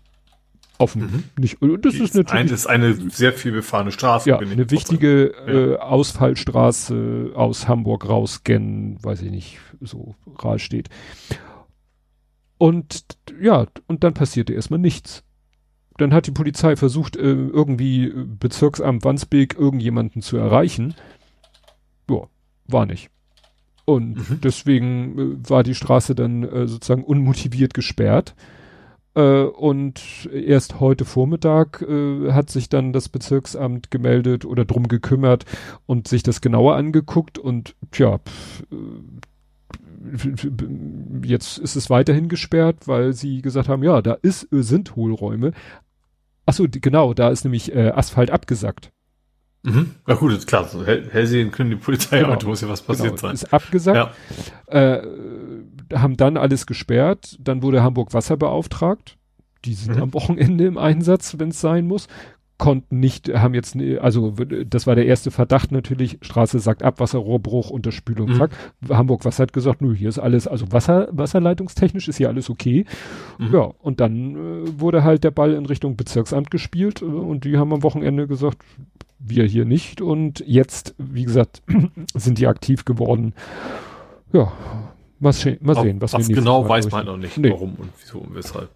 [0.79, 1.03] Offen.
[1.03, 1.25] Mhm.
[1.43, 2.51] Nicht, das ist, ist natürlich.
[2.51, 4.29] Ein, ist eine sehr viel befahrene Straße.
[4.29, 10.89] Ja, eine wichtige äh, Ausfallstraße aus Hamburg raus, gen, weiß ich nicht, so ral steht.
[12.59, 13.05] Und
[13.41, 15.23] ja, und dann passierte erstmal nichts.
[15.99, 20.95] Dann hat die Polizei versucht, äh, irgendwie Bezirksamt Wandsbek irgendjemanden zu erreichen.
[22.11, 22.29] Ja,
[22.67, 23.11] war nicht.
[23.87, 24.41] Und mhm.
[24.43, 28.35] deswegen äh, war die Straße dann äh, sozusagen unmotiviert gesperrt.
[29.17, 35.47] Äh, und erst heute Vormittag äh, hat sich dann das Bezirksamt gemeldet oder drum gekümmert
[35.87, 38.77] und sich das genauer angeguckt und tja, pf, äh,
[41.27, 45.53] jetzt ist es weiterhin gesperrt, weil sie gesagt haben, ja, da ist, sind Hohlräume.
[46.45, 48.93] Achso, genau, da ist nämlich äh, Asphalt abgesackt.
[49.63, 49.97] Mhm.
[50.07, 50.69] Ja gut, ist klar.
[50.69, 52.35] So hell, hell sehen können die Polizei, genau.
[52.35, 53.21] aber muss ja was passiert genau.
[53.21, 53.35] sein.
[53.35, 54.15] Ist abgesagt.
[54.71, 54.95] Ja.
[54.95, 55.03] Äh,
[55.93, 57.37] haben dann alles gesperrt.
[57.41, 59.17] Dann wurde Hamburg Wasser beauftragt.
[59.65, 60.03] Die sind mhm.
[60.03, 62.09] am Wochenende im Einsatz, wenn es sein muss.
[62.59, 66.19] Konnten nicht, haben jetzt, also das war der erste Verdacht natürlich.
[66.23, 68.37] Straße sagt ab, Wasserrohrbruch, Unterspülung, mhm.
[68.37, 68.51] zack.
[68.89, 72.87] Hamburg Wasser hat gesagt, nö, hier ist alles, also Wasser, wasserleitungstechnisch ist hier alles okay.
[73.39, 73.53] Mhm.
[73.53, 77.59] Ja, und dann äh, wurde halt der Ball in Richtung Bezirksamt gespielt äh, und die
[77.59, 78.65] haben am Wochenende gesagt,
[79.19, 80.01] wir hier nicht.
[80.01, 81.63] Und jetzt, wie gesagt,
[82.15, 83.35] sind die aktiv geworden.
[84.33, 84.53] Ja,
[85.19, 87.51] mal, mal sehen, was, was genau weiß man noch nicht, nee.
[87.51, 88.71] warum und wieso und weshalb.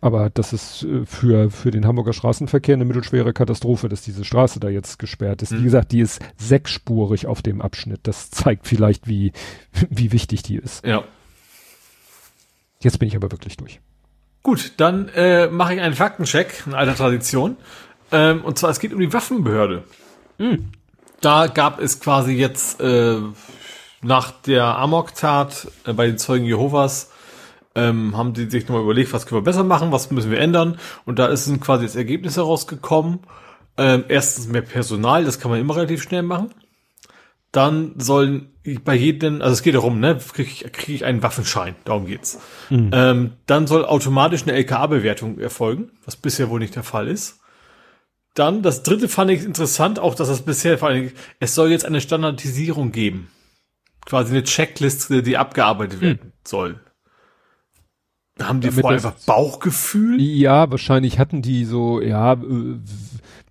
[0.00, 4.60] Aber das ist äh, für, für den Hamburger Straßenverkehr eine mittelschwere Katastrophe, dass diese Straße
[4.60, 5.52] da jetzt gesperrt ist.
[5.52, 5.58] Mhm.
[5.58, 8.00] Wie gesagt, die ist sechsspurig auf dem Abschnitt.
[8.04, 9.32] Das zeigt vielleicht, wie,
[9.90, 10.84] wie wichtig die ist.
[10.86, 11.04] Ja.
[12.80, 13.80] Jetzt bin ich aber wirklich durch.
[14.44, 17.56] Gut, dann äh, mache ich einen Faktencheck in alter Tradition.
[18.12, 19.82] Ähm, und zwar, es geht um die Waffenbehörde.
[20.38, 20.70] Mhm.
[21.20, 23.16] Da gab es quasi jetzt äh,
[24.02, 27.10] nach der Amok-Tat äh, bei den Zeugen Jehovas
[27.74, 30.78] ähm, haben die sich nochmal überlegt, was können wir besser machen, was müssen wir ändern.
[31.04, 33.20] Und da ist quasi das Ergebnis herausgekommen.
[33.76, 36.50] Ähm, erstens mehr Personal, das kann man immer relativ schnell machen.
[37.52, 38.50] Dann sollen
[38.84, 42.40] bei jedem, also es geht darum, ne, kriege ich, krieg ich einen Waffenschein, darum geht's.
[42.68, 42.90] Mhm.
[42.92, 47.38] Ähm, dann soll automatisch eine LKA-Bewertung erfolgen, was bisher wohl nicht der Fall ist.
[48.34, 51.86] Dann, das dritte fand ich interessant, auch dass das bisher vor allem, es soll jetzt
[51.86, 53.28] eine Standardisierung geben.
[54.08, 56.32] Quasi eine Checkliste, die abgearbeitet werden hm.
[56.42, 56.80] soll.
[58.40, 60.20] Haben die vorher einfach Bauchgefühl?
[60.20, 62.78] Ja, wahrscheinlich hatten die so, ja, äh,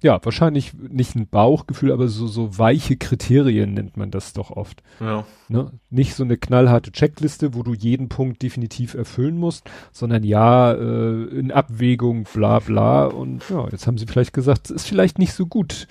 [0.02, 4.82] ja, wahrscheinlich nicht ein Bauchgefühl, aber so, so weiche Kriterien nennt man das doch oft.
[5.00, 5.26] Ja.
[5.50, 5.74] Ne?
[5.90, 11.24] Nicht so eine knallharte Checkliste, wo du jeden Punkt definitiv erfüllen musst, sondern ja, äh,
[11.26, 13.06] in Abwägung, bla bla.
[13.06, 15.88] Und ja, jetzt haben sie vielleicht gesagt, ist vielleicht nicht so gut.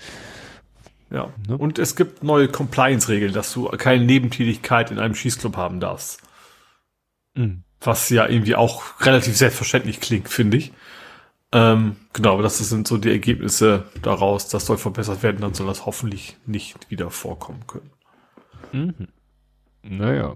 [1.09, 1.29] Ja.
[1.47, 1.57] Ne?
[1.57, 6.21] Und es gibt neue Compliance-Regeln, dass du keine Nebentätigkeit in einem Schießclub haben darfst.
[7.35, 7.63] Mhm.
[7.79, 10.73] Was ja irgendwie auch relativ selbstverständlich klingt, finde ich.
[11.53, 14.49] Ähm, genau, aber das sind so die Ergebnisse daraus.
[14.49, 17.91] Das soll verbessert werden, dann soll das hoffentlich nicht wieder vorkommen können.
[18.71, 19.07] Mhm.
[19.83, 20.35] Naja.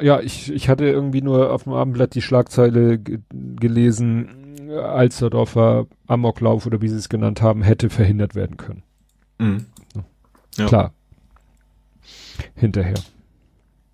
[0.00, 4.41] Ja, ich, ich hatte irgendwie nur auf dem Abendblatt die Schlagzeile gelesen,
[4.80, 8.82] Alsterdorfer Amoklauf oder wie sie es genannt haben, hätte verhindert werden können.
[9.38, 9.66] Mhm.
[10.56, 10.66] Ja.
[10.66, 10.92] Klar.
[12.54, 12.98] Hinterher.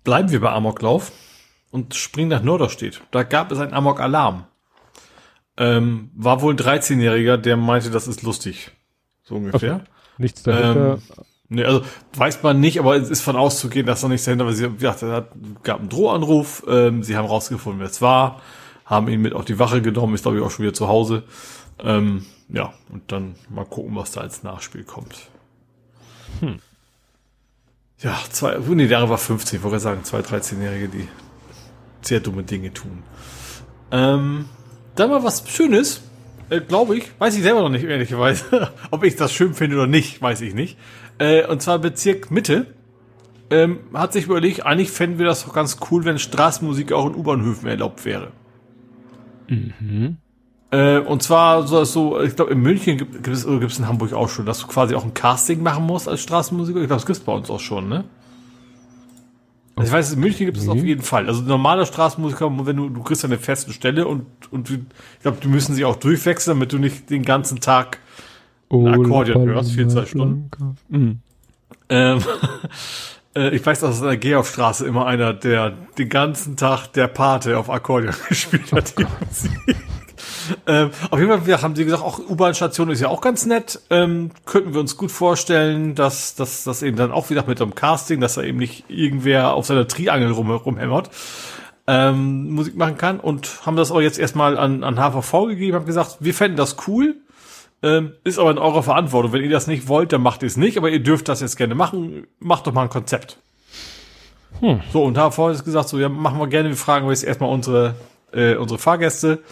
[0.03, 1.11] Bleiben wir bei Amoklauf
[1.71, 3.01] und springen nach Norderstedt.
[3.11, 4.45] Da gab es einen Amok-Alarm.
[5.57, 8.71] Ähm, war wohl ein 13-Jähriger, der meinte, das ist lustig.
[9.23, 9.75] So ungefähr.
[9.75, 9.83] Okay.
[10.17, 10.93] Nichts dahinter.
[10.93, 11.01] Ähm,
[11.49, 11.81] nee, also
[12.13, 14.53] weiß man nicht, aber es ist von auszugehen, dass da nichts dahinter war.
[14.53, 15.01] Sie ja, es
[15.63, 18.41] gab einen Drohanruf, ähm, sie haben rausgefunden, wer es war,
[18.89, 21.23] haben ihn mit auf die Wache genommen, ist glaube ich auch schon wieder zu Hause.
[21.79, 25.29] Ähm, ja, und dann mal gucken, was da als Nachspiel kommt.
[26.39, 26.59] Hm.
[27.99, 31.07] Ja, zwei, nee, der war 15, ich wollte sagen, zwei 13-Jährige, die
[32.01, 33.03] sehr dumme Dinge tun.
[33.91, 34.45] Ähm,
[34.95, 36.01] dann mal was Schönes,
[36.49, 38.71] äh, glaube ich, weiß ich selber noch nicht, ehrlicherweise.
[38.91, 40.77] Ob ich das schön finde oder nicht, weiß ich nicht.
[41.19, 42.73] Äh, und zwar Bezirk Mitte.
[43.51, 47.15] Ähm, hat sich überlegt, eigentlich fänden wir das doch ganz cool, wenn Straßenmusik auch in
[47.15, 48.31] U-Bahnhöfen erlaubt wäre.
[49.49, 50.17] Mhm.
[50.71, 53.87] Äh, und zwar so, so ich glaube, in München gibt, es, oder gibt es in
[53.87, 56.79] Hamburg auch schon, dass du quasi auch ein Casting machen musst als Straßenmusiker.
[56.79, 58.03] Ich glaube, das gibt es bei uns auch schon, ne?
[59.75, 60.71] Also ich weiß, in München gibt es mhm.
[60.71, 61.27] auf jeden Fall.
[61.27, 64.79] Also normaler Straßenmusiker, wenn du, du kriegst eine feste Stelle und, und ich
[65.21, 67.99] glaube, die müssen sich auch durchwechseln, damit du nicht den ganzen Tag
[68.69, 70.51] ein Akkordeon hörst, 24 Stunden.
[70.89, 71.19] Mhm.
[71.87, 72.19] Ähm,
[73.35, 77.07] äh, ich weiß, dass es an der Georgstraße immer einer, der den ganzen Tag der
[77.07, 79.03] Pate auf Akkordeon gespielt hat, oh
[80.67, 83.81] ähm, auf jeden Fall wir haben sie gesagt, auch U-Bahn-Station ist ja auch ganz nett.
[83.89, 87.75] Ähm, könnten wir uns gut vorstellen, dass dass das eben dann auch wieder mit dem
[87.75, 91.09] Casting, dass da eben nicht irgendwer auf seiner Triangel rum, rumhämmert,
[91.87, 93.19] ähm, Musik machen kann.
[93.19, 96.77] Und haben das auch jetzt erstmal an, an HVV gegeben, haben gesagt, wir fänden das
[96.87, 97.15] cool.
[97.81, 99.31] Ähm, ist aber in eurer Verantwortung.
[99.31, 101.55] Wenn ihr das nicht wollt, dann macht ihr es nicht, aber ihr dürft das jetzt
[101.55, 102.27] gerne machen.
[102.39, 103.37] Macht doch mal ein Konzept.
[104.59, 104.81] Hm.
[104.91, 107.95] So, und HVV hat gesagt, so, ja, machen wir gerne, wir fragen jetzt erstmal unsere
[108.31, 109.43] äh, unsere Fahrgäste.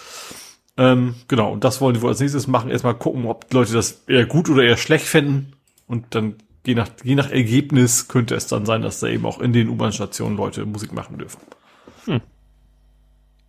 [0.77, 2.69] Ähm, genau, und das wollen die wohl als nächstes machen.
[2.69, 5.53] Erstmal gucken, ob Leute das eher gut oder eher schlecht finden.
[5.87, 6.35] Und dann
[6.65, 9.69] je nach, je nach Ergebnis könnte es dann sein, dass da eben auch in den
[9.69, 11.39] U-Bahn-Stationen Leute Musik machen dürfen.
[12.05, 12.21] Hm.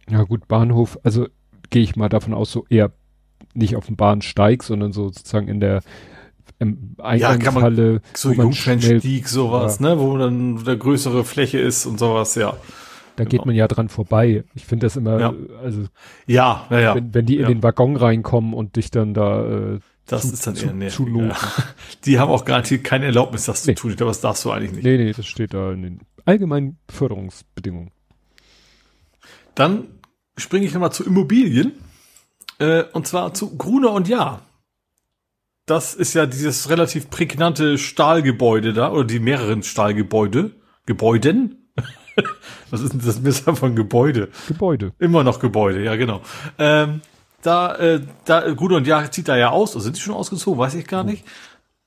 [0.09, 1.27] Ja gut, Bahnhof, also
[1.71, 2.93] gehe ich mal davon aus, so eher
[3.59, 5.83] nicht auf dem Bahnsteig, sondern so sozusagen in der
[6.59, 7.95] im Eingangshalle.
[7.95, 9.95] Ja, so Jungfernstieg, sowas, ja.
[9.95, 12.57] ne, wo dann der größere Fläche ist und sowas, ja.
[13.17, 13.31] Da genau.
[13.31, 14.45] geht man ja dran vorbei.
[14.55, 15.35] Ich finde das immer, ja.
[15.63, 15.87] also
[16.27, 16.95] ja, ja, ja.
[16.95, 17.49] Wenn, wenn die in ja.
[17.49, 21.09] den Waggon reinkommen und dich dann da äh, das zu, ist dann eher nervig, zu
[21.09, 21.37] ja.
[22.05, 23.75] Die haben auch garantiert keine Erlaubnis, das nee.
[23.75, 23.97] zu tun.
[24.01, 24.85] Aber das darfst du eigentlich nicht.
[24.85, 27.91] Nee, nee, das steht da in den allgemeinen Förderungsbedingungen.
[29.55, 29.89] Dann
[30.37, 31.73] springe ich nochmal zu Immobilien.
[32.59, 34.43] Äh, und zwar zu Gruner und Ja.
[35.67, 40.53] Das ist ja dieses relativ prägnante Stahlgebäude da, oder die mehreren Stahlgebäude.
[40.87, 41.71] Gebäuden?
[42.71, 44.31] Was ist denn das Messer von Gebäude?
[44.47, 44.93] Gebäude.
[44.99, 46.23] Immer noch Gebäude, ja genau.
[46.59, 47.03] Ähm,
[47.43, 50.59] da, äh, da, gut und ja, zieht da ja aus, oder sind die schon ausgezogen,
[50.59, 51.25] weiß ich gar nicht.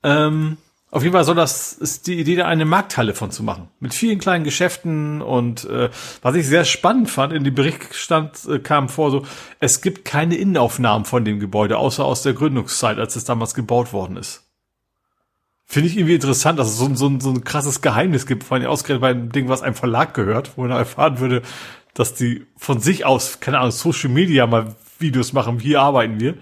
[0.04, 0.58] Ähm,
[0.92, 3.68] auf jeden Fall soll das, ist die Idee, da eine Markthalle von zu machen.
[3.80, 5.88] Mit vielen kleinen Geschäften und äh,
[6.20, 9.24] was ich sehr spannend fand, in dem Bericht stand, äh, kam vor so,
[9.58, 13.94] es gibt keine Innenaufnahmen von dem Gebäude, außer aus der Gründungszeit, als es damals gebaut
[13.94, 14.44] worden ist.
[15.64, 18.66] Finde ich irgendwie interessant, dass es so, so, so ein krasses Geheimnis gibt, vor allem
[18.66, 21.40] ausgerechnet bei einem Ding, was einem Verlag gehört, wo man erfahren würde,
[21.94, 26.34] dass die von sich aus, keine Ahnung, Social Media mal Videos machen, hier arbeiten wir.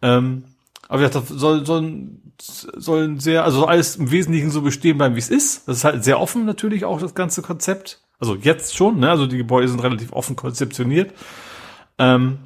[0.00, 0.44] Ähm,
[0.92, 5.30] aber das soll, soll, soll sehr, also alles im Wesentlichen so bestehen bleiben, wie es
[5.30, 5.66] ist.
[5.66, 8.02] Das ist halt sehr offen natürlich auch, das ganze Konzept.
[8.18, 9.08] Also jetzt schon, ne?
[9.08, 11.14] Also die Gebäude sind relativ offen konzeptioniert.
[11.96, 12.40] Ähm,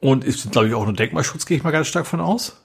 [0.00, 2.63] und ist, glaube ich, auch nur Denkmalschutz, gehe ich mal ganz stark von aus.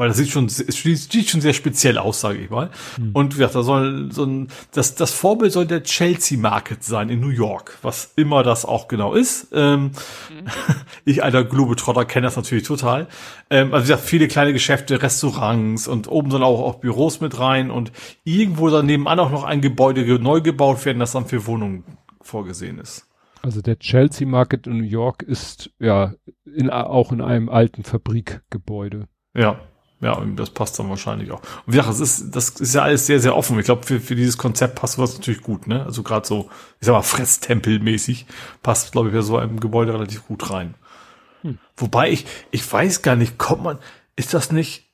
[0.00, 2.70] Weil das sieht schon, es sieht schon sehr speziell aus, sage ich mal.
[2.96, 3.10] Hm.
[3.12, 7.20] Und ja, da soll so ein, das, das Vorbild soll der Chelsea Market sein in
[7.20, 9.48] New York, was immer das auch genau ist.
[9.52, 9.90] Ähm,
[10.28, 10.46] hm.
[11.04, 13.08] Ich, alter Globetrotter, kenne das natürlich total.
[13.50, 17.38] Ähm, also wie gesagt, viele kleine Geschäfte, Restaurants und oben sollen auch, auch Büros mit
[17.38, 17.92] rein und
[18.24, 21.84] irgendwo dann nebenan auch noch ein Gebäude neu gebaut werden, das dann für Wohnungen
[22.22, 23.06] vorgesehen ist.
[23.42, 26.14] Also der Chelsea Market in New York ist ja
[26.46, 29.06] in, auch in einem alten Fabrikgebäude.
[29.36, 29.60] Ja,
[30.00, 31.40] ja, das passt dann wahrscheinlich auch.
[31.66, 33.58] Und wie gesagt, das ist, das ist ja alles sehr, sehr offen.
[33.58, 35.84] Ich glaube, für, für dieses Konzept passt was natürlich gut, ne?
[35.84, 36.48] Also gerade so,
[36.80, 38.24] ich sag mal, Fresstempelmäßig
[38.62, 40.74] passt, glaube ich, bei so einem Gebäude relativ gut rein.
[41.42, 41.58] Hm.
[41.76, 43.78] Wobei ich, ich weiß gar nicht, kommt man,
[44.16, 44.88] ist das nicht,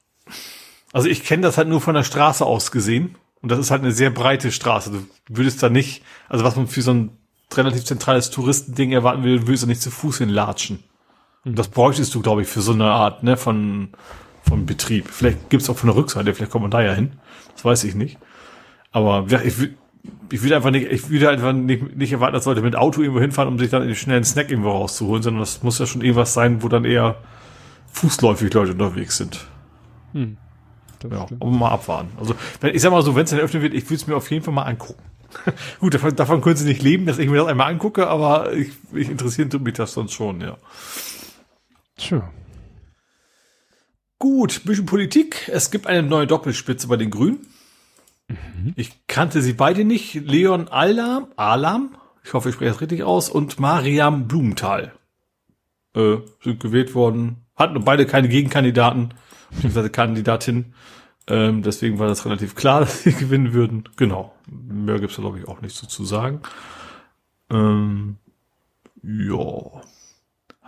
[0.93, 3.15] also ich kenne das halt nur von der Straße aus gesehen.
[3.43, 4.91] Und das ist halt eine sehr breite Straße.
[4.91, 7.11] Du würdest da nicht, also was man für so ein
[7.55, 10.83] relativ zentrales Touristending erwarten will, würdest du nicht zu Fuß hinlatschen.
[11.45, 11.55] Und hm.
[11.55, 13.91] das bräuchtest du, glaube ich, für so eine Art, ne, von,
[14.49, 15.09] vom Betrieb.
[15.09, 17.13] Vielleicht gibt's auch von der Rückseite, vielleicht kommt man da ja hin.
[17.55, 18.19] Das weiß ich nicht.
[18.93, 19.55] Aber ja, ich,
[20.31, 23.21] ich würde einfach nicht, ich würde einfach nicht, nicht erwarten, dass Leute mit Auto irgendwo
[23.21, 26.35] hinfahren, um sich dann schnell einen Snack irgendwo rauszuholen, sondern das muss ja schon irgendwas
[26.35, 27.17] sein, wo dann eher
[27.93, 29.47] fußläufig Leute unterwegs sind.
[30.13, 30.37] Hm.
[31.11, 32.11] Ja, aber mal abwarten.
[32.19, 34.17] Also, wenn, ich sag mal so, wenn es dann öffnen wird, ich würde es mir
[34.17, 35.03] auf jeden Fall mal angucken.
[35.81, 38.71] Gut, davon, davon können sie nicht leben, dass ich mir das einmal angucke, aber ich,
[38.93, 40.57] ich interessiert mich das sonst schon, ja.
[41.97, 42.29] Tja.
[44.19, 45.51] Gut, bisschen Politik.
[45.53, 47.47] Es gibt eine neue Doppelspitze bei den Grünen.
[48.29, 48.73] Mhm.
[48.77, 50.15] Ich kannte sie beide nicht.
[50.15, 54.93] Leon Alam, Alam, ich hoffe, ich spreche das richtig aus, und Mariam Blumenthal
[55.95, 57.45] äh, sind gewählt worden.
[57.55, 59.15] Hatten beide keine Gegenkandidaten,
[59.51, 60.75] beziehungsweise Kandidatin.
[61.29, 63.89] Ähm, deswegen war das relativ klar, dass sie gewinnen würden.
[63.97, 64.35] Genau.
[64.47, 66.41] Mehr gibt's da, glaube ich, auch nicht so zu sagen.
[67.51, 68.17] Ähm,
[69.03, 69.83] ja.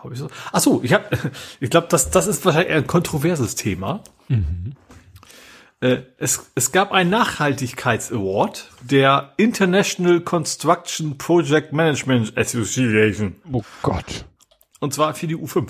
[0.03, 0.29] Hab ich so?
[0.53, 1.05] Ach so, ich habe,
[1.61, 4.03] ich glaube, das, das ist wahrscheinlich ein kontroverses Thema.
[4.29, 4.75] Mhm.
[5.81, 13.37] Äh, es, es gab einen Nachhaltigkeits-Award der International Construction Project Management Association.
[13.53, 14.25] Oh Gott.
[14.81, 15.69] Und zwar für die U5.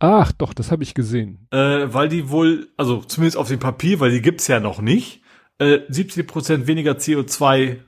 [0.00, 1.46] Ach, doch, das habe ich gesehen.
[1.52, 5.22] Äh, weil die wohl, also zumindest auf dem Papier, weil die gibt's ja noch nicht,
[5.58, 7.78] äh, 70 Prozent weniger CO2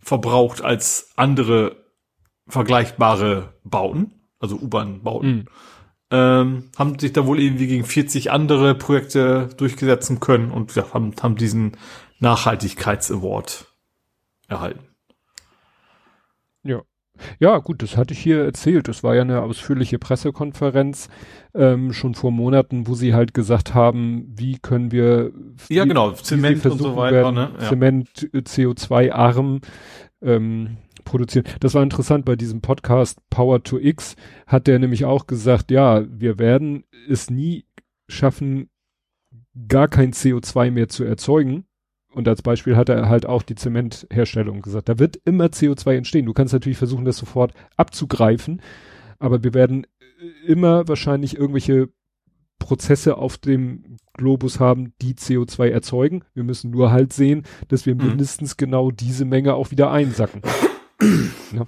[0.00, 1.84] verbraucht als andere
[2.48, 5.36] vergleichbare Bauten also U-Bahn-Bauten.
[5.36, 5.46] Mhm.
[6.08, 11.12] Ähm, haben sich da wohl irgendwie gegen 40 andere Projekte durchgesetzen können und ja, haben,
[11.20, 11.72] haben diesen
[12.20, 13.66] Nachhaltigkeits-Award
[14.46, 14.84] erhalten.
[16.62, 16.82] Ja,
[17.38, 18.88] Ja, gut, das hatte ich hier erzählt.
[18.88, 21.08] Das war ja eine ausführliche Pressekonferenz
[21.54, 25.32] ähm, schon vor Monaten, wo sie halt gesagt haben, wie können wir
[25.68, 27.50] ja genau Zement und so weiter, werden, ne?
[27.60, 27.68] ja.
[27.68, 29.60] Zement äh, CO2 arm
[30.26, 31.46] ähm, produzieren.
[31.60, 34.16] Das war interessant bei diesem Podcast Power to X
[34.46, 37.64] hat der nämlich auch gesagt, ja, wir werden es nie
[38.08, 38.68] schaffen,
[39.68, 41.64] gar kein CO2 mehr zu erzeugen
[42.12, 44.88] und als Beispiel hat er halt auch die Zementherstellung gesagt.
[44.88, 46.26] Da wird immer CO2 entstehen.
[46.26, 48.60] Du kannst natürlich versuchen, das sofort abzugreifen,
[49.18, 49.86] aber wir werden
[50.46, 51.88] immer wahrscheinlich irgendwelche
[52.58, 56.24] Prozesse auf dem Globus haben, die CO2 erzeugen.
[56.34, 58.08] Wir müssen nur halt sehen, dass wir mhm.
[58.08, 60.42] mindestens genau diese Menge auch wieder einsacken.
[61.52, 61.66] ja.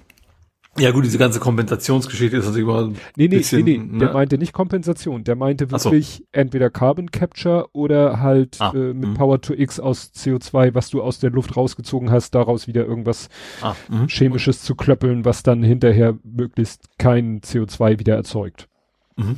[0.77, 3.97] Ja gut, diese ganze Kompensationsgeschichte ist natürlich immer ein nee, nee, bisschen, nee, nee, ne?
[3.97, 6.23] der meinte nicht Kompensation, der meinte wirklich so.
[6.31, 9.15] entweder Carbon Capture oder halt ah, äh, mit mh.
[9.15, 13.29] Power to X aus CO2, was du aus der Luft rausgezogen hast, daraus wieder irgendwas
[13.61, 14.07] ah, mh.
[14.07, 18.69] Chemisches zu klöppeln, was dann hinterher möglichst kein CO2 wieder erzeugt.
[19.17, 19.37] Mhm.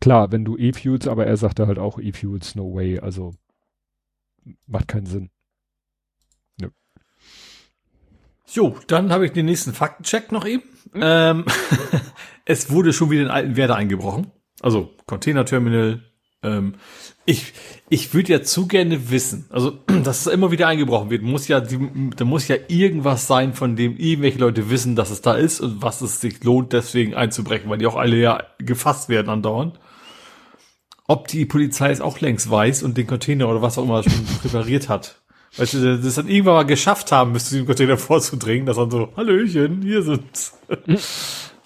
[0.00, 3.34] Klar, wenn du E-Fuels, aber er sagte halt auch E-Fuels, no way, also
[4.66, 5.30] macht keinen Sinn.
[8.52, 10.64] Jo, dann habe ich den nächsten Faktencheck noch eben.
[10.92, 11.00] Mhm.
[11.02, 11.44] Ähm,
[12.44, 14.28] es wurde schon wieder in alten Werder eingebrochen.
[14.60, 16.02] Also Containerterminal.
[16.42, 16.74] Ähm,
[17.26, 17.52] ich
[17.90, 19.70] ich würde ja zu gerne wissen, also
[20.04, 21.78] dass es immer wieder eingebrochen wird, muss ja, die,
[22.16, 25.82] da muss ja irgendwas sein, von dem irgendwelche Leute wissen, dass es da ist und
[25.82, 29.78] was es sich lohnt, deswegen einzubrechen, weil die auch alle ja gefasst werden andauernd.
[31.10, 34.24] Ob die Polizei es auch längst weiß und den Container oder was auch immer schon
[34.42, 35.20] präpariert hat.
[35.56, 38.92] Weißt du, das dann irgendwann mal geschafft haben, müsste sie im Container vorzudringen, dass dann
[38.92, 40.52] so, Hallöchen, hier sind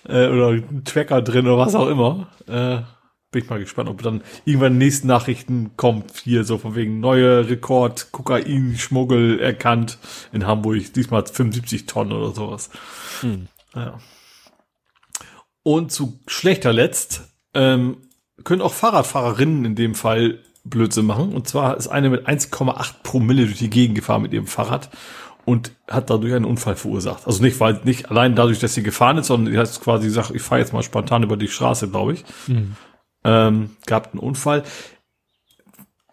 [0.08, 2.28] äh, oder ein Tracker drin oder was auch immer.
[2.46, 2.84] Äh,
[3.32, 7.46] bin ich mal gespannt, ob dann irgendwann nächsten Nachrichten kommt, hier so von wegen neuer
[7.46, 9.98] Rekord, Kokain-Schmuggel erkannt
[10.32, 12.70] in Hamburg, diesmal 75 Tonnen oder sowas.
[13.20, 13.48] Hm.
[13.74, 13.98] Ja.
[15.62, 17.98] Und zu schlechter letzt ähm,
[18.42, 21.32] können auch Fahrradfahrerinnen in dem Fall Blödsinn machen.
[21.32, 24.90] Und zwar ist eine mit 1,8 Promille durch die Gegend gefahren mit ihrem Fahrrad
[25.44, 27.26] und hat dadurch einen Unfall verursacht.
[27.26, 30.32] Also nicht, weil nicht allein dadurch, dass sie gefahren ist, sondern sie hat quasi gesagt,
[30.34, 32.24] ich fahre jetzt mal spontan über die Straße, glaube ich.
[32.46, 32.76] Mhm.
[33.24, 34.64] Ähm, gab einen Unfall.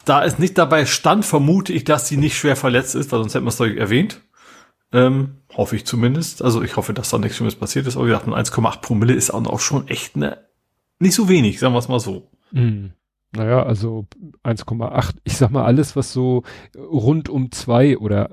[0.05, 3.35] Da es nicht dabei stand, vermute ich, dass sie nicht schwer verletzt ist, weil sonst
[3.35, 4.21] hätten wir es doch erwähnt.
[4.91, 6.41] Ähm, hoffe ich zumindest.
[6.41, 7.95] Also ich hoffe, dass da nichts Schlimmes passiert ist.
[7.95, 10.45] Aber wie gesagt, 1,8 Promille ist auch schon echt ne,
[11.01, 12.29] nicht so wenig, sagen wir es mal so.
[12.51, 12.91] Mhm.
[13.33, 14.07] Naja, also
[14.43, 15.15] 1,8.
[15.23, 16.43] Ich sag mal, alles, was so
[16.75, 18.31] rund um zwei oder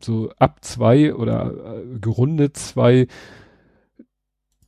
[0.00, 3.08] so ab zwei oder äh, gerundet zwei,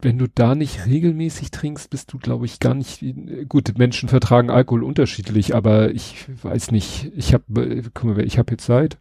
[0.03, 3.05] wenn du da nicht regelmäßig trinkst, bist du, glaube ich, gar nicht.
[3.49, 7.13] Gut, Menschen vertragen Alkohol unterschiedlich, aber ich weiß nicht.
[7.17, 8.99] Ich habe, guck mal, ich habe jetzt seit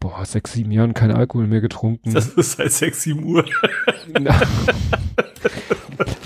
[0.00, 2.12] boah sechs, sieben Jahren kein Alkohol mehr getrunken.
[2.12, 3.44] Das ist seit sechs, sieben Uhr.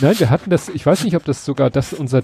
[0.01, 2.23] Nein, wir hatten das, ich weiß nicht, ob das sogar das unser,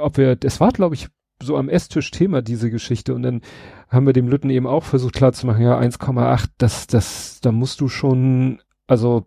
[0.00, 1.08] ob wir, das war glaube ich
[1.42, 3.14] so am Esstisch Thema, diese Geschichte.
[3.14, 3.42] Und dann
[3.88, 7.88] haben wir dem Lütten eben auch versucht klarzumachen, ja, 1,8, das, das, da musst du
[7.88, 9.26] schon, also.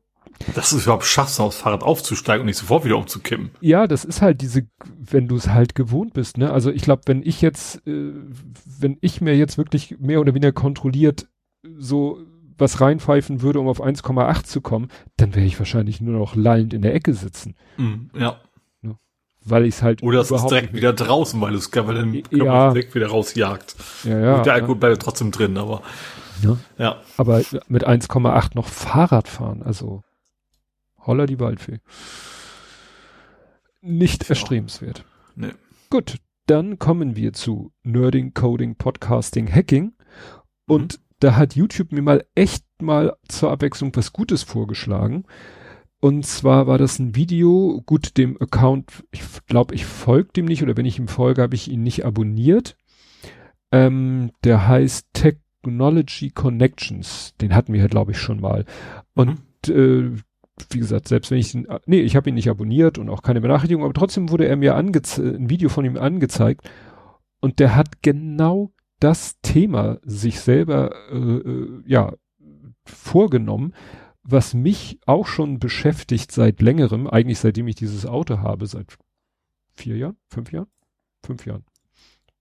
[0.56, 3.52] Dass du es überhaupt schaffst, aufs Fahrrad aufzusteigen und nicht sofort wieder umzukippen.
[3.62, 4.68] Ja, das ist halt diese,
[4.98, 6.52] wenn du es halt gewohnt bist, ne?
[6.52, 8.12] Also ich glaube, wenn ich jetzt, äh,
[8.80, 11.28] wenn ich mir jetzt wirklich mehr oder weniger kontrolliert
[11.78, 12.20] so
[12.62, 16.74] was reinpfeifen würde, um auf 1,8 zu kommen, dann wäre ich wahrscheinlich nur noch lallend
[16.74, 17.56] in der Ecke sitzen.
[17.78, 18.40] Mm, ja.
[18.84, 18.96] ja.
[19.44, 20.02] Weil ich es halt.
[20.04, 22.72] Oder es ist direkt wieder draußen, weil es weil Körper ja.
[22.72, 23.76] direkt wieder rausjagt.
[24.06, 24.36] Ja, ja.
[24.38, 24.80] Und der Alkohol ja.
[24.80, 25.82] bleibt trotzdem drin, aber.
[26.42, 26.58] Ja.
[26.78, 27.02] ja.
[27.18, 30.04] Aber mit 1,8 noch Fahrrad fahren, also
[31.06, 31.80] holla die Waldfee.
[33.82, 35.04] Nicht erstrebenswert.
[35.36, 35.54] Nee.
[35.90, 39.94] Gut, dann kommen wir zu Nerding, Coding, Podcasting, Hacking.
[40.68, 45.24] Und mhm da hat YouTube mir mal echt mal zur Abwechslung was Gutes vorgeschlagen.
[46.00, 50.64] Und zwar war das ein Video, gut, dem Account, ich glaube, ich folge dem nicht
[50.64, 52.76] oder wenn ich ihm folge, habe ich ihn nicht abonniert.
[53.72, 57.36] Ähm, der heißt Technology Connections.
[57.40, 58.66] Den hatten wir ja, glaube ich, schon mal.
[59.14, 59.74] Und mhm.
[59.74, 60.12] äh,
[60.72, 63.42] wie gesagt, selbst wenn ich ihn, nee, ich habe ihn nicht abonniert und auch keine
[63.42, 64.92] Benachrichtigung, aber trotzdem wurde er mir ein
[65.50, 66.70] Video von ihm angezeigt
[67.42, 72.14] und der hat genau das Thema sich selber äh, äh, ja
[72.86, 73.74] vorgenommen,
[74.24, 78.98] was mich auch schon beschäftigt seit längerem, eigentlich seitdem ich dieses Auto habe, seit
[79.74, 80.68] vier Jahren, fünf Jahren,
[81.24, 81.66] fünf Jahren,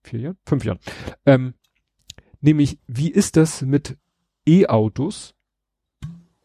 [0.03, 0.79] vier Jahren, fünf Jahren.
[1.25, 1.55] Ähm,
[2.41, 3.97] nämlich, wie ist das mit
[4.47, 5.33] E-Autos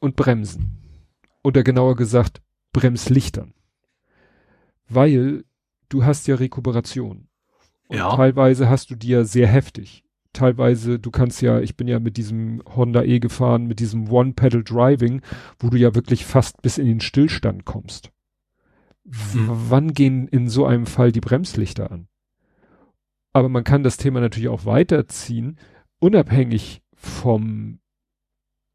[0.00, 0.78] und Bremsen?
[1.42, 2.40] Oder genauer gesagt,
[2.72, 3.52] Bremslichtern.
[4.88, 5.44] Weil
[5.90, 7.28] du hast ja Rekuperation.
[7.88, 8.16] Und ja.
[8.16, 10.05] teilweise hast du die ja sehr heftig
[10.36, 14.62] teilweise, du kannst ja, ich bin ja mit diesem Honda E gefahren, mit diesem One-Pedal
[14.62, 15.22] Driving,
[15.58, 18.12] wo du ja wirklich fast bis in den Stillstand kommst.
[19.04, 19.48] Mhm.
[19.48, 22.08] Wann gehen in so einem Fall die Bremslichter an?
[23.32, 25.58] Aber man kann das Thema natürlich auch weiterziehen,
[25.98, 27.80] unabhängig vom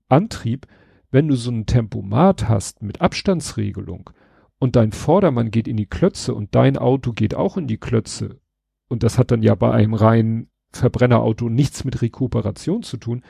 [0.07, 0.67] Antrieb,
[1.09, 4.11] wenn du so ein Tempomat hast mit Abstandsregelung
[4.59, 8.39] und dein Vordermann geht in die Klötze und dein Auto geht auch in die Klötze
[8.87, 13.23] und das hat dann ja bei einem reinen Verbrennerauto nichts mit Rekuperation zu tun,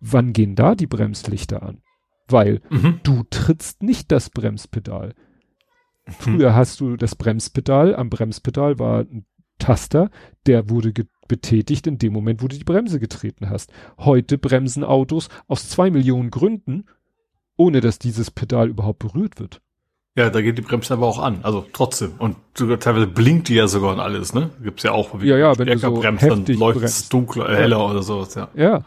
[0.00, 1.82] wann gehen da die Bremslichter an?
[2.28, 3.00] Weil mhm.
[3.02, 5.14] du trittst nicht das Bremspedal.
[6.06, 6.12] Mhm.
[6.12, 9.24] Früher hast du das Bremspedal, am Bremspedal war ein
[9.58, 10.10] Taster,
[10.46, 10.92] der wurde
[11.28, 13.72] betätigt in dem Moment, wo du die Bremse getreten hast.
[13.98, 16.84] Heute bremsen Autos aus zwei Millionen Gründen,
[17.56, 19.62] ohne dass dieses Pedal überhaupt berührt wird.
[20.16, 22.14] Ja, da geht die Bremse aber auch an, also trotzdem.
[22.18, 24.50] Und sogar teilweise blinkt die ja sogar und alles, ne?
[24.62, 27.56] Gibt's ja auch, wie ja, ja, wenn du so bremst, dann läuft es dunkler, äh,
[27.56, 28.48] heller oder sowas, ja.
[28.54, 28.80] Ja.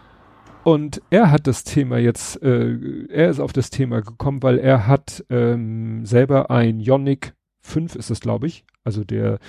[0.64, 2.76] Und er hat das Thema jetzt, äh,
[3.10, 8.10] er ist auf das Thema gekommen, weil er hat ähm, selber ein Ionic 5 ist
[8.10, 8.66] es, glaube ich.
[8.84, 9.40] Also der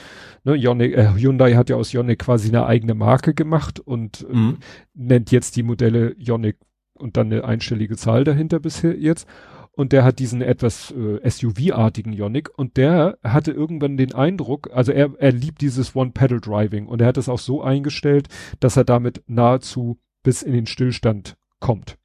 [0.45, 4.35] ne, Ioniq, äh, Hyundai hat ja aus Ioniq quasi eine eigene Marke gemacht und äh,
[4.35, 4.59] mhm.
[4.95, 6.57] nennt jetzt die Modelle Ioniq
[6.95, 9.27] und dann eine einstellige Zahl dahinter bisher jetzt.
[9.73, 14.93] Und der hat diesen etwas äh, SUV-artigen Ioniq und der hatte irgendwann den Eindruck, also
[14.93, 19.23] er, er liebt dieses One-Pedal-Driving und er hat es auch so eingestellt, dass er damit
[19.27, 21.97] nahezu bis in den Stillstand kommt.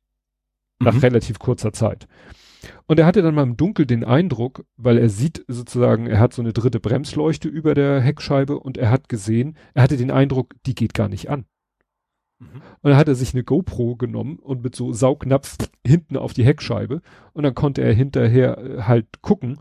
[0.79, 0.99] Nach mhm.
[0.99, 2.07] relativ kurzer Zeit.
[2.87, 6.33] Und er hatte dann mal im Dunkel den Eindruck, weil er sieht sozusagen, er hat
[6.33, 10.53] so eine dritte Bremsleuchte über der Heckscheibe und er hat gesehen, er hatte den Eindruck,
[10.65, 11.45] die geht gar nicht an.
[12.39, 12.61] Mhm.
[12.81, 16.45] Und dann hat er sich eine GoPro genommen und mit so Saugnapf hinten auf die
[16.45, 17.01] Heckscheibe
[17.33, 19.59] und dann konnte er hinterher äh, halt gucken.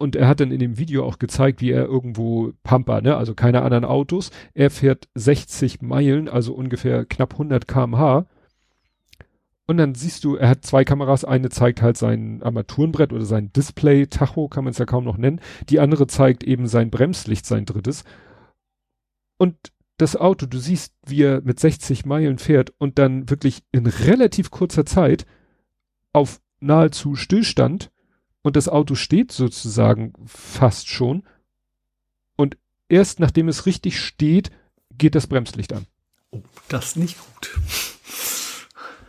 [0.00, 3.34] Und er hat dann in dem Video auch gezeigt, wie er irgendwo Pampa, ne, also
[3.34, 4.30] keine anderen Autos.
[4.54, 8.26] Er fährt 60 Meilen, also ungefähr knapp 100 kmh
[9.68, 11.26] und dann siehst du, er hat zwei Kameras.
[11.26, 15.18] Eine zeigt halt sein Armaturenbrett oder sein Display, Tacho kann man es ja kaum noch
[15.18, 15.40] nennen.
[15.68, 18.04] Die andere zeigt eben sein Bremslicht, sein drittes.
[19.36, 19.54] Und
[19.98, 24.50] das Auto, du siehst, wie er mit 60 Meilen fährt und dann wirklich in relativ
[24.50, 25.26] kurzer Zeit
[26.12, 27.90] auf nahezu Stillstand
[28.42, 31.24] und das Auto steht sozusagen fast schon.
[32.36, 32.56] Und
[32.88, 34.50] erst nachdem es richtig steht,
[34.96, 35.86] geht das Bremslicht an.
[36.30, 37.58] Oh, das nicht gut.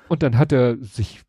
[0.08, 1.22] Und dann hat er sich,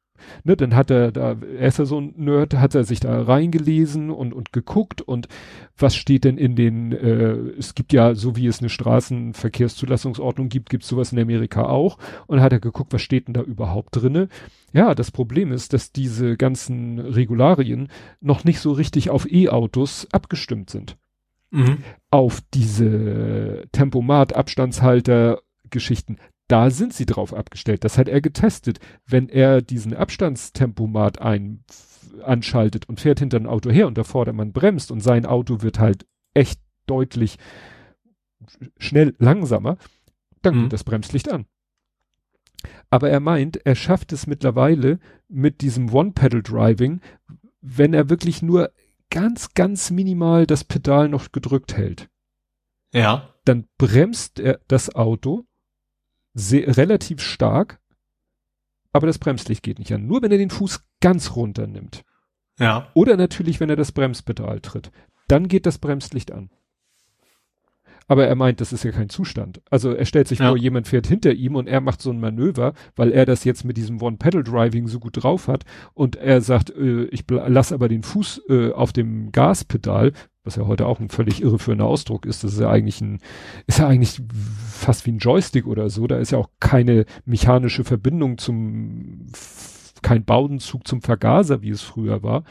[0.44, 3.22] ne, dann hat er da, er ist ja so ein Nerd, hat er sich da
[3.22, 5.28] reingelesen und, und geguckt und
[5.76, 10.70] was steht denn in den, äh, es gibt ja, so wie es eine Straßenverkehrszulassungsordnung gibt,
[10.70, 11.98] gibt es sowas in Amerika auch.
[12.26, 14.28] Und hat er geguckt, was steht denn da überhaupt drinne?
[14.72, 17.88] Ja, das Problem ist, dass diese ganzen Regularien
[18.20, 20.96] noch nicht so richtig auf E-Autos abgestimmt sind.
[21.50, 21.78] Mhm.
[22.10, 25.40] Auf diese Tempomat, Abstandshalter,
[25.70, 26.18] Geschichten
[26.50, 27.84] da sind sie drauf abgestellt.
[27.84, 28.80] Das hat er getestet.
[29.06, 31.64] Wenn er diesen Abstandstempomat ein,
[32.24, 35.78] anschaltet und fährt hinter ein Auto her und der Vordermann bremst und sein Auto wird
[35.78, 37.38] halt echt deutlich
[38.78, 39.76] schnell langsamer,
[40.42, 40.62] dann mhm.
[40.62, 41.46] geht das Bremslicht an.
[42.90, 44.98] Aber er meint, er schafft es mittlerweile
[45.28, 47.00] mit diesem One-Pedal-Driving,
[47.60, 48.72] wenn er wirklich nur
[49.10, 52.08] ganz, ganz minimal das Pedal noch gedrückt hält.
[52.92, 53.34] Ja.
[53.44, 55.44] Dann bremst er das Auto
[56.34, 57.80] sehr, relativ stark,
[58.92, 60.06] aber das Bremslicht geht nicht an.
[60.06, 62.04] Nur wenn er den Fuß ganz runter nimmt.
[62.58, 62.88] Ja.
[62.94, 64.90] Oder natürlich, wenn er das Bremspedal tritt.
[65.28, 66.50] Dann geht das Bremslicht an.
[68.10, 69.62] Aber er meint, das ist ja kein Zustand.
[69.70, 70.48] Also er stellt sich ja.
[70.48, 73.64] vor, jemand fährt hinter ihm und er macht so ein Manöver, weil er das jetzt
[73.64, 78.02] mit diesem One-Pedal-Driving so gut drauf hat und er sagt, äh, ich lass aber den
[78.02, 80.12] Fuß äh, auf dem Gaspedal,
[80.44, 82.44] was ja heute auch ein völlig irreführender Ausdruck ist.
[82.44, 83.20] Das ist ja eigentlich ein,
[83.66, 84.22] ist ja eigentlich
[84.70, 86.06] fast wie ein Joystick oder so.
[86.06, 89.26] Da ist ja auch keine mechanische Verbindung zum,
[90.02, 92.44] kein Baudenzug zum Vergaser, wie es früher war.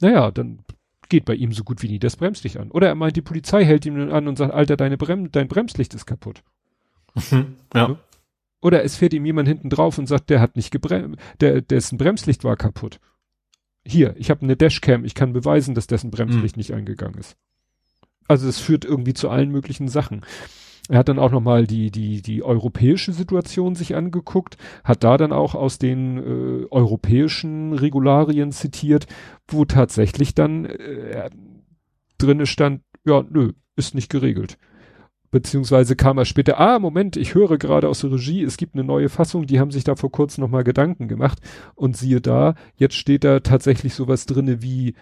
[0.00, 0.60] Naja, dann
[1.08, 2.70] geht bei ihm so gut wie nie das Bremslicht an.
[2.70, 5.92] Oder er meint, die Polizei hält ihn an und sagt, Alter, deine Brem dein Bremslicht
[5.94, 6.42] ist kaputt.
[7.30, 7.96] Mhm, ja.
[8.62, 11.98] Oder es fährt ihm jemand hinten drauf und sagt, der hat nicht gebremst, der, dessen
[11.98, 12.98] Bremslicht war kaputt.
[13.86, 16.60] Hier, ich habe eine Dashcam, ich kann beweisen, dass dessen Bremslicht mhm.
[16.60, 17.36] nicht eingegangen ist.
[18.26, 20.22] Also es führt irgendwie zu allen möglichen Sachen.
[20.88, 25.32] Er hat dann auch nochmal die, die, die europäische Situation sich angeguckt, hat da dann
[25.32, 29.06] auch aus den äh, europäischen Regularien zitiert,
[29.48, 31.30] wo tatsächlich dann äh,
[32.18, 34.58] drinne stand, ja, nö, ist nicht geregelt.
[35.34, 38.84] Beziehungsweise kam er später, ah, Moment, ich höre gerade aus der Regie, es gibt eine
[38.84, 41.40] neue Fassung, die haben sich da vor kurzem nochmal Gedanken gemacht
[41.74, 44.94] und siehe da, jetzt steht da tatsächlich sowas drinne wie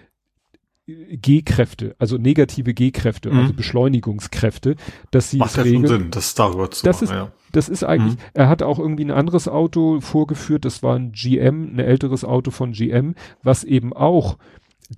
[0.86, 3.38] G-Kräfte, also negative G-Kräfte, Mhm.
[3.40, 4.76] also Beschleunigungskräfte,
[5.10, 5.86] dass sie Macht es regeln.
[5.86, 7.32] Sinn, das darüber zu Das machen, ist- ja.
[7.52, 8.20] Das ist eigentlich, Mhm.
[8.32, 12.50] er hat auch irgendwie ein anderes Auto vorgeführt, das war ein GM, ein älteres Auto
[12.50, 14.38] von GM, was eben auch,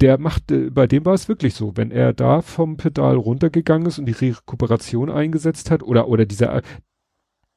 [0.01, 3.99] der machte, bei dem war es wirklich so, wenn er da vom Pedal runtergegangen ist
[3.99, 6.63] und die Rekuperation eingesetzt hat, oder, oder dieser,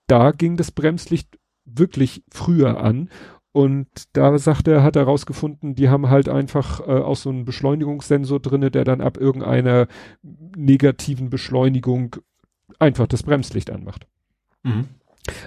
[0.07, 3.09] da ging das Bremslicht wirklich früher an.
[3.51, 7.43] Und da sagt er, hat er rausgefunden, die haben halt einfach äh, auch so einen
[7.43, 9.87] Beschleunigungssensor drinne, der dann ab irgendeiner
[10.21, 12.17] negativen Beschleunigung
[12.77, 14.05] einfach das Bremslicht anmacht.
[14.61, 14.89] Mhm.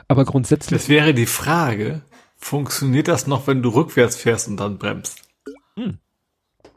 [0.08, 2.02] Aber grundsätzlich, Das wäre die Frage,
[2.36, 5.22] funktioniert das noch, wenn du rückwärts fährst und dann bremst?
[5.76, 5.98] Hm.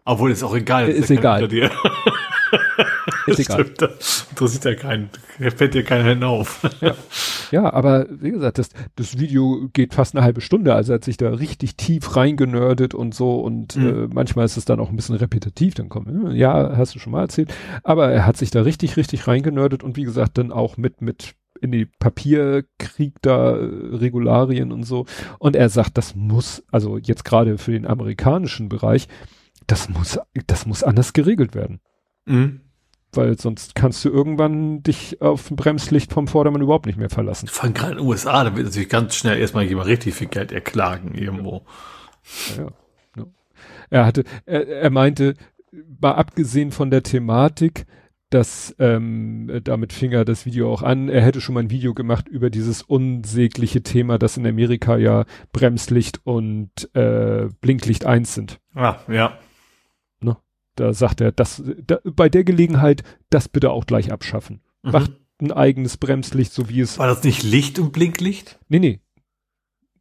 [0.06, 0.90] Obwohl, ist auch egal.
[0.90, 1.48] Ist ja keiner egal.
[1.48, 1.72] Dir.
[3.28, 3.62] ist egal.
[3.66, 5.10] Stimmt, Das interessiert ja keinen,
[5.56, 6.62] fällt dir keiner hin auf.
[7.52, 11.04] Ja, aber wie gesagt, das, das Video geht fast eine halbe Stunde, also er hat
[11.04, 13.88] sich da richtig tief reingenördet und so und Mhm.
[13.88, 17.00] äh, manchmal ist es dann auch ein bisschen repetitiv, dann kommt, hm, ja, hast du
[17.00, 20.52] schon mal erzählt, aber er hat sich da richtig, richtig reingenördet und wie gesagt, dann
[20.52, 23.64] auch mit, mit in die Papierkrieg da, äh,
[23.96, 25.06] Regularien und so
[25.40, 29.08] und er sagt, das muss, also jetzt gerade für den amerikanischen Bereich,
[29.68, 31.80] das muss, das muss anders geregelt werden.
[32.26, 32.62] Mhm.
[33.12, 37.48] Weil sonst kannst du irgendwann dich auf ein Bremslicht vom Vordermann überhaupt nicht mehr verlassen.
[37.48, 40.28] Vor allem gerade in den USA, da wird natürlich ganz schnell erstmal jemand richtig viel
[40.28, 41.64] Geld erklagen irgendwo.
[42.58, 42.68] Ja,
[43.16, 43.26] ja.
[43.92, 45.36] Er hatte, er, er meinte,
[46.02, 47.86] mal abgesehen von der Thematik,
[48.34, 51.94] dass ähm, damit fing er das Video auch an, er hätte schon mal ein Video
[51.94, 58.60] gemacht über dieses unsägliche Thema, dass in Amerika ja Bremslicht und äh, Blinklicht eins sind.
[58.74, 59.38] Ah, ja.
[60.76, 64.62] Da sagt er, das, da, bei der Gelegenheit, das bitte auch gleich abschaffen.
[64.82, 64.92] Mhm.
[64.92, 65.12] Macht
[65.42, 66.98] ein eigenes Bremslicht, so wie es.
[66.98, 68.60] War das nicht Licht und Blinklicht?
[68.70, 69.00] Nee, nee.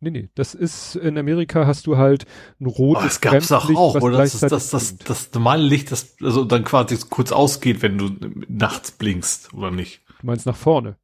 [0.00, 0.28] Nee, nee.
[0.34, 2.26] Das ist, in Amerika hast du halt
[2.60, 4.18] ein rotes Oh, das gab's Bremslicht, auch, oder?
[4.18, 5.10] Das, das, das, blinkt.
[5.10, 8.10] das normale Licht, das also dann quasi kurz ausgeht, wenn du
[8.48, 10.02] nachts blinkst, oder nicht?
[10.20, 10.96] Du meinst nach vorne.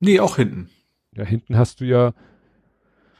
[0.00, 0.68] Nee, auch hinten.
[1.16, 2.12] Ja, hinten hast du ja,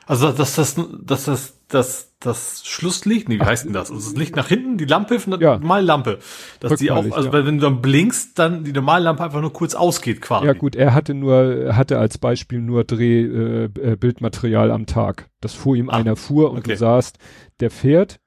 [0.06, 3.90] Also das, das, das, das, das, das Schlusslicht, nee, wie Ach, heißt denn das?
[3.90, 5.58] Also das Licht nach hinten, die Lampe, von der Ja.
[5.58, 6.20] normale Lampe.
[6.60, 7.32] Dass die auch, also ja.
[7.44, 10.46] wenn du dann blinkst, dann die normale Lampe einfach nur kurz ausgeht quasi.
[10.46, 15.28] ja gut, er hatte nur, hatte als Beispiel nur Dreh, äh, äh, Bildmaterial am Tag.
[15.40, 16.72] Das fuhr ihm Ah, einer fuhr und okay.
[16.72, 17.18] du sahst,
[17.58, 18.20] der fährt,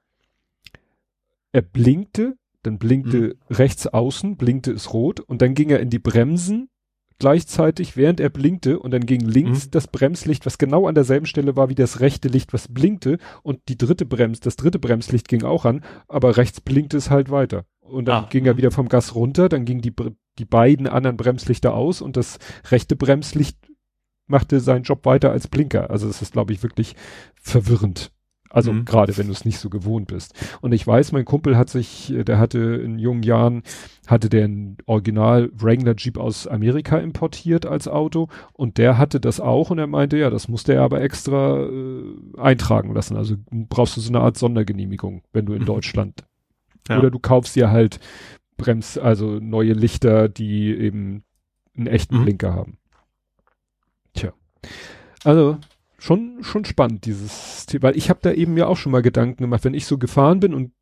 [1.52, 3.54] er blinkte, dann blinkte Mhm.
[3.54, 6.68] rechts außen, blinkte es rot und dann ging er in die Bremsen
[7.20, 9.70] gleichzeitig, während er blinkte und dann ging links Mhm.
[9.70, 13.60] das Bremslicht, was genau an derselben Stelle war wie das rechte Licht, was blinkte und
[13.68, 17.64] die dritte Brems, das dritte Bremslicht ging auch an, aber rechts blinkte es halt weiter.
[17.80, 18.28] Und dann Ah.
[18.28, 19.92] ging er wieder vom Gas runter, dann gingen die,
[20.38, 22.38] die beiden anderen Bremslichter aus und das
[22.70, 23.56] rechte Bremslicht
[24.26, 25.90] machte seinen Job weiter als Blinker.
[25.90, 26.94] Also es ist, glaube ich, wirklich
[27.34, 28.12] verwirrend.
[28.52, 28.84] Also Mhm.
[28.84, 30.34] gerade wenn du es nicht so gewohnt bist.
[30.60, 33.62] Und ich weiß, mein Kumpel hat sich, äh, der hatte in jungen Jahren,
[34.08, 39.38] hatte der ein Original Wrangler Jeep aus Amerika importiert als Auto und der hatte das
[39.38, 42.02] auch und er meinte, ja, das musste er aber extra äh,
[42.38, 43.16] eintragen lassen.
[43.16, 45.66] Also brauchst du so eine Art Sondergenehmigung, wenn du in Mhm.
[45.66, 46.24] Deutschland.
[46.88, 46.98] Ja.
[46.98, 48.00] Oder du kaufst dir halt
[48.56, 51.22] Brems, also neue Lichter, die eben
[51.76, 52.24] einen echten Mhm.
[52.24, 52.78] Blinker haben.
[54.12, 54.32] Tja.
[55.24, 55.56] Also
[56.00, 59.44] schon schon spannend dieses Thema, weil ich habe da eben ja auch schon mal Gedanken
[59.44, 60.72] gemacht, wenn ich so gefahren bin und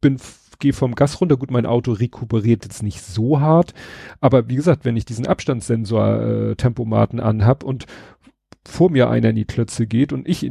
[0.00, 0.18] bin
[0.58, 3.74] gehe vom Gas runter, gut, mein Auto rekuperiert jetzt nicht so hart,
[4.20, 7.86] aber wie gesagt, wenn ich diesen Abstandssensor äh, Tempomaten anhab und
[8.66, 10.50] vor mir einer in die Klötze geht und ich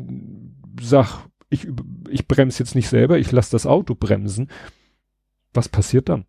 [0.82, 1.68] sag, ich
[2.10, 4.50] ich bremse jetzt nicht selber, ich lasse das Auto bremsen,
[5.54, 6.26] was passiert dann?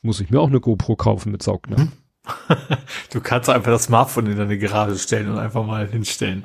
[0.00, 1.80] Muss ich mir auch eine GoPro kaufen mit Saugnapf?
[1.80, 1.92] Mhm.
[3.10, 6.44] Du kannst einfach das Smartphone in deine Garage stellen und einfach mal hinstellen.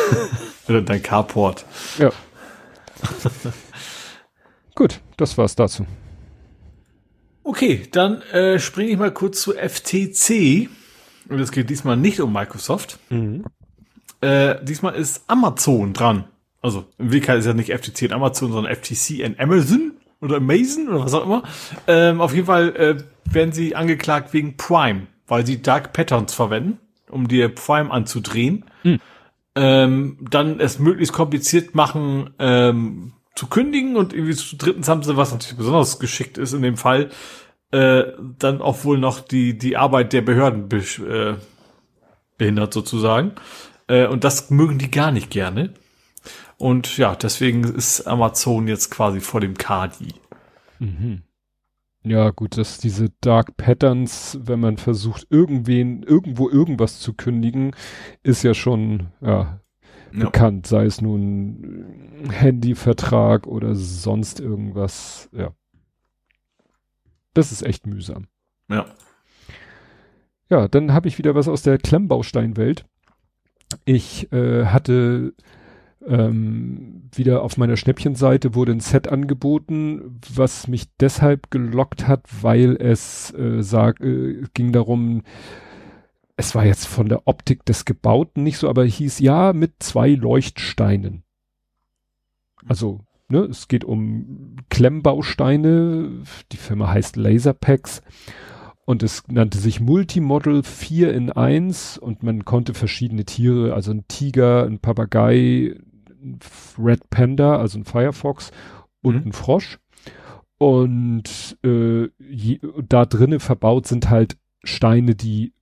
[0.68, 1.64] Oder dein Carport.
[1.98, 2.10] Ja.
[4.74, 5.86] Gut, das war's dazu.
[7.42, 10.68] Okay, dann äh, springe ich mal kurz zu FTC.
[11.28, 12.98] Und es geht diesmal nicht um Microsoft.
[14.20, 16.24] Äh, diesmal ist Amazon dran.
[16.60, 20.88] Also im Wirklichkeit ist ja nicht FTC und Amazon, sondern FTC und Amazon oder Amazon
[20.88, 21.42] oder was auch immer.
[21.86, 22.96] Ähm, auf jeden Fall äh,
[23.32, 26.78] werden sie angeklagt wegen Prime, weil sie Dark Patterns verwenden,
[27.10, 28.64] um dir Prime anzudrehen.
[29.54, 35.16] Ähm, dann es möglichst kompliziert machen, ähm, zu kündigen und irgendwie zu drittens haben sie,
[35.16, 37.10] was natürlich besonders geschickt ist in dem Fall,
[37.70, 38.04] äh,
[38.38, 41.36] dann auch wohl noch die, die Arbeit der Behörden besch- äh,
[42.36, 43.32] behindert sozusagen.
[43.88, 45.74] Äh, und das mögen die gar nicht gerne.
[46.56, 50.14] Und ja, deswegen ist Amazon jetzt quasi vor dem Kadi.
[52.04, 57.72] Ja, gut, dass diese Dark Patterns, wenn man versucht, irgendwen, irgendwo irgendwas zu kündigen,
[58.22, 59.60] ist ja schon, ja,
[60.12, 60.24] ja.
[60.24, 65.52] bekannt, sei es nun Handyvertrag oder sonst irgendwas, ja.
[67.34, 68.26] Das ist echt mühsam.
[68.68, 68.86] Ja.
[70.50, 72.86] Ja, dann habe ich wieder was aus der Klemmbausteinwelt.
[73.84, 75.34] Ich äh, hatte
[76.08, 82.76] ähm, wieder auf meiner Schnäppchenseite wurde ein Set angeboten, was mich deshalb gelockt hat, weil
[82.76, 85.22] es äh, sag, äh, ging darum,
[86.36, 90.10] es war jetzt von der Optik des Gebauten nicht so, aber hieß ja mit zwei
[90.10, 91.24] Leuchtsteinen.
[92.66, 96.22] Also, ne, es geht um Klemmbausteine,
[96.52, 98.02] die Firma heißt Laserpacks
[98.84, 104.06] und es nannte sich Multimodel 4 in 1 und man konnte verschiedene Tiere, also ein
[104.08, 105.74] Tiger, ein Papagei,
[106.22, 106.38] ein
[106.78, 108.50] Red Panda, also ein Firefox
[109.02, 109.30] und mhm.
[109.30, 109.78] ein Frosch.
[110.58, 115.52] Und äh, je, da drinnen verbaut sind halt Steine, die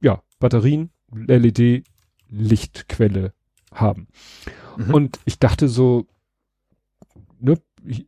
[0.00, 1.84] ja Batterien, LED,
[2.28, 3.32] Lichtquelle
[3.72, 4.08] haben.
[4.76, 4.94] Mhm.
[4.94, 6.06] Und ich dachte so,
[7.40, 7.58] ne,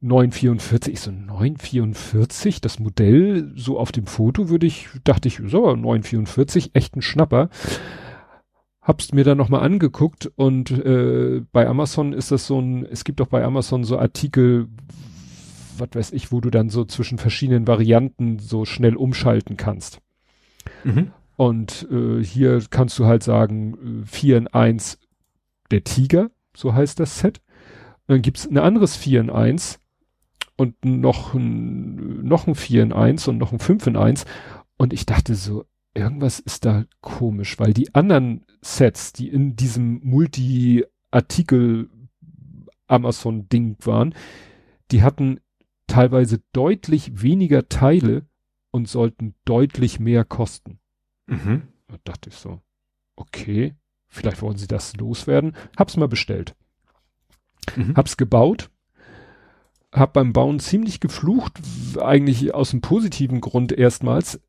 [0.00, 5.74] 944, ich so 944, das Modell so auf dem Foto würde ich, dachte ich, so
[5.74, 7.48] 944, echt ein Schnapper.
[8.88, 13.20] Hab's mir dann nochmal angeguckt und äh, bei Amazon ist das so ein, es gibt
[13.20, 14.66] doch bei Amazon so Artikel,
[15.76, 20.00] was weiß ich, wo du dann so zwischen verschiedenen Varianten so schnell umschalten kannst.
[20.84, 21.12] Mhm.
[21.36, 24.98] Und äh, hier kannst du halt sagen, 4 äh, in 1
[25.70, 27.40] der Tiger, so heißt das Set
[28.08, 29.78] dann gibt's ein anderes 4 in 1
[30.56, 34.24] und noch ein, noch ein 4 in 1 und noch ein 5 in 1.
[34.78, 35.66] Und ich dachte so,
[35.98, 41.90] irgendwas ist da komisch, weil die anderen Sets, die in diesem Multi-Artikel
[42.86, 44.14] Amazon-Ding waren,
[44.90, 45.40] die hatten
[45.86, 48.26] teilweise deutlich weniger Teile
[48.70, 50.78] und sollten deutlich mehr kosten.
[51.26, 51.62] Mhm.
[51.88, 52.60] Da dachte ich so,
[53.16, 53.74] okay,
[54.08, 55.54] vielleicht wollen sie das loswerden.
[55.76, 56.54] Hab's mal bestellt.
[57.76, 57.94] Mhm.
[57.96, 58.70] Hab's gebaut,
[59.92, 61.60] hab beim Bauen ziemlich geflucht,
[62.00, 64.40] eigentlich aus dem positiven Grund erstmals.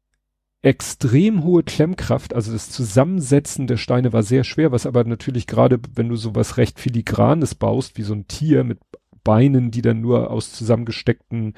[0.61, 5.79] Extrem hohe Klemmkraft, also das Zusammensetzen der Steine war sehr schwer, was aber natürlich gerade,
[5.95, 8.79] wenn du sowas recht filigranes baust, wie so ein Tier mit
[9.23, 11.53] Beinen, die dann nur aus zusammengesteckten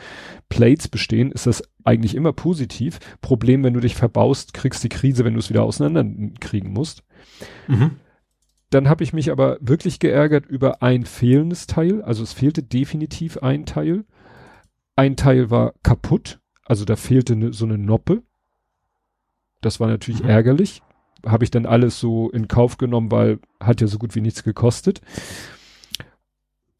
[0.49, 2.99] Plates bestehen, ist das eigentlich immer positiv.
[3.21, 7.03] Problem, wenn du dich verbaust, kriegst die Krise, wenn du es wieder auseinanderkriegen musst.
[7.67, 7.91] Mhm.
[8.69, 12.01] Dann habe ich mich aber wirklich geärgert über ein fehlendes Teil.
[12.01, 14.05] Also es fehlte definitiv ein Teil.
[14.95, 16.39] Ein Teil war kaputt.
[16.65, 18.23] Also da fehlte ne, so eine Noppe.
[19.61, 20.29] Das war natürlich mhm.
[20.29, 20.81] ärgerlich.
[21.25, 24.43] Habe ich dann alles so in Kauf genommen, weil hat ja so gut wie nichts
[24.43, 25.01] gekostet.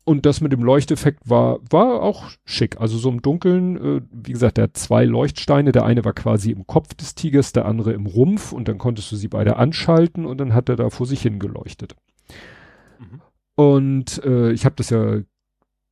[0.04, 2.82] Und das mit dem Leuchteffekt war, war auch schick.
[2.82, 5.72] Also so im Dunkeln, äh, wie gesagt, der hat zwei Leuchtsteine.
[5.72, 8.52] Der eine war quasi im Kopf des Tigers, der andere im Rumpf.
[8.52, 11.96] Und dann konntest du sie beide anschalten und dann hat er da vor sich hingeleuchtet.
[13.00, 13.22] Mhm.
[13.56, 15.20] Und äh, ich habe das ja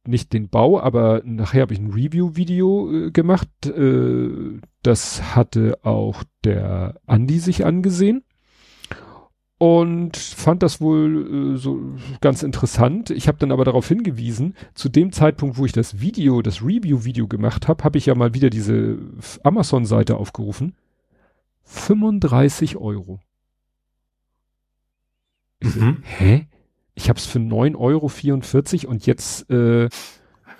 [0.05, 3.49] nicht den Bau, aber nachher habe ich ein Review-Video äh, gemacht.
[3.65, 8.23] Äh, das hatte auch der Andi sich angesehen
[9.59, 11.79] und fand das wohl äh, so
[12.21, 13.09] ganz interessant.
[13.09, 17.27] Ich habe dann aber darauf hingewiesen, zu dem Zeitpunkt, wo ich das Video, das Review-Video
[17.27, 18.97] gemacht habe, habe ich ja mal wieder diese
[19.43, 20.75] Amazon-Seite aufgerufen.
[21.65, 23.19] 35 Euro.
[25.61, 25.69] Mhm.
[25.69, 26.47] so, hä?
[26.99, 29.87] Ich habe es für 9,44 Euro und jetzt äh,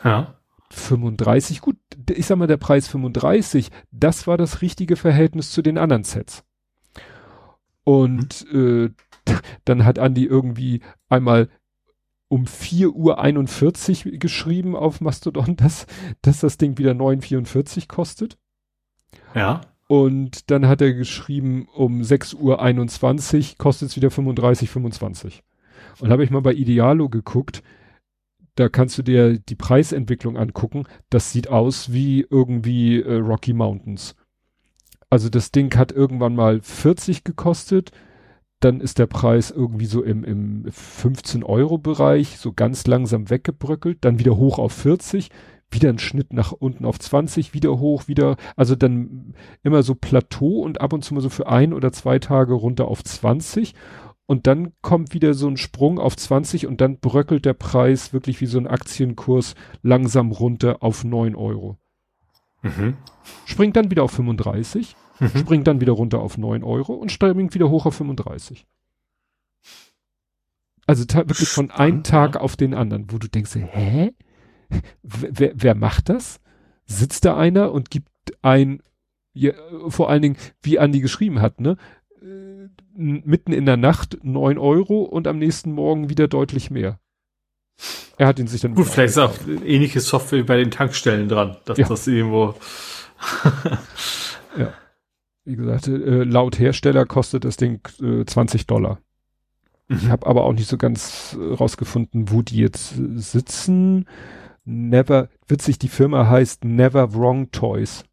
[0.05, 0.35] ja.
[0.71, 1.59] 35.
[1.59, 1.75] Gut,
[2.09, 6.45] ich sag mal, der Preis 35, das war das richtige Verhältnis zu den anderen Sets.
[7.83, 8.89] Und äh,
[9.65, 11.49] dann hat Andi irgendwie einmal
[12.29, 15.87] um 4.41 Uhr geschrieben auf Mastodon, dass,
[16.21, 18.37] dass das Ding wieder 9,44 kostet.
[19.35, 19.59] Ja.
[19.87, 22.37] Und dann hat er geschrieben, um 6.21
[23.51, 25.41] Uhr kostet es wieder 35,25.
[25.99, 27.61] Und habe ich mal bei Idealo geguckt,
[28.55, 30.83] da kannst du dir die Preisentwicklung angucken.
[31.09, 34.15] Das sieht aus wie irgendwie äh, Rocky Mountains.
[35.09, 37.91] Also das Ding hat irgendwann mal 40 gekostet,
[38.59, 43.99] dann ist der Preis irgendwie so im, im 15 Euro Bereich so ganz langsam weggebröckelt,
[44.01, 45.29] dann wieder hoch auf 40,
[45.71, 50.61] wieder ein Schnitt nach unten auf 20, wieder hoch, wieder, also dann immer so Plateau
[50.61, 53.73] und ab und zu mal so für ein oder zwei Tage runter auf 20
[54.29, 58.39] und dann kommt wieder so ein Sprung auf 20 und dann bröckelt der Preis wirklich
[58.41, 61.79] wie so ein Aktienkurs langsam runter auf 9 Euro.
[62.61, 62.95] Mhm.
[63.45, 65.29] Springt dann wieder auf 35, mhm.
[65.35, 68.67] springt dann wieder runter auf 9 Euro und springt wieder hoch auf 35.
[70.85, 74.13] Also wirklich von einem Tag auf den anderen, wo du denkst, hä?
[75.01, 76.39] Wer, wer macht das?
[76.85, 78.09] Sitzt da einer und gibt
[78.43, 78.83] ein,
[79.33, 79.53] ja,
[79.87, 81.77] vor allen Dingen, wie Andi geschrieben hat, ne?
[82.93, 86.99] Mitten in der Nacht neun Euro und am nächsten Morgen wieder deutlich mehr.
[88.17, 88.75] Er hat ihn sich dann.
[88.75, 91.87] Gut, vielleicht ist auch ähnliche Software bei den Tankstellen dran, dass ja.
[91.87, 92.55] das irgendwo.
[94.57, 94.73] ja.
[95.45, 98.99] Wie gesagt, äh, laut Hersteller kostet das Ding äh, 20 Dollar.
[99.87, 99.97] Mhm.
[99.97, 104.05] Ich habe aber auch nicht so ganz äh, rausgefunden, wo die jetzt sitzen.
[104.65, 108.03] Never, witzig, die Firma heißt Never Wrong Toys.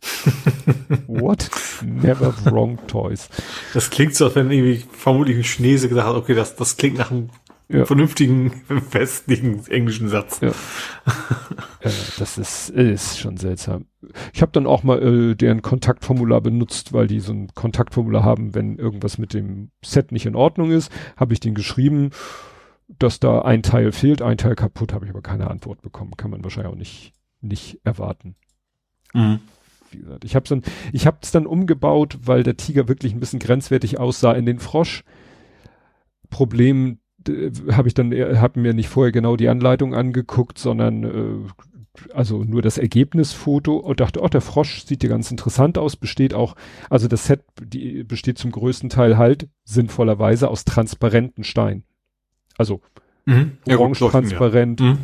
[1.06, 1.50] What?
[1.84, 3.28] Never wrong toys.
[3.74, 6.98] Das klingt so, als wenn irgendwie vermutlich ein Chinese gesagt hat, okay, das, das klingt
[6.98, 7.30] nach einem
[7.68, 7.84] ja.
[7.84, 8.50] vernünftigen,
[8.90, 10.40] festlichen englischen Satz.
[10.40, 10.48] Ja.
[10.48, 13.86] ja, das ist, ist schon seltsam.
[14.32, 18.54] Ich habe dann auch mal äh, deren Kontaktformular benutzt, weil die so ein Kontaktformular haben,
[18.54, 22.10] wenn irgendwas mit dem Set nicht in Ordnung ist, habe ich den geschrieben,
[22.88, 26.16] dass da ein Teil fehlt, ein Teil kaputt, habe ich aber keine Antwort bekommen.
[26.16, 28.36] Kann man wahrscheinlich auch nicht, nicht erwarten.
[29.12, 29.40] Mhm.
[29.90, 33.98] Wie gesagt, ich habe es dann, dann umgebaut, weil der Tiger wirklich ein bisschen grenzwertig
[33.98, 35.04] aussah in den Frosch.
[36.30, 36.98] Problem
[37.72, 42.44] habe ich dann, äh, habe mir nicht vorher genau die Anleitung angeguckt, sondern äh, also
[42.44, 46.54] nur das Ergebnisfoto und dachte, oh, der Frosch sieht ja ganz interessant aus, besteht auch,
[46.90, 51.84] also das Set die besteht zum größten Teil halt sinnvollerweise aus transparenten Steinen.
[52.58, 52.80] Also
[53.24, 53.52] mhm.
[53.66, 54.86] orange ja, transparent, ja.
[54.86, 54.98] mhm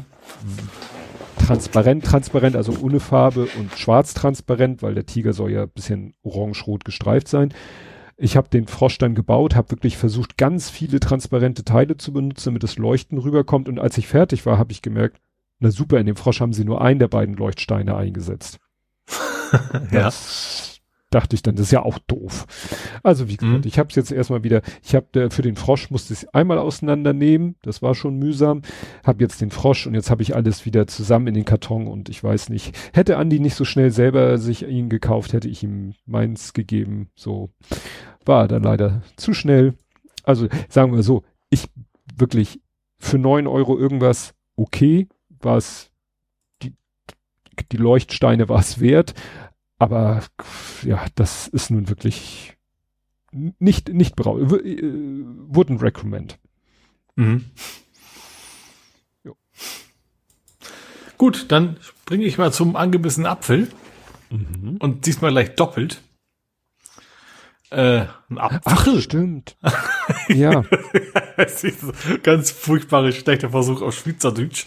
[1.47, 6.85] transparent, transparent, also ohne Farbe und schwarz transparent, weil der Tiger soll ja bisschen orange-rot
[6.85, 7.53] gestreift sein.
[8.17, 12.51] Ich habe den Frosch dann gebaut, habe wirklich versucht, ganz viele transparente Teile zu benutzen,
[12.51, 13.69] damit das Leuchten rüberkommt.
[13.69, 15.21] Und als ich fertig war, habe ich gemerkt,
[15.59, 18.59] na super, in dem Frosch haben sie nur einen der beiden Leuchtsteine eingesetzt.
[19.91, 20.05] ja.
[20.05, 20.72] Das
[21.15, 22.47] dachte ich dann, das ist ja auch doof.
[23.02, 23.68] Also wie gesagt, mhm.
[23.68, 27.57] ich habe es jetzt erstmal wieder, ich habe für den Frosch musste ich einmal auseinandernehmen,
[27.62, 28.62] das war schon mühsam,
[29.05, 32.08] habe jetzt den Frosch und jetzt habe ich alles wieder zusammen in den Karton und
[32.08, 35.94] ich weiß nicht, hätte Andi nicht so schnell selber sich ihn gekauft, hätte ich ihm
[36.07, 37.50] meins gegeben, so
[38.24, 39.74] war da leider zu schnell.
[40.24, 41.68] Also sagen wir so, ich
[42.16, 42.60] wirklich
[42.99, 45.91] für neun Euro irgendwas okay, war es
[46.62, 46.74] die,
[47.73, 49.15] die Leuchtsteine war es wert,
[49.83, 50.23] aber
[50.85, 52.57] ja, das ist nun wirklich
[53.33, 56.39] nicht, nicht brau, äh, wouldn't recommend.
[57.17, 57.47] Mhm.
[61.19, 63.69] Gut, dann bringe ich mal zum angebissenen Apfel.
[64.31, 64.77] Mhm.
[64.78, 66.01] Und diesmal gleich doppelt.
[67.70, 68.61] Äh, ein Apfel.
[68.65, 69.57] Ach, stimmt.
[70.28, 70.62] ja.
[72.23, 74.67] ganz furchtbarer, schlechter Versuch auf Schweizerdeutsch.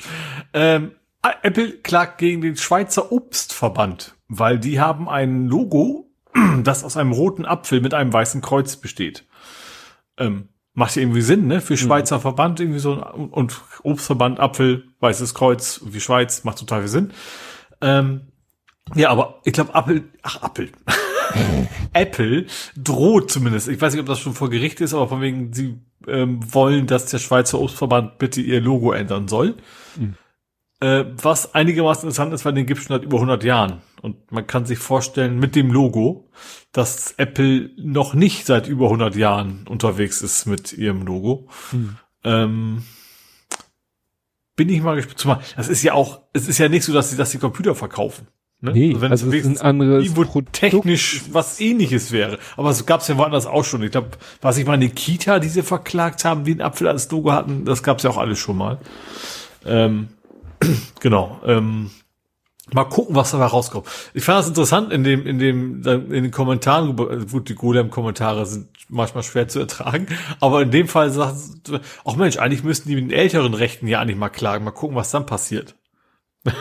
[0.54, 0.92] Ähm,
[1.42, 6.12] Apple klagt gegen den Schweizer Obstverband weil die haben ein Logo,
[6.64, 9.26] das aus einem roten Apfel mit einem weißen Kreuz besteht.
[10.18, 11.62] Ähm, macht ja irgendwie Sinn, ne?
[11.62, 11.78] Für mhm.
[11.78, 12.22] Schweizer mhm.
[12.22, 17.12] Verband irgendwie so und Obstverband, Apfel, weißes Kreuz, wie Schweiz, macht total viel Sinn.
[17.82, 18.28] Ähm,
[18.94, 20.70] ja, aber ich glaube, Apple, ach, Apple.
[21.94, 22.46] Apple
[22.78, 25.80] droht zumindest, ich weiß nicht, ob das schon vor Gericht ist, aber von wegen, sie
[26.08, 29.56] ähm, wollen, dass der Schweizer Obstverband bitte ihr Logo ändern soll.
[29.98, 30.16] Mhm.
[30.82, 33.82] Äh, was einigermaßen interessant ist, weil den gibt es schon seit über 100 Jahren.
[34.02, 36.30] Und man kann sich vorstellen, mit dem Logo,
[36.74, 41.48] dass Apple noch nicht seit über 100 Jahren unterwegs ist mit ihrem Logo.
[41.72, 41.96] Hm.
[42.24, 42.84] Ähm,
[44.56, 45.44] bin ich mal gespannt.
[45.56, 48.28] Das ist ja auch, es ist ja nicht so, dass sie, dass sie Computer verkaufen.
[48.62, 48.72] Ne?
[48.72, 52.40] Nee, also, wenn also es ein anderes Produkt technisch was ähnliches wäre.
[52.58, 53.84] Aber es gab es ja woanders auch schon.
[53.84, 57.32] Ich glaube, was ich meine, Kita, die sie verklagt haben, die einen Apfel als Logo
[57.32, 58.80] hatten, das gab es ja auch alles schon mal.
[59.66, 60.10] Ähm,
[61.00, 61.40] genau.
[61.46, 61.92] Ähm,
[62.74, 63.88] mal gucken, was dabei rauskommt.
[64.14, 68.70] Ich fand das interessant in dem, in dem, in den Kommentaren, gut, die Golem-Kommentare sind
[68.90, 70.08] manchmal schwer zu ertragen,
[70.40, 71.40] aber in dem Fall sagt,
[72.06, 74.96] ach Mensch, eigentlich müssten die mit den älteren Rechten ja eigentlich mal klagen, mal gucken,
[74.96, 75.76] was dann passiert.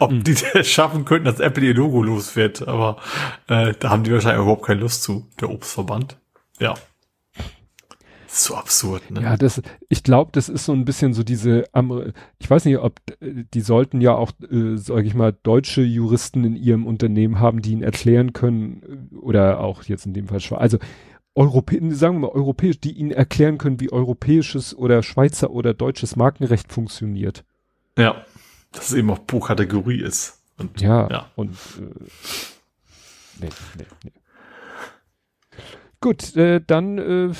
[0.00, 0.24] Ob hm.
[0.24, 2.96] die das schaffen könnten, dass Apple ihr Logo los wird, aber
[3.46, 6.18] äh, da haben die wahrscheinlich überhaupt keine Lust zu, der Obstverband.
[6.58, 6.74] Ja
[8.30, 9.22] so absurd, ne?
[9.22, 11.64] Ja, das, ich glaube, das ist so ein bisschen so diese,
[12.38, 16.54] ich weiß nicht, ob die sollten ja auch, äh, sage ich mal, deutsche Juristen in
[16.54, 20.78] ihrem Unternehmen haben, die ihnen erklären können, oder auch jetzt in dem Fall, also
[21.34, 26.16] Europä sagen wir mal europäisch, die ihnen erklären können, wie europäisches oder Schweizer oder deutsches
[26.16, 27.44] Markenrecht funktioniert.
[27.96, 28.24] Ja,
[28.72, 30.42] dass es eben auch pro Kategorie ist.
[30.58, 31.82] Und, ja, ja, und äh,
[33.40, 33.48] nee,
[33.78, 34.12] nee, nee.
[36.00, 37.30] Gut, äh, dann äh,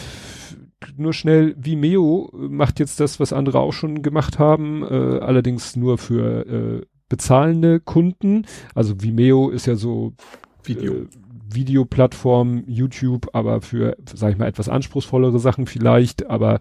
[0.96, 4.86] nur schnell, Vimeo macht jetzt das, was andere auch schon gemacht haben, äh,
[5.18, 8.46] allerdings nur für äh, bezahlende Kunden.
[8.74, 10.14] Also Vimeo ist ja so
[10.62, 10.94] Video.
[10.94, 11.06] Äh,
[11.50, 16.60] Videoplattform, YouTube, aber für, sag ich mal, etwas anspruchsvollere Sachen vielleicht, aber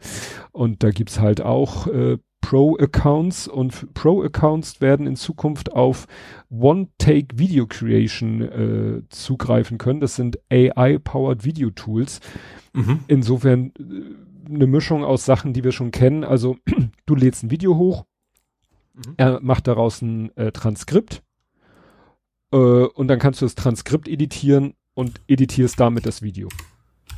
[0.53, 6.07] und da gibt's halt auch äh, Pro-Accounts und Pro-Accounts werden in Zukunft auf
[6.49, 9.99] One-Take Video Creation äh, zugreifen können.
[9.99, 12.21] Das sind AI-powered Video Tools.
[12.71, 13.01] Mhm.
[13.09, 16.23] Insofern äh, eine Mischung aus Sachen, die wir schon kennen.
[16.23, 16.55] Also
[17.05, 18.05] du lädst ein Video hoch,
[18.93, 19.15] mhm.
[19.17, 21.23] er macht daraus ein äh, Transkript
[22.53, 26.47] äh, und dann kannst du das Transkript editieren und editierst damit das Video.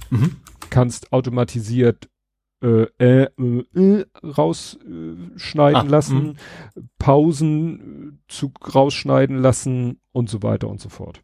[0.10, 0.38] Mhm.
[0.72, 2.10] Kannst automatisiert
[2.62, 3.30] äh, äh,
[3.74, 6.84] äh, rausschneiden ah, lassen, mh.
[6.98, 11.22] Pausen äh, zu rausschneiden lassen und so weiter und so fort.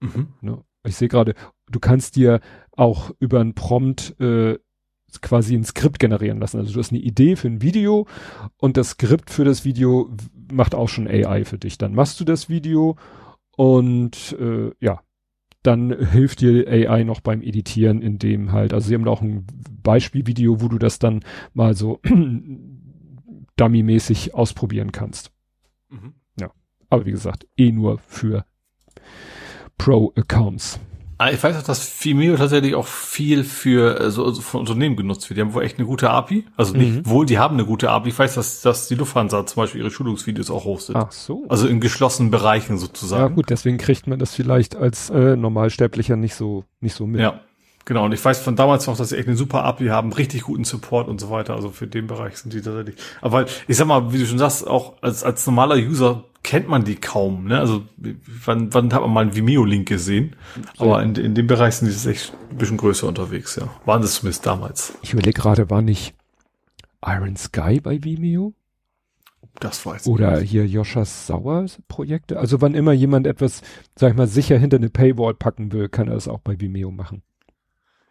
[0.00, 0.28] Mhm.
[0.40, 0.62] Ne?
[0.84, 1.34] Ich sehe gerade,
[1.70, 2.40] du kannst dir
[2.72, 4.58] auch über ein Prompt äh,
[5.20, 6.58] quasi ein Skript generieren lassen.
[6.58, 8.06] Also du hast eine Idee für ein Video
[8.56, 10.10] und das Skript für das Video
[10.52, 11.78] macht auch schon AI für dich.
[11.78, 12.96] Dann machst du das Video
[13.56, 15.00] und äh, ja,
[15.66, 19.22] dann hilft dir AI noch beim Editieren, in dem halt, also sie haben da auch
[19.22, 19.46] ein
[19.82, 21.20] Beispielvideo, wo du das dann
[21.54, 22.00] mal so
[23.56, 25.32] dummy-mäßig ausprobieren kannst.
[25.88, 26.14] Mhm.
[26.38, 26.50] Ja,
[26.90, 28.44] aber wie gesagt, eh nur für
[29.78, 30.80] Pro-Accounts.
[31.18, 34.96] Ah, ich weiß auch, dass Vimeo tatsächlich auch viel für äh, so, so von Unternehmen
[34.96, 35.38] genutzt wird.
[35.38, 36.44] Die haben wohl echt eine gute API.
[36.56, 37.06] Also nicht mhm.
[37.06, 38.10] wohl, die haben eine gute API.
[38.10, 40.96] Ich weiß, dass, dass die Lufthansa zum Beispiel ihre Schulungsvideos auch hostet.
[40.96, 41.44] Ach so.
[41.48, 43.22] Also in geschlossenen Bereichen sozusagen.
[43.22, 47.20] Ja gut, deswegen kriegt man das vielleicht als äh, Normalsterblicher nicht so nicht so mit.
[47.20, 47.40] Ja.
[47.86, 50.42] Genau, und ich weiß von damals noch, dass sie echt eine super API haben, richtig
[50.42, 51.54] guten Support und so weiter.
[51.54, 52.96] Also für den Bereich sind die tatsächlich.
[53.20, 56.84] Aber ich sag mal, wie du schon sagst, auch als, als normaler User kennt man
[56.84, 57.48] die kaum.
[57.48, 57.58] Ne?
[57.58, 57.82] Also
[58.44, 60.36] wann, wann hat man mal einen Vimeo-Link gesehen?
[60.78, 63.68] Aber in, in dem Bereich sind die echt ein bisschen größer unterwegs, ja.
[63.84, 64.94] Waren das zumindest damals.
[65.02, 66.14] Ich überlege gerade, war nicht
[67.04, 68.54] Iron Sky bei Vimeo?
[69.58, 70.50] Das weiß Oder nicht.
[70.50, 72.38] hier Joschas Sauer Projekte.
[72.38, 73.62] Also wann immer jemand etwas,
[73.96, 76.92] sag ich mal, sicher hinter eine Paywall packen will, kann er es auch bei Vimeo
[76.92, 77.22] machen.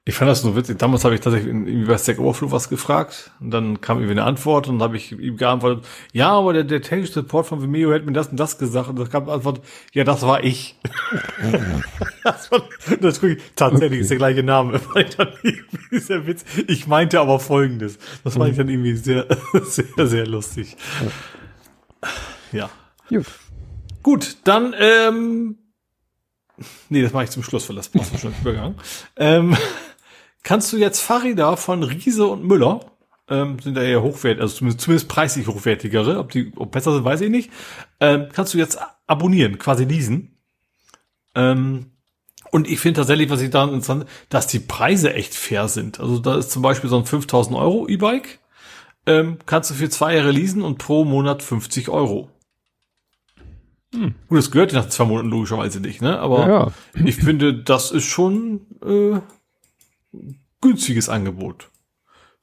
[0.08, 0.78] Ich fand das nur witzig.
[0.78, 4.24] Damals habe ich tatsächlich irgendwie bei Stack Overflow was gefragt und dann kam irgendwie eine
[4.24, 7.92] Antwort und dann habe ich ihm geantwortet, ja, aber der, der technische Support von Vimeo
[7.92, 9.62] hätte mir das und das gesagt und da kam die Antwort,
[9.94, 10.76] ja, das war ich.
[12.24, 12.62] das, war,
[13.02, 14.00] das ist tatsächlich okay.
[14.02, 14.80] ist der gleiche Name.
[15.92, 16.46] Dieser Witz.
[16.68, 17.98] Ich meinte aber folgendes.
[18.24, 19.26] Das fand ich dann irgendwie sehr,
[19.64, 20.78] sehr, sehr lustig.
[22.52, 22.70] Ja.
[23.10, 23.26] Gut.
[24.04, 25.58] Gut, dann ähm,
[26.90, 28.76] Nee, das mache ich zum Schluss, weil das du schon Übergang.
[29.18, 29.58] Ähm,
[30.46, 32.80] kannst du jetzt Fahrräder von Riese und Müller,
[33.28, 37.04] ähm, sind da eher hochwertig, also zumindest, zumindest preislich hochwertigere, ob die ob besser sind,
[37.04, 37.52] weiß ich nicht,
[38.00, 40.38] ähm, kannst du jetzt abonnieren, quasi leasen.
[41.34, 41.88] Ähm,
[42.52, 46.00] und ich finde tatsächlich, was ich da interessant, dass die Preise echt fair sind.
[46.00, 48.40] Also da ist zum Beispiel so ein 5000 Euro E-Bike,
[49.08, 52.30] ähm, kannst du für zwei Jahre leasen und pro Monat 50 Euro.
[53.94, 54.14] Hm.
[54.28, 56.20] Gut, das gehört nach zwei Monaten logischerweise nicht, ne?
[56.20, 56.72] Aber ja, ja.
[57.04, 59.20] ich finde, das ist schon äh,
[60.62, 61.70] günstiges Angebot.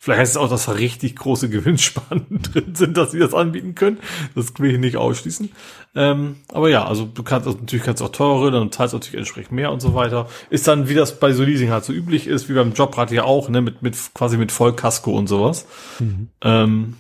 [0.03, 3.77] Vielleicht heißt es auch, dass da richtig große Gewinnspannen drin sind, dass sie das anbieten
[3.77, 3.99] können.
[4.35, 5.53] Das will ich nicht ausschließen.
[5.95, 9.19] Ähm, aber ja, also du kannst also natürlich kannst auch teure, dann zahlst du natürlich
[9.19, 10.29] entsprechend mehr und so weiter.
[10.51, 13.23] Ist dann, wie das bei so Leasing halt so üblich ist, wie beim Jobrad ja
[13.23, 15.69] auch, ne, mit, mit quasi mit Vollkasko und sowas.
[16.01, 16.31] Mhm.
[16.41, 16.97] Ähm,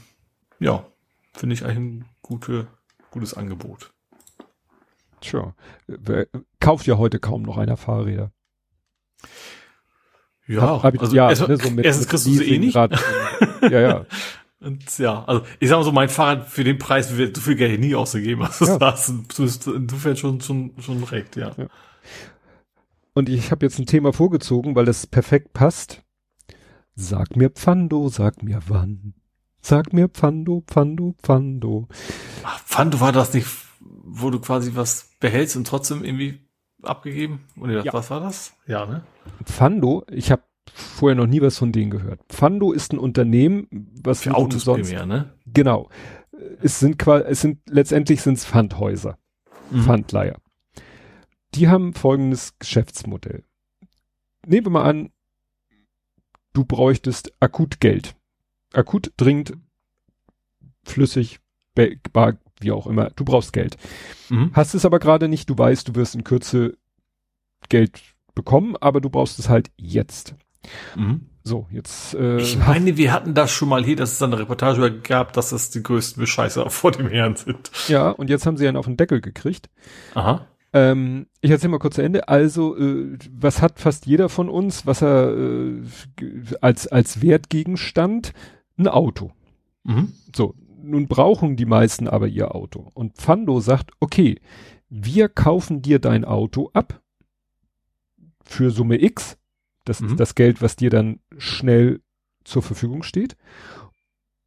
[0.60, 0.86] ja,
[1.32, 2.68] finde ich eigentlich ein gute,
[3.10, 3.92] gutes Angebot.
[5.20, 5.54] Tja,
[6.60, 8.30] kauft ja heute kaum noch einer Fahrräder.
[10.46, 12.58] Ja, hab, hab ich, also ja, erst, ne, so mit, erstens kriegst du sie eh
[12.58, 12.74] nicht.
[12.74, 12.98] Rad,
[13.62, 14.06] ja, ja.
[14.60, 17.56] Und ja, also ich sag mal so, mein Fahrrad für den Preis wird so viel
[17.56, 18.42] Geld nie ausgegeben.
[18.46, 18.78] Also ja.
[18.78, 21.52] das du insofern schon, schon, schon recht, ja.
[21.56, 21.66] ja.
[23.14, 26.02] Und ich habe jetzt ein Thema vorgezogen, weil das perfekt passt.
[26.94, 29.14] Sag mir Pfando, sag mir wann.
[29.60, 31.88] Sag mir Pfando, Pfando, Pfando.
[32.44, 33.46] Ach, Pfando war das nicht
[34.04, 36.40] wo du quasi was behältst und trotzdem irgendwie
[36.82, 37.44] abgegeben?
[37.58, 37.92] Oder ja.
[37.92, 38.54] was war das?
[38.66, 39.04] Ja, ne?
[39.44, 42.20] Pfando, ich habe vorher noch nie was von denen gehört.
[42.28, 43.66] Pfando ist ein Unternehmen,
[44.02, 45.32] was für Autos umsonst, primär, ne?
[45.46, 45.88] Genau.
[46.60, 49.18] Es sind quasi, es sind letztendlich sind es Pfandhäuser,
[49.70, 49.82] mhm.
[49.82, 50.36] Pfandleiher.
[51.54, 53.44] Die haben folgendes Geschäftsmodell.
[54.46, 55.10] Nehmen wir mal an,
[56.52, 58.16] du bräuchtest akut Geld.
[58.72, 59.54] Akut dringend
[60.84, 61.40] flüssig
[62.12, 63.76] bar, wie auch immer, du brauchst Geld.
[64.28, 64.50] Mhm.
[64.52, 66.76] Hast es aber gerade nicht, du weißt, du wirst in Kürze
[67.68, 68.00] Geld
[68.34, 70.34] bekommen, aber du brauchst es halt jetzt.
[70.96, 71.26] Mhm.
[71.44, 72.14] So, jetzt.
[72.14, 75.32] Äh, ich meine, wir hatten das schon mal hier, dass es dann eine Reportage gab,
[75.32, 77.70] dass das die größten Bescheißer vor dem Herrn sind.
[77.88, 79.68] Ja, und jetzt haben sie einen auf den Deckel gekriegt.
[80.14, 80.46] Aha.
[80.72, 82.28] Ähm, ich erzähle mal kurz zu Ende.
[82.28, 85.82] Also, äh, was hat fast jeder von uns, was er äh,
[86.60, 88.32] als als Wertgegenstand?
[88.78, 89.32] Ein Auto.
[89.84, 90.12] Mhm.
[90.34, 92.90] So, nun brauchen die meisten aber ihr Auto.
[92.94, 94.40] Und Pfando sagt, okay,
[94.88, 97.00] wir kaufen dir dein Auto ab
[98.44, 99.38] für Summe X.
[99.84, 100.08] Das mhm.
[100.08, 102.00] ist das Geld, was dir dann schnell
[102.44, 103.36] zur Verfügung steht.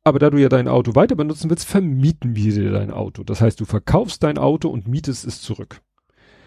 [0.06, 3.24] aber da du ja dein Auto weiter benutzen willst, vermieten wir dir dein Auto.
[3.24, 5.82] Das heißt, du verkaufst dein Auto und mietest es zurück.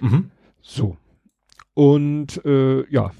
[0.01, 0.31] Mhm.
[0.63, 0.97] So.
[1.75, 3.11] Und äh, ja,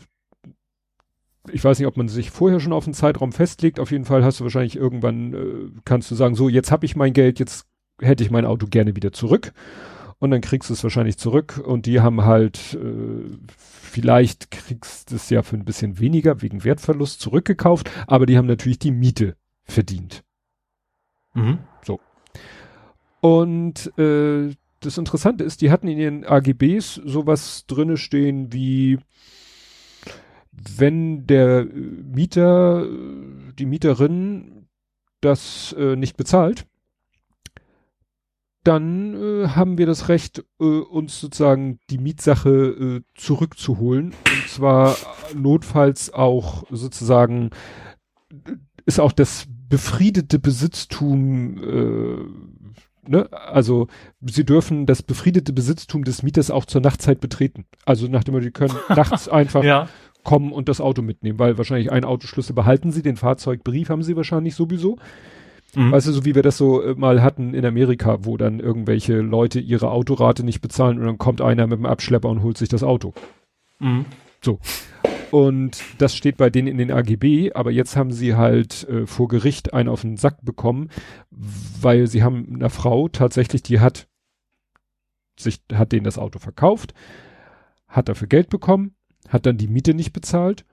[1.53, 3.81] ich weiß nicht, ob man sich vorher schon auf einen Zeitraum festlegt.
[3.81, 6.97] Auf jeden Fall hast du wahrscheinlich irgendwann, äh, kannst du sagen, so, jetzt habe ich
[6.97, 7.67] mein Geld, jetzt
[8.01, 9.53] hätte ich mein Auto gerne wieder zurück.
[10.21, 15.17] Und dann kriegst du es wahrscheinlich zurück und die haben halt, äh, vielleicht kriegst du
[15.17, 19.37] es ja für ein bisschen weniger wegen Wertverlust zurückgekauft, aber die haben natürlich die Miete
[19.65, 20.25] verdient.
[21.35, 21.59] Mhm.
[23.21, 28.99] Und äh, das Interessante ist, die hatten in ihren AGBs sowas drinne stehen wie
[30.77, 34.67] wenn der äh, Mieter, äh, die Mieterin
[35.21, 36.67] das äh, nicht bezahlt,
[38.65, 44.09] dann äh, haben wir das Recht, äh, uns sozusagen die Mietsache äh, zurückzuholen.
[44.09, 44.97] Und zwar
[45.35, 47.51] notfalls auch sozusagen
[48.85, 53.29] ist auch das befriedete Besitztum, äh, ne?
[53.33, 53.89] also
[54.21, 57.67] sie dürfen das befriedete Besitztum des Mieters auch zur Nachtzeit betreten.
[57.85, 59.89] Also nach dem Motto, die können nachts einfach Ja.
[60.25, 64.17] Kommen und das Auto mitnehmen, weil wahrscheinlich einen Autoschlüssel behalten sie, den Fahrzeugbrief haben sie
[64.17, 64.99] wahrscheinlich sowieso.
[65.75, 65.93] Mhm.
[65.93, 69.21] Weißt du, so wie wir das so äh, mal hatten in Amerika, wo dann irgendwelche
[69.21, 72.69] Leute ihre Autorate nicht bezahlen und dann kommt einer mit dem Abschlepper und holt sich
[72.69, 73.13] das Auto.
[73.79, 74.07] Mhm.
[75.31, 79.29] Und das steht bei denen in den AGB, aber jetzt haben sie halt äh, vor
[79.29, 80.89] Gericht einen auf den Sack bekommen,
[81.31, 84.09] weil sie haben einer Frau tatsächlich, die hat
[85.39, 86.95] sich, hat denen das Auto verkauft,
[87.89, 88.95] hat dafür Geld bekommen,
[89.29, 90.65] hat dann die Miete nicht bezahlt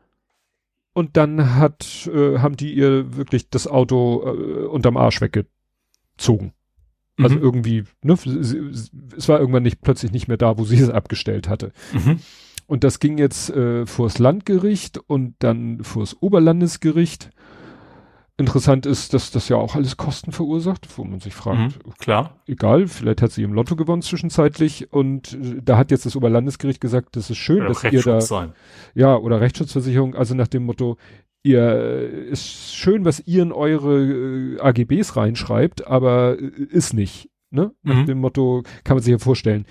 [0.94, 6.54] und dann hat, äh, haben die ihr wirklich das Auto äh, unterm Arsch weggezogen.
[7.18, 7.42] Also Mhm.
[7.42, 8.60] irgendwie, ne, sie-
[9.16, 11.72] es war irgendwann nicht plötzlich nicht mehr da, wo sie es abgestellt hatte.
[11.94, 12.20] Mhm.
[12.68, 17.30] Und das ging jetzt äh, vors Landgericht und dann vors Oberlandesgericht.
[18.38, 21.94] Interessant ist, dass das ja auch alles Kosten verursacht, wo man sich fragt, Mhm.
[22.00, 22.42] Klar.
[22.48, 26.82] egal, vielleicht hat sie im Lotto gewonnen zwischenzeitlich und äh, da hat jetzt das Oberlandesgericht
[26.82, 28.52] gesagt, das ist schön, dass ihr da, sein.
[28.94, 30.98] ja, oder Rechtsschutzversicherung, also nach dem Motto,
[31.44, 37.30] ihr äh, ist schön, was ihr in eure äh, AGBs reinschreibt, aber äh, ist nicht,
[37.52, 37.72] ne?
[37.84, 38.06] Nach Mhm.
[38.06, 39.66] dem Motto kann man sich ja vorstellen,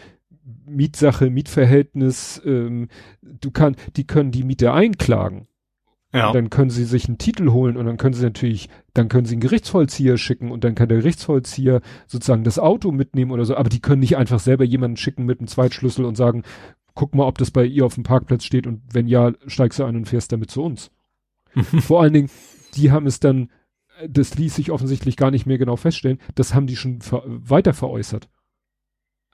[0.67, 2.89] Mietsache, Mietverhältnis, ähm,
[3.20, 5.49] du kann, die können die Miete einklagen.
[6.15, 6.33] Ja.
[6.33, 9.34] Dann können sie sich einen Titel holen und dann können sie natürlich, dann können sie
[9.34, 13.68] einen Gerichtsvollzieher schicken und dann kann der Gerichtsvollzieher sozusagen das Auto mitnehmen oder so, aber
[13.68, 16.44] die können nicht einfach selber jemanden schicken mit einem Zweitschlüssel und sagen,
[16.94, 19.84] guck mal, ob das bei ihr auf dem Parkplatz steht und wenn ja, steigst du
[19.84, 20.93] ein und fährst damit zu uns.
[21.81, 22.31] Vor allen Dingen,
[22.76, 23.51] die haben es dann,
[24.09, 27.75] das ließ sich offensichtlich gar nicht mehr genau feststellen, das haben die schon ver weiter
[27.75, 28.28] veräußert.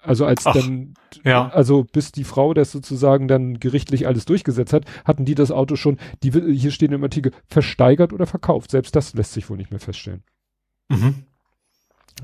[0.03, 1.49] Also als Ach, dann, ja.
[1.49, 5.77] also bis die Frau das sozusagen dann gerichtlich alles durchgesetzt hat, hatten die das Auto
[5.77, 8.71] schon, die hier stehen im Artikel, versteigert oder verkauft.
[8.71, 10.23] Selbst das lässt sich wohl nicht mehr feststellen.
[10.89, 11.25] Mhm.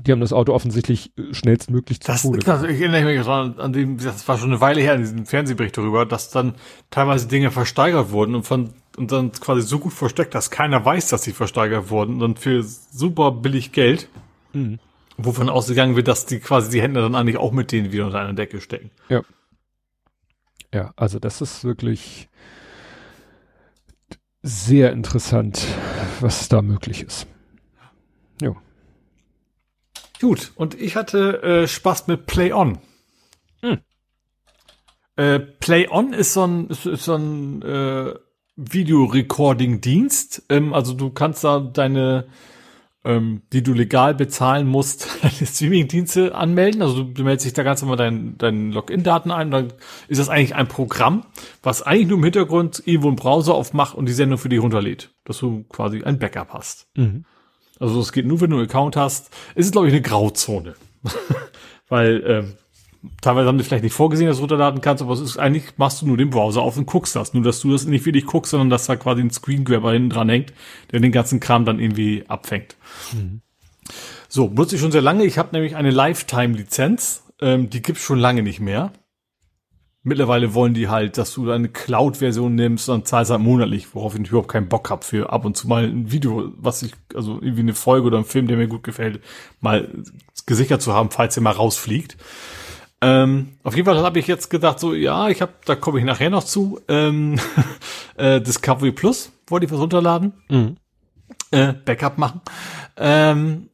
[0.05, 2.39] Die haben das Auto offensichtlich äh, schnellstmöglich zu Das, Tode.
[2.39, 5.25] das, ich erinnere mich dran, an dem, das war schon eine Weile her, in diesem
[5.25, 6.55] Fernsehbericht darüber, dass dann
[6.91, 11.09] teilweise Dinge versteigert wurden und von, und dann quasi so gut versteckt, dass keiner weiß,
[11.09, 14.09] dass sie versteigert wurden und dann für super billig Geld,
[14.53, 14.79] Mhm.
[15.17, 18.19] Wovon ausgegangen wird, dass die quasi die Händler dann eigentlich auch mit denen wieder unter
[18.19, 18.91] einer Decke stecken.
[20.73, 22.29] Ja, also das ist wirklich
[24.43, 25.65] sehr interessant,
[26.19, 27.27] was da möglich ist.
[30.19, 32.79] Gut, und ich hatte äh, Spaß mit Play On.
[33.61, 33.79] Hm.
[35.15, 38.13] Äh, Play On ist so ein, ist, ist so ein äh,
[38.55, 40.43] Videorecording-Dienst.
[40.49, 42.27] Ähm, also du kannst da deine,
[43.07, 46.81] ähm, die du legal bezahlen musst, deine Streaming-Dienste anmelden.
[46.81, 49.49] Also du, meldest dich da ganz normal deinen deinen Login-Daten ein.
[49.49, 49.73] Dann
[50.09, 51.23] ist das eigentlich ein Programm,
[51.63, 55.09] was eigentlich nur im Hintergrund irgendwo einen Browser aufmacht und die Sendung für dich runterlädt.
[55.23, 56.87] Dass du quasi ein Backup hast.
[56.95, 57.23] Mhm.
[57.79, 59.31] Also es geht nur, wenn du einen Account hast.
[59.55, 60.75] Es ist, glaube ich, eine Grauzone.
[61.87, 62.53] Weil ähm,
[63.21, 66.01] teilweise haben die vielleicht nicht vorgesehen, dass du runterladen kannst, aber es ist eigentlich, machst
[66.01, 67.33] du nur den Browser auf und guckst das.
[67.33, 70.29] Nur, dass du das nicht wirklich guckst, sondern dass da quasi ein Screengrabber hinten dran
[70.29, 70.53] hängt,
[70.91, 72.75] der den ganzen Kram dann irgendwie abfängt.
[74.29, 75.23] So, nutze ich schon sehr lange.
[75.25, 77.23] Ich habe nämlich eine Lifetime-Lizenz.
[77.39, 78.91] Ähm, die gibt's schon lange nicht mehr.
[80.03, 84.27] Mittlerweile wollen die halt, dass du eine Cloud-Version nimmst und zahlst halt monatlich, worauf ich
[84.27, 87.61] überhaupt keinen Bock hab für ab und zu mal ein Video, was ich, also irgendwie
[87.61, 89.21] eine Folge oder ein Film, der mir gut gefällt,
[89.59, 89.89] mal
[90.45, 92.15] gesichert zu haben, falls er mal rausfliegt.
[93.01, 96.05] Ähm, auf jeden Fall habe ich jetzt gedacht, so, ja, ich habe, da komme ich
[96.05, 97.39] nachher noch zu, ähm,
[98.17, 100.77] äh, Discovery Plus, wollte ich was runterladen, Mhm.
[101.51, 102.41] äh, Backup machen.
[102.97, 103.69] Ähm,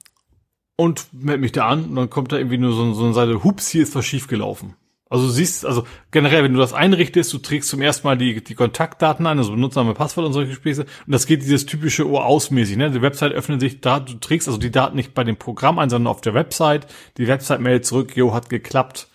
[0.75, 3.43] und melde mich da an und dann kommt da irgendwie nur so, so eine Seite,
[3.43, 4.75] hups, hier ist was schiefgelaufen.
[5.09, 8.43] Also du siehst, also generell, wenn du das einrichtest, du trägst zum ersten Mal die,
[8.43, 10.81] die Kontaktdaten ein, also Benutzername, Passwort und solche Späße.
[11.05, 12.77] Und das geht dieses typische Ohr ausmäßig.
[12.77, 12.89] Ne?
[12.89, 15.91] Die Website öffnet sich, da du trägst also die Daten nicht bei dem Programm ein,
[15.91, 16.87] sondern auf der Website.
[17.17, 19.07] Die Website meldet zurück, jo, hat geklappt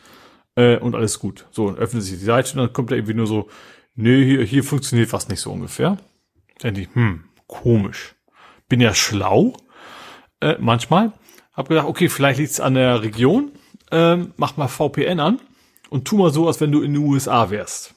[0.58, 1.46] äh, und alles gut.
[1.52, 3.48] So, und öffnet sich die Seite und dann kommt da irgendwie nur so,
[3.94, 5.98] nee, hier, hier funktioniert was nicht so ungefähr.
[6.58, 8.16] Dann ich, hm, komisch.
[8.68, 9.56] Bin ja schlau,
[10.40, 11.12] äh, manchmal.
[11.52, 13.52] Hab gedacht, okay, vielleicht liegt's an der Region.
[13.90, 15.40] Ähm, mach mal VPN an
[15.90, 17.94] und tu mal so, als wenn du in den USA wärst.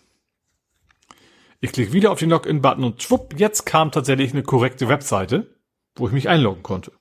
[1.60, 5.60] Ich klicke wieder auf den Login-Button und schwupp, jetzt kam tatsächlich eine korrekte Webseite,
[5.96, 6.92] wo ich mich einloggen konnte.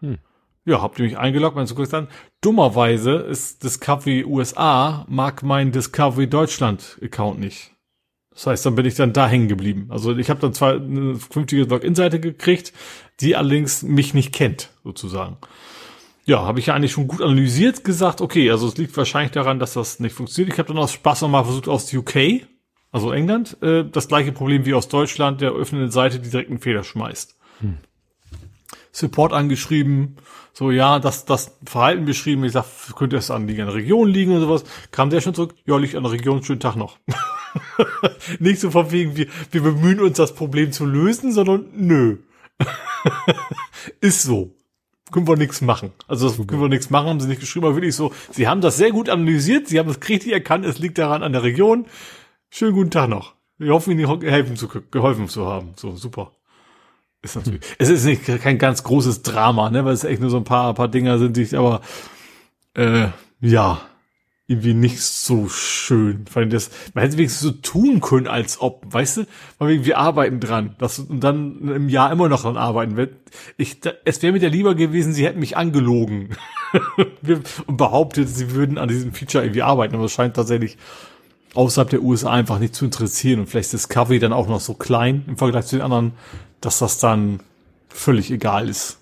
[0.00, 0.18] Hm.
[0.66, 2.08] Ja, habt ihr mich eingeloggt, mein Zugriff dann.
[2.42, 7.72] Dummerweise ist Discovery USA, mag mein Discovery Deutschland Account nicht.
[8.30, 9.86] Das heißt, dann bin ich dann da hängen geblieben.
[9.88, 12.74] Also ich habe dann zwar eine vernünftige Login-Seite gekriegt,
[13.20, 15.38] die allerdings mich nicht kennt, sozusagen
[16.26, 19.60] ja, habe ich ja eigentlich schon gut analysiert, gesagt, okay, also es liegt wahrscheinlich daran,
[19.60, 20.52] dass das nicht funktioniert.
[20.52, 22.42] Ich habe dann aus Spaß nochmal versucht aus UK,
[22.90, 26.58] also England, äh, das gleiche Problem wie aus Deutschland, der öffnenden Seite, die direkt einen
[26.58, 27.36] Fehler schmeißt.
[27.60, 27.78] Hm.
[28.90, 30.16] Support angeschrieben,
[30.56, 32.64] so ja, das, das Verhalten beschrieben, ich sag,
[32.96, 36.04] könnte es an die Region liegen und sowas, kam der schon zurück, ja, liegt an
[36.04, 36.98] der Region, schönen Tag noch.
[38.38, 42.18] Nicht so von wegen, wir, wir bemühen uns, das Problem zu lösen, sondern nö.
[44.00, 44.52] Ist so
[45.12, 45.92] können wir nichts machen.
[46.08, 48.60] Also das können wir nichts machen, haben sie nicht geschrieben, aber wirklich so, sie haben
[48.60, 51.86] das sehr gut analysiert, sie haben es richtig erkannt, es liegt daran an der Region.
[52.50, 53.34] Schönen guten Tag noch.
[53.58, 55.72] Wir hoffen, Ihnen helfen zu, geholfen zu haben.
[55.76, 56.32] So, super.
[57.22, 57.76] Ist natürlich, hm.
[57.78, 60.74] es ist nicht kein ganz großes Drama, ne, weil es echt nur so ein paar,
[60.74, 61.80] paar Dinger sind, die ich aber,
[62.74, 63.08] äh,
[63.40, 63.80] ja,
[64.48, 66.24] irgendwie nicht so schön.
[66.32, 69.26] Weil das, man hätte wenigstens so tun können, als ob, weißt du,
[69.58, 72.96] weil wir arbeiten dran, das und dann im Jahr immer noch dran arbeiten.
[73.56, 76.36] Ich, es wäre mir ja lieber gewesen, sie hätten mich angelogen
[77.66, 80.76] und behauptet, sie würden an diesem Feature irgendwie arbeiten, aber es scheint tatsächlich
[81.54, 84.74] außerhalb der USA einfach nicht zu interessieren und vielleicht ist Discovery dann auch noch so
[84.74, 86.12] klein im Vergleich zu den anderen,
[86.66, 87.40] dass das dann
[87.88, 88.98] völlig egal ist.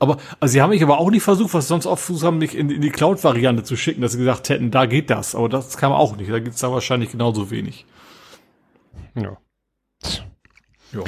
[0.00, 2.38] Aber also sie haben mich aber auch nicht versucht, was sie sonst oft versucht haben,
[2.38, 5.36] mich in, in die Cloud-Variante zu schicken, dass sie gesagt hätten, da geht das.
[5.36, 6.28] Aber das kam auch nicht.
[6.28, 7.86] Da gibt's da wahrscheinlich genauso wenig.
[9.14, 9.36] Ja.
[10.92, 11.04] Ja.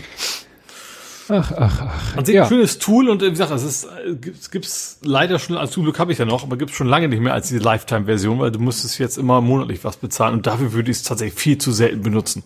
[1.29, 2.17] Ach, ach, ach.
[2.17, 2.45] An sich ja.
[2.45, 3.89] ein schönes Tool und wie gesagt, es ist,
[4.39, 7.21] es gibt's leider schon, als Glück habe ich ja noch, aber gibt's schon lange nicht
[7.21, 10.91] mehr als diese Lifetime-Version, weil du musstest jetzt immer monatlich was bezahlen und dafür würde
[10.93, 12.45] ich es tatsächlich viel zu selten benutzen.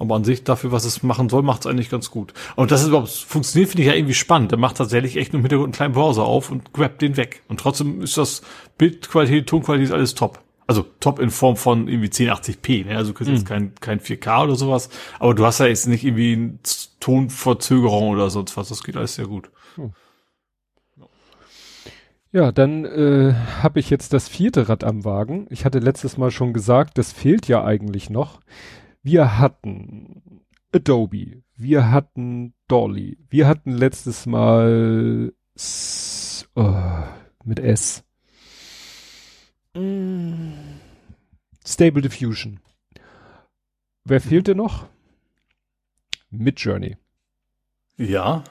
[0.00, 2.32] Aber an sich dafür, was es machen soll, macht es eigentlich ganz gut.
[2.56, 4.50] Und dass es überhaupt funktioniert, finde ich ja irgendwie spannend.
[4.50, 7.42] Der macht tatsächlich echt nur Hintergrund einen kleinen Browser auf und grabt den weg.
[7.48, 8.40] Und trotzdem ist das
[8.78, 10.40] Bildqualität, Tonqualität ist alles top.
[10.66, 12.86] Also top in Form von irgendwie 1080p.
[12.86, 12.96] Ne?
[12.96, 13.36] Also du kriegst mhm.
[13.36, 14.88] jetzt kein, kein 4K oder sowas.
[15.18, 16.58] Aber du hast ja jetzt nicht irgendwie eine
[17.00, 18.70] Tonverzögerung oder sonst was.
[18.70, 19.50] Das geht alles sehr gut.
[19.76, 19.92] Mhm.
[22.32, 25.48] Ja, dann äh, habe ich jetzt das vierte Rad am Wagen.
[25.50, 28.40] Ich hatte letztes Mal schon gesagt, das fehlt ja eigentlich noch.
[29.02, 36.74] Wir hatten Adobe, wir hatten Dolly, wir hatten letztes Mal S oh,
[37.44, 38.04] mit S.
[39.74, 40.52] Mm.
[41.66, 42.60] Stable Diffusion.
[44.04, 44.86] Wer fehlte noch?
[46.30, 46.98] Midjourney.
[47.96, 48.44] Ja.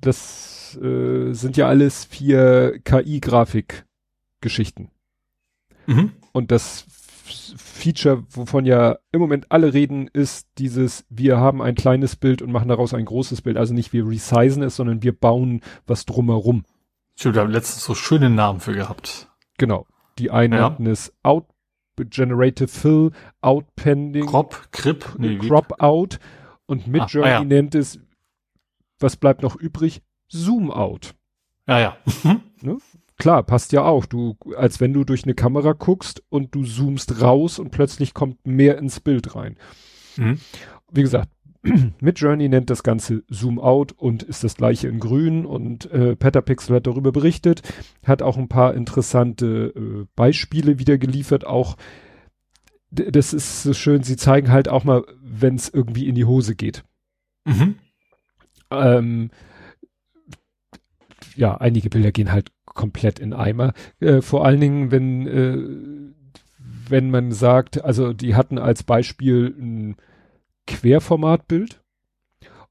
[0.00, 4.90] Das äh, sind ja alles vier KI-Grafik-Geschichten.
[5.86, 6.12] Mhm.
[6.32, 6.86] Und das
[7.78, 12.52] Feature, wovon ja im Moment alle reden, ist dieses, wir haben ein kleines Bild und
[12.52, 13.56] machen daraus ein großes Bild.
[13.56, 16.64] Also nicht wir resizen es, sondern wir bauen was drumherum.
[17.14, 19.28] Stimmt, wir haben letztens so schöne Namen für gehabt.
[19.58, 19.86] Genau.
[20.18, 20.64] Die einen ja.
[20.64, 21.46] hatten es Out
[22.04, 26.20] Generative Fill, Outpending, Crop, Crip, nee, Crop Out
[26.66, 27.44] und Midjourney ah, ah, ja.
[27.44, 27.98] nennt es,
[29.00, 30.02] was bleibt noch übrig?
[30.28, 31.14] Zoom Out.
[31.66, 31.96] Ja, ja.
[32.62, 32.78] ne?
[33.18, 34.06] Klar, passt ja auch.
[34.06, 38.46] Du, als wenn du durch eine Kamera guckst und du zoomst raus und plötzlich kommt
[38.46, 39.56] mehr ins Bild rein.
[40.16, 40.38] Mhm.
[40.90, 41.28] Wie gesagt,
[42.00, 46.16] mit Journey nennt das Ganze Zoom Out und ist das gleiche in grün und äh,
[46.16, 47.62] Petapixel hat darüber berichtet,
[48.04, 51.76] hat auch ein paar interessante äh, Beispiele wieder geliefert, auch
[52.90, 56.54] das ist so schön, sie zeigen halt auch mal, wenn es irgendwie in die Hose
[56.54, 56.84] geht.
[57.44, 57.74] Mhm.
[58.70, 59.30] Ähm,
[61.36, 63.74] ja, einige Bilder gehen halt komplett in Eimer.
[64.00, 66.14] Äh, vor allen Dingen, wenn, äh,
[66.88, 69.96] wenn man sagt, also die hatten als Beispiel ein
[70.66, 71.82] Querformatbild.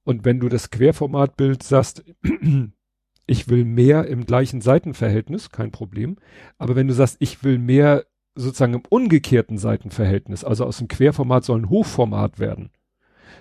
[0.04, 2.06] Und wenn du das Querformatbild sagst,
[3.28, 6.16] ich will mehr im gleichen Seitenverhältnis, kein Problem.
[6.58, 11.44] Aber wenn du sagst, ich will mehr sozusagen im umgekehrten Seitenverhältnis, also aus dem Querformat
[11.44, 12.70] soll ein Hochformat werden,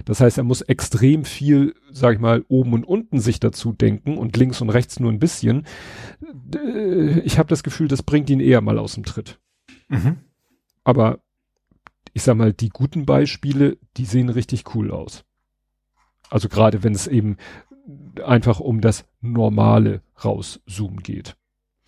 [0.05, 4.18] Das heißt, er muss extrem viel, sag ich mal, oben und unten sich dazu denken
[4.18, 5.66] und links und rechts nur ein bisschen.
[6.55, 9.39] Äh, ich habe das Gefühl, das bringt ihn eher mal aus dem Tritt.
[9.89, 10.18] Mhm.
[10.84, 11.20] Aber
[12.12, 15.24] ich sag mal, die guten Beispiele, die sehen richtig cool aus.
[16.31, 17.36] Also gerade wenn es eben
[18.24, 21.36] einfach um das normale rauszoomen geht.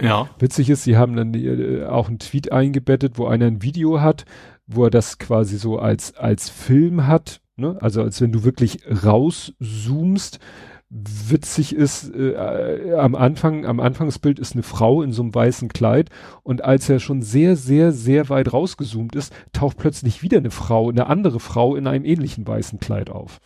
[0.00, 0.30] Ja.
[0.38, 4.26] Witzig ist, sie haben dann äh, auch einen Tweet eingebettet, wo einer ein Video hat,
[4.66, 7.76] wo er das quasi so als, als Film hat, ne?
[7.80, 10.38] Also als wenn du wirklich rauszoomst.
[10.90, 15.68] Witzig ist, äh, äh, am Anfang, am Anfangsbild ist eine Frau in so einem weißen
[15.68, 16.08] Kleid
[16.44, 20.88] und als er schon sehr, sehr, sehr weit rausgezoomt ist, taucht plötzlich wieder eine Frau,
[20.88, 23.38] eine andere Frau in einem ähnlichen weißen Kleid auf.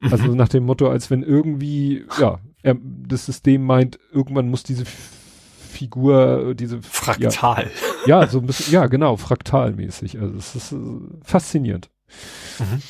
[0.00, 0.36] Also mhm.
[0.36, 6.54] nach dem Motto, als wenn irgendwie, ja, er, das System meint, irgendwann muss diese Figur,
[6.54, 7.70] diese Fraktal.
[8.06, 10.18] Ja, ja, so ein bisschen, ja, genau, fraktalmäßig.
[10.18, 10.76] Also es ist äh,
[11.22, 11.90] faszinierend.
[12.58, 12.82] Mhm.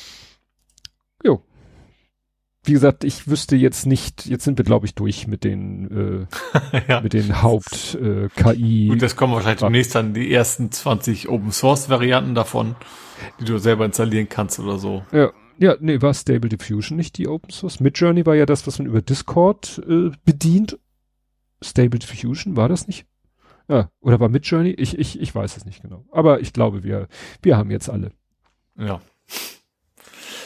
[2.63, 6.27] Wie gesagt, ich wüsste jetzt nicht, jetzt sind wir, glaube ich, durch mit den,
[6.73, 7.01] äh, ja.
[7.01, 8.87] mit den Haupt-KI.
[8.87, 12.75] Äh, Und das kommen wahrscheinlich demnächst dann die ersten 20 Open-Source-Varianten davon,
[13.39, 15.03] die du selber installieren kannst oder so.
[15.11, 15.31] Ja.
[15.61, 17.81] Ja, nee, war Stable Diffusion nicht die Open Source?
[17.81, 20.79] Midjourney war ja das, was man über Discord äh, bedient.
[21.61, 23.05] Stable Diffusion, war das nicht?
[23.67, 24.69] Ja, oder war Midjourney?
[24.71, 26.05] Ich, ich, ich weiß es nicht genau.
[26.13, 27.09] Aber ich glaube, wir,
[27.41, 28.13] wir haben jetzt alle.
[28.77, 29.01] Ja.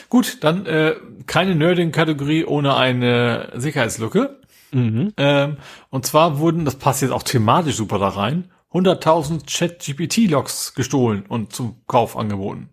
[0.09, 0.95] Gut, dann äh,
[1.27, 4.39] keine Nerding-Kategorie ohne eine Sicherheitslücke.
[4.71, 5.13] Mhm.
[5.17, 5.57] Ähm,
[5.89, 11.53] und zwar wurden, das passt jetzt auch thematisch super da rein, 100.000 Chat-GPT-Logs gestohlen und
[11.53, 12.69] zum Kauf angeboten.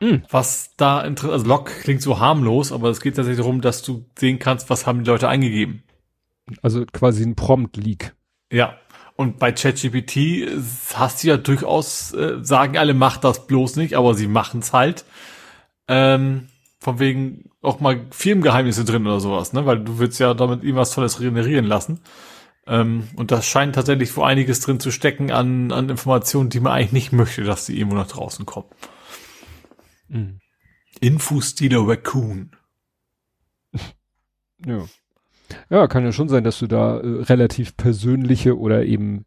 [0.00, 0.22] Mhm.
[0.30, 4.06] Was da interessant, also Log klingt so harmlos, aber es geht tatsächlich darum, dass du
[4.16, 5.82] sehen kannst, was haben die Leute eingegeben.
[6.62, 8.14] Also quasi ein Prompt-Leak.
[8.52, 8.78] Ja.
[9.16, 10.46] Und bei ChatGPT
[10.94, 14.72] hast du ja durchaus, äh, sagen alle, macht das bloß nicht, aber sie machen es
[14.72, 15.04] halt.
[15.88, 19.66] Ähm, von wegen auch mal Firmengeheimnisse drin oder sowas, ne?
[19.66, 22.00] Weil du willst ja damit irgendwas Tolles generieren lassen.
[22.66, 26.72] Ähm, und das scheint tatsächlich wo einiges drin zu stecken an, an Informationen, die man
[26.72, 28.68] eigentlich nicht möchte, dass die irgendwo nach draußen kommen.
[30.08, 30.40] Mhm.
[31.00, 32.50] Infostealer Raccoon.
[34.66, 34.84] ja.
[35.70, 39.24] Ja, kann ja schon sein, dass du da äh, relativ persönliche oder eben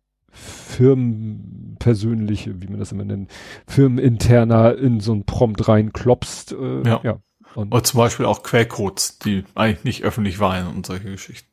[1.82, 3.32] firmenpersönliche, wie man das immer nennt,
[3.68, 6.54] firmeninterner in so ein Prompt reinklopst.
[6.54, 7.02] Äh, ja.
[7.04, 7.20] ja.
[7.56, 11.50] Und Oder zum Beispiel auch Quellcodes, die eigentlich nicht öffentlich waren und solche Geschichten.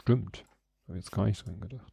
[0.00, 0.44] Stimmt.
[0.88, 1.92] Habe jetzt gar nicht dran gedacht.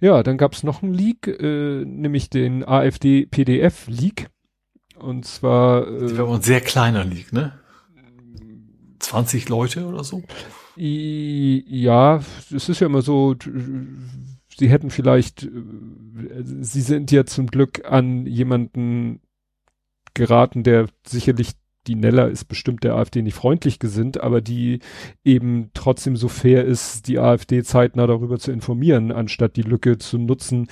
[0.00, 4.28] Ja, dann gab's noch einen Leak, äh, nämlich den AfD-PDF-Leak.
[4.98, 5.86] Und zwar.
[5.86, 7.58] Äh, das war ein sehr kleiner Leak, ne?
[8.98, 10.22] 20 Leute oder so?
[10.76, 12.20] Ja,
[12.54, 13.34] es ist ja immer so,
[14.58, 15.50] sie hätten vielleicht, äh,
[16.42, 19.20] sie sind ja zum Glück an jemanden
[20.14, 21.52] geraten, der sicherlich
[21.86, 24.80] die Neller ist bestimmt der AfD nicht freundlich gesinnt, aber die
[25.24, 30.18] eben trotzdem so fair ist, die AfD zeitnah darüber zu informieren, anstatt die Lücke zu
[30.18, 30.68] nutzen,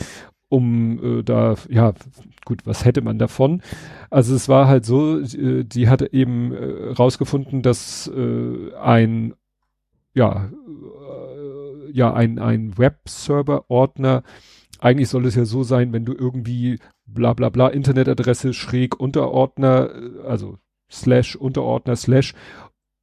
[0.48, 1.94] um äh, da, ja,
[2.44, 3.62] gut, was hätte man davon?
[4.10, 9.34] Also es war halt so, äh, die hatte eben äh, rausgefunden, dass äh, ein,
[10.15, 11.56] ja, äh,
[11.92, 14.23] ja, ein, ein Webserver-Ordner,
[14.78, 19.90] eigentlich soll es ja so sein, wenn du irgendwie bla bla bla Internetadresse schräg Unterordner,
[19.94, 20.58] äh, also
[20.90, 22.34] slash Unterordner slash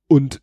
[0.07, 0.41] und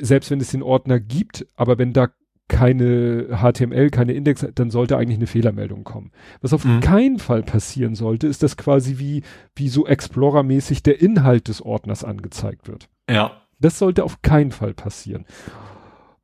[0.00, 2.08] selbst wenn es den Ordner gibt, aber wenn da
[2.48, 6.12] keine HTML, keine Index, dann sollte eigentlich eine Fehlermeldung kommen.
[6.42, 6.80] Was auf mhm.
[6.80, 9.22] keinen Fall passieren sollte, ist, dass quasi wie,
[9.56, 12.88] wie so Explorer-mäßig der Inhalt des Ordners angezeigt wird.
[13.08, 13.40] Ja.
[13.58, 15.24] Das sollte auf keinen Fall passieren.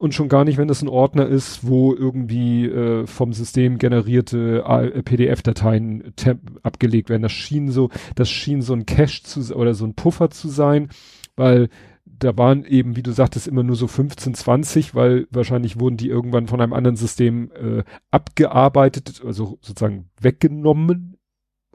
[0.00, 4.64] Und schon gar nicht, wenn das ein Ordner ist, wo irgendwie äh, vom System generierte
[4.66, 6.14] äh, PDF-Dateien
[6.62, 7.20] abgelegt werden.
[7.20, 10.88] Das schien so, das schien so ein Cache zu oder so ein Puffer zu sein,
[11.36, 11.68] weil
[12.06, 16.08] da waren eben, wie du sagtest, immer nur so 15, 20, weil wahrscheinlich wurden die
[16.08, 21.09] irgendwann von einem anderen System äh, abgearbeitet, also sozusagen weggenommen.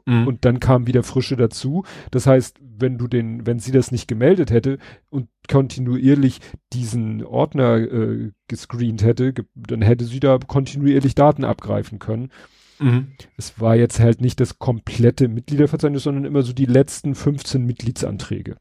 [0.06, 0.26] Mhm.
[0.26, 1.84] Und dann kam wieder Frische dazu.
[2.10, 4.78] Das heißt, wenn du den, wenn sie das nicht gemeldet hätte
[5.10, 6.40] und kontinuierlich
[6.72, 12.30] diesen Ordner äh, gescreent hätte, dann hätte sie da kontinuierlich Daten abgreifen können.
[12.78, 13.12] Mhm.
[13.36, 18.56] Es war jetzt halt nicht das komplette Mitgliederverzeichnis, sondern immer so die letzten 15 Mitgliedsanträge.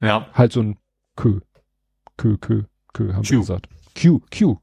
[0.00, 0.28] Ja.
[0.32, 0.78] Halt so ein
[1.16, 1.40] Kö.
[2.16, 3.30] Kö, Kö, Kö, haben Q.
[3.30, 3.68] wir gesagt.
[4.00, 4.56] Q, Q.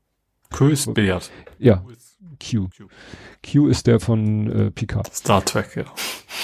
[0.49, 1.31] Kö ist Bert.
[1.59, 1.83] Ja.
[2.39, 2.69] Q.
[2.75, 2.87] Q.
[3.43, 5.13] Q ist der von äh, Picard.
[5.13, 5.85] Star Trek, ja.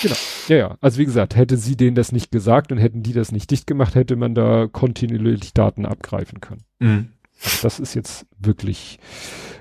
[0.02, 0.16] Genau.
[0.48, 0.78] Ja, ja.
[0.82, 3.68] Also wie gesagt, hätte sie denen das nicht gesagt und hätten die das nicht dicht
[3.68, 6.64] gemacht, hätte man da kontinuierlich Daten abgreifen können.
[6.80, 7.10] Mhm.
[7.44, 9.00] Also das ist jetzt wirklich,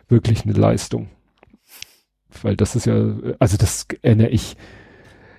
[0.09, 1.09] wirklich eine Leistung.
[2.43, 4.57] Weil das ist ja, also das erinnere ich,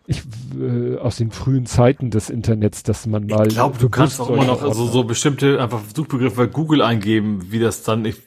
[0.05, 0.21] Ich,
[0.59, 3.47] äh, aus den frühen Zeiten des Internets, dass man mal.
[3.47, 7.51] Ich glaube, du kannst auch immer noch also so bestimmte einfach Suchbegriffe bei Google eingeben,
[7.51, 8.17] wie das dann, ich,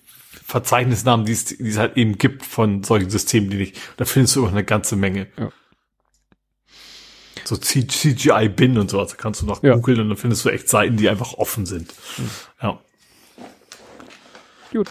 [0.46, 4.36] Verzeichnisnamen, die es, die es halt eben gibt von solchen Systemen, die nicht, da findest
[4.36, 5.26] du immer eine ganze Menge.
[5.36, 5.50] Ja.
[7.44, 9.74] So CGI-Bin und sowas, da kannst du noch ja.
[9.74, 11.92] googeln und dann findest du echt Seiten, die einfach offen sind.
[12.16, 12.30] Mhm.
[12.62, 12.80] Ja.
[14.72, 14.88] Gut.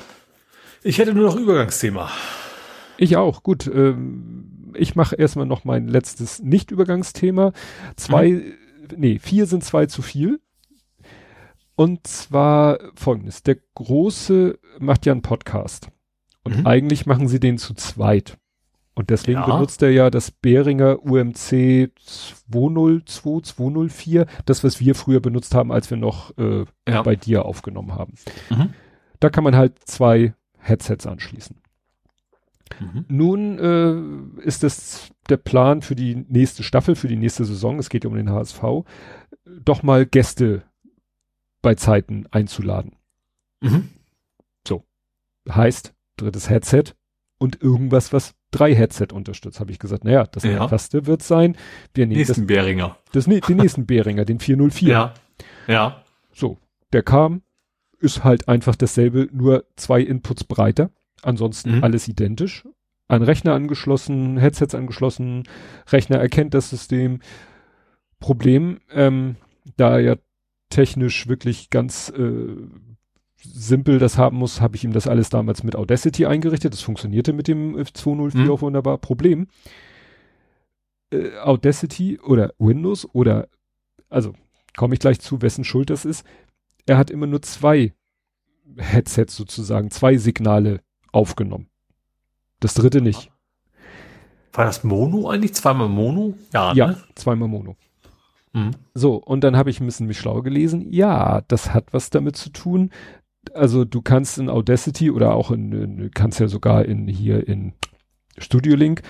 [0.83, 2.11] Ich hätte nur noch Übergangsthema.
[2.97, 3.65] Ich auch, gut.
[3.67, 7.53] Ähm, ich mache erstmal noch mein letztes Nicht-Übergangsthema.
[7.95, 8.53] Zwei, mhm.
[8.97, 10.41] nee, vier sind zwei zu viel.
[11.77, 13.41] Und zwar folgendes.
[13.43, 15.89] Der Große macht ja einen Podcast.
[16.43, 16.67] Und mhm.
[16.67, 18.37] eigentlich machen sie den zu zweit.
[18.93, 19.45] Und deswegen ja.
[19.45, 25.89] benutzt er ja das Behringer UMC 202, 204, das, was wir früher benutzt haben, als
[25.89, 27.01] wir noch äh, ja.
[27.01, 28.13] bei dir aufgenommen haben.
[28.49, 28.73] Mhm.
[29.19, 31.57] Da kann man halt zwei Headsets anschließen.
[32.79, 33.05] Mhm.
[33.09, 37.89] Nun äh, ist es der Plan für die nächste Staffel, für die nächste Saison, es
[37.89, 38.63] geht ja um den HSV,
[39.45, 40.63] doch mal Gäste
[41.61, 42.93] bei Zeiten einzuladen.
[43.61, 43.89] Mhm.
[45.49, 46.95] Heißt, drittes Headset
[47.37, 49.59] und irgendwas, was drei Headset unterstützt.
[49.59, 50.61] Habe ich gesagt, naja, das ja.
[50.61, 51.57] einfachste wird sein,
[51.93, 52.97] wir nehmen nächsten das, Behringer.
[53.11, 54.89] Das, den nächsten Behringer, den 404.
[54.89, 55.13] Ja.
[55.67, 56.03] Ja.
[56.33, 56.57] So,
[56.93, 57.41] der kam,
[57.99, 60.91] ist halt einfach dasselbe, nur zwei Inputs breiter.
[61.21, 61.83] Ansonsten mhm.
[61.83, 62.65] alles identisch.
[63.07, 65.43] Ein Rechner angeschlossen, Headsets angeschlossen,
[65.91, 67.19] Rechner erkennt das System.
[68.19, 69.35] Problem, ähm,
[69.77, 70.19] da er
[70.69, 72.55] technisch wirklich ganz äh,
[73.37, 76.73] simpel das haben muss, habe ich ihm das alles damals mit Audacity eingerichtet.
[76.73, 78.51] Das funktionierte mit dem 204 mhm.
[78.51, 78.97] auch wunderbar.
[78.97, 79.47] Problem,
[81.11, 83.47] äh, Audacity oder Windows oder,
[84.09, 84.33] also
[84.75, 86.25] komme ich gleich zu, wessen Schuld das ist.
[86.85, 87.93] Er hat immer nur zwei
[88.77, 90.81] Headsets sozusagen, zwei Signale
[91.11, 91.67] aufgenommen.
[92.59, 93.31] Das dritte nicht.
[94.53, 95.53] War das Mono eigentlich?
[95.53, 96.35] Zweimal Mono?
[96.53, 97.03] Ja, ja ne?
[97.15, 97.75] zweimal Mono.
[98.53, 98.71] Mhm.
[98.93, 100.91] So, und dann habe ich ein bisschen mich schlau gelesen.
[100.91, 102.91] Ja, das hat was damit zu tun,
[103.53, 107.73] also du kannst in Audacity oder auch in, in kannst ja sogar in hier in
[108.37, 109.01] Studio Link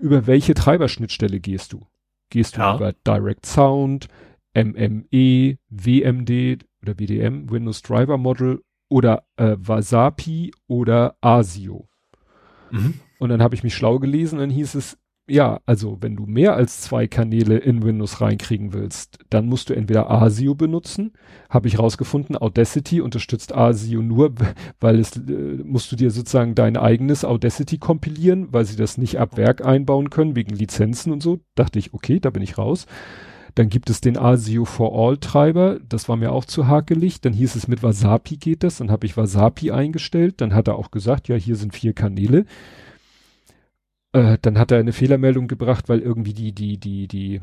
[0.00, 1.86] über welche Treiberschnittstelle gehst du?
[2.30, 2.76] Gehst du ja.
[2.76, 4.08] über Direct Sound,
[4.54, 11.88] MME, WMD oder WDM, Windows Driver Model oder äh, Wasapi oder ASIO?
[12.70, 13.00] Mhm.
[13.18, 16.56] Und dann habe ich mich schlau gelesen, dann hieß es, ja, also wenn du mehr
[16.56, 21.12] als zwei Kanäle in Windows reinkriegen willst, dann musst du entweder ASIO benutzen.
[21.48, 24.34] Habe ich rausgefunden, Audacity unterstützt ASIO nur,
[24.80, 25.20] weil es äh,
[25.64, 30.10] musst du dir sozusagen dein eigenes Audacity kompilieren, weil sie das nicht ab Werk einbauen
[30.10, 31.38] können wegen Lizenzen und so.
[31.54, 32.86] Dachte ich, okay, da bin ich raus.
[33.54, 37.20] Dann gibt es den ASIO for All Treiber, das war mir auch zu hakelig.
[37.20, 40.40] Dann hieß es mit Wasapi geht das, dann habe ich Wasapi eingestellt.
[40.40, 42.46] Dann hat er auch gesagt, ja, hier sind vier Kanäle.
[44.12, 47.40] Äh, dann hat er eine Fehlermeldung gebracht, weil irgendwie die, die, die, die,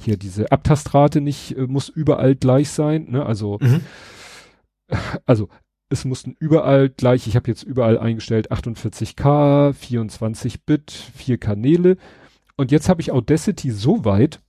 [0.00, 3.24] hier diese Abtastrate nicht, äh, muss überall gleich sein, ne?
[3.24, 3.80] Also, mhm.
[5.26, 5.48] also,
[5.90, 11.96] es mussten überall gleich, ich habe jetzt überall eingestellt 48K, 24 Bit, vier Kanäle.
[12.56, 14.40] Und jetzt habe ich Audacity so weit,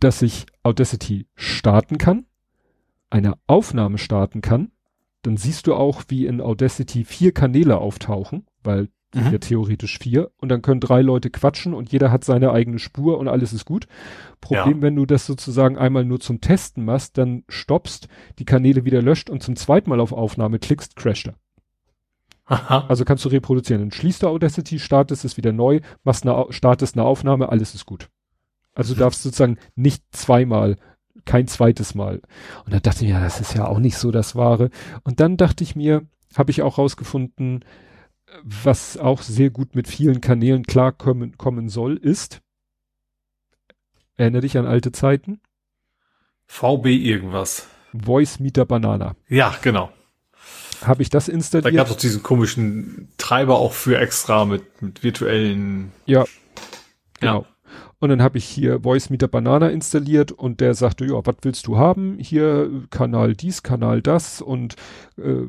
[0.00, 2.26] dass ich Audacity starten kann,
[3.10, 4.72] eine Aufnahme starten kann.
[5.22, 9.32] Dann siehst du auch, wie in Audacity vier Kanäle auftauchen, weil mhm.
[9.32, 13.18] ja theoretisch vier und dann können drei Leute quatschen und jeder hat seine eigene Spur
[13.18, 13.86] und alles ist gut.
[14.40, 14.82] Problem, ja.
[14.82, 19.30] wenn du das sozusagen einmal nur zum Testen machst, dann stoppst, die Kanäle wieder löscht
[19.30, 21.34] und zum zweiten Mal auf Aufnahme klickst, crasht er.
[22.44, 22.86] Aha.
[22.88, 23.82] Also kannst du reproduzieren.
[23.82, 27.84] Dann schließt du Audacity, startest es wieder neu, machst eine, startest eine Aufnahme, alles ist
[27.84, 28.08] gut.
[28.74, 30.76] Also du darfst sozusagen nicht zweimal,
[31.24, 32.22] kein zweites Mal.
[32.64, 34.70] Und dann dachte ich, ja, das ist ja auch nicht so das Wahre.
[35.04, 36.06] Und dann dachte ich mir,
[36.36, 37.64] habe ich auch rausgefunden,
[38.44, 42.40] was auch sehr gut mit vielen Kanälen klarkommen kommen soll, ist,
[44.16, 45.40] erinnere dich an alte Zeiten?
[46.46, 47.68] VB irgendwas.
[47.94, 49.16] Voice Meter Banana.
[49.28, 49.90] Ja, genau.
[50.84, 51.66] Habe ich das installiert?
[51.66, 55.92] Da gab es auch diesen komischen Treiber auch für extra mit, mit virtuellen.
[56.06, 56.24] Ja.
[57.20, 57.42] Genau.
[57.42, 57.46] Ja.
[58.00, 61.66] Und dann habe ich hier Voice Meter Banana installiert und der sagte, ja, was willst
[61.66, 62.16] du haben?
[62.18, 64.76] Hier Kanal dies, Kanal das und
[65.16, 65.46] äh,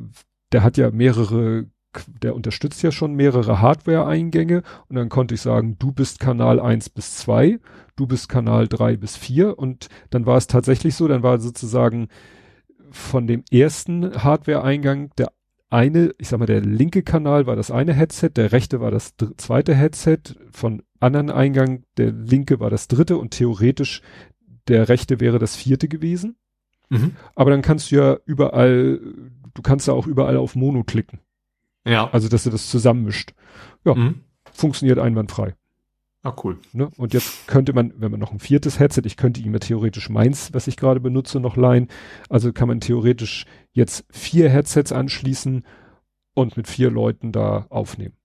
[0.52, 1.68] der hat ja mehrere
[2.08, 6.90] der unterstützt ja schon mehrere Hardware-Eingänge und dann konnte ich sagen, du bist Kanal 1
[6.90, 7.60] bis 2,
[7.96, 12.08] du bist Kanal 3 bis 4 und dann war es tatsächlich so, dann war sozusagen
[12.92, 15.32] von dem ersten Hardware-Eingang der
[15.72, 19.14] eine, ich sag mal, der linke Kanal war das eine Headset, der rechte war das
[19.38, 20.20] zweite Headset,
[20.52, 24.02] von anderen Eingang, der linke war das dritte und theoretisch
[24.68, 26.38] der rechte wäre das vierte gewesen.
[26.90, 27.16] Mhm.
[27.36, 29.00] Aber dann kannst du ja überall,
[29.54, 31.20] du kannst ja auch überall auf Mono klicken.
[31.90, 32.10] Ja.
[32.12, 33.34] Also, dass er das zusammenmischt.
[33.86, 34.22] Ja, mhm.
[34.52, 35.56] funktioniert einwandfrei.
[36.22, 36.58] Ah, cool.
[36.74, 36.90] Ne?
[36.98, 40.10] Und jetzt könnte man, wenn man noch ein viertes Headset, ich könnte ihm ja theoretisch
[40.10, 41.88] meins, was ich gerade benutze, noch leihen.
[42.30, 45.64] Also kann man theoretisch jetzt vier Headsets anschließen
[46.34, 48.19] und mit vier Leuten da aufnehmen.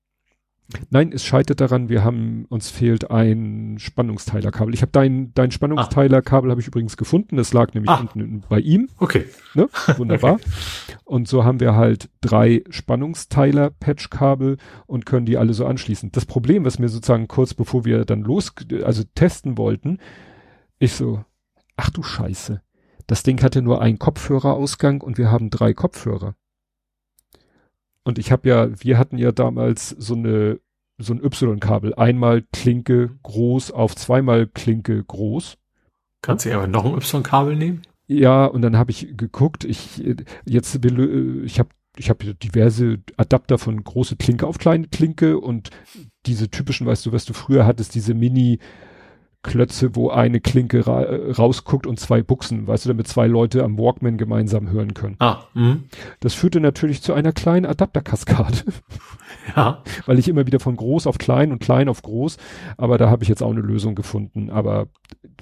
[0.91, 4.73] Nein, es scheitert daran, wir haben, uns fehlt ein Spannungsteilerkabel.
[4.73, 7.37] Ich habe dein, dein Spannungsteilerkabel habe ich übrigens gefunden.
[7.37, 8.01] Das lag nämlich Ah.
[8.01, 8.89] unten bei ihm.
[8.99, 9.27] Okay.
[9.55, 9.69] Ne?
[9.99, 10.41] Wunderbar.
[11.05, 16.11] Und so haben wir halt drei Spannungsteiler-Patchkabel und können die alle so anschließen.
[16.13, 18.53] Das Problem, was mir sozusagen kurz bevor wir dann los,
[18.83, 19.99] also testen wollten,
[20.79, 21.23] ich so,
[21.77, 22.63] ach du Scheiße.
[23.07, 26.35] Das Ding hatte nur einen Kopfhörerausgang und wir haben drei Kopfhörer.
[28.05, 30.61] Und ich habe ja, wir hatten ja damals so eine,
[30.99, 31.95] so ein Y-Kabel.
[31.95, 35.57] Einmal Klinke groß auf zweimal Klinke groß.
[36.23, 37.83] Kannst du aber noch ein Y-Kabel nehmen?
[38.07, 40.03] Ja, und dann habe ich geguckt, ich
[40.45, 45.71] jetzt will, ich habe ich habe diverse Adapter von große Klinke auf kleine Klinke und
[46.27, 48.59] diese typischen, weißt du, was du früher hattest, diese Mini
[49.45, 53.63] Klötze, wo eine Klinke ra äh, rausguckt und zwei Buchsen, weißt du, damit zwei Leute
[53.63, 55.17] am Walkman gemeinsam hören können.
[55.21, 55.85] Ah, mhm.
[56.19, 58.65] Das führte natürlich zu einer kleinen Adapterkaskade,
[59.55, 59.83] ja.
[60.07, 62.39] weil ich immer wieder von groß auf klein und klein auf groß,
[62.77, 64.89] aber da habe ich jetzt auch eine Lösung gefunden, aber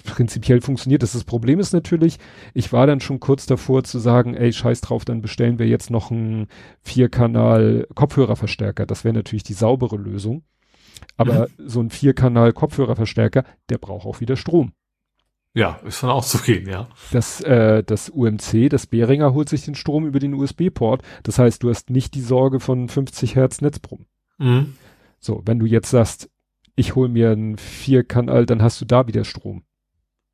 [0.03, 1.13] prinzipiell funktioniert das.
[1.13, 2.19] Das Problem ist natürlich,
[2.53, 5.89] ich war dann schon kurz davor zu sagen, ey, scheiß drauf, dann bestellen wir jetzt
[5.89, 6.47] noch einen
[6.81, 8.85] Vierkanal Kopfhörerverstärker.
[8.85, 10.43] Das wäre natürlich die saubere Lösung.
[11.15, 14.73] Aber so ein Vierkanal Kopfhörerverstärker, der braucht auch wieder Strom.
[15.55, 16.87] Ja, ist von auszugehen, ja.
[17.11, 21.03] Das, äh, das UMC, das Behringer holt sich den Strom über den USB-Port.
[21.21, 24.07] Das heißt, du hast nicht die Sorge von 50 Hertz Netzbrumm.
[24.39, 24.73] Mhm.
[25.19, 26.31] So, wenn du jetzt sagst,
[26.75, 29.63] ich hol mir einen Vierkanal, dann hast du da wieder Strom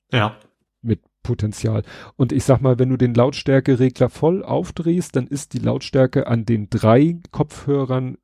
[0.10, 0.38] Ja.
[0.82, 1.84] mit Potenzial.
[2.16, 6.46] Und ich sag mal, wenn du den Lautstärkeregler voll aufdrehst, dann ist die Lautstärke an
[6.46, 8.18] den drei Kopfhörern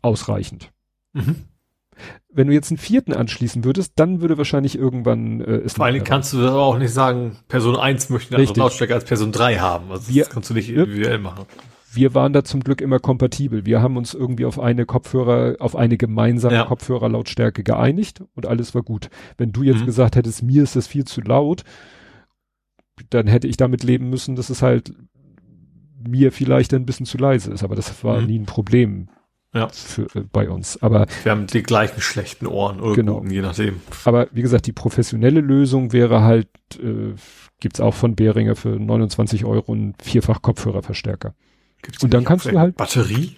[0.00, 0.72] ausreichend.
[1.14, 1.36] Mhm.
[2.32, 6.02] Wenn du jetzt einen vierten anschließen würdest, dann würde wahrscheinlich irgendwann äh, es Vor mehr
[6.02, 9.58] kannst du aber auch nicht sagen, Person 1 möchte eine andere Lautstärke als Person 3
[9.58, 9.90] haben.
[9.92, 11.46] Also Wir- das kannst du nicht individuell machen.
[11.92, 13.64] wir waren da zum Glück immer kompatibel.
[13.64, 16.64] Wir haben uns irgendwie auf eine Kopfhörer, auf eine gemeinsame Ja.
[16.64, 19.08] Kopfhörerlautstärke geeinigt und alles war gut.
[19.38, 19.86] Wenn du jetzt Mhm.
[19.86, 21.62] gesagt hättest, mir ist das viel zu laut,
[23.10, 24.92] dann hätte ich damit leben müssen, dass es halt
[26.06, 27.62] mir vielleicht ein bisschen zu leise ist.
[27.62, 28.26] Aber das war Mhm.
[28.26, 29.08] nie ein Problem
[29.54, 29.68] Ja.
[29.68, 30.82] für, äh, bei uns.
[30.82, 33.18] Aber, Wir haben die gleichen schlechten Ohren oder Genau.
[33.20, 33.80] guten, je nachdem.
[34.04, 36.48] aber wie gesagt, die professionelle Lösung wäre halt,
[36.82, 37.14] äh,
[37.60, 41.34] gibt's auch von Behringer für 29 Euro einen vierfach Kopfhörerverstärker.
[41.82, 43.36] Gibt's Und dann kannst du halt- Batterie?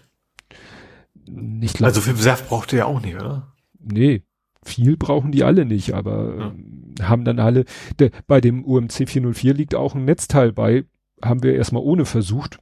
[1.29, 3.53] Nicht Also für Saft braucht ihr ja auch nicht, oder?
[3.81, 4.23] Nee,
[4.65, 6.47] viel brauchen die alle nicht, aber Ja.
[6.49, 7.65] ähm, haben dann alle,
[7.99, 10.85] der, bei dem UMC 404 liegt auch ein Netzteil bei,
[11.23, 12.59] haben wir erstmal ohne versucht,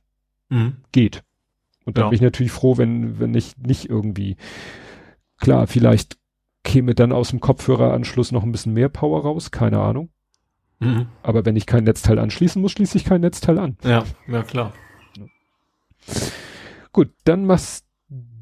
[0.48, 0.76] Mhm.
[0.92, 1.22] geht.
[1.84, 2.08] Und dann Ja.
[2.10, 4.36] bin ich natürlich froh, wenn, wenn ich nicht irgendwie,
[5.38, 6.16] klar, vielleicht
[6.62, 10.08] käme dann aus dem Kopfhöreranschluss noch ein bisschen mehr Power raus, keine Ahnung.
[10.80, 11.06] Mhm.
[11.22, 13.76] Aber wenn ich kein Netzteil anschließen muss, schließe ich kein Netzteil an.
[13.84, 14.72] Ja, ja klar.
[16.92, 17.84] Gut, dann machst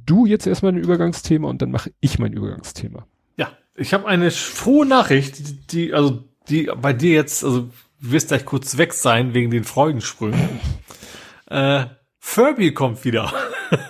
[0.07, 3.07] du jetzt erstmal ein Übergangsthema und dann mache ich mein Übergangsthema.
[3.37, 7.71] Ja, ich habe eine frohe Nachricht, die, also die bei dir jetzt, also du
[8.11, 10.41] wirst gleich kurz weg sein wegen den Freudensprüngen.
[11.47, 11.87] äh,
[12.25, 13.33] Furby kommt wieder.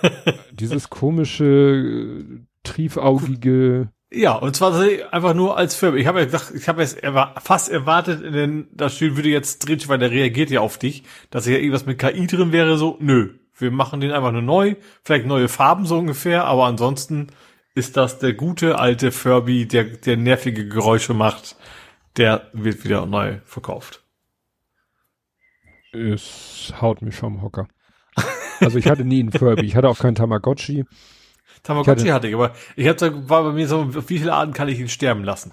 [0.51, 4.73] Dieses komische, äh, triefaugige, Ja, und zwar
[5.13, 5.99] einfach nur als Furby.
[5.99, 9.59] Ich habe ja gedacht, ich habe erwa fast erwartet, in den, da steht, würde jetzt
[9.59, 12.77] drin, stehen, weil der reagiert ja auf dich, dass ja irgendwas mit KI drin wäre,
[12.77, 13.35] so, nö.
[13.55, 17.27] Wir machen den einfach nur neu, vielleicht neue Farben so ungefähr, aber ansonsten
[17.75, 21.55] ist das der gute alte Furby, der, der nervige Geräusche macht,
[22.17, 24.03] der wird wieder neu verkauft.
[25.93, 27.67] es haut mich vom Hocker.
[28.63, 30.85] Also ich hatte nie einen Furby, ich hatte auch keinen Tamagotchi.
[31.63, 34.33] Tamagotchi Ich hatte- hatte ich, aber ich hatte, war bei mir so, auf wie viele
[34.33, 35.51] Arten kann ich ihn sterben lassen?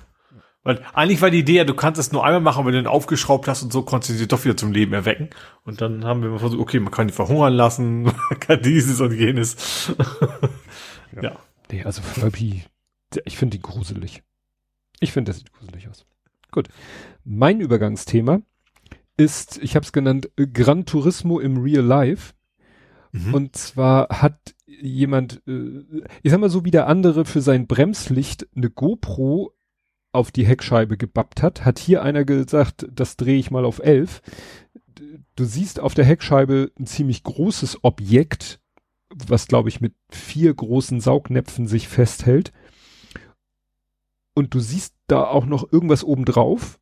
[0.62, 2.86] Weil eigentlich war die Idee ja, du kannst es nur einmal machen, wenn du ihn
[2.86, 5.30] aufgeschraubt hast und so konntest du sie doch wieder zum Leben erwecken.
[5.64, 9.00] Und dann haben wir mal versucht, okay, man kann ihn verhungern lassen, man kann dieses
[9.00, 9.90] und jenes.
[11.20, 11.36] ja.
[11.70, 12.64] Nee, also Furby,
[13.24, 14.22] ich finde die gruselig.
[14.98, 16.04] Ich finde, das sieht gruselig aus.
[16.50, 16.68] Gut.
[17.24, 18.40] Mein Übergangsthema
[19.16, 22.34] ist, ich habe es genannt, Gran Turismo im Real Life.
[23.12, 23.34] Mhm.
[23.34, 25.82] Und zwar hat jemand, äh,
[26.22, 29.52] ich sag mal so wie der andere für sein Bremslicht eine GoPro
[30.12, 34.22] auf die Heckscheibe gebappt hat, hat hier einer gesagt, das drehe ich mal auf 11.
[35.36, 38.60] Du siehst auf der Heckscheibe ein ziemlich großes Objekt,
[39.14, 42.52] was glaube ich mit vier großen Saugnäpfen sich festhält.
[44.34, 46.80] Und du siehst da auch noch irgendwas oben drauf.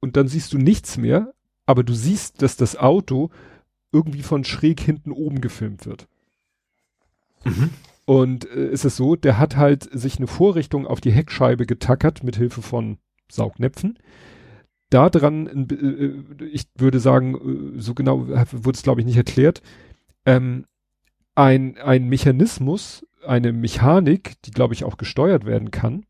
[0.00, 1.32] Und dann siehst du nichts mehr,
[1.64, 3.30] aber du siehst, dass das Auto
[3.92, 6.08] irgendwie von schräg hinten oben gefilmt wird.
[7.44, 7.70] Mhm.
[8.04, 12.24] Und äh, ist es so, der hat halt sich eine Vorrichtung auf die Heckscheibe getackert
[12.24, 12.98] mit Hilfe von
[13.30, 13.98] Saugnäpfen.
[14.90, 19.16] Da dran, äh, äh, ich würde sagen, äh, so genau wurde es glaube ich nicht
[19.16, 19.62] erklärt,
[20.26, 20.66] ähm,
[21.34, 26.04] ein, ein Mechanismus, eine Mechanik, die glaube ich auch gesteuert werden kann,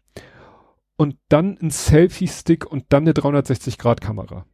[0.96, 4.46] und dann ein Selfie-Stick und dann eine 360-Grad-Kamera.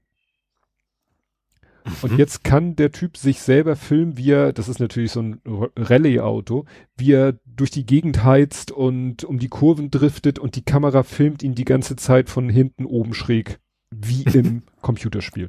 [2.03, 2.19] Und mhm.
[2.19, 5.41] jetzt kann der Typ sich selber filmen, wie er, das ist natürlich so ein
[5.77, 6.65] Rallye-Auto,
[6.97, 11.43] wie er durch die Gegend heizt und um die Kurven driftet und die Kamera filmt
[11.43, 13.59] ihn die ganze Zeit von hinten oben schräg,
[13.91, 15.49] wie im Computerspiel.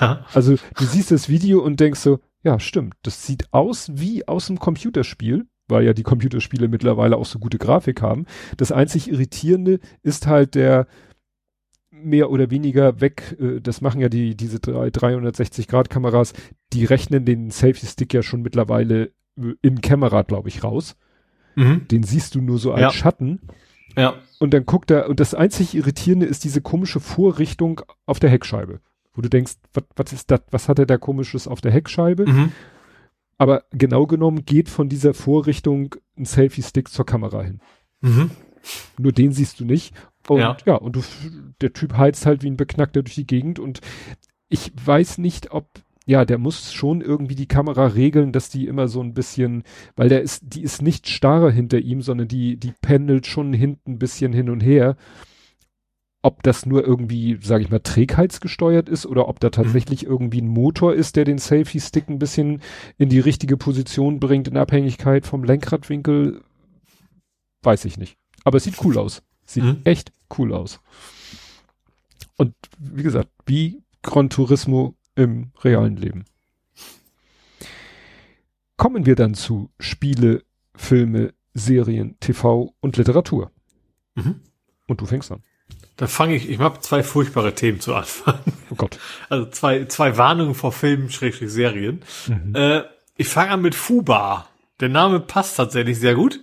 [0.00, 0.24] Ja.
[0.32, 4.46] Also du siehst das Video und denkst so, ja, stimmt, das sieht aus wie aus
[4.46, 8.26] dem Computerspiel, weil ja die Computerspiele mittlerweile auch so gute Grafik haben.
[8.56, 10.86] Das einzig Irritierende ist halt der
[12.02, 16.32] mehr oder weniger weg, äh, das machen ja die, diese 360 Grad Kameras,
[16.72, 20.96] die rechnen den Selfie Stick ja schon mittlerweile äh, im Kamera, glaube ich, raus.
[21.54, 21.88] Mhm.
[21.88, 22.90] Den siehst du nur so als ja.
[22.92, 23.40] Schatten.
[23.96, 24.14] Ja.
[24.38, 28.80] Und dann guckt er, und das einzig Irritierende ist diese komische Vorrichtung auf der Heckscheibe.
[29.14, 29.54] Wo du denkst,
[29.96, 32.26] was ist das, was hat er da komisches auf der Heckscheibe?
[32.26, 32.52] Mhm.
[33.38, 37.60] Aber genau genommen geht von dieser Vorrichtung ein Selfie-Stick zur Kamera hin.
[38.00, 38.30] Mhm.
[38.98, 39.94] Nur den siehst du nicht.
[40.28, 41.02] Und ja, ja und du,
[41.60, 43.80] der Typ heizt halt wie ein Beknackter durch die Gegend und
[44.48, 45.68] ich weiß nicht, ob,
[46.06, 49.64] ja, der muss schon irgendwie die Kamera regeln, dass die immer so ein bisschen,
[49.96, 53.92] weil der ist, die ist nicht starr hinter ihm, sondern die, die pendelt schon hinten
[53.92, 54.96] ein bisschen hin und her.
[56.22, 59.52] Ob das nur irgendwie, sage ich mal, trägheitsgesteuert ist oder ob da mhm.
[59.52, 60.10] tatsächlich mhm.
[60.10, 62.62] irgendwie ein Motor ist, der den Selfie-Stick ein bisschen
[62.98, 66.42] in die richtige Position bringt, in Abhängigkeit vom Lenkradwinkel,
[67.62, 68.16] weiß ich nicht.
[68.44, 69.22] Aber es sieht cool aus.
[69.44, 69.80] Sieht mhm.
[69.84, 70.80] echt cool aus.
[72.36, 76.24] Und wie gesagt, wie Gran Turismo im realen Leben.
[78.76, 83.50] Kommen wir dann zu Spiele, Filme, Serien, TV und Literatur.
[84.14, 84.40] Mhm.
[84.86, 85.42] Und du fängst an.
[85.96, 88.38] Da fange ich, ich habe zwei furchtbare Themen zu Anfang.
[88.70, 88.98] Oh Gott.
[89.28, 92.02] Also zwei, zwei Warnungen vor Filmen, Schrägstrich Serien.
[92.28, 92.54] Mhm.
[92.54, 92.82] Äh,
[93.16, 94.46] ich fange an mit Fuba.
[94.80, 96.40] Der Name passt tatsächlich sehr gut.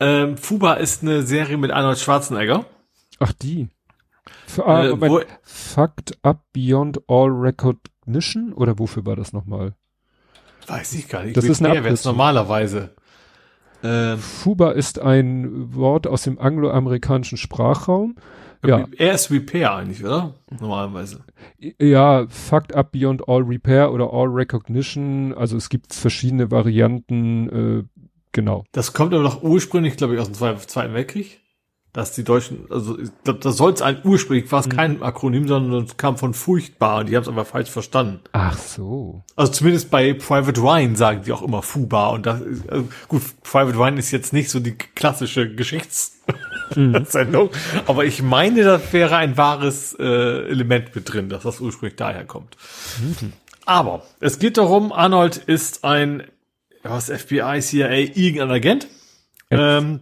[0.00, 2.66] Ähm, Fuba ist eine Serie mit Arnold Schwarzenegger.
[3.20, 3.68] Ach, die.
[4.46, 8.52] Für, ah, äh, wo, Fucked Up Beyond All Recognition?
[8.52, 9.74] Oder wofür war das nochmal?
[10.66, 11.36] Weiß ich gar nicht.
[11.36, 12.12] Das ist eine Abkürzung.
[12.12, 12.94] normalerweise.
[13.82, 18.16] Ähm, Fuba ist ein Wort aus dem angloamerikanischen Sprachraum.
[18.64, 18.86] Ja.
[18.96, 20.32] Er ist Repair eigentlich, oder?
[20.58, 21.20] Normalerweise.
[21.78, 25.34] Ja, Fucked Up Beyond All Repair oder All Recognition.
[25.34, 27.84] Also es gibt verschiedene Varianten.
[27.90, 28.02] Äh,
[28.32, 28.64] genau.
[28.72, 31.43] Das kommt aber doch ursprünglich, glaube ich, aus dem Zweiten Weltkrieg
[31.94, 34.72] dass die Deutschen, also ich glaube, das soll es ein ursprünglich war es mhm.
[34.72, 38.20] kein Akronym, sondern es kam von furchtbar und die haben es aber falsch verstanden.
[38.32, 39.22] Ach so.
[39.36, 43.22] Also zumindest bei Private Wine sagen die auch immer Fuba und das ist, also gut,
[43.44, 47.80] Private Wine ist jetzt nicht so die klassische Geschichtssendung, mhm.
[47.86, 52.24] aber ich meine, das wäre ein wahres äh, Element mit drin, dass das ursprünglich daher
[52.24, 52.56] kommt.
[53.00, 53.32] Mhm.
[53.66, 56.24] Aber es geht darum, Arnold ist ein
[56.82, 58.88] was FBI, CIA, irgendein Agent.
[59.50, 60.00] Ähm,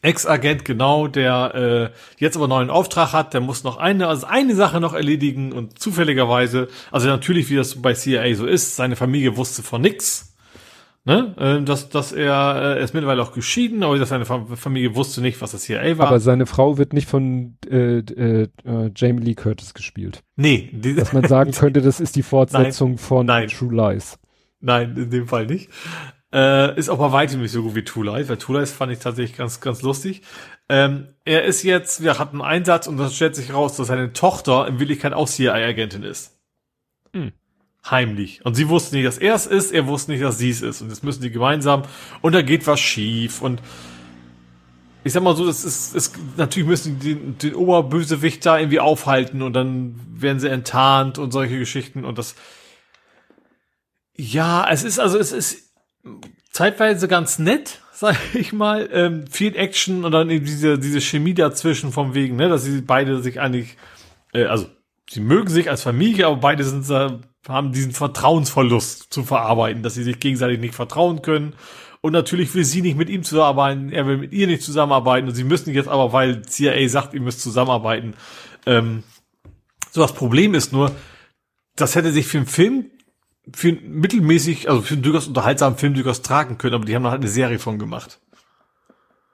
[0.00, 4.54] Ex-Agent, genau, der äh, jetzt aber neuen Auftrag hat, der muss noch eine, also eine
[4.54, 9.36] Sache noch erledigen und zufälligerweise, also natürlich, wie das bei CIA so ist, seine Familie
[9.36, 10.28] wusste von nix.
[11.04, 11.34] Ne?
[11.38, 15.22] Äh, dass, dass er, äh, er ist mittlerweile auch geschieden, aber dass seine Familie wusste
[15.22, 16.08] nicht, was das CIA war.
[16.08, 20.22] Aber seine Frau wird nicht von äh, äh, äh, Jamie Lee Curtis gespielt.
[20.36, 20.70] Nee.
[20.96, 23.48] Dass man sagen könnte, das ist die Fortsetzung nein, von nein.
[23.48, 24.18] True Lies.
[24.60, 25.70] Nein, in dem Fall nicht.
[26.32, 28.92] Äh, ist auch bei weitem nicht so gut wie Two Lies, weil Two Lies fand
[28.92, 30.22] ich tatsächlich ganz, ganz lustig.
[30.68, 34.12] Ähm, er ist jetzt, wir hatten einen Einsatz und das stellt sich raus, dass seine
[34.12, 36.38] Tochter in Wirklichkeit auch CIA-Agentin ist.
[37.14, 37.32] Hm.
[37.90, 38.44] Heimlich.
[38.44, 40.82] Und sie wusste nicht, dass er es ist, er wusste nicht, dass sie es ist.
[40.82, 41.84] Und jetzt müssen die gemeinsam,
[42.20, 43.62] und da geht was schief und
[45.04, 48.80] ich sag mal so, das ist, ist natürlich müssen die den, den Oberbösewicht da irgendwie
[48.80, 52.34] aufhalten und dann werden sie enttarnt und solche Geschichten und das.
[54.14, 55.67] Ja, es ist also, es ist
[56.50, 58.88] zeitweise ganz nett, sag ich mal.
[58.92, 62.80] Ähm, viel Action und dann eben diese, diese Chemie dazwischen vom wegen, ne, dass sie
[62.80, 63.76] beide sich eigentlich,
[64.32, 64.66] äh, also
[65.08, 69.94] sie mögen sich als Familie, aber beide sind äh, haben diesen Vertrauensverlust zu verarbeiten, dass
[69.94, 71.54] sie sich gegenseitig nicht vertrauen können.
[72.00, 75.34] Und natürlich will sie nicht mit ihm zusammenarbeiten, er will mit ihr nicht zusammenarbeiten und
[75.34, 78.14] sie müssen jetzt aber, weil CIA sagt, ihr müsst zusammenarbeiten.
[78.66, 79.02] Ähm,
[79.90, 80.92] so das Problem ist nur,
[81.74, 82.90] das hätte sich für einen Film
[83.54, 87.10] für mittelmäßig, also für einen durchaus unterhaltsamen Film durchaus tragen können, aber die haben noch
[87.10, 88.20] halt eine Serie von gemacht.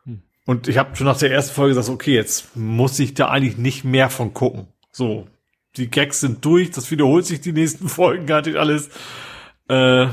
[0.05, 0.23] Hm.
[0.44, 3.57] Und ich habe schon nach der ersten Folge gesagt, okay, jetzt muss ich da eigentlich
[3.57, 4.68] nicht mehr von gucken.
[4.93, 5.26] So,
[5.76, 8.89] die Gags sind durch, das wiederholt sich die nächsten Folgen gar nicht alles.
[9.68, 10.07] Äh,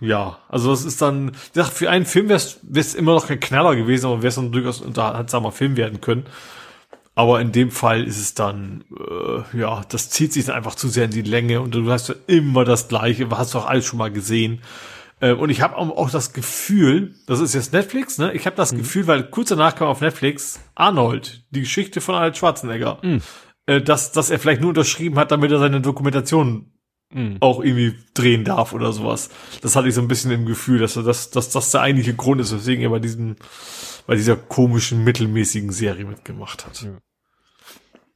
[0.00, 2.40] ja, also das ist dann, für einen Film wäre
[2.74, 6.26] es immer noch kein Knaller gewesen, aber wäre es dann durchaus unterhaltsamer Film werden können.
[7.18, 10.88] Aber in dem Fall ist es dann, äh, ja, das zieht sich dann einfach zu
[10.88, 13.98] sehr in die Länge und du hast immer das Gleiche, hast du auch alles schon
[13.98, 14.60] mal gesehen.
[15.20, 18.34] Äh, und ich habe auch das Gefühl, das ist jetzt Netflix, ne?
[18.34, 18.78] Ich habe das mhm.
[18.78, 23.22] Gefühl, weil kurz danach kam auf Netflix Arnold, die Geschichte von Arnold Schwarzenegger, mhm.
[23.64, 26.70] äh, dass, dass er vielleicht nur unterschrieben hat, damit er seine Dokumentation
[27.14, 27.38] mhm.
[27.40, 29.30] auch irgendwie drehen darf oder sowas.
[29.62, 32.42] Das hatte ich so ein bisschen im Gefühl, dass, dass, dass das der eigentliche Grund
[32.42, 33.36] ist, weswegen er bei diesem,
[34.06, 36.82] bei dieser komischen, mittelmäßigen Serie mitgemacht hat.
[36.82, 36.98] Ja.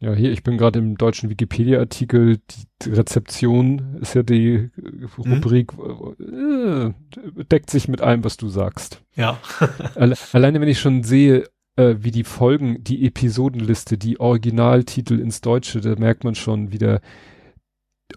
[0.03, 2.39] Ja, hier, ich bin gerade im deutschen Wikipedia-Artikel.
[2.83, 5.09] Die Rezeption ist ja die mhm.
[5.19, 6.95] Rubrik, mhm.
[7.39, 9.03] äh, deckt sich mit allem, was du sagst.
[9.15, 9.39] Ja.
[9.97, 11.45] Alle, alleine, wenn ich schon sehe,
[11.77, 17.03] äh, wie die Folgen, die Episodenliste, die Originaltitel ins Deutsche, da merkt man schon wieder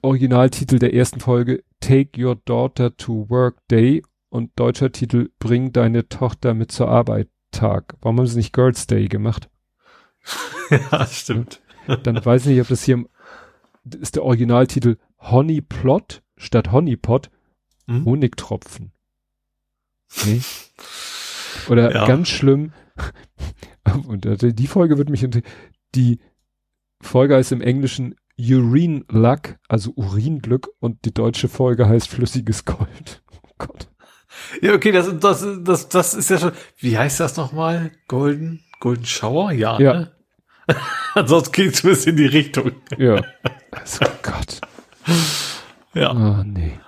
[0.01, 6.07] Originaltitel der ersten Folge Take Your Daughter to Work Day und deutscher Titel Bring deine
[6.07, 7.95] Tochter mit zur Arbeit Tag.
[8.01, 9.49] Warum haben sie nicht Girls Day gemacht?
[10.69, 11.61] ja, stimmt.
[12.03, 13.05] Dann weiß ich nicht, ob das hier
[13.99, 17.29] ist der Originaltitel Honey Plot statt Honeypot
[17.87, 18.05] hm?
[18.05, 18.91] Honigtropfen.
[20.25, 20.41] Nee.
[21.69, 22.07] Oder ja.
[22.07, 22.73] ganz schlimm.
[24.07, 25.27] Und die Folge wird mich
[25.95, 26.19] die
[27.01, 33.21] Folge heißt im Englischen Urine Luck, also Uringlück und die deutsche Folge heißt flüssiges Gold.
[33.45, 33.87] Oh Gott.
[34.61, 37.91] Ja, okay, das, das, das, das ist ja schon, wie heißt das nochmal?
[38.07, 39.51] Golden, Golden Shower?
[39.51, 39.93] Ja, ja.
[39.93, 40.11] Ne?
[41.15, 42.71] Ansonsten geht es ein bisschen in die Richtung.
[42.97, 43.21] Ja.
[43.71, 44.61] Also Gott.
[45.93, 46.11] Ja.
[46.11, 46.79] Oh, nee.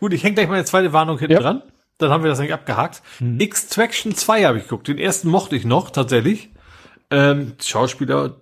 [0.00, 1.40] Gut, ich hänge gleich meine zweite Warnung hinten ja.
[1.40, 1.62] dran.
[1.98, 3.02] Dann haben wir das eigentlich abgehakt.
[3.20, 3.40] Mhm.
[3.40, 4.88] Extraction 2 habe ich geguckt.
[4.88, 6.50] Den ersten mochte ich noch, tatsächlich.
[7.10, 8.36] Ähm, Schauspieler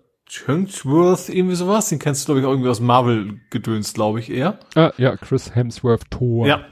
[0.46, 1.88] Hemsworth, irgendwie sowas.
[1.88, 4.58] Den kennst du, glaube ich, auch irgendwie aus Marvel-Gedöns, glaube ich, eher.
[4.74, 6.46] Ah, ja, Chris Hemsworth Thor.
[6.46, 6.64] Ja.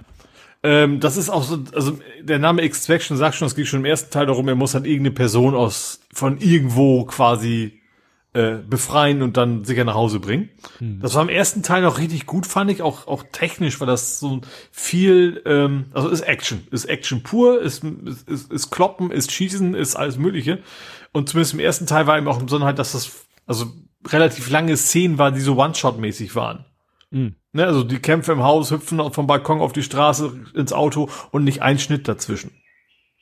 [0.62, 3.86] Ähm, das ist auch so, also der Name Extraction sagt schon, es geht schon im
[3.86, 7.80] ersten Teil darum, er muss halt irgendeine Person aus, von irgendwo quasi
[8.34, 10.50] äh, befreien und dann sicher nach Hause bringen.
[10.78, 11.00] Hm.
[11.00, 14.18] Das war im ersten Teil noch richtig gut, fand ich, auch, auch technisch war das
[14.18, 14.40] so
[14.72, 19.74] viel, ähm, also ist Action, ist Action pur, ist, ist, ist, ist Kloppen, ist Schießen,
[19.74, 20.58] ist alles Mögliche.
[21.12, 23.66] Und zumindest im ersten Teil war eben auch im Sonne halt, dass das, also
[24.06, 26.64] relativ lange Szenen waren, die so One-Shot-mäßig waren.
[27.10, 27.36] Mhm.
[27.58, 31.42] Ne, also die Kämpfe im Haus hüpfen vom Balkon auf die Straße ins Auto und
[31.42, 32.52] nicht ein Schnitt dazwischen.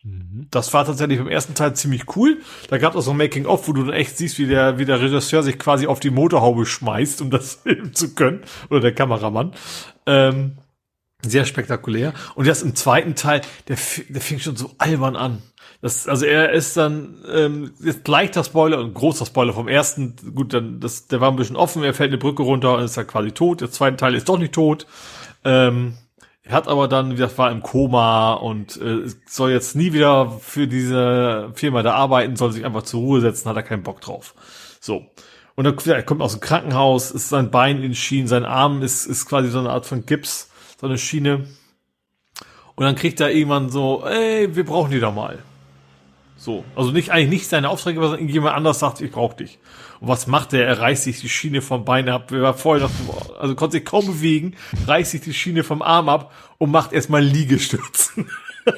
[0.03, 0.49] Mhm.
[0.51, 2.43] Das war tatsächlich im ersten Teil ziemlich cool.
[2.69, 4.85] Da gab es auch so ein Making-of, wo du dann echt siehst, wie der, wie
[4.85, 8.43] der Regisseur sich quasi auf die Motorhaube schmeißt, um das filmen zu können.
[8.69, 9.53] Oder der Kameramann.
[10.05, 10.59] Ähm,
[11.23, 12.13] sehr spektakulär.
[12.35, 13.79] Und jetzt im zweiten Teil, der,
[14.11, 15.41] der fing schon so albern an.
[15.87, 20.17] Das, also er ist dann ähm, ist leichter Spoiler und großer Spoiler vom ersten.
[20.35, 21.85] Gut, dann das, der war ein bisschen offen.
[21.85, 23.61] Er fällt eine Brücke runter und ist dann quasi tot.
[23.61, 24.89] Der zweite Teil ist doch nicht tot.
[25.45, 25.97] Ähm,
[26.43, 30.29] er hat aber dann, wie gesagt, war im Koma und äh, soll jetzt nie wieder
[30.41, 34.01] für diese Firma da arbeiten, soll sich einfach zur Ruhe setzen, hat er keinen Bock
[34.01, 34.35] drauf.
[34.81, 35.07] So.
[35.55, 39.07] Und dann er kommt aus dem Krankenhaus, ist sein Bein in Schienen, sein Arm ist,
[39.07, 40.51] ist quasi so eine Art von Gips,
[40.81, 41.47] so eine Schiene.
[42.75, 45.39] Und dann kriegt er irgendwann so, ey, wir brauchen die doch mal.
[46.47, 46.65] So.
[46.77, 49.59] Also nicht, eigentlich nicht seine Aufträge, sondern irgendjemand anders sagt, ich brauche dich.
[49.99, 50.65] Und was macht er?
[50.65, 52.31] Er reißt sich die Schiene vom Bein ab.
[52.31, 54.55] Wir war vorher noch, also konnte sich kaum bewegen,
[54.87, 58.31] reißt sich die Schiene vom Arm ab und macht erstmal Liegestürzen.
[58.65, 58.73] da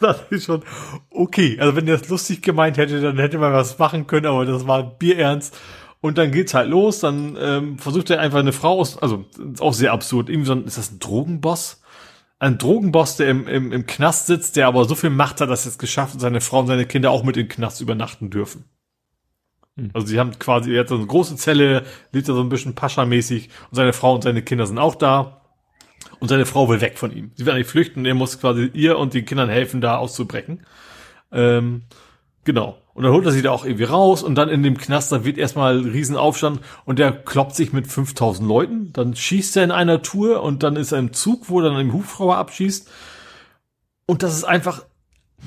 [0.00, 0.64] dachte ich schon,
[1.10, 4.44] okay, also wenn er das lustig gemeint hätte, dann hätte man was machen können, aber
[4.44, 5.56] das war bierernst.
[6.00, 9.24] Und dann geht's halt los, dann ähm, versucht er einfach eine Frau aus, also
[9.60, 11.80] auch sehr absurd, irgendwie so ein, ist das ein Drogenboss?
[12.38, 15.66] Ein Drogenboss, der im, im, im Knast sitzt, der aber so viel Macht hat, dass
[15.66, 18.30] er es geschafft hat, seine Frau und seine Kinder auch mit in den Knast übernachten
[18.30, 18.64] dürfen.
[19.76, 19.90] Hm.
[19.92, 22.74] Also sie haben quasi, er hat so eine große Zelle, lebt da so ein bisschen
[22.74, 25.34] Pascha-mäßig und seine Frau und seine Kinder sind auch da.
[26.20, 27.30] Und seine Frau will weg von ihm.
[27.34, 30.66] Sie will eigentlich flüchten und er muss quasi ihr und den Kindern helfen, da auszubrechen.
[31.30, 31.82] Ähm,
[32.44, 32.78] genau.
[32.94, 35.24] Und dann holt er sie da auch irgendwie raus und dann in dem Knast, da
[35.24, 38.92] wird erstmal Riesenaufstand und der kloppt sich mit 5000 Leuten.
[38.92, 41.80] Dann schießt er in einer Tour und dann ist er im Zug, wo er dann
[41.80, 42.90] im Hubschrauber abschießt.
[44.06, 44.84] Und das ist einfach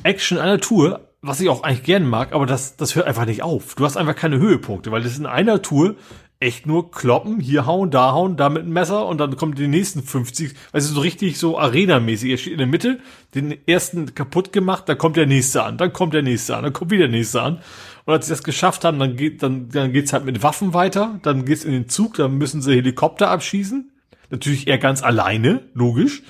[0.03, 3.43] Action einer Tour, was ich auch eigentlich gern mag, aber das, das hört einfach nicht
[3.43, 3.75] auf.
[3.75, 5.95] Du hast einfach keine Höhepunkte, weil das in einer Tour
[6.41, 9.67] echt nur kloppen, hier hauen, da hauen, da mit einem Messer und dann kommen die
[9.67, 12.31] nächsten 50, weißt du, so richtig so Arena-mäßig.
[12.31, 12.99] Er steht in der Mitte,
[13.35, 16.73] den ersten kaputt gemacht, dann kommt der nächste an, dann kommt der nächste an, dann
[16.73, 17.61] kommt wieder der nächste an.
[18.05, 21.19] Und als sie das geschafft haben, dann geht, dann, dann geht's halt mit Waffen weiter,
[21.21, 23.91] dann geht's in den Zug, dann müssen sie Helikopter abschießen.
[24.31, 26.23] Natürlich eher ganz alleine, logisch.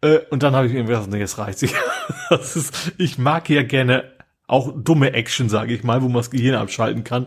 [0.00, 1.74] Äh, und dann habe ich irgendwie gesagt, nee, jetzt reicht sich.
[2.98, 4.04] ich mag ja gerne
[4.46, 7.26] auch dumme Action, sage ich mal, wo man das Gehirn abschalten kann.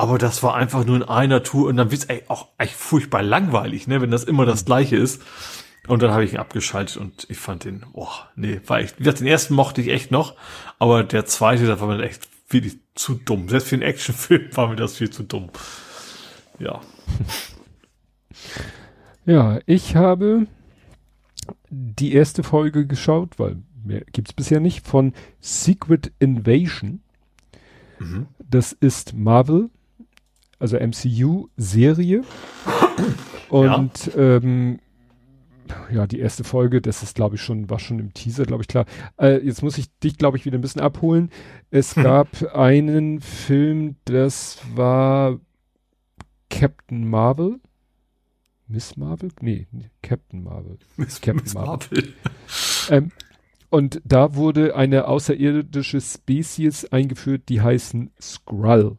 [0.00, 3.22] Aber das war einfach nur in einer Tour und dann wird's ey, auch echt furchtbar
[3.22, 5.20] langweilig, ne, wenn das immer das gleiche ist.
[5.88, 9.02] Und dann habe ich ihn abgeschaltet und ich fand den, boah, nee, war echt, wie
[9.02, 10.36] gesagt, den ersten mochte ich echt noch,
[10.78, 13.50] aber der zweite, da war mir echt wirklich zu dumm.
[13.50, 15.50] Selbst für einen Actionfilm war mir das viel zu dumm.
[16.58, 16.80] Ja.
[19.26, 20.46] Ja, ich habe
[21.68, 27.02] die erste Folge geschaut, weil mehr gibt's bisher nicht, von Secret Invasion.
[27.98, 28.28] Mhm.
[28.38, 29.68] Das ist Marvel,
[30.60, 32.22] also MCU-Serie.
[33.48, 34.36] Und ja.
[34.36, 34.78] Ähm,
[35.92, 38.68] ja, die erste Folge, das ist, glaube ich, schon, war schon im Teaser, glaube ich,
[38.68, 38.86] klar.
[39.20, 41.30] Äh, jetzt muss ich dich, glaube ich, wieder ein bisschen abholen.
[41.70, 42.02] Es hm.
[42.02, 45.38] gab einen Film, das war
[46.48, 47.60] Captain Marvel.
[48.66, 49.30] Miss Marvel?
[49.40, 49.66] Nee,
[50.02, 50.78] Captain Marvel.
[50.96, 51.88] Miss, Captain Miss Marvel.
[51.90, 52.14] Marvel.
[52.90, 53.12] ähm,
[53.68, 58.98] und da wurde eine außerirdische Spezies eingeführt, die heißen Skrull.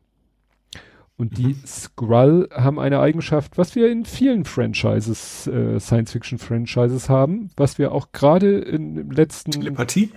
[1.21, 1.61] Und die mhm.
[1.67, 8.11] Skrull haben eine Eigenschaft, was wir in vielen Franchises, äh, Science-Fiction-Franchises haben, was wir auch
[8.11, 9.51] gerade im letzten...
[9.51, 10.09] Telepathie?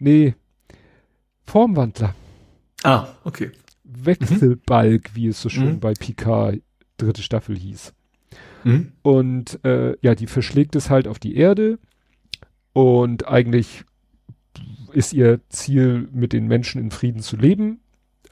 [0.00, 0.34] Nee,
[1.46, 2.14] Formwandler.
[2.82, 3.52] Ah, okay.
[3.84, 5.16] Wechselbalg, mhm.
[5.16, 5.80] wie es so schön mhm.
[5.80, 6.60] bei Picard
[6.98, 7.94] dritte Staffel hieß.
[8.64, 8.92] Mhm.
[9.00, 11.78] Und äh, ja, die verschlägt es halt auf die Erde
[12.74, 13.86] und eigentlich
[14.92, 17.80] ist ihr Ziel, mit den Menschen in Frieden zu leben.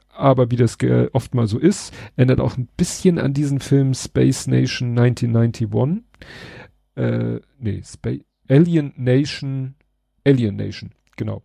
[0.09, 0.77] Aber wie das
[1.13, 6.03] oft mal so ist, ändert auch ein bisschen an diesen Film Space Nation 1991.
[6.95, 9.75] Äh, nee, Space, Alien Nation,
[10.25, 11.41] Alien Nation, genau.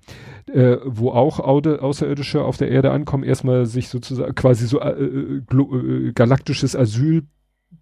[0.52, 5.42] Äh, wo auch Außerirdische auf der Erde ankommen, erstmal sich sozusagen quasi so äh, äh,
[5.42, 7.22] äh galaktisches Asyl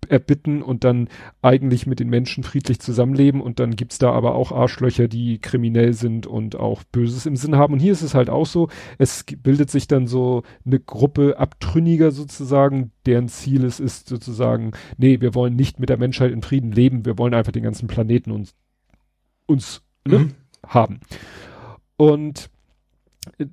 [0.09, 1.09] erbitten und dann
[1.41, 5.93] eigentlich mit den Menschen friedlich zusammenleben und dann gibt's da aber auch Arschlöcher, die kriminell
[5.93, 7.75] sind und auch Böses im Sinn haben.
[7.75, 12.11] Und hier ist es halt auch so, es bildet sich dann so eine Gruppe Abtrünniger
[12.11, 16.73] sozusagen, deren Ziel es ist sozusagen, nee, wir wollen nicht mit der Menschheit in Frieden
[16.73, 18.55] leben, wir wollen einfach den ganzen Planeten uns,
[19.47, 20.35] uns ne, mhm.
[20.67, 21.01] haben.
[21.97, 22.51] Und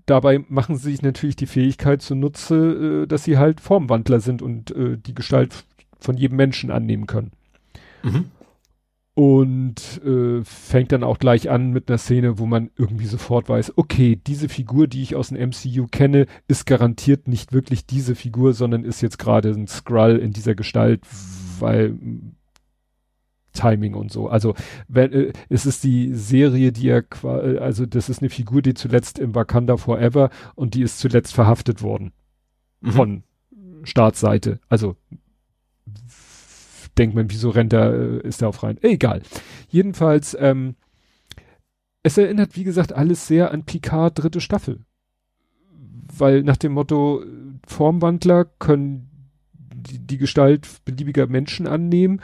[0.05, 4.71] dabei machen sie sich natürlich die Fähigkeit zunutze, äh, dass sie halt Formwandler sind und
[4.71, 5.65] äh, die Gestalt
[5.99, 7.31] von jedem Menschen annehmen können.
[8.03, 8.25] Mhm.
[9.13, 13.73] Und äh, fängt dann auch gleich an mit einer Szene, wo man irgendwie sofort weiß,
[13.77, 18.53] okay, diese Figur, die ich aus dem MCU kenne, ist garantiert nicht wirklich diese Figur,
[18.53, 21.01] sondern ist jetzt gerade ein Skrull in dieser Gestalt,
[21.59, 21.97] weil
[23.53, 24.29] Timing und so.
[24.29, 24.55] Also
[24.87, 27.03] wenn, äh, es ist die Serie, die er
[27.61, 31.81] also das ist eine Figur, die zuletzt im Wakanda Forever und die ist zuletzt verhaftet
[31.81, 32.13] worden
[32.81, 32.91] mhm.
[32.91, 33.23] von
[33.83, 34.59] Staatsseite.
[34.69, 34.95] Also
[36.99, 38.77] denkt man, wieso rennt er, äh, ist er auf rein?
[38.81, 39.21] Egal.
[39.69, 40.75] Jedenfalls, ähm,
[42.03, 44.81] es erinnert, wie gesagt, alles sehr an Picard dritte Staffel.
[46.15, 47.23] Weil nach dem Motto,
[47.65, 49.09] Formwandler können
[49.53, 52.21] die, die Gestalt beliebiger Menschen annehmen,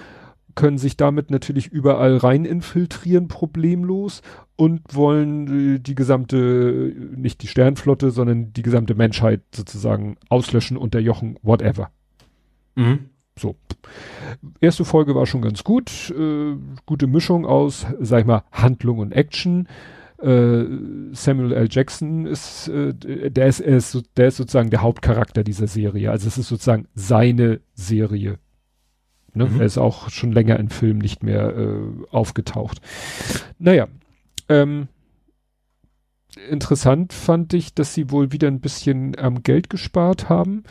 [0.56, 4.22] können sich damit natürlich überall rein infiltrieren, problemlos,
[4.56, 11.38] und wollen äh, die gesamte, nicht die Sternflotte, sondern die gesamte Menschheit sozusagen auslöschen, unterjochen,
[11.42, 11.92] whatever.
[12.76, 13.10] Mhm.
[13.38, 13.56] So.
[14.62, 16.14] Erste Folge war schon ganz gut.
[16.18, 16.56] Äh,
[16.86, 19.68] gute Mischung aus, sag ich mal, Handlung und Action.
[20.20, 20.64] Äh,
[21.12, 21.68] Samuel L.
[21.70, 26.12] Jackson ist, äh, der ist, er ist, der ist sozusagen der Hauptcharakter dieser Serie.
[26.12, 28.40] Also es ist sozusagen seine Serie.
[29.34, 29.46] Ne?
[29.46, 29.60] Mhm.
[29.60, 31.78] Er ist auch schon länger in Filmen nicht mehr äh,
[32.12, 32.80] aufgetaucht.
[33.60, 33.90] Naja,
[34.48, 34.88] ähm,
[36.50, 40.64] interessant fand ich, dass sie wohl wieder ein bisschen am Geld gespart haben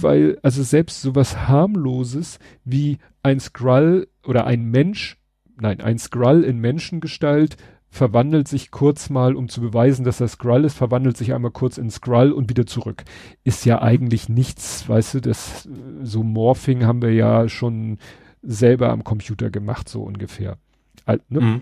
[0.00, 5.18] weil, also selbst sowas harmloses wie ein Skrull oder ein Mensch,
[5.60, 7.56] nein, ein Skrull in Menschengestalt
[7.94, 11.78] verwandelt sich kurz mal, um zu beweisen, dass er Skrull ist, verwandelt sich einmal kurz
[11.78, 13.04] in Skrull und wieder zurück.
[13.44, 15.68] Ist ja eigentlich nichts, weißt du, das,
[16.02, 17.98] so Morphing haben wir ja schon
[18.42, 20.58] selber am Computer gemacht, so ungefähr.
[21.06, 21.40] Ne?
[21.40, 21.60] Mhm.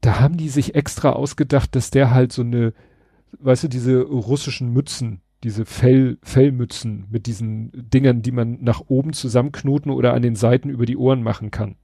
[0.00, 2.72] Da haben die sich extra ausgedacht, dass der halt so eine,
[3.40, 9.12] weißt du, diese russischen Mützen, diese Fell, Fellmützen mit diesen Dingern, die man nach oben
[9.12, 11.76] zusammenknoten oder an den Seiten über die Ohren machen kann.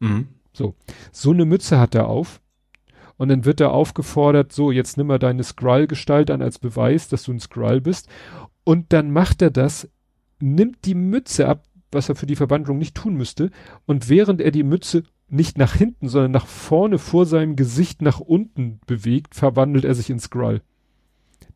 [0.00, 0.28] Mhm.
[0.52, 0.74] So.
[1.10, 2.40] So eine Mütze hat er auf.
[3.16, 7.24] Und dann wird er aufgefordert, so, jetzt nimm mal deine Skrull-Gestalt an als Beweis, dass
[7.24, 8.08] du ein Skrull bist.
[8.64, 9.88] Und dann macht er das,
[10.40, 13.50] nimmt die Mütze ab, was er für die Verwandlung nicht tun müsste.
[13.86, 18.20] Und während er die Mütze nicht nach hinten, sondern nach vorne vor seinem Gesicht nach
[18.20, 20.62] unten bewegt, verwandelt er sich in Skrull.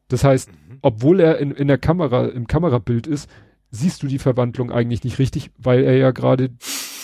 [0.08, 0.78] Das heißt, mhm.
[0.82, 3.28] obwohl er in, in der Kamera, im Kamerabild ist,
[3.70, 6.50] siehst du die Verwandlung eigentlich nicht richtig, weil er ja gerade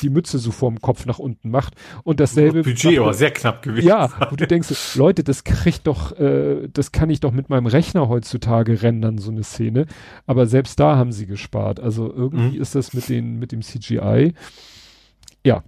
[0.02, 3.86] die Mütze so vorm Kopf nach unten macht und dasselbe Budget aber sehr knapp gewesen.
[3.86, 7.66] Ja, wo du denkst, Leute, das kriegt doch, äh, das kann ich doch mit meinem
[7.66, 9.86] Rechner heutzutage rendern so eine Szene,
[10.26, 11.81] aber selbst da haben sie gespart.
[11.81, 12.62] Also irgendwie mhm.
[12.62, 14.33] ist das mit den mit dem CGI
[15.44, 15.62] ja.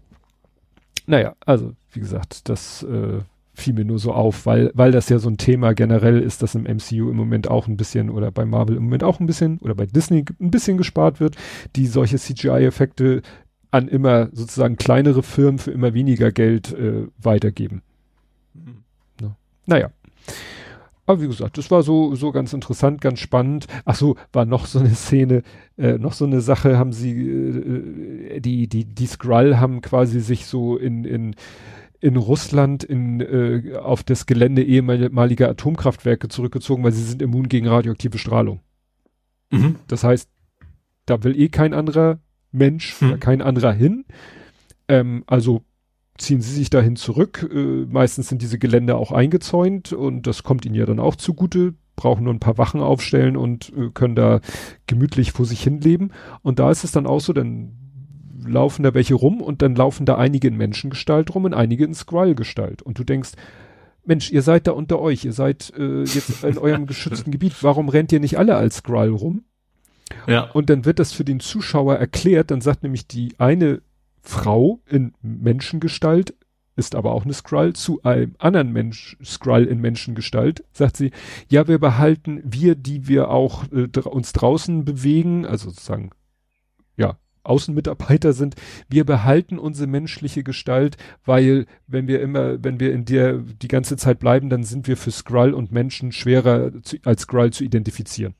[1.06, 3.20] naja, also wie gesagt, das äh,
[3.56, 6.54] fiel mir nur so auf, weil, weil das ja so ein Thema generell ist, dass
[6.54, 9.58] im MCU im Moment auch ein bisschen oder bei Marvel im Moment auch ein bisschen
[9.58, 11.36] oder bei Disney ein bisschen gespart wird,
[11.74, 13.22] die solche CGI-Effekte
[13.70, 17.82] an immer sozusagen kleinere Firmen für immer weniger Geld äh, weitergeben.
[18.52, 18.84] Mhm.
[19.20, 19.36] Ja.
[19.64, 19.90] Naja.
[21.06, 23.68] Aber wie gesagt, das war so, so ganz interessant, ganz spannend.
[23.84, 25.42] Ach so, war noch so eine Szene,
[25.78, 30.46] äh, noch so eine Sache, haben sie, äh, die, die, die Skrull haben quasi sich
[30.46, 31.36] so in, in,
[32.00, 37.68] in Russland in, äh, auf das Gelände ehemaliger Atomkraftwerke zurückgezogen, weil sie sind immun gegen
[37.68, 38.60] radioaktive Strahlung.
[39.50, 39.76] Mhm.
[39.88, 40.28] Das heißt,
[41.06, 42.18] da will eh kein anderer
[42.52, 43.20] Mensch mhm.
[43.20, 44.04] kein anderer hin.
[44.88, 45.62] Ähm, also
[46.18, 47.48] ziehen sie sich dahin zurück.
[47.52, 51.74] Äh, meistens sind diese Gelände auch eingezäunt und das kommt ihnen ja dann auch zugute.
[51.94, 54.40] Brauchen nur ein paar Wachen aufstellen und äh, können da
[54.86, 56.10] gemütlich vor sich hin leben.
[56.42, 57.85] Und da ist es dann auch so, dann
[58.46, 61.94] laufen da welche rum und dann laufen da einige in Menschengestalt rum und einige in
[61.94, 62.82] Skrull-Gestalt.
[62.82, 63.32] Und du denkst,
[64.04, 67.88] Mensch, ihr seid da unter euch, ihr seid äh, jetzt in eurem geschützten Gebiet, warum
[67.88, 69.44] rennt ihr nicht alle als Skrull rum?
[70.26, 70.50] Ja.
[70.52, 73.82] Und dann wird das für den Zuschauer erklärt, dann sagt nämlich die eine
[74.22, 76.34] Frau in Menschengestalt,
[76.76, 81.10] ist aber auch eine Skrull, zu einem anderen Mensch, Skrull in Menschengestalt, sagt sie,
[81.48, 86.10] ja, wir behalten, wir, die wir auch äh, uns draußen bewegen, also sozusagen,
[86.96, 88.56] ja, Außenmitarbeiter sind,
[88.88, 93.96] wir behalten unsere menschliche Gestalt, weil wenn wir immer, wenn wir in der die ganze
[93.96, 98.34] Zeit bleiben, dann sind wir für Skrull und Menschen schwerer zu, als Skrull zu identifizieren.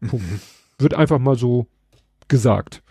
[0.00, 0.24] Punkt.
[0.78, 1.66] Wird einfach mal so
[2.28, 2.82] gesagt.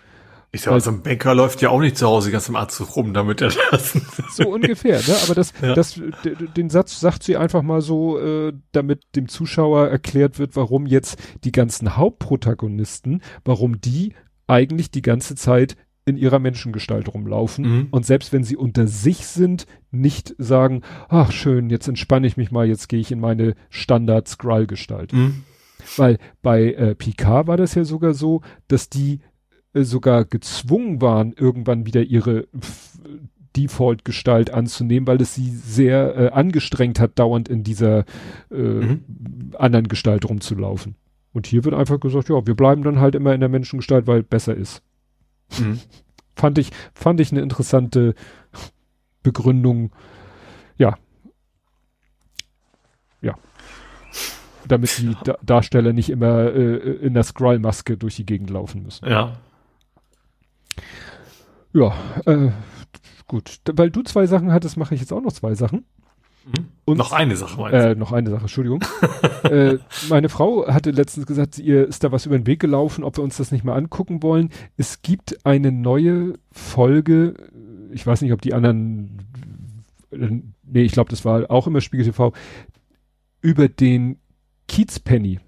[0.53, 3.13] Ich sag, also ein Banker läuft ja auch nicht zu Hause ganz im Anzug rum,
[3.13, 3.93] damit er das.
[4.35, 5.15] so ungefähr, ne?
[5.23, 5.73] Aber das, ja.
[5.73, 5.99] das,
[6.57, 11.17] den Satz sagt sie einfach mal so, äh, damit dem Zuschauer erklärt wird, warum jetzt
[11.45, 14.13] die ganzen Hauptprotagonisten, warum die
[14.45, 17.87] eigentlich die ganze Zeit in ihrer Menschengestalt rumlaufen mhm.
[17.91, 22.51] und selbst wenn sie unter sich sind, nicht sagen, ach schön, jetzt entspanne ich mich
[22.51, 25.13] mal, jetzt gehe ich in meine Standard-Skrull-Gestalt.
[25.13, 25.43] Mhm.
[25.97, 29.19] Weil bei äh, Picard war das ja sogar so, dass die
[29.73, 32.47] sogar gezwungen waren, irgendwann wieder ihre
[33.55, 38.05] Default-Gestalt anzunehmen, weil es sie sehr äh, angestrengt hat, dauernd in dieser
[38.49, 39.03] äh, mhm.
[39.57, 40.95] anderen Gestalt rumzulaufen.
[41.33, 44.23] Und hier wird einfach gesagt, ja, wir bleiben dann halt immer in der Menschengestalt, weil
[44.23, 44.81] besser ist.
[45.59, 45.79] Mhm.
[46.35, 48.15] Fand ich, fand ich eine interessante
[49.21, 49.91] Begründung.
[50.77, 50.97] Ja.
[53.21, 53.35] Ja
[54.67, 59.07] damit die da Darsteller nicht immer äh, in der Skrull-Maske durch die Gegend laufen müssen.
[59.07, 59.33] Ja.
[61.73, 61.93] Ja,
[62.25, 62.51] äh,
[63.27, 63.59] gut.
[63.71, 65.85] Weil du zwei Sachen hattest, mache ich jetzt auch noch zwei Sachen.
[66.45, 66.67] Mhm.
[66.85, 67.89] Und, noch eine Sache meinst du?
[67.91, 68.83] Äh, noch eine Sache, Entschuldigung.
[69.43, 69.77] äh,
[70.09, 73.23] meine Frau hatte letztens gesagt, ihr ist da was über den Weg gelaufen, ob wir
[73.23, 74.49] uns das nicht mal angucken wollen.
[74.77, 77.35] Es gibt eine neue Folge,
[77.91, 79.19] ich weiß nicht, ob die anderen,
[80.11, 82.33] äh, nee, ich glaube, das war auch immer Spiegel TV,
[83.41, 84.17] über den
[84.67, 85.39] Kiezpenny.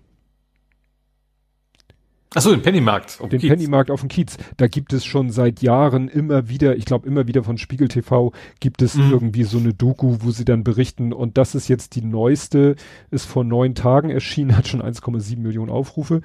[2.36, 3.20] Achso, den Pennymarkt.
[3.32, 3.50] Den Kiez.
[3.50, 4.38] Pennymarkt auf dem Kiez.
[4.58, 8.32] Da gibt es schon seit Jahren immer wieder, ich glaube immer wieder von Spiegel TV,
[8.60, 9.12] gibt es mhm.
[9.12, 11.14] irgendwie so eine Doku, wo sie dann berichten.
[11.14, 12.76] Und das ist jetzt die neueste,
[13.12, 16.22] ist vor neun Tagen erschienen, hat schon 1,7 Millionen Aufrufe.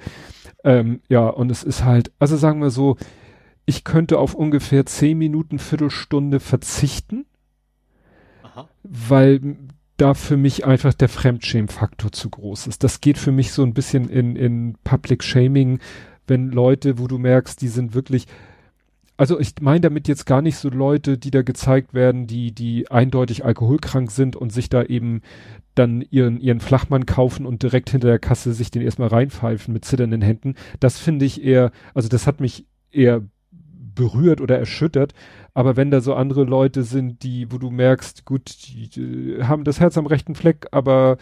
[0.63, 2.97] Ähm, ja, und es ist halt, also sagen wir so,
[3.65, 7.25] ich könnte auf ungefähr zehn Minuten, Viertelstunde verzichten,
[8.41, 8.67] Aha.
[8.83, 9.57] weil
[9.99, 12.83] da für mich einfach der Fremdschämen-Faktor zu groß ist.
[12.83, 15.79] Das geht für mich so ein bisschen in, in Public Shaming,
[16.27, 18.25] wenn Leute, wo du merkst, die sind wirklich,
[19.17, 22.89] also ich meine damit jetzt gar nicht so Leute, die da gezeigt werden, die, die
[22.89, 25.21] eindeutig alkoholkrank sind und sich da eben
[25.75, 29.85] dann ihren, ihren Flachmann kaufen und direkt hinter der Kasse sich den erstmal reinpfeifen mit
[29.85, 30.55] zitternden Händen.
[30.79, 33.23] Das finde ich eher, also das hat mich eher
[33.95, 35.13] berührt oder erschüttert.
[35.53, 39.63] Aber wenn da so andere Leute sind, die, wo du merkst, gut, die, die haben
[39.63, 41.17] das Herz am rechten Fleck, aber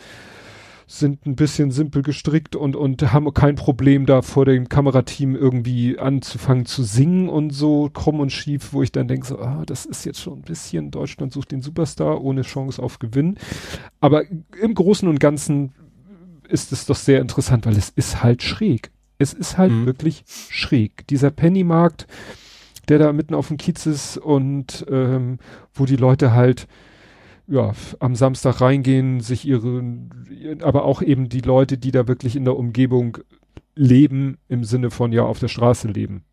[0.89, 5.99] sind ein bisschen simpel gestrickt und, und haben kein Problem da vor dem Kamerateam irgendwie
[5.99, 9.85] anzufangen zu singen und so krumm und schief, wo ich dann denke, so, ah, das
[9.85, 13.37] ist jetzt schon ein bisschen, Deutschland sucht den Superstar ohne Chance auf Gewinn.
[13.99, 15.73] Aber im Großen und Ganzen
[16.47, 18.91] ist es doch sehr interessant, weil es ist halt schräg.
[19.17, 19.85] Es ist halt mhm.
[19.85, 21.05] wirklich schräg.
[21.07, 22.07] Dieser Pennymarkt,
[22.87, 25.39] der da mitten auf dem Kiez ist und ähm,
[25.73, 26.67] wo die Leute halt
[27.47, 29.81] ja, am Samstag reingehen, sich ihre,
[30.61, 33.19] aber auch eben die Leute, die da wirklich in der Umgebung
[33.75, 36.23] leben, im Sinne von ja auf der Straße leben.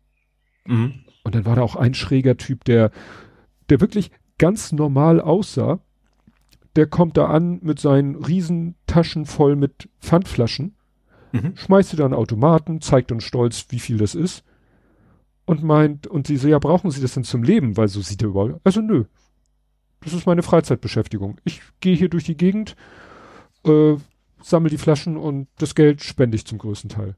[0.65, 1.05] Mhm.
[1.23, 2.91] Und dann war da auch ein schräger Typ, der,
[3.69, 5.79] der wirklich ganz normal aussah.
[6.75, 10.75] Der kommt da an mit seinen Riesentaschen voll mit Pfandflaschen,
[11.31, 11.55] mhm.
[11.55, 14.43] schmeißt sie dann Automaten, zeigt uns stolz, wie viel das ist
[15.45, 17.77] und meint, und sie so, ja, brauchen Sie das denn zum Leben?
[17.77, 18.59] Weil so sieht er überall.
[18.63, 19.05] Also nö.
[20.01, 21.37] Das ist meine Freizeitbeschäftigung.
[21.43, 22.75] Ich gehe hier durch die Gegend,
[23.63, 23.95] äh,
[24.41, 27.15] sammle die Flaschen und das Geld spende ich zum größten Teil.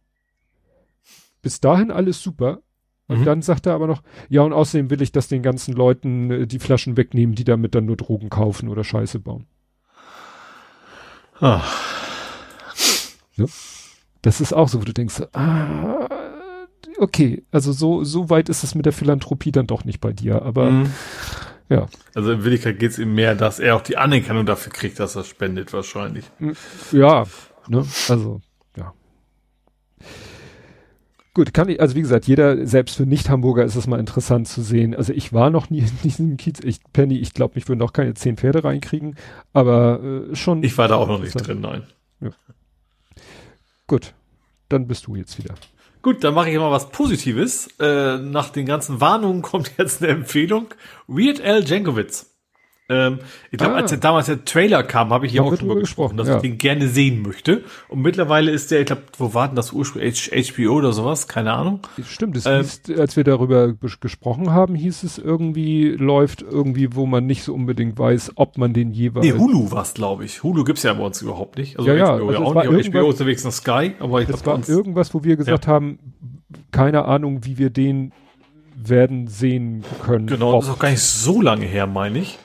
[1.41, 2.61] Bis dahin alles super.
[3.09, 3.25] Und mhm.
[3.25, 6.47] dann sagt er aber noch, ja, und außerdem will ich, dass den ganzen Leuten äh,
[6.47, 9.47] die Flaschen wegnehmen, die damit dann nur Drogen kaufen oder Scheiße bauen.
[11.39, 11.63] Ah.
[13.35, 13.45] Ja.
[14.21, 16.09] Das ist auch so, wo du denkst, ah,
[16.97, 20.41] okay, also so, so weit ist es mit der Philanthropie dann doch nicht bei dir,
[20.41, 20.91] aber mhm.
[21.69, 21.87] ja.
[22.15, 25.15] Also in Wirklichkeit geht es ihm mehr, dass er auch die Anerkennung dafür kriegt, dass
[25.15, 26.25] er spendet, wahrscheinlich.
[26.91, 27.25] Ja,
[27.67, 28.41] ne, also,
[28.75, 28.93] ja.
[31.33, 34.63] Gut, kann ich, also wie gesagt, jeder, selbst für Nicht-Hamburger ist es mal interessant zu
[34.63, 34.95] sehen.
[34.95, 37.93] Also ich war noch nie in diesem Kiez, ich, Penny, ich glaube, mich würden auch
[37.93, 39.15] keine zehn Pferde reinkriegen,
[39.53, 40.01] aber
[40.31, 40.63] äh, schon.
[40.63, 41.83] Ich war da auch noch nicht drin, nein.
[42.21, 42.31] Ja.
[43.85, 44.15] Gut,
[44.67, 45.53] dann bist du jetzt wieder.
[46.01, 47.67] Gut, dann mache ich mal was Positives.
[47.79, 50.67] Äh, nach den ganzen Warnungen kommt jetzt eine Empfehlung.
[51.07, 52.25] Weird Al Jankovic.
[52.89, 53.19] Ähm,
[53.51, 53.77] ich glaube, ah.
[53.77, 56.37] als der, damals der Trailer kam, habe ich hier auch drüber gesprochen, dass ja.
[56.37, 57.63] ich den gerne sehen möchte.
[57.89, 60.31] Und mittlerweile ist der, ich glaube, wo war denn das ursprünglich?
[60.31, 61.27] HBO oder sowas?
[61.27, 61.81] Keine Ahnung.
[62.07, 67.05] Stimmt, es ähm, hieß, als wir darüber gesprochen haben, hieß es irgendwie, läuft irgendwie, wo
[67.05, 69.25] man nicht so unbedingt weiß, ob man den jeweils.
[69.25, 70.43] Nee, Hulu war's, glaube ich.
[70.43, 71.77] Hulu gibt's ja bei uns überhaupt nicht.
[71.77, 72.93] Also ja, ja, HBO, also ja auch nicht.
[72.93, 75.71] HBO unterwegs nach Sky, aber ich glaube, war irgendwas, wo wir gesagt ja.
[75.71, 75.99] haben,
[76.71, 78.13] keine Ahnung, wie wir den
[78.75, 80.27] werden sehen können.
[80.27, 82.37] Genau, das ist auch gar nicht so lange her, meine ich.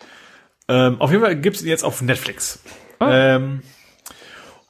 [0.72, 2.60] Ähm, auf jeden Fall gibt es ihn jetzt auf Netflix.
[2.98, 3.34] Ah.
[3.34, 3.62] Ähm,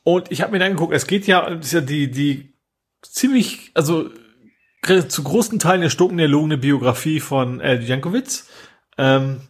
[0.02, 2.54] und ich habe mir dann angeguckt, es geht ja, ist ja die, die
[3.02, 4.10] ziemlich, also
[5.08, 8.42] zu großen Teilen erstunken erlogene Biografie von Al Jankovic.
[8.98, 9.42] Ähm,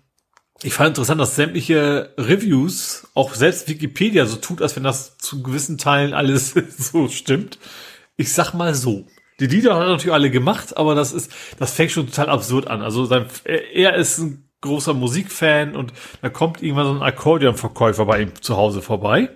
[0.63, 5.43] ich fand interessant, dass sämtliche Reviews, auch selbst Wikipedia so tut, als wenn das zu
[5.43, 7.59] gewissen Teilen alles so stimmt.
[8.19, 9.07] Ich sag mal so.
[9.41, 12.69] Die Lieder hat er natürlich alle gemacht, aber das ist, das fängt schon total absurd
[12.69, 12.83] an.
[12.83, 15.93] Also sein, er ist ein großer Musikfan und
[16.23, 19.29] da kommt irgendwann so ein Akkordeonverkäufer bei ihm zu Hause vorbei.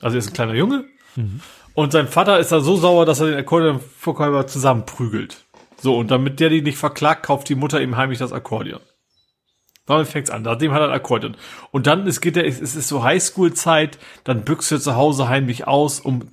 [0.00, 0.84] Also er ist ein kleiner Junge.
[1.16, 1.40] Mhm.
[1.74, 5.44] Und sein Vater ist da so sauer, dass er den Akkordeonverkäufer zusammenprügelt.
[5.80, 8.80] So, und damit der die nicht verklagt, kauft die Mutter ihm heimlich das Akkordeon.
[9.86, 10.42] Damit fängt's an.
[10.42, 11.36] Nachdem hat er ein Akkordeon.
[11.70, 15.66] Und dann, es geht ja, es ist so Highschool-Zeit, dann büchst er zu Hause heimlich
[15.66, 16.30] aus, um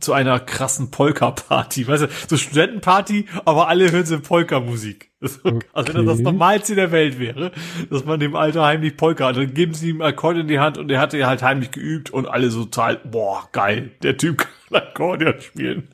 [0.00, 1.86] zu einer krassen Polka-Party.
[1.86, 5.10] Weißt du, so Studentenparty, aber alle hören so Polka-Musik.
[5.42, 5.66] Okay.
[5.74, 7.52] Also wenn das das Normalste der Welt wäre,
[7.90, 9.36] dass man dem Alter heimlich Polka hat.
[9.36, 12.10] Dann geben sie ihm Akkordeon in die Hand und er hatte ja halt heimlich geübt
[12.10, 14.38] und alle so total, boah, geil, der Typ
[14.70, 15.88] kann Akkordeon spielen.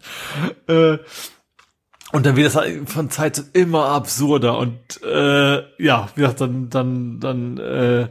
[0.69, 0.99] Äh,
[2.17, 6.41] und dann wird das halt von Zeit zu immer absurder und äh, ja, wie gesagt,
[6.41, 8.09] dann, dann, dann, äh,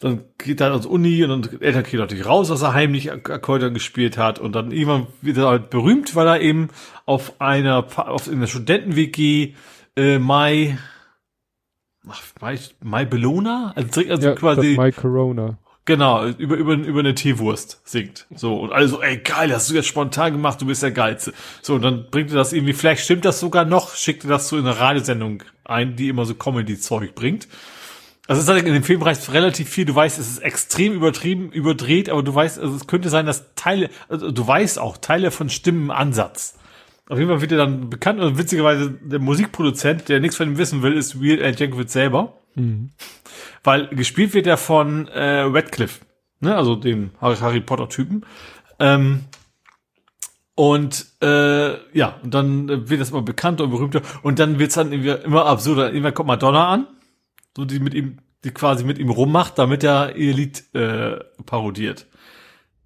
[0.00, 3.74] dann geht er ans Uni und dann Eltern kriegen natürlich raus, dass er heimlich Akkordeon
[3.74, 6.68] gespielt hat und dann irgendwann wird er halt berühmt, weil er eben
[7.04, 9.52] auf einer auf in der Studenten-WG
[9.96, 10.78] äh, Mai
[12.08, 15.58] ach, Mai, Mai Bellona, also, also ja, quasi Mai Corona.
[15.84, 18.26] Genau, über, über, über eine Teewurst singt.
[18.34, 21.32] So, und alle so, ey, geil, hast du jetzt spontan gemacht, du bist der Geilste.
[21.60, 24.48] So, und dann bringt er das irgendwie, vielleicht stimmt das sogar noch, schickt er das
[24.48, 27.48] so in eine Radiosendung ein, die immer so Comedy-Zeug bringt.
[28.28, 31.50] Also es ist halt in dem Filmbereich relativ viel, du weißt, es ist extrem übertrieben,
[31.50, 35.32] überdreht, aber du weißt, also es könnte sein, dass Teile, also du weißt auch, Teile
[35.32, 36.56] von Stimmen Ansatz.
[37.08, 40.58] Auf jeden Fall wird er dann bekannt und witzigerweise der Musikproduzent, der nichts von ihm
[40.58, 42.38] wissen will, ist Weird Al Jankovic selber.
[42.54, 42.90] Mhm.
[43.64, 46.04] Weil gespielt wird er von äh, Radcliffe,
[46.40, 46.56] ne?
[46.56, 48.24] also dem Harry, Harry Potter Typen.
[48.78, 49.24] Ähm,
[50.54, 54.92] und äh, ja, und dann wird das immer bekannter und berühmter und dann wird's dann
[54.92, 55.88] immer absurder.
[55.88, 56.86] Irgendwann kommt Madonna an,
[57.56, 62.06] so die mit ihm, die quasi mit ihm rummacht, damit er ihr Lied äh, parodiert.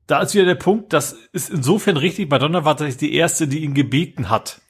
[0.06, 3.64] Da ist wieder der Punkt, das ist insofern richtig, Madonna war tatsächlich die erste, die
[3.64, 4.60] ihn gebeten hat,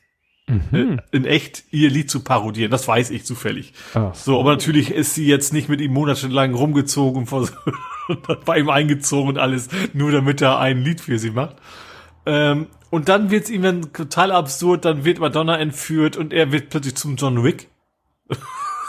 [0.49, 0.99] Mhm.
[1.11, 2.71] Äh, in echt ihr Lied zu parodieren.
[2.71, 3.73] Das weiß ich zufällig.
[3.95, 4.15] Ach.
[4.15, 7.53] So, aber natürlich ist sie jetzt nicht mit ihm monatelang rumgezogen und
[8.45, 11.57] bei ihm eingezogen und alles, nur damit er ein Lied für sie macht.
[12.27, 16.53] Ähm, und dann wird es ihm dann total absurd, dann wird Madonna entführt und er
[16.53, 17.69] wird plötzlich zum John Wick.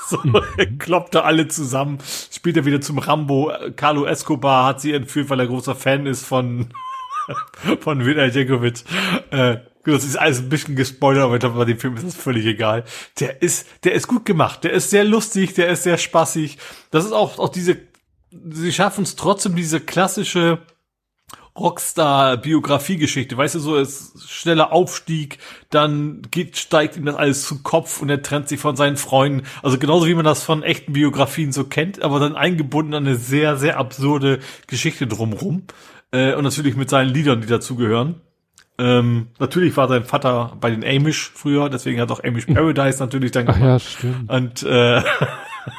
[0.07, 0.39] so, mhm.
[0.57, 1.97] er kloppt da alle zusammen,
[2.31, 3.51] spielt er wieder zum Rambo.
[3.75, 6.67] Carlo Escobar hat sie entführt, weil er großer Fan ist von,
[7.79, 8.83] von Wilhelm Jankovic.
[9.31, 9.57] Äh,
[9.93, 12.45] das ist alles ein bisschen gespoilert, aber ich glaube, bei dem Film ist das völlig
[12.45, 12.83] egal.
[13.19, 14.63] Der ist, der ist gut gemacht.
[14.63, 16.57] Der ist sehr lustig, der ist sehr spaßig.
[16.91, 17.77] Das ist auch, auch diese,
[18.31, 20.59] sie schaffen es trotzdem, diese klassische
[21.57, 23.35] Rockstar-Biografiegeschichte.
[23.35, 28.09] Weißt du, so ist schneller Aufstieg, dann geht, steigt ihm das alles zu Kopf und
[28.09, 29.43] er trennt sich von seinen Freunden.
[29.63, 33.15] Also genauso wie man das von echten Biografien so kennt, aber dann eingebunden an eine
[33.15, 35.63] sehr, sehr absurde Geschichte drumrum.
[36.11, 38.21] Äh, und natürlich mit seinen Liedern, die dazugehören.
[38.79, 43.31] Ähm, natürlich war sein Vater bei den Amish früher, deswegen hat auch Amish Paradise natürlich
[43.31, 43.61] dann gemacht.
[43.61, 44.29] Ach ja, stimmt.
[44.29, 45.01] Und, äh,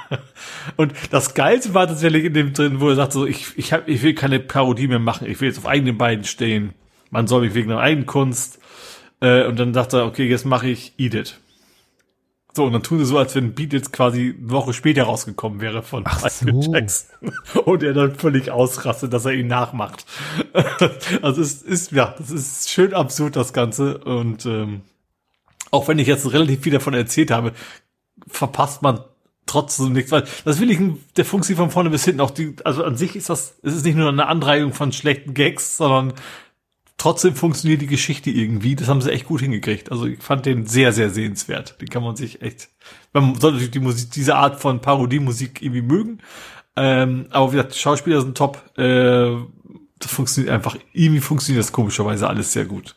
[0.76, 3.88] und das Geilste war tatsächlich in dem drin, wo er sagt so, ich, ich, hab,
[3.88, 6.74] ich will keine Parodie mehr machen, ich will jetzt auf eigenen Beinen stehen.
[7.10, 8.58] Man soll mich wegen der eigenen Kunst.
[9.20, 11.38] Äh, und dann sagt er, okay, jetzt mache ich Edith.
[12.54, 15.60] So, und dann tun sie so, als wenn Beat jetzt quasi eine Woche später rausgekommen
[15.60, 16.72] wäre von Ach Michael so.
[16.72, 17.32] Jackson.
[17.64, 20.06] Und er dann völlig ausrastet, dass er ihn nachmacht.
[21.22, 23.98] also es ist, ja, das ist schön absurd, das Ganze.
[23.98, 24.80] Und ähm,
[25.70, 27.52] auch wenn ich jetzt relativ viel davon erzählt habe,
[28.26, 29.00] verpasst man
[29.46, 30.78] trotzdem nichts, weil das will ich,
[31.16, 33.84] der funktioniert von vorne bis hinten auch die, also an sich ist das, es ist
[33.84, 36.12] nicht nur eine Anreihung von schlechten Gags, sondern
[36.98, 38.76] trotzdem funktioniert die Geschichte irgendwie.
[38.76, 39.90] Das haben sie echt gut hingekriegt.
[39.90, 41.80] Also ich fand den sehr, sehr sehenswert.
[41.80, 42.68] Den kann man sich echt,
[43.12, 46.18] man sollte die Musik, diese Art von Parodiemusik irgendwie mögen.
[46.76, 48.62] Ähm, aber wie gesagt, Schauspieler sind top.
[48.76, 49.36] Äh,
[49.98, 52.96] das funktioniert einfach, irgendwie funktioniert das komischerweise alles sehr gut.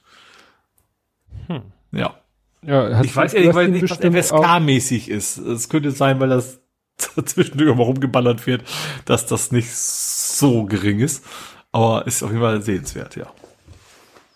[1.48, 1.62] Hm.
[1.92, 2.16] Ja.
[2.64, 5.40] Ja, ich weiß ehrlich nicht, was FSK-mäßig ist.
[5.40, 6.60] Es könnte sein, weil das
[7.26, 8.64] zwischendurch mal rumgeballert wird,
[9.06, 11.26] dass das nicht so gering ist.
[11.72, 13.34] Aber ist auf jeden Fall sehenswert, ja.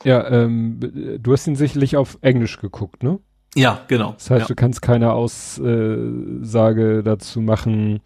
[0.06, 0.80] Ja, ähm,
[1.20, 3.20] du hast ihn sicherlich auf Englisch geguckt, ne?
[3.56, 4.14] Ja, genau.
[4.14, 4.48] Das heißt, ja.
[4.48, 8.02] du kannst keine Aussage dazu machen.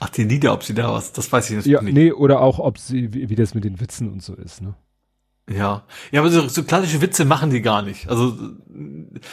[0.00, 1.94] Ach, die Lieder, ob sie da was, das weiß ich natürlich ja, nicht.
[1.94, 4.74] Nee, oder auch, ob sie, wie, wie das mit den Witzen und so ist, ne?
[5.50, 8.08] Ja, ja, aber so, so klassische Witze machen die gar nicht.
[8.10, 8.36] Also,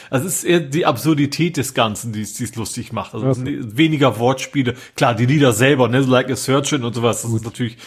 [0.09, 3.13] es ist eher die Absurdität des Ganzen, die es lustig macht.
[3.13, 3.59] Also okay.
[3.61, 4.75] weniger Wortspiele.
[4.95, 7.41] Klar, die Lieder selber, ne, like a Surgeon und sowas, das Gut.
[7.41, 7.77] ist natürlich,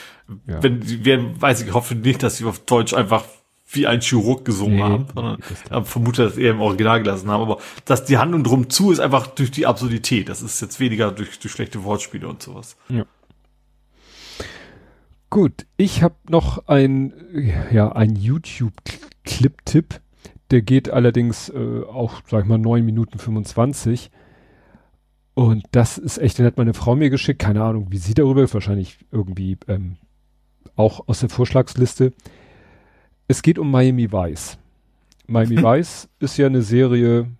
[0.46, 0.62] ja.
[0.62, 3.24] wenn, wer, weiß ich, hoffe nicht, dass sie auf Deutsch einfach
[3.70, 5.38] wie ein Chirurg gesungen nee, haben, sondern
[5.70, 7.42] nee, vermute, dass eher im Original gelassen haben.
[7.42, 10.28] Aber dass die Handlung drum zu ist einfach durch die Absurdität.
[10.28, 12.76] Das ist jetzt weniger durch, durch schlechte Wortspiele und sowas.
[12.88, 13.04] Ja.
[15.30, 17.12] Gut, ich habe noch ein,
[17.70, 20.00] ja, ein YouTube-Clip-Tipp.
[20.50, 24.10] Der geht allerdings äh, auch, sag ich mal, neun Minuten 25.
[25.34, 27.42] Und das ist echt, den hat meine Frau mir geschickt.
[27.42, 29.96] Keine Ahnung, wie sie darüber, wahrscheinlich irgendwie ähm,
[30.74, 32.14] auch aus der Vorschlagsliste.
[33.30, 34.56] Es geht um Miami Vice.
[35.26, 35.64] Miami hm.
[35.64, 37.30] Vice ist ja eine Serie,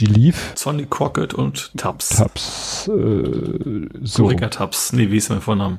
[0.00, 0.52] die lief.
[0.56, 2.16] Sonny Crockett und Tubbs.
[2.16, 2.88] Tubbs.
[2.88, 4.24] Äh, so.
[4.24, 4.92] Kurika Tubbs.
[4.92, 5.78] Nee, wie ist mein Vorname?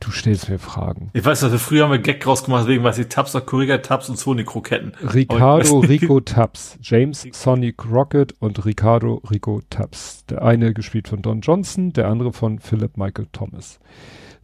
[0.00, 1.10] Du stellst mir Fragen.
[1.14, 4.10] Ich weiß, dass wir früher haben wir Gag rausgemacht, deswegen weiß ich Tubbs, Kurika Tubbs
[4.10, 4.92] und Sony Kroketten.
[5.14, 6.78] Ricardo Rico Tubbs.
[6.82, 10.26] James Sonny Crockett und Ricardo Rico Tubbs.
[10.26, 13.80] Der eine gespielt von Don Johnson, der andere von Philip Michael Thomas.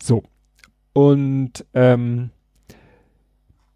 [0.02, 0.22] So.
[0.96, 2.30] Und ähm,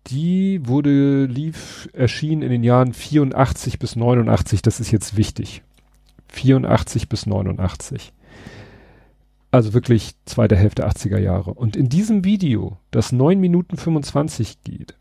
[0.07, 5.63] die wurde, lief, erschien in den Jahren 84 bis 89, das ist jetzt wichtig.
[6.29, 8.15] 84 bis 89.
[9.51, 11.53] Also wirklich zweite Hälfte 80er Jahre.
[11.53, 14.97] Und in diesem Video, das 9 Minuten 25 geht,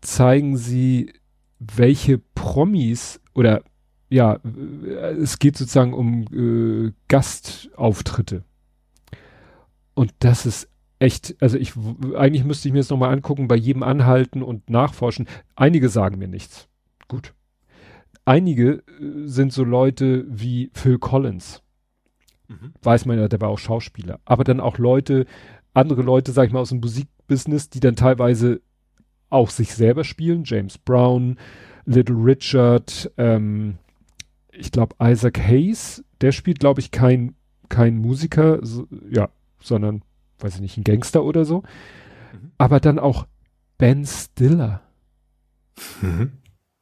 [0.00, 1.12] zeigen sie,
[1.58, 3.60] welche Promis oder
[4.08, 4.38] ja,
[5.20, 8.44] es geht sozusagen um äh, Gastauftritte.
[9.92, 11.74] Und das ist echt, also ich,
[12.16, 15.26] eigentlich müsste ich mir das nochmal angucken, bei jedem anhalten und nachforschen.
[15.54, 16.68] Einige sagen mir nichts.
[17.08, 17.34] Gut.
[18.24, 21.62] Einige äh, sind so Leute wie Phil Collins.
[22.48, 22.72] Mhm.
[22.82, 24.20] Weiß man ja, der war auch Schauspieler.
[24.24, 25.26] Aber dann auch Leute,
[25.74, 28.60] andere Leute, sag ich mal, aus dem Musikbusiness, die dann teilweise
[29.28, 30.44] auch sich selber spielen.
[30.44, 31.38] James Brown,
[31.84, 33.78] Little Richard, ähm,
[34.52, 37.34] ich glaube Isaac Hayes, der spielt, glaube ich, kein,
[37.68, 39.28] kein Musiker, so, ja,
[39.60, 40.02] sondern
[40.40, 41.62] weiß ich nicht, ein Gangster oder so.
[42.32, 42.52] Mhm.
[42.58, 43.26] Aber dann auch
[43.78, 44.82] Ben Stiller,
[46.00, 46.32] mhm.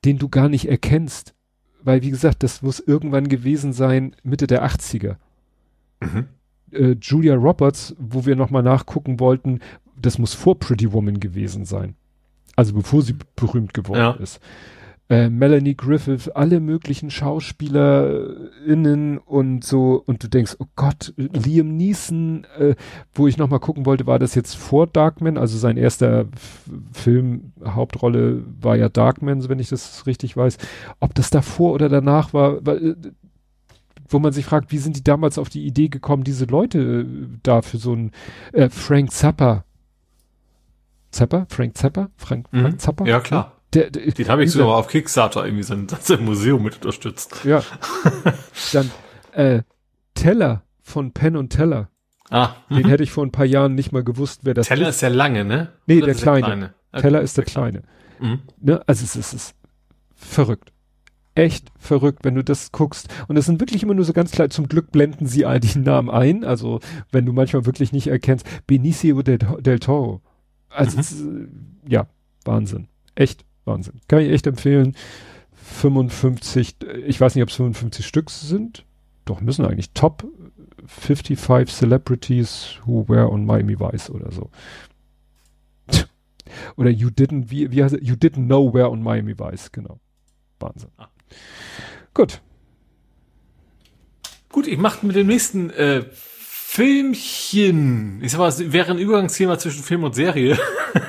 [0.04, 1.34] den du gar nicht erkennst.
[1.82, 5.16] Weil, wie gesagt, das muss irgendwann gewesen sein, Mitte der 80er.
[6.00, 6.28] Mhm.
[6.72, 9.60] Äh, Julia Roberts, wo wir nochmal nachgucken wollten,
[10.00, 11.94] das muss vor Pretty Woman gewesen sein.
[12.56, 14.10] Also bevor sie berühmt geworden ja.
[14.12, 14.40] ist
[15.10, 22.46] äh, Melanie Griffith, alle möglichen SchauspielerInnen und so, und du denkst, oh Gott, Liam Neeson,
[22.58, 22.74] äh,
[23.12, 26.24] wo ich nochmal gucken wollte, war das jetzt vor Darkman, also sein erster
[26.92, 30.56] Film, Hauptrolle war ja Darkman, so wenn ich das richtig weiß.
[31.00, 32.94] Ob das davor oder danach war, weil, äh,
[34.08, 37.04] wo man sich fragt, wie sind die damals auf die Idee gekommen, diese Leute äh,
[37.42, 38.10] da für so ein
[38.52, 39.64] äh, Frank Zappa.
[41.10, 41.44] Zappa?
[41.48, 42.08] Frank Zappa?
[42.16, 42.78] Frank, Frank mhm.
[42.78, 43.04] Zappa?
[43.06, 43.53] Ja, klar.
[43.74, 47.44] Der, der, Den habe ich sogar auf Kickstarter irgendwie sein, sein Museum mit unterstützt.
[47.44, 47.62] Ja.
[48.72, 48.90] Dann
[49.32, 49.62] äh,
[50.14, 51.88] Teller von Penn und Teller.
[52.30, 52.54] Ah.
[52.70, 54.80] Den hätte ich vor ein paar Jahren nicht mal gewusst, wer das Teller ist.
[54.80, 55.72] Teller ist der lange, ne?
[55.86, 56.40] Nee, der kleine.
[56.40, 56.74] der kleine.
[56.92, 57.02] Okay.
[57.02, 57.82] Teller ist der kleine.
[58.20, 58.40] Mhm.
[58.60, 58.82] Ne?
[58.86, 59.54] Also es ist, es ist
[60.14, 60.72] verrückt.
[61.34, 63.08] Echt verrückt, wenn du das guckst.
[63.26, 65.78] Und es sind wirklich immer nur so ganz klar, zum Glück blenden sie all die
[65.80, 66.44] Namen ein.
[66.44, 66.78] Also,
[67.10, 70.22] wenn du manchmal wirklich nicht erkennst, Benicio del, del Toro
[70.68, 71.48] Also, es, äh,
[71.88, 72.06] ja,
[72.44, 72.86] Wahnsinn.
[73.16, 74.00] Echt Wahnsinn.
[74.08, 74.96] Kann ich echt empfehlen.
[75.52, 76.76] 55,
[77.06, 78.84] ich weiß nicht, ob es 55 Stück sind.
[79.24, 80.26] Doch, müssen eigentlich Top
[80.86, 84.50] 55 Celebrities who were on Miami Vice oder so.
[86.76, 88.06] Oder you didn't, wie, wie heißt es?
[88.06, 89.98] You didn't know where on Miami Vice, genau.
[90.60, 90.90] Wahnsinn.
[90.98, 91.08] Ah.
[92.12, 92.42] Gut.
[94.50, 96.04] Gut, ich mache mit dem nächsten äh,
[96.74, 98.20] Filmchen.
[98.20, 100.58] Ich sag mal, es wäre ein Übergangsthema zwischen Film und Serie.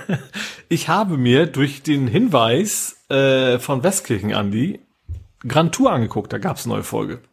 [0.69, 4.80] ich habe mir durch den Hinweis äh, von Westkirchen Andy
[5.40, 6.32] Grand Tour angeguckt.
[6.32, 7.24] Da gab's eine neue Folge.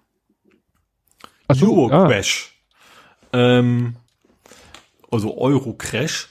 [1.52, 2.06] So, Euro ah.
[2.06, 2.54] Crash.
[3.34, 3.96] Ähm,
[5.10, 6.30] also Euro Crash.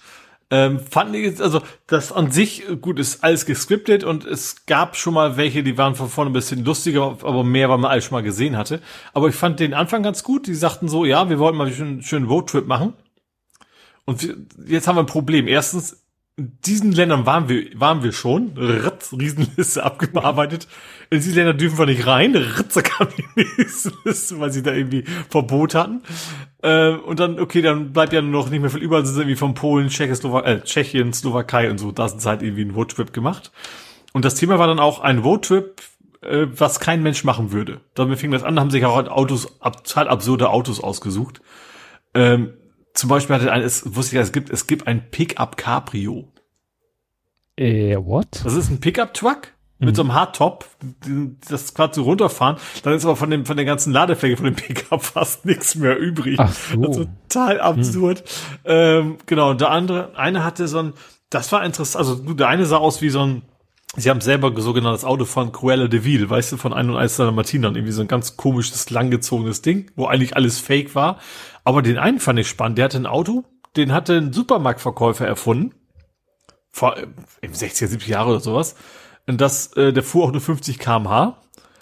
[0.53, 4.97] Ähm, fand ich jetzt, also das an sich, gut, ist alles gescriptet und es gab
[4.97, 8.03] schon mal welche, die waren von vorne ein bisschen lustiger, aber mehr, weil man alles
[8.03, 8.81] schon mal gesehen hatte.
[9.13, 10.47] Aber ich fand den Anfang ganz gut.
[10.47, 12.93] Die sagten so, ja, wir wollten mal einen schönen Roadtrip machen.
[14.03, 14.27] Und
[14.67, 15.47] jetzt haben wir ein Problem.
[15.47, 16.00] Erstens,
[16.41, 18.57] in diesen Ländern waren wir, waren wir schon.
[18.57, 20.67] Ritz, Riesenliste abgearbeitet.
[21.11, 22.35] In diese Länder dürfen wir nicht rein.
[22.35, 23.25] Ritze kam die
[23.57, 26.01] nächste Liste, weil sie da irgendwie Verbot hatten.
[26.63, 29.05] Äh, und dann, okay, dann bleibt ja noch nicht mehr viel über.
[29.05, 31.91] Sie sind irgendwie von Polen, Tschechoslowak äh, Tschechien, Slowakei und so.
[31.91, 33.51] Da sind sie halt irgendwie einen Roadtrip gemacht.
[34.11, 35.79] Und das Thema war dann auch ein Roadtrip,
[36.23, 37.81] äh, was kein Mensch machen würde.
[37.93, 41.39] Damit fing das an, haben sich auch halt Autos, ab, total absurde Autos ausgesucht.
[42.15, 42.53] Ähm,
[42.93, 46.30] zum Beispiel hatte ein, es wusste ich, es gibt, es gibt ein Pickup Cabrio.
[47.61, 48.41] Äh, what?
[48.43, 50.65] Das ist ein Pickup-Truck mit so einem Hardtop,
[51.49, 52.57] das quasi so runterfahren.
[52.83, 55.97] Dann ist aber von dem, von der ganzen Ladefläche von dem Pickup fast nichts mehr
[55.97, 56.39] übrig.
[56.39, 56.81] Ach so.
[56.81, 58.23] Das total absurd.
[58.63, 60.93] Ähm, genau, und der andere, eine hatte so ein,
[61.31, 63.41] das war interessant, also gut, der eine sah aus wie so ein,
[63.95, 67.15] sie haben selber sogenanntes Auto von Cruella de Vil, weißt du, von ein und eins
[67.15, 71.17] seiner Martinern, irgendwie so ein ganz komisches, langgezogenes Ding, wo eigentlich alles fake war.
[71.63, 75.73] Aber den einen fand ich spannend, der hatte ein Auto, den hatte ein Supermarktverkäufer erfunden
[76.71, 77.07] vor äh,
[77.41, 78.75] im 60er, 70er Jahre oder sowas.
[79.27, 81.37] Und das, äh, der fuhr auch nur 50 kmh.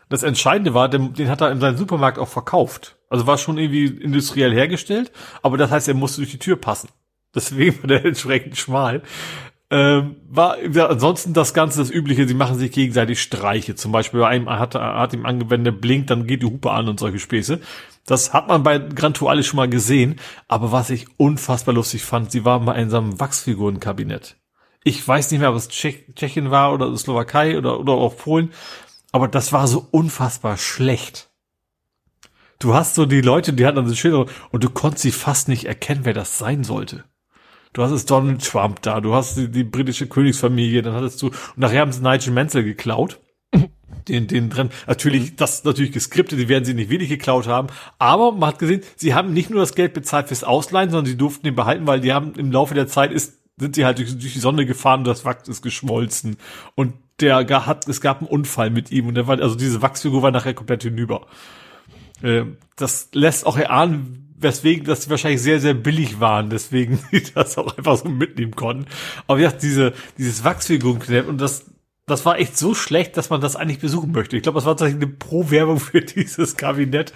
[0.09, 2.97] Das Entscheidende war, den, den hat er in seinem Supermarkt auch verkauft.
[3.09, 5.11] Also war schon irgendwie industriell hergestellt,
[5.41, 6.89] aber das heißt, er musste durch die Tür passen.
[7.33, 9.03] Deswegen war der entsprechend schmal.
[9.71, 10.57] Ähm, war
[10.89, 13.75] ansonsten das Ganze das Übliche, sie machen sich gegenseitig Streiche.
[13.75, 16.99] Zum Beispiel bei einem hat, hat ihm angewendet, blinkt, dann geht die Hupe an und
[16.99, 17.59] solche Späße.
[18.07, 20.15] Das hat man bei Gran Turismo schon mal gesehen.
[20.47, 24.38] Aber was ich unfassbar lustig fand, sie waren bei einem Wachsfigurenkabinett.
[24.83, 28.51] Ich weiß nicht mehr, ob es Tschech Tschechien war oder Slowakei oder, oder auch Polen.
[29.11, 31.29] Aber das war so unfassbar schlecht.
[32.59, 35.47] Du hast so die Leute, die hatten dann so Schilder und du konntest sie fast
[35.47, 37.05] nicht erkennen, wer das sein sollte.
[37.71, 41.27] Du hast es Donald Trump da, du hast die, die britische Königsfamilie, dann hattest du,
[41.27, 43.19] und nachher haben sie Nigel Mansell geklaut.
[44.07, 47.67] Den, den drin, natürlich, das natürlich geskriptet, die werden sie nicht wirklich geklaut haben,
[47.99, 51.17] aber man hat gesehen, sie haben nicht nur das Geld bezahlt fürs Ausleihen, sondern sie
[51.17, 54.17] durften den behalten, weil die haben im Laufe der Zeit ist, sind sie halt durch,
[54.17, 56.37] durch die Sonne gefahren und das Wachs ist geschmolzen.
[56.75, 60.21] Und der hat, es gab einen Unfall mit ihm und der war, also diese Wachsfigur
[60.21, 61.27] war nachher komplett hinüber.
[62.21, 62.43] Äh,
[62.75, 67.57] das lässt auch erahnen, weswegen, dass die wahrscheinlich sehr, sehr billig waren, deswegen die das
[67.57, 68.85] auch einfach so mitnehmen konnten.
[69.27, 71.65] Aber ja, diese, dieses Wachsfigurenknäpp und das,
[72.05, 74.37] das war echt so schlecht, dass man das eigentlich besuchen möchte.
[74.37, 77.13] Ich glaube, das war tatsächlich eine Pro-Werbung für dieses Kabinett.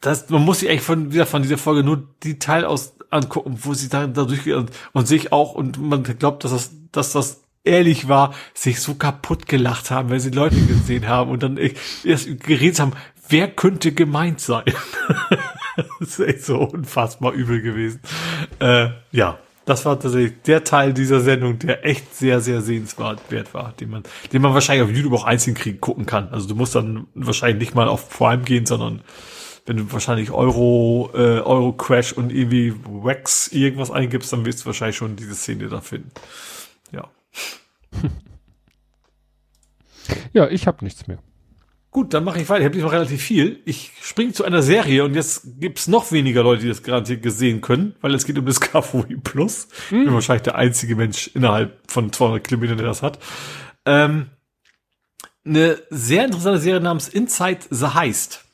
[0.00, 3.58] Das, man muss sich eigentlich von, wieder von dieser Folge nur die Teil aus angucken,
[3.62, 7.12] wo sie da, da durchgeht und, und sich auch, und man glaubt, dass das, dass
[7.12, 11.58] das ehrlich war, sich so kaputt gelacht haben, wenn sie Leute gesehen haben und dann
[12.04, 12.92] erst geredet haben,
[13.28, 14.64] wer könnte gemeint sein?
[16.00, 18.00] das ist echt so unfassbar übel gewesen.
[18.60, 23.52] Äh, ja, das war tatsächlich der Teil dieser Sendung, der echt sehr, sehr sehenswert wert
[23.54, 26.28] war, den man, den man wahrscheinlich auf YouTube auch einzeln kriegen, gucken kann.
[26.30, 29.02] Also du musst dann wahrscheinlich nicht mal auf Prime gehen, sondern
[29.66, 34.66] wenn du wahrscheinlich Euro, äh, Euro Crash und irgendwie Wax irgendwas eingibst, dann wirst du
[34.66, 36.10] wahrscheinlich schon diese Szene da finden.
[36.92, 37.10] Ja.
[40.32, 41.18] Ja, ich habe nichts mehr.
[41.92, 42.60] Gut, dann mache ich weiter.
[42.60, 43.60] Ich habe diesmal relativ viel.
[43.64, 47.60] Ich springe zu einer Serie und jetzt gibt's noch weniger Leute, die das gerade gesehen
[47.60, 49.66] können, weil es geht um Discovery Plus.
[49.86, 53.18] Ich bin wahrscheinlich der einzige Mensch innerhalb von 200 Kilometern, der das hat.
[53.84, 54.26] Ähm,
[55.44, 58.44] eine sehr interessante Serie namens Inside the Heist.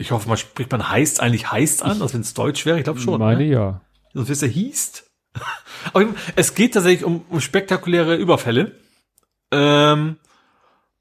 [0.00, 2.78] Ich hoffe, man spricht man Heist eigentlich Heist an, als wenn es Deutsch wäre.
[2.78, 3.18] Ich glaube schon.
[3.18, 3.50] Meine ne?
[3.50, 3.80] ja.
[4.14, 5.10] Sonst wirst du hießt.
[5.92, 6.06] Aber
[6.36, 8.72] es geht tatsächlich um, um spektakuläre Überfälle.
[9.50, 10.16] Ähm,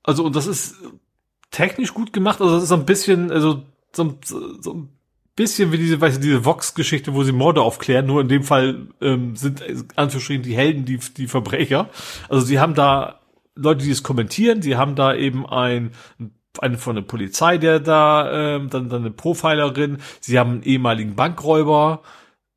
[0.04, 0.76] also, und das ist
[1.50, 2.42] technisch gut gemacht.
[2.42, 3.64] Also, das ist so ein bisschen, also,
[3.94, 4.20] so,
[4.60, 4.90] so ein
[5.34, 8.06] bisschen wie diese, weißt du, diese Vox-Geschichte, wo sie Morde aufklären.
[8.06, 9.64] Nur in dem Fall ähm, sind
[9.96, 11.90] anzuschreiben die Helden, die, die Verbrecher.
[12.28, 13.22] Also, sie haben da
[13.56, 14.62] Leute, die es kommentieren.
[14.62, 15.92] Sie haben da eben ein,
[16.60, 20.00] eine von der Polizei, der da, ähm, dann, dann eine Profilerin.
[20.20, 22.02] Sie haben einen ehemaligen Bankräuber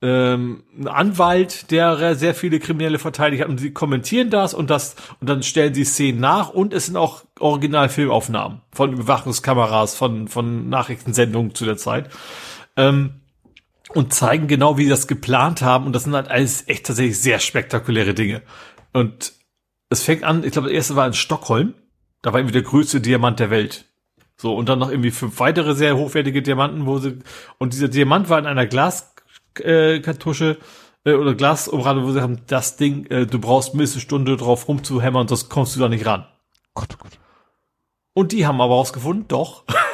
[0.03, 4.97] ähm, ein Anwalt, der sehr viele Kriminelle verteidigt hat und sie kommentieren das und das
[5.21, 10.69] und dann stellen sie Szenen nach und es sind auch Originalfilmaufnahmen von Überwachungskameras, von, von
[10.69, 12.11] Nachrichtensendungen zu der Zeit.
[12.77, 13.21] Ähm,
[13.95, 17.21] und zeigen genau, wie sie das geplant haben und das sind halt alles echt tatsächlich
[17.21, 18.43] sehr spektakuläre Dinge.
[18.93, 19.35] Und
[19.91, 21.75] es fängt an, ich glaube, das erste war in Stockholm,
[22.23, 23.85] da war irgendwie der größte Diamant der Welt.
[24.37, 27.19] So, und dann noch irgendwie fünf weitere sehr hochwertige Diamanten, wo sie,
[27.59, 30.59] und dieser Diamant war in einer Glaskartusche
[31.05, 34.67] äh, oder Glasumrande, wo sie haben, das Ding, äh, du brauchst mindestens eine Stunde drauf
[34.69, 36.27] rumzuhämmern, sonst kommst du da nicht ran.
[36.75, 37.19] Gott, oh Gott.
[38.15, 39.65] Und die haben aber rausgefunden, doch.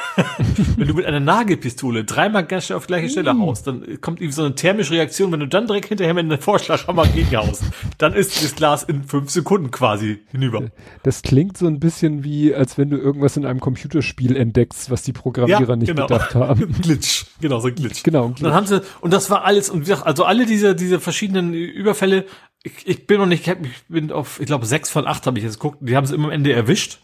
[0.76, 3.40] wenn du mit einer Nagelpistole dreimal ganz schnell auf die gleiche Stelle mm.
[3.40, 6.40] haust, dann kommt irgendwie so eine thermische Reaktion, wenn du dann direkt hinterher mit einem
[6.40, 7.64] Vorschlaghammer gegenhaust,
[7.98, 10.70] dann ist das Glas in fünf Sekunden quasi hinüber.
[11.02, 15.02] Das klingt so ein bisschen wie, als wenn du irgendwas in einem Computerspiel entdeckst, was
[15.02, 16.06] die Programmierer ja, nicht genau.
[16.06, 16.72] bedacht haben.
[16.82, 18.02] Glitch, genau, so ein Glitch.
[18.02, 18.26] Genau.
[18.26, 18.42] Ein Glitch.
[18.42, 21.54] Dann haben sie, und das war alles, und wie gesagt, also alle diese, diese verschiedenen
[21.54, 22.24] Überfälle,
[22.62, 25.44] ich, ich bin noch nicht, ich bin auf, ich glaube, sechs von acht habe ich
[25.44, 27.00] jetzt geguckt, die haben sie immer am Ende erwischt.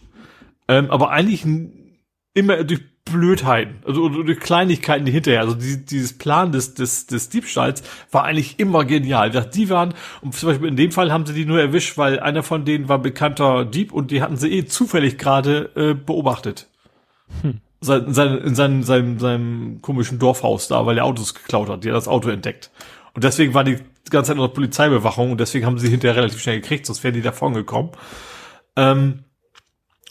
[0.67, 1.45] Ähm, aber eigentlich
[2.35, 5.41] immer durch Blödheiten, also durch Kleinigkeiten die hinterher.
[5.41, 9.31] Also die, dieses Plan des, des, des Diebstahls war eigentlich immer genial.
[9.31, 12.43] Die waren, und zum Beispiel in dem Fall haben sie die nur erwischt, weil einer
[12.43, 16.69] von denen war bekannter Dieb und die hatten sie eh zufällig gerade äh, beobachtet.
[17.43, 17.61] Hm.
[17.83, 21.85] Sein, sein, in seinem, seinem, seinem komischen Dorfhaus da, weil er Autos geklaut hat.
[21.85, 22.71] Die hat das Auto entdeckt.
[23.13, 26.61] Und deswegen war die ganze Zeit unter Polizeibewachung und deswegen haben sie hinterher relativ schnell
[26.63, 27.91] gekriegt, sonst wären die davon gekommen.
[28.77, 29.25] Ähm,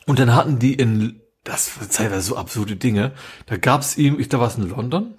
[0.05, 3.11] und dann hatten die in das war teilweise so absurde Dinge.
[3.45, 5.13] Da gab's ihm, ich glaube, was in London?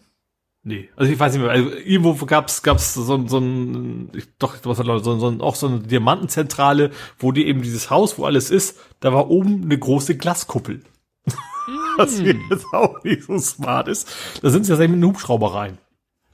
[0.67, 4.57] Nee, also ich weiß nicht mehr, also irgendwo gab's gab's so, so ein, ich, doch,
[4.63, 8.51] was war so, so, auch so eine Diamantenzentrale, wo die eben dieses Haus, wo alles
[8.51, 10.83] ist, da war oben eine große Glaskuppel.
[11.67, 11.97] Mm.
[11.97, 14.07] was jetzt auch nicht so smart ist.
[14.43, 15.79] Da sind sie ja mit einem Hubschrauber rein.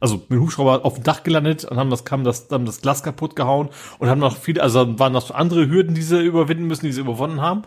[0.00, 2.80] Also mit dem Hubschrauber auf dem Dach gelandet und haben das, kam das, haben das
[2.80, 6.66] Glas kaputt gehauen und haben noch viele, also waren noch andere Hürden, die sie überwinden
[6.66, 7.62] müssen, die sie überwunden haben.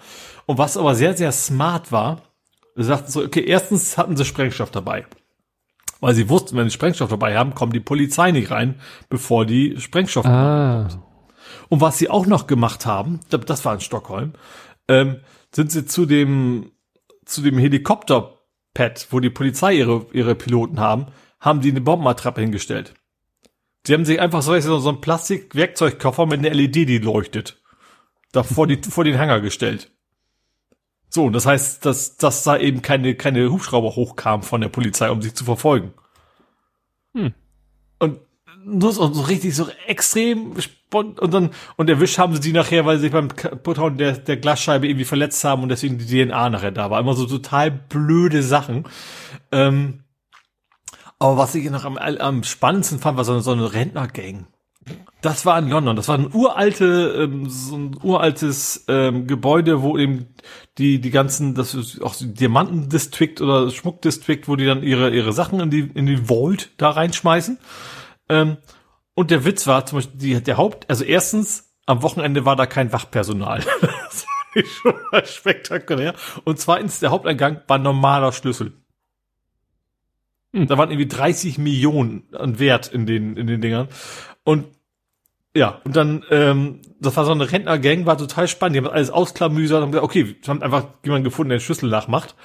[0.48, 2.24] Und was aber sehr, sehr smart war,
[2.76, 5.06] sie sagten so, okay, erstens hatten sie Sprengstoff dabei.
[6.00, 8.76] Weil sie wussten, wenn sie Sprengstoff dabei haben, kommt die Polizei nicht rein,
[9.10, 10.88] bevor die Sprengstoff ah.
[10.90, 11.00] kommt.
[11.70, 14.34] Und was sie auch noch gemacht haben, das war in Stockholm,
[14.88, 15.22] ähm,
[15.52, 16.72] sind sie zu dem,
[17.26, 21.08] zu dem Helikopterpad, wo die Polizei ihre, ihre Piloten haben,
[21.44, 22.94] haben die eine Bombenattrappe hingestellt.
[23.86, 27.62] Sie haben sich einfach so, so einen Plastik-Werkzeugkoffer mit einer LED, die leuchtet,
[28.32, 29.92] da vor, die, vor den Hangar gestellt.
[31.10, 35.22] So, das heißt, dass, dass da eben keine, keine Hubschrauber hochkamen von der Polizei, um
[35.22, 35.94] sich zu verfolgen.
[37.14, 37.34] Hm.
[38.00, 38.20] Und
[38.64, 40.54] nur so, so richtig so extrem
[40.94, 44.38] und dann und erwischt haben sie die nachher, weil sie sich beim Kaputthauen der, der
[44.38, 47.00] Glasscheibe irgendwie verletzt haben und deswegen die DNA nachher da war.
[47.00, 48.86] Immer so total blöde Sachen.
[49.52, 50.03] Ähm,
[51.24, 54.48] aber was ich noch am, am spannendsten fand, war so eine, so eine Rentnergang.
[55.22, 55.96] Das war in London.
[55.96, 60.36] Das war ein uralte, ähm, so ein uraltes ähm, Gebäude, wo eben
[60.78, 65.62] die die ganzen, das ist auch Diamantendistrikt oder Schmuckdistrikt, wo die dann ihre ihre Sachen
[65.62, 67.58] in die in die Vault da reinschmeißen.
[68.28, 68.58] Ähm,
[69.14, 72.66] und der Witz war zum Beispiel die, der Haupt, also erstens am Wochenende war da
[72.66, 73.64] kein Wachpersonal.
[73.82, 76.16] das war schon mal spektakulär.
[76.44, 78.83] Und zweitens der Haupteingang war normaler Schlüssel.
[80.54, 80.68] Hm.
[80.68, 83.88] Da waren irgendwie 30 Millionen an Wert in den in den Dingern.
[84.44, 84.66] Und
[85.56, 88.76] ja, und dann, ähm, das war so eine Rentnergang, war total spannend.
[88.76, 91.64] Die haben alles ausklamüsert und haben gesagt, okay, wir haben einfach jemanden gefunden, der den
[91.64, 92.36] Schlüssel nachmacht.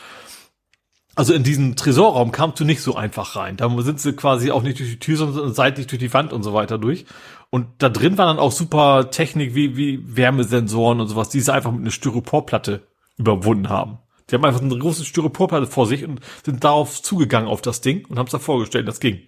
[1.14, 3.56] Also in diesen Tresorraum kamst du nicht so einfach rein.
[3.56, 6.42] Da sind sie quasi auch nicht durch die Tür, sondern seitlich durch die Wand und
[6.42, 7.06] so weiter durch.
[7.50, 11.52] Und da drin war dann auch super Technik wie, wie Wärmesensoren und sowas, die sie
[11.52, 12.82] einfach mit einer Styroporplatte
[13.16, 13.98] überwunden haben.
[14.30, 18.06] Die haben einfach eine große Styroporplatte vor sich und sind darauf zugegangen auf das Ding
[18.06, 19.22] und haben es da vorgestellt, das ging.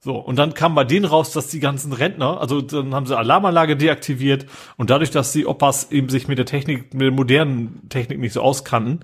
[0.00, 3.16] So, und dann kam bei denen raus, dass die ganzen Rentner, also dann haben sie
[3.16, 4.44] Alarmanlage deaktiviert
[4.76, 8.34] und dadurch, dass die Opas eben sich mit der Technik, mit der modernen Technik nicht
[8.34, 9.00] so auskannten,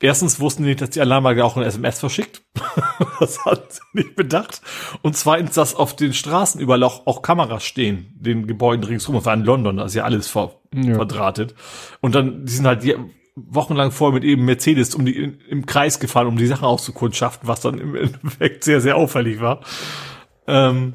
[0.00, 2.40] erstens wussten die nicht, dass die Alarmanlage auch ein SMS verschickt.
[3.20, 4.62] das hat sie nicht bedacht.
[5.02, 9.16] Und zweitens, dass auf den Straßen überall auch, auch Kameras stehen, den Gebäuden ringsrum.
[9.16, 10.94] Das war in London, da ist ja alles ver ja.
[10.94, 11.54] verdrahtet.
[12.00, 12.96] Und dann, die sind halt die,
[13.34, 17.48] wochenlang vorher mit eben Mercedes um die, in, im Kreis gefahren, um die Sachen auszukundschaften,
[17.48, 19.60] was dann im Endeffekt sehr, sehr auffällig war.
[20.46, 20.94] Ähm,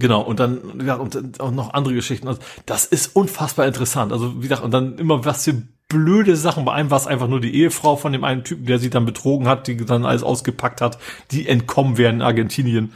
[0.00, 2.28] Genau, und dann, ja, und auch noch andere Geschichten.
[2.28, 4.12] Also, das ist unfassbar interessant.
[4.12, 6.64] Also, wie gesagt, und dann immer was für blöde Sachen.
[6.64, 9.06] Bei einem war es einfach nur die Ehefrau von dem einen Typen, der sie dann
[9.06, 10.98] betrogen hat, die dann alles ausgepackt hat,
[11.32, 12.92] die entkommen werden in Argentinien.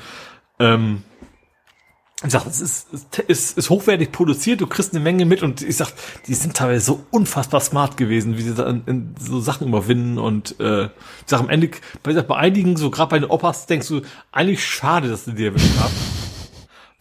[0.61, 1.03] Ähm,
[2.25, 2.89] ich sag, es ist,
[3.27, 5.93] ist, ist hochwertig produziert, du kriegst eine Menge mit und ich sag,
[6.27, 10.19] die sind teilweise so unfassbar smart gewesen, wie sie da in, in so Sachen überwinden
[10.19, 10.91] und äh, ich
[11.27, 11.71] sag am Ende,
[12.03, 15.47] bei, bei einigen, so gerade bei den Opas, denkst du, eigentlich schade, dass die die
[15.47, 15.95] erwischt haben.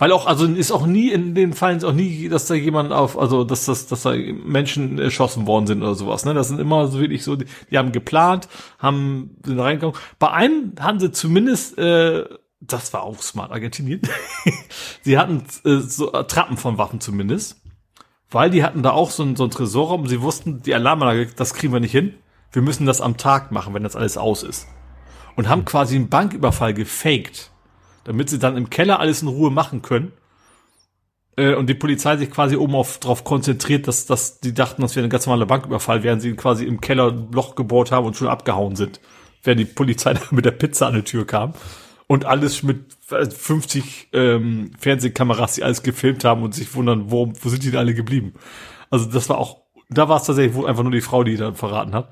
[0.01, 2.91] Weil auch, also ist auch nie, in den Fällen ist auch nie, dass da jemand
[2.91, 6.25] auf, also dass, dass, dass da Menschen erschossen worden sind oder sowas.
[6.25, 6.33] Ne?
[6.33, 8.47] Das sind immer so wirklich so, die, die haben geplant,
[8.79, 9.95] haben sind reingekommen.
[10.17, 12.25] Bei einem haben sie zumindest äh,
[12.61, 14.01] das war auch smart, Argentinien.
[15.01, 17.57] sie hatten äh, so Trappen von Waffen zumindest.
[18.29, 20.07] Weil die hatten da auch so ein, so ein Tresorraum.
[20.07, 22.13] Sie wussten, die Alarmanlage, das kriegen wir nicht hin.
[22.51, 24.67] Wir müssen das am Tag machen, wenn das alles aus ist.
[25.35, 27.51] Und haben quasi einen Banküberfall gefaked.
[28.05, 30.13] Damit sie dann im Keller alles in Ruhe machen können.
[31.35, 34.95] Äh, und die Polizei sich quasi oben auf, drauf konzentriert, dass, dass die dachten, das
[34.95, 38.15] wäre ein ganz normaler Banküberfall, während sie quasi im Keller ein Loch gebohrt haben und
[38.15, 39.01] schon abgehauen sind.
[39.43, 41.53] Während die Polizei mit der Pizza an die Tür kam
[42.11, 47.47] und alles mit 50 ähm, Fernsehkameras, die alles gefilmt haben und sich wundern, wo, wo
[47.47, 48.33] sind die denn alle geblieben?
[48.89, 51.55] Also das war auch, da war es tatsächlich wohl einfach nur die Frau, die dann
[51.55, 52.11] verraten hat.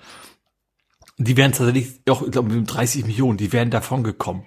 [1.17, 4.45] Die wären tatsächlich auch, ich glaube, mit 30 Millionen, die wären davon gekommen.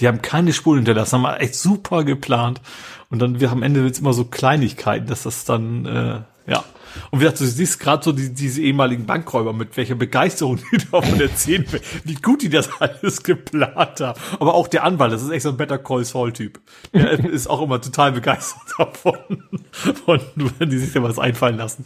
[0.00, 2.62] Die haben keine Spuren hinterlassen, haben echt super geplant.
[3.10, 6.64] Und dann, wir am Ende wird's immer so Kleinigkeiten, dass das dann, äh, ja,
[7.10, 10.78] und wie gesagt, du siehst gerade so die, diese ehemaligen Bankräuber, mit welcher Begeisterung die
[10.90, 11.66] davon erzählen,
[12.04, 14.20] wie gut die das alles geplant haben.
[14.38, 16.60] Aber auch der Anwalt, das ist echt so ein Better Call Saul Typ.
[16.92, 19.42] Der ist auch immer total begeistert davon,
[20.04, 20.20] von,
[20.58, 21.84] wenn die sich da was einfallen lassen.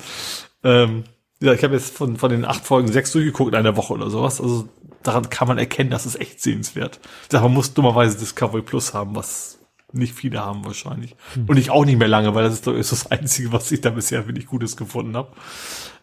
[0.63, 1.05] Ähm,
[1.43, 4.11] ja, ich habe jetzt von, von den acht Folgen sechs durchgeguckt in einer Woche oder
[4.11, 4.41] sowas.
[4.41, 4.69] Also
[5.03, 7.01] daran kann man erkennen, dass es echt sehenswert.
[7.33, 9.60] Man muss dummerweise Discovery Plus haben, was
[9.93, 11.17] nicht viele haben wahrscheinlich.
[11.35, 11.47] Hm.
[11.47, 13.91] Und ich auch nicht mehr lange, weil das ist, ist das Einzige, was ich da
[13.91, 15.33] bisher wirklich Gutes gefunden habe.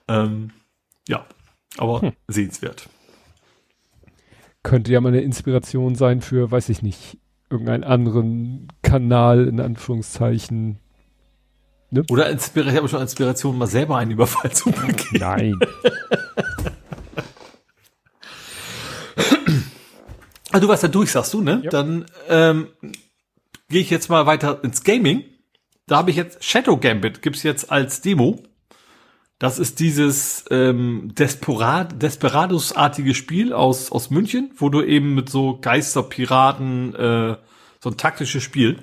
[0.07, 0.51] Ähm,
[1.07, 1.25] ja,
[1.77, 2.11] aber hm.
[2.27, 2.90] sehenswert.
[4.64, 7.17] Könnte ja mal eine Inspiration sein für, weiß ich nicht,
[7.49, 10.80] irgendeinen anderen Kanal, in Anführungszeichen.
[11.90, 12.03] Ne?
[12.09, 15.19] Oder Inspira ich habe schon Inspiration, mal selber einen Überfall zu begehen.
[15.19, 15.59] Nein.
[20.51, 21.61] ah, du warst da durch, sagst du, ne?
[21.64, 21.69] Ja.
[21.69, 22.67] Dann ähm,
[23.70, 25.24] gehe ich jetzt mal weiter ins Gaming.
[25.88, 28.42] Da habe ich jetzt Shadow Gambit, gibt's jetzt als Demo.
[29.40, 35.60] Das ist dieses ähm, Desperad Desperados-artige Spiel aus, aus München, wo du eben mit so
[35.60, 37.38] Geisterpiraten, äh,
[37.80, 38.80] so ein taktisches Spiel.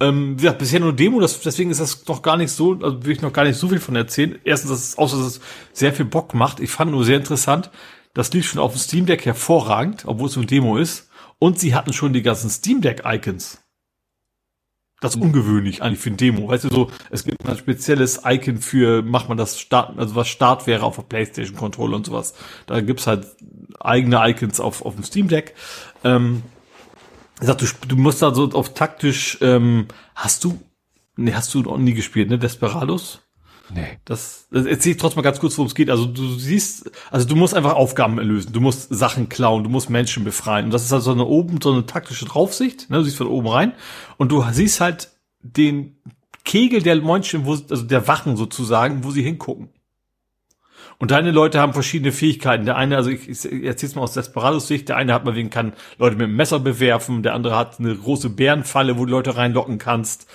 [0.00, 3.04] Ähm, wie gesagt, bisher nur Demo, das, deswegen ist das noch gar nicht so, also
[3.04, 4.38] will ich noch gar nicht so viel von erzählen.
[4.44, 5.40] Erstens, dass es, außer dass es
[5.72, 6.60] sehr viel Bock macht.
[6.60, 7.70] Ich fand nur sehr interessant,
[8.14, 11.08] das lief schon auf dem Steam Deck hervorragend, obwohl es ein Demo ist.
[11.38, 13.58] Und sie hatten schon die ganzen Steam Deck Icons.
[15.00, 16.48] Das ist ungewöhnlich eigentlich für ein Demo.
[16.48, 20.26] Weißt du, so, es gibt ein spezielles Icon für, macht man das Start, also was
[20.26, 22.34] Start wäre auf der Playstation Controller und sowas.
[22.66, 23.26] Da gibt's halt
[23.78, 25.54] eigene Icons auf, auf dem Steam Deck.
[26.02, 26.42] Ähm,
[27.40, 29.86] ich sag, du, du musst da so auf taktisch, ähm,
[30.16, 30.60] hast du,
[31.16, 33.20] nee, hast du noch nie gespielt, ne, Desperados?
[33.74, 33.98] Nee.
[34.04, 35.90] Das, das erzähle ich trotzdem mal ganz kurz, worum es geht.
[35.90, 38.52] Also du siehst, also du musst einfach Aufgaben erlösen.
[38.52, 40.66] Du musst Sachen klauen, du musst Menschen befreien.
[40.66, 42.90] Und das ist halt so eine oben, so eine taktische Draufsicht.
[42.90, 42.98] Ne?
[42.98, 43.72] Du siehst von oben rein.
[44.16, 45.98] Und du siehst halt den
[46.44, 49.68] Kegel der Menschen, wo, also der Wachen sozusagen, wo sie hingucken.
[50.98, 52.64] Und deine Leute haben verschiedene Fähigkeiten.
[52.64, 55.50] Der eine, also ich, ich erzähl's mal aus Desperados Sicht, der eine hat mal wegen
[55.50, 59.36] kann Leute mit dem Messer bewerfen, der andere hat eine große Bärenfalle, wo du Leute
[59.36, 60.26] reinlocken kannst.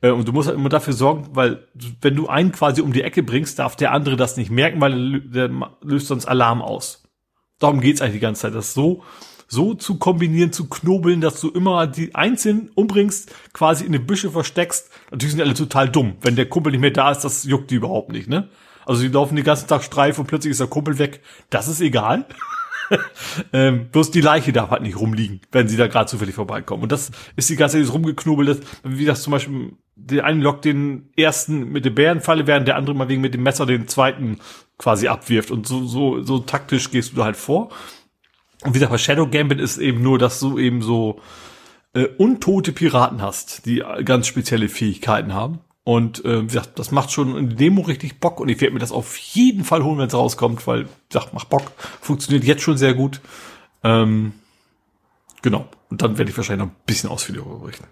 [0.00, 1.68] Äh, und du musst halt immer dafür sorgen, weil
[2.00, 5.20] wenn du einen quasi um die Ecke bringst, darf der andere das nicht merken, weil
[5.20, 5.50] der
[5.82, 7.04] löst sonst Alarm aus.
[7.58, 9.02] Darum geht's eigentlich die ganze Zeit, das so
[9.50, 14.30] so zu kombinieren, zu knobeln, dass du immer die einzeln umbringst, quasi in den Büsche
[14.30, 14.90] versteckst.
[15.10, 16.14] Natürlich sind alle total dumm.
[16.22, 18.48] Wenn der Kumpel nicht mehr da ist, das juckt die überhaupt nicht, ne?
[18.86, 21.20] Also die laufen den ganzen Tag Streif und plötzlich ist der Kumpel weg.
[21.50, 22.26] Das ist egal.
[23.52, 26.84] ähm, bloß die Leiche darf halt nicht rumliegen, wenn sie da gerade zufällig vorbeikommen.
[26.84, 29.72] Und das ist die ganze Zeit rumgeknobelt, wie das zum Beispiel,
[30.06, 33.42] der eine lockt den ersten mit der Bärenfalle, während der andere mal wegen mit dem
[33.42, 34.38] Messer den zweiten
[34.78, 35.50] quasi abwirft.
[35.50, 37.70] Und so, so, so taktisch gehst du da halt vor.
[38.62, 41.20] Und wie gesagt, bei Shadow Gambit ist eben nur, dass du eben so
[41.94, 45.60] äh, untote Piraten hast, die ganz spezielle Fähigkeiten haben.
[45.82, 48.80] Und äh, wie gesagt, das macht schon in Demo richtig Bock und ich werde mir
[48.80, 51.72] das auf jeden Fall holen, wenn es rauskommt, weil, wie gesagt, macht Bock.
[52.00, 53.20] Funktioniert jetzt schon sehr gut.
[53.82, 54.32] Ähm,
[55.42, 55.68] genau.
[55.88, 57.86] Und dann werde ich wahrscheinlich noch ein bisschen ausführlicher berichten.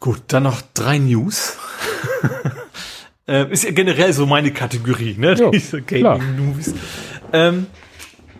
[0.00, 1.58] Gut, dann noch drei News.
[3.28, 5.34] äh, ist ja generell so meine Kategorie, ne?
[5.34, 6.74] Jo, Diese Gaming-News.
[7.32, 7.66] Ähm,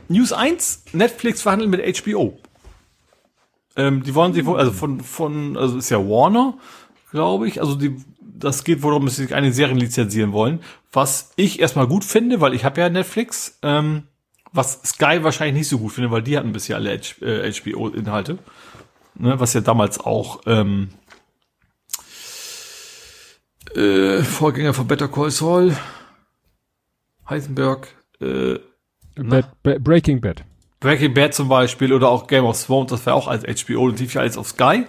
[0.09, 2.39] News 1, Netflix verhandelt mit HBO.
[3.77, 6.55] Ähm, die wollen sich wohl, also von, von, also ist ja Warner,
[7.13, 7.61] glaube ich.
[7.61, 10.61] Also die, das geht wohl darum, dass sie sich eine Serie lizenzieren wollen.
[10.93, 13.59] Was ich erstmal gut finde, weil ich habe ja Netflix.
[13.63, 14.05] Ähm,
[14.53, 18.39] was Sky wahrscheinlich nicht so gut finde, weil die hatten bisher alle HBO-Inhalte.
[19.15, 20.89] ne, was ja damals auch ähm,
[23.77, 25.77] äh, Vorgänger von Better Call Saul,
[27.29, 27.89] Heisenberg,
[28.21, 28.59] äh,
[29.17, 30.45] Bad, Ba- Breaking Bad.
[30.81, 34.01] Breaking Bad zum Beispiel oder auch Game of Thrones, das wäre auch als HBO und
[34.01, 34.87] lief ja alles auf Sky.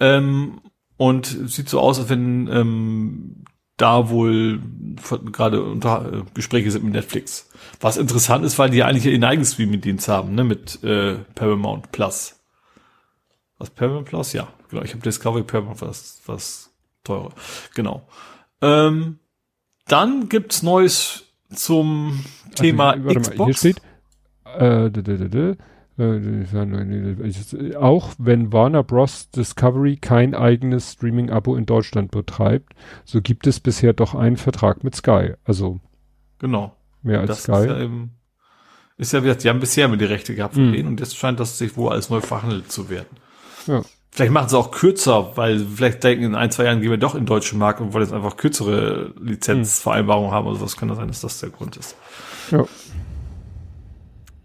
[0.00, 0.60] Ähm,
[0.96, 3.44] und sieht so aus, als wenn ähm,
[3.76, 4.60] da wohl
[5.32, 7.48] gerade unter äh, Gespräche sind mit Netflix.
[7.80, 11.90] Was interessant ist, weil die ja eigentlich ihren eigenen Streaming-Dienst haben, ne, mit äh, Paramount
[11.92, 12.36] Plus.
[13.58, 14.32] Was Paramount Plus?
[14.34, 14.82] Ja, genau.
[14.82, 16.69] Ich habe Discovery Paramount was was
[17.04, 17.30] teurer.
[17.74, 18.06] Genau.
[18.62, 19.18] Ähm,
[19.86, 23.38] dann gibt's Neues zum Thema Also, Xbox.
[23.38, 23.82] Mal, hier steht,
[24.44, 25.56] äh, d- d- d- d-
[25.98, 29.30] äh, auch wenn Warner Bros.
[29.30, 32.72] Discovery kein eigenes Streaming-Abo in Deutschland betreibt,
[33.04, 35.34] so gibt es bisher doch einen Vertrag mit Sky.
[35.44, 35.80] Also
[36.38, 36.74] Genau.
[37.02, 37.52] mehr als das Sky.
[37.52, 38.12] ist ja eben,
[38.96, 40.72] ist ja, wie gesagt, die haben bisher mit die Rechte gehabt von Mhm.
[40.72, 43.08] denen und jetzt scheint das sich wohl als neu verhandelt zu werden.
[43.66, 43.82] Ja.
[44.12, 47.14] Vielleicht machen sie auch kürzer, weil vielleicht denken in ein, zwei Jahren gehen wir doch
[47.14, 50.76] in den deutschen Markt und wollen jetzt einfach kürzere Lizenzvereinbarungen haben oder sowas.
[50.76, 51.94] Kann das sein, dass das der Grund ist.
[52.50, 52.66] Ja.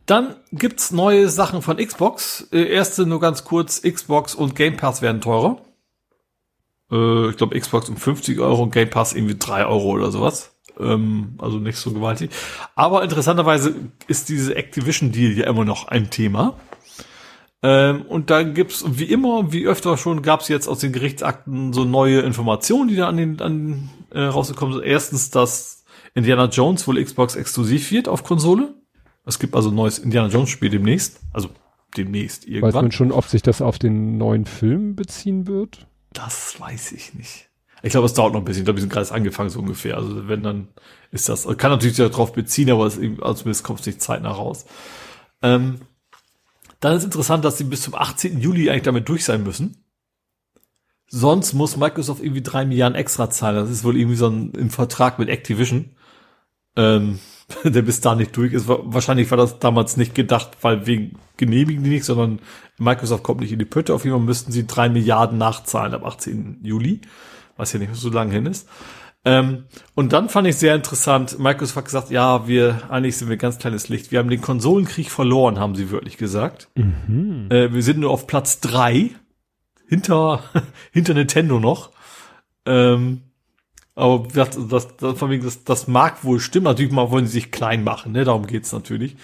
[0.05, 2.47] Dann gibt's neue Sachen von Xbox.
[2.51, 5.61] Äh, erste nur ganz kurz, Xbox und Game Pass werden teurer.
[6.91, 10.51] Äh, ich glaube Xbox um 50 Euro und Game Pass irgendwie 3 Euro oder sowas.
[10.79, 12.29] Ähm, also nicht so gewaltig.
[12.75, 13.73] Aber interessanterweise
[14.07, 16.55] ist diese Activision-Deal ja immer noch ein Thema.
[17.67, 21.83] Ähm, und da gibt's wie immer, wie öfter schon, gab's jetzt aus den Gerichtsakten so
[21.83, 24.85] neue Informationen, die da an den an, äh, rausgekommen sind.
[24.85, 28.75] Erstens, dass Indiana Jones wohl Xbox exklusiv wird auf Konsole.
[29.25, 31.21] Es gibt also ein neues Indiana Jones Spiel demnächst.
[31.33, 31.49] Also
[31.97, 32.85] demnächst Weiß irgendwann.
[32.85, 35.87] man schon, ob sich das auf den neuen Film beziehen wird?
[36.13, 37.49] Das weiß ich nicht.
[37.81, 38.61] Ich glaube, es dauert noch ein bisschen.
[38.61, 39.97] Ich glaube, wir sind gerade angefangen, so ungefähr.
[39.97, 40.67] Also wenn dann
[41.09, 44.67] ist das, kann natürlich darauf beziehen, aber es, also zumindest kommt es nicht zeitnah raus.
[45.41, 45.79] Ähm,
[46.85, 48.39] dann ist interessant, dass sie bis zum 18.
[48.39, 49.83] Juli eigentlich damit durch sein müssen.
[51.07, 53.55] Sonst muss Microsoft irgendwie drei Milliarden extra zahlen.
[53.57, 55.91] Das ist wohl irgendwie so ein im Vertrag mit Activision,
[56.75, 57.19] ähm,
[57.64, 58.67] der bis da nicht durch ist.
[58.67, 62.39] Wa- Wahrscheinlich war das damals nicht gedacht, weil wegen genehmigen die nicht, sondern
[62.80, 63.93] Microsoft kommt nicht in die Pötte.
[63.93, 66.59] Auf jeden Fall müssten sie drei Milliarden nachzahlen ab 18.
[66.64, 67.01] Juli,
[67.55, 68.67] was ja nicht so lange hin ist.
[69.25, 73.37] Ähm, und dann fand ich sehr interessant, Microsoft hat gesagt, ja, wir, eigentlich sind wir
[73.37, 74.11] ganz kleines Licht.
[74.11, 76.69] Wir haben den Konsolenkrieg verloren, haben sie wirklich gesagt.
[77.51, 79.11] Äh, wir sind nur auf Platz drei
[79.87, 80.43] hinter,
[80.91, 81.89] hinter Nintendo noch.
[82.67, 83.21] Ähm,
[83.95, 86.65] aber das, das, das, das mag wohl stimmen.
[86.65, 88.25] Natürlich mal wollen sie sich klein machen, ne?
[88.25, 89.15] Darum geht's natürlich.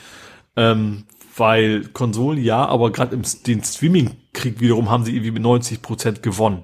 [0.55, 1.03] Ähm,
[1.35, 6.23] weil Konsolen ja, aber gerade im den Streaming-Krieg wiederum haben sie irgendwie mit 90 Prozent
[6.23, 6.63] gewonnen.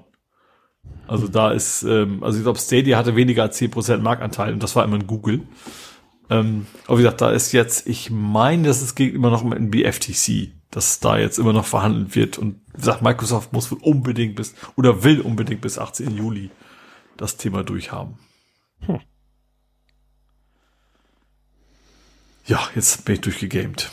[1.08, 4.76] Also da ist, ähm, also ich glaube, Stadia hatte weniger als 10% Marktanteil und das
[4.76, 5.42] war immer in Google.
[6.30, 9.52] Ähm, aber wie gesagt, da ist jetzt, ich meine, dass es geht immer noch um
[9.52, 13.78] ein BFTC, dass da jetzt immer noch verhandelt wird und wie gesagt, Microsoft muss wohl
[13.80, 16.16] unbedingt bis, oder will unbedingt bis 18.
[16.16, 16.50] Juli
[17.16, 18.18] das Thema durchhaben.
[18.80, 19.00] Hm.
[22.46, 23.90] Ja, jetzt bin ich durchgegamed.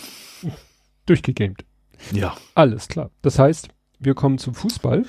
[1.05, 1.65] Durchgegamed.
[2.11, 2.35] Ja.
[2.53, 3.11] Alles klar.
[3.21, 3.69] Das heißt,
[3.99, 5.05] wir kommen zum Fußball.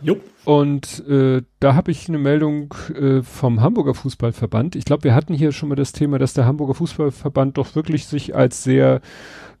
[0.00, 0.16] Jo.
[0.44, 4.76] Und äh, da habe ich eine Meldung äh, vom Hamburger Fußballverband.
[4.76, 8.06] Ich glaube, wir hatten hier schon mal das Thema, dass der Hamburger Fußballverband doch wirklich
[8.06, 9.00] sich als sehr,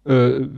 [0.08, 0.48] äh,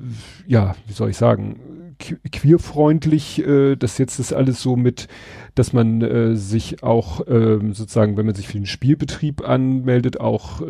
[0.46, 1.60] ja, wie soll ich sagen,
[1.98, 5.06] que- queerfreundlich, äh, dass jetzt das alles so mit,
[5.54, 10.62] dass man äh, sich auch ähm, sozusagen, wenn man sich für den Spielbetrieb anmeldet, auch
[10.62, 10.66] äh,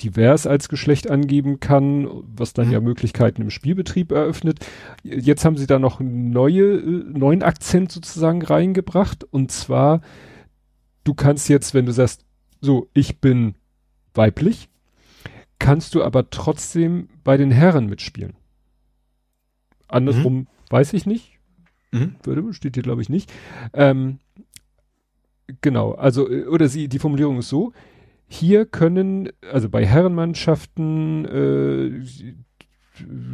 [0.00, 2.72] divers als Geschlecht angeben kann, was dann Mhm.
[2.72, 4.60] ja Möglichkeiten im Spielbetrieb eröffnet.
[5.02, 9.24] Jetzt haben sie da noch einen neue, äh, neuen Akzent sozusagen reingebracht.
[9.24, 10.00] Und zwar,
[11.04, 12.24] du kannst jetzt, wenn du sagst,
[12.60, 13.54] so, ich bin
[14.14, 14.68] weiblich,
[15.60, 18.34] kannst du aber trotzdem bei den Herren mitspielen.
[19.86, 21.38] Andersrum weiß ich nicht.
[21.92, 22.16] Mhm.
[22.52, 23.32] Steht hier glaube ich nicht.
[23.72, 24.18] Ähm,
[25.60, 27.72] genau, also, äh, oder sie, die Formulierung ist so,
[28.26, 32.34] hier können, also bei Herrenmannschaften äh,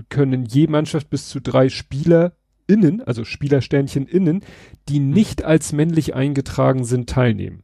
[0.09, 2.33] können je Mannschaft bis zu drei Spieler
[2.67, 4.43] innen, also Spielersternchen innen,
[4.89, 7.63] die nicht als männlich eingetragen sind, teilnehmen.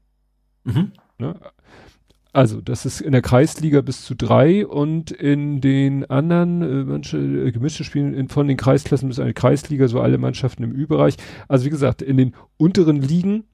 [0.64, 0.92] Mhm.
[1.18, 1.40] Ne?
[2.34, 7.18] Also, das ist in der Kreisliga bis zu drei und in den anderen, äh, manche
[7.18, 11.16] äh, gemischte Spielen in, von den Kreisklassen bis eine Kreisliga, so alle Mannschaften im Ü-Bereich.
[11.48, 13.44] Also, wie gesagt, in den unteren Ligen,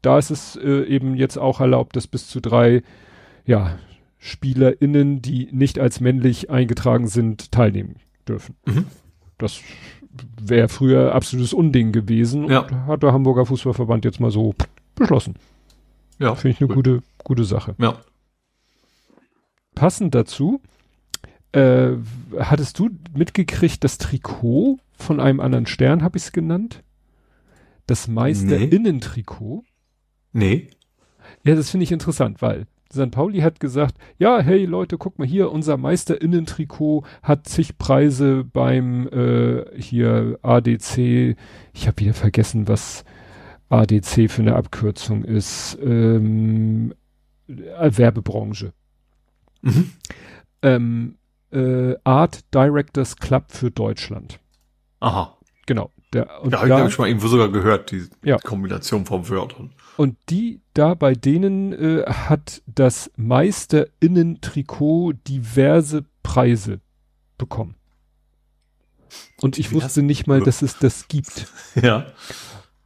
[0.00, 2.82] da ist es äh, eben jetzt auch erlaubt, dass bis zu drei,
[3.44, 3.78] ja,
[4.18, 7.96] SpielerInnen, die nicht als männlich eingetragen sind, teilnehmen
[8.26, 8.54] dürfen.
[8.64, 8.86] Mhm.
[9.36, 9.60] Das
[10.40, 12.60] wäre früher absolutes Unding gewesen Ja.
[12.60, 14.54] und hat der Hamburger Fußballverband jetzt mal so
[14.94, 15.34] beschlossen.
[16.18, 16.34] Ja.
[16.34, 16.76] Finde ich eine Gut.
[16.76, 17.74] gute, gute Sache.
[17.78, 17.98] Ja.
[19.74, 20.60] Passend dazu,
[21.52, 21.92] äh,
[22.38, 26.82] hattest du mitgekriegt, das Trikot von einem anderen Stern habe ich es genannt.
[27.86, 28.64] Das Meister Nee.
[28.64, 29.64] Innentrikot.
[30.32, 30.68] Nee.
[31.44, 33.10] Ja, das finde ich interessant, weil St.
[33.10, 38.44] Pauli hat gesagt, ja, hey Leute, guck mal hier, unser Meister Innentrikot hat zig Preise
[38.44, 41.36] beim äh, hier ADC.
[41.72, 43.04] Ich habe wieder vergessen, was
[43.68, 45.76] ADC für eine Abkürzung ist.
[45.82, 46.94] Ähm,
[47.48, 48.72] äh, Werbebranche.
[49.64, 49.92] Mhm.
[50.62, 51.16] Ähm,
[51.52, 54.38] äh, Art Directors Club für Deutschland.
[55.00, 55.36] Aha.
[55.66, 55.90] Genau.
[56.12, 58.36] Der, und ich da- glaube ich mal irgendwo sogar gehört, die Ja.
[58.38, 59.72] Kombination von Wörtern.
[59.96, 66.80] Und die da bei denen äh, hat das Meisterinnen-Trikot diverse Preise
[67.38, 67.74] bekommen.
[69.40, 71.46] Und ich Wie wusste nicht mal, dass es das gibt.
[71.80, 72.06] Ja.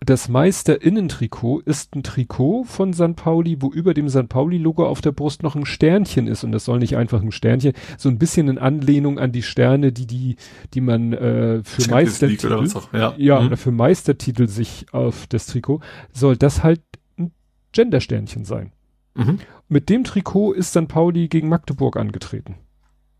[0.00, 3.16] Das Meisterinnen-Trikot ist ein Trikot von St.
[3.16, 4.28] Pauli, wo über dem St.
[4.28, 6.44] Pauli-Logo auf der Brust noch ein Sternchen ist.
[6.44, 9.92] Und das soll nicht einfach ein Sternchen, so ein bisschen in Anlehnung an die Sterne,
[9.92, 10.36] die die,
[10.72, 12.92] die man äh, für Champions Meistertitel, oder was auch.
[12.92, 13.14] Ja.
[13.16, 13.46] ja, Mhm.
[13.48, 15.80] oder für Meistertitel sich auf das Trikot,
[16.12, 16.80] soll das halt
[17.18, 17.32] ein
[17.72, 18.72] Gendersternchen sein.
[19.14, 19.40] Mhm.
[19.68, 20.86] Mit dem Trikot ist St.
[20.86, 22.54] Pauli gegen Magdeburg angetreten.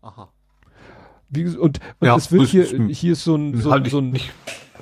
[0.01, 0.31] Aha.
[1.29, 4.09] Wie, und und Ja, es wird hier, hier ist so ein, so, halt so ein
[4.11, 4.31] nicht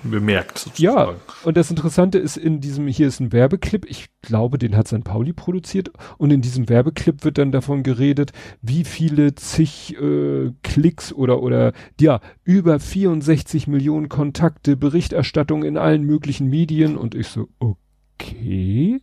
[0.04, 0.72] bemerkt.
[0.78, 1.20] ja, sozusagen.
[1.44, 5.04] und das Interessante ist, in diesem, hier ist ein Werbeclip, ich glaube, den hat St.
[5.04, 11.14] Pauli produziert, und in diesem Werbeclip wird dann davon geredet, wie viele zig äh, Klicks
[11.14, 17.48] oder, oder, ja, über 64 Millionen Kontakte, Berichterstattung in allen möglichen Medien, und ich so,
[17.60, 19.02] okay,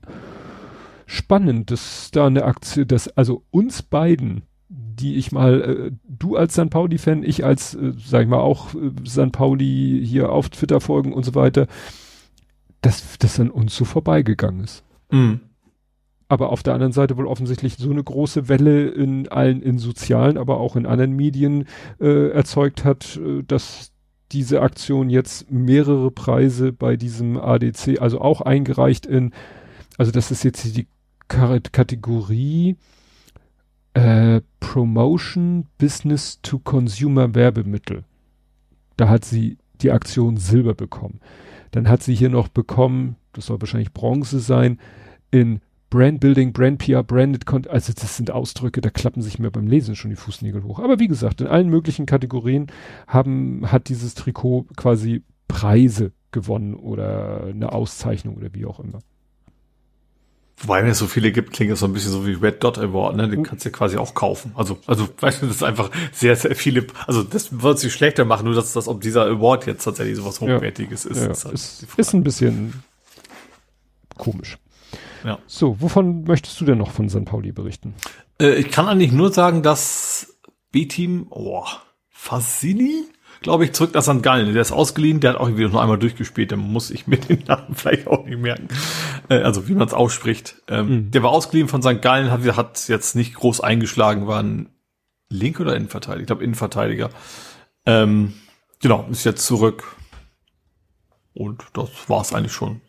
[1.06, 4.42] spannend, dass da eine Aktion, dass, also uns beiden,
[4.76, 6.70] die ich mal, äh, du als St.
[6.70, 9.32] Pauli-Fan, ich als, äh, sag ich mal, auch äh, St.
[9.32, 11.66] Pauli hier auf Twitter folgen und so weiter,
[12.80, 14.82] dass das an uns so vorbeigegangen ist.
[15.10, 15.40] Mhm.
[16.28, 20.38] Aber auf der anderen Seite wohl offensichtlich so eine große Welle in allen, in sozialen,
[20.38, 21.66] aber auch in anderen Medien
[22.00, 23.92] äh, erzeugt hat, äh, dass
[24.32, 29.32] diese Aktion jetzt mehrere Preise bei diesem ADC, also auch eingereicht in,
[29.98, 30.88] also das ist jetzt die
[31.28, 32.76] Kategorie
[33.94, 38.04] äh, Promotion Business to Consumer Werbemittel.
[38.96, 41.20] Da hat sie die Aktion Silber bekommen.
[41.70, 44.78] Dann hat sie hier noch bekommen, das soll wahrscheinlich Bronze sein,
[45.30, 49.50] in Brand Building, Brand PR, Branded Content, also das sind Ausdrücke, da klappen sich mir
[49.50, 50.80] beim Lesen schon die Fußnägel hoch.
[50.80, 52.66] Aber wie gesagt, in allen möglichen Kategorien
[53.06, 58.98] haben, hat dieses Trikot quasi Preise gewonnen oder eine Auszeichnung oder wie auch immer.
[60.58, 62.78] Wobei, wenn es so viele gibt, klingt es so ein bisschen so wie Red Dot
[62.78, 63.28] Award, ne?
[63.28, 64.52] Den kannst du ja quasi auch kaufen.
[64.54, 68.24] Also, also, weißt du, das ist einfach sehr, sehr viele, also das wird sich schlechter
[68.24, 70.56] machen, nur dass das, ob dieser Award jetzt tatsächlich sowas Ja.
[70.56, 71.20] Hochwertiges ist.
[71.22, 72.84] Ja, ist, halt ist, ist ein bisschen
[74.16, 74.58] komisch.
[75.24, 75.38] Ja.
[75.46, 77.24] So, wovon möchtest du denn noch von St.
[77.24, 77.94] Pauli berichten?
[78.40, 80.38] Äh, ich kann eigentlich nur sagen, dass
[80.70, 81.64] B-Team, oh,
[82.10, 83.04] Fassini,
[83.44, 84.22] glaube ich, zurück nach St.
[84.22, 84.52] Gallen.
[84.52, 87.44] Der ist ausgeliehen, der hat auch irgendwie noch einmal durchgespielt, dann muss ich mir den
[87.46, 88.66] Namen vielleicht auch nicht merken.
[89.28, 90.56] Äh, also wie man es ausspricht.
[90.68, 91.10] Ähm, Mhm.
[91.12, 92.02] Der war ausgeliehen von St.
[92.02, 94.68] Gallen, hat, hat jetzt nicht groß eingeschlagen, war ein
[95.30, 96.20] Link oder Innenverteidiger?
[96.20, 97.10] Ich glaube Innenverteidiger.
[97.86, 98.34] Ähm,
[98.82, 99.84] genau, ist jetzt zurück.
[101.32, 102.80] Und das war's eigentlich schon.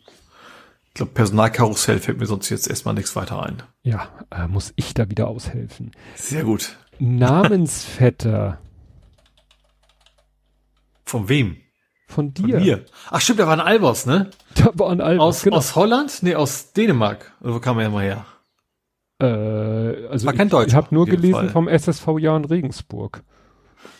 [0.87, 3.63] Ich glaube, Personalkarussell fällt mir sonst jetzt erstmal nichts weiter ein.
[3.83, 5.91] Ja, äh, muss ich da wieder aushelfen.
[6.15, 6.77] Sehr gut.
[6.99, 8.59] Namensvetter
[11.05, 11.57] Von wem?
[12.07, 12.59] von Von dir.
[12.59, 12.85] mir.
[13.09, 14.29] Ach stimmt, da war ein Albers, ne?
[14.55, 15.21] Da war ein Album.
[15.21, 15.57] Aus, genau.
[15.57, 16.19] aus Holland?
[16.21, 17.33] Nee, aus Dänemark.
[17.41, 18.25] Oder wo kam er mal her?
[19.19, 21.49] äh, also War kein ich, Deutscher, ich habe nur gelesen Fall.
[21.49, 23.23] vom SSV Jahren Regensburg.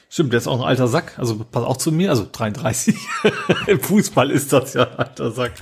[0.10, 1.18] Stimmt, der ist auch ein alter Sack.
[1.18, 2.12] Also passt auch zu mir.
[2.12, 2.96] Also 33.
[3.68, 5.54] Im Fußball ist das ja ein alter Sack.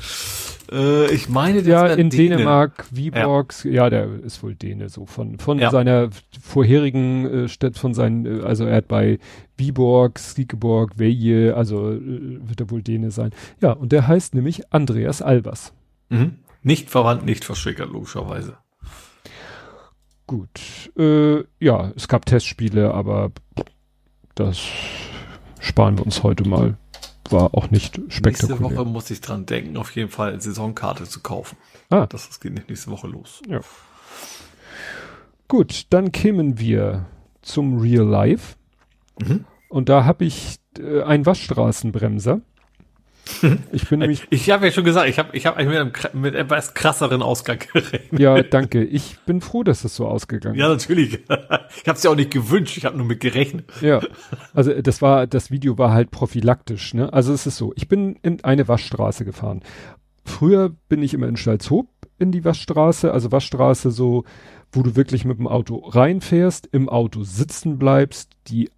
[0.72, 2.38] Äh, ich meine, der Ja, in Däne.
[2.38, 3.90] Dänemark, Viborgs, ja.
[3.90, 5.72] der ist wohl Däne, so von, von Ja.
[5.72, 6.10] seiner
[6.42, 9.20] vorherigen äh, Stadt, von seinen, äh, also er hat bei
[9.58, 12.00] Viborg, Skikeborg, Veje, also äh,
[12.48, 13.32] wird er wohl Däne sein.
[13.62, 15.74] Ja, und der heißt nämlich Andreas Albers.
[16.10, 16.36] Mhm.
[16.62, 18.58] Nicht verwandt, nicht verschwickert, logischerweise.
[20.26, 23.32] Gut, äh, ja, es gab Testspiele, aber
[24.36, 24.62] das
[25.60, 26.78] sparen wir uns heute mal.
[27.30, 28.78] War auch nicht Nächste spektakulär.
[28.78, 31.58] Woche muss ich dran denken, auf jeden Fall Saisonkarte zu kaufen.
[31.90, 32.06] Ah.
[32.08, 33.42] Das, das geht nicht nächste Woche los.
[35.48, 37.06] Gut, dann kämen wir
[37.42, 38.56] zum Real Life.
[39.20, 39.46] Mhm.
[39.70, 42.42] Und da habe ich äh, einen Waschstraßenbremser.
[43.72, 46.22] Ich bin nämlich, Ich habe ja schon gesagt, ich habe ich hab eigentlich mit, einem,
[46.22, 48.20] mit etwas krasseren Ausgang gerechnet.
[48.20, 48.84] ja, danke.
[48.84, 51.20] Ich bin froh, dass es so ausgegangen Ja, natürlich.
[51.82, 53.70] Ich habe es ja auch nicht gewünscht, ich habe nur mit gerechnet.
[53.72, 53.82] ist.
[53.82, 54.02] Ja.
[54.54, 57.12] Also das war, das Video war halt prophylaktisch, ne?
[57.12, 59.62] Also es ist so, ich bin in eine Waschstraße gefahren.
[60.26, 61.88] Früher bin ich immer in Stalzhoop
[62.20, 64.24] in die Waschstraße, also Waschstraße so,
[64.72, 68.70] wo du wirklich mit dem Auto reinfährst, im Auto sitzen bleibst, die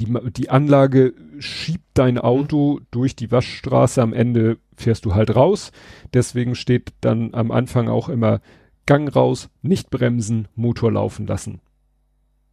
[0.00, 5.70] die, die Anlage schiebt dein Auto durch die Waschstraße, am Ende fährst du halt raus.
[6.12, 8.40] Deswegen steht dann am Anfang auch immer
[8.86, 11.60] Gang raus, nicht bremsen, Motor laufen lassen.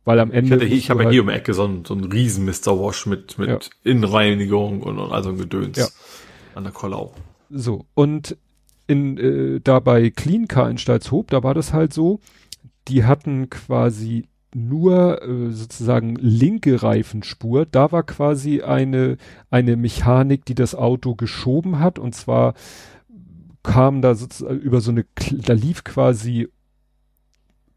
[0.06, 0.64] Weil am Ende.
[0.66, 2.80] Ich, ich habe ja halt hier um die Ecke so einen, so einen riesen Mr.
[2.80, 3.60] Wash mit, mit ja.
[3.84, 5.88] Innenreinigung und, und also ein Gedöns ja.
[6.56, 7.14] an der Kollau.
[7.50, 8.38] So, und
[8.88, 12.20] in, äh, da bei Clean Car in Stalzhoop, da war das halt so,
[12.88, 17.66] die hatten quasi nur äh, sozusagen linke Reifenspur.
[17.66, 19.18] Da war quasi eine,
[19.50, 22.00] eine Mechanik, die das Auto geschoben hat.
[22.00, 22.54] Und zwar
[23.64, 26.48] kam da sozusagen über so eine, da lief quasi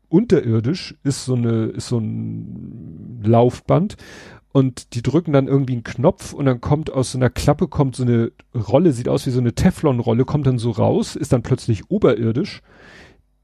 [0.09, 3.97] unterirdisch, ist so eine, ist so ein Laufband.
[4.53, 7.97] Und die drücken dann irgendwie einen Knopf und dann kommt aus so einer Klappe kommt
[7.97, 11.43] so eine Rolle, sieht aus wie so eine Teflonrolle, kommt dann so raus, ist dann
[11.43, 12.63] plötzlich oberirdisch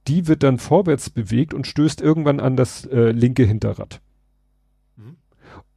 [0.09, 4.01] die wird dann vorwärts bewegt und stößt irgendwann an das äh, linke Hinterrad.
[4.97, 5.17] Mhm.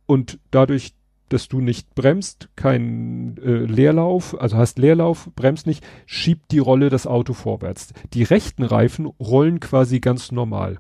[0.06, 0.93] Und dadurch,
[1.30, 6.90] dass du nicht bremst, kein äh, Leerlauf, also hast Leerlauf, bremst nicht, schiebt die Rolle
[6.90, 7.93] das Auto vorwärts.
[8.14, 10.80] Die rechten Reifen rollen quasi ganz normal.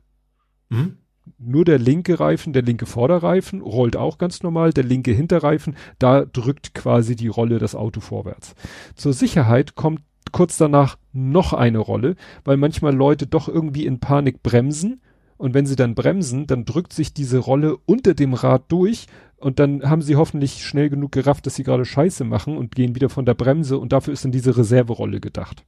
[0.69, 0.97] Mhm.
[1.37, 6.25] Nur der linke Reifen, der linke Vorderreifen rollt auch ganz normal, der linke Hinterreifen, da
[6.25, 8.55] drückt quasi die Rolle das Auto vorwärts.
[8.95, 10.01] Zur Sicherheit kommt
[10.33, 14.99] kurz danach noch eine Rolle, weil manchmal Leute doch irgendwie in Panik bremsen
[15.37, 19.59] und wenn sie dann bremsen, dann drückt sich diese Rolle unter dem Rad durch und
[19.59, 23.09] dann haben sie hoffentlich schnell genug gerafft, dass sie gerade Scheiße machen und gehen wieder
[23.09, 25.63] von der Bremse und dafür ist dann diese Reserverolle gedacht.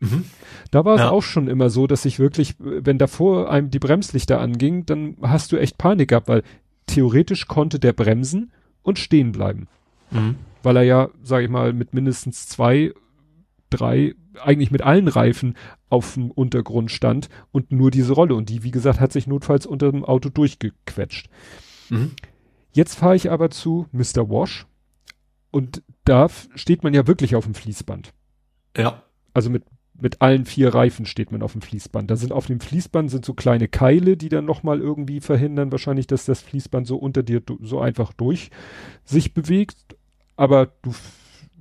[0.00, 0.24] Mhm.
[0.72, 1.10] Da war es ja.
[1.10, 5.52] auch schon immer so, dass ich wirklich, wenn davor einem die Bremslichter anging, dann hast
[5.52, 6.42] du echt Panik gehabt, weil
[6.86, 8.50] theoretisch konnte der bremsen
[8.82, 9.68] und stehen bleiben.
[10.10, 10.34] Mhm.
[10.64, 12.92] Weil er ja, sag ich mal, mit mindestens zwei
[13.72, 15.56] drei, eigentlich mit allen Reifen
[15.88, 18.34] auf dem Untergrund stand und nur diese Rolle.
[18.34, 21.28] Und die, wie gesagt, hat sich notfalls unter dem Auto durchgequetscht.
[21.90, 22.12] Mhm.
[22.72, 24.30] Jetzt fahre ich aber zu Mr.
[24.30, 24.66] Wash
[25.50, 28.12] und da steht man ja wirklich auf dem Fließband.
[28.76, 29.02] Ja.
[29.34, 32.10] Also mit, mit allen vier Reifen steht man auf dem Fließband.
[32.10, 36.06] Da sind auf dem Fließband sind so kleine Keile, die dann nochmal irgendwie verhindern, wahrscheinlich,
[36.06, 38.50] dass das Fließband so unter dir so einfach durch
[39.04, 39.96] sich bewegt.
[40.36, 40.92] Aber du,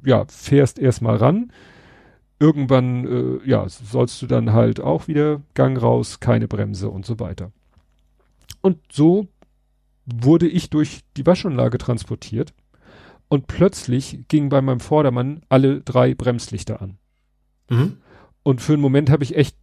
[0.05, 1.51] ja, fährst erstmal ran
[2.41, 7.19] irgendwann, äh, ja, sollst du dann halt auch wieder Gang raus, keine Bremse und so
[7.19, 7.51] weiter.
[8.61, 9.27] Und so
[10.05, 12.53] wurde ich durch die Waschanlage transportiert
[13.29, 16.97] und plötzlich gingen bei meinem Vordermann alle drei Bremslichter an.
[17.69, 17.97] Mhm.
[18.43, 19.55] Und für einen Moment habe ich echt,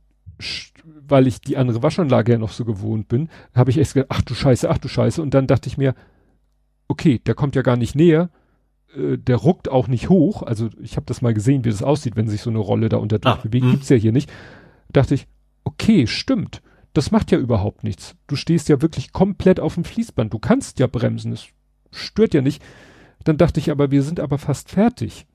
[1.07, 4.23] weil ich die andere Waschanlage ja noch so gewohnt bin, habe ich echt gedacht, ach
[4.23, 5.21] du Scheiße, ach du Scheiße.
[5.21, 5.95] Und dann dachte ich mir,
[6.87, 8.31] okay, der kommt ja gar nicht näher.
[8.95, 10.43] Äh, der ruckt auch nicht hoch.
[10.43, 12.99] Also ich habe das mal gesehen, wie das aussieht, wenn sich so eine Rolle da
[12.99, 13.65] unter ah, bewegt.
[13.65, 13.71] Mh.
[13.73, 14.31] Gibt's ja hier nicht.
[14.93, 15.27] Dachte ich,
[15.65, 16.63] okay, stimmt.
[16.95, 18.17] Das macht ja überhaupt nichts.
[18.27, 20.33] Du stehst ja wirklich komplett auf dem Fließband.
[20.33, 21.33] Du kannst ja bremsen.
[21.33, 21.47] Es
[21.91, 22.63] stört ja nicht.
[23.25, 25.27] Dann dachte ich aber, wir sind aber fast fertig.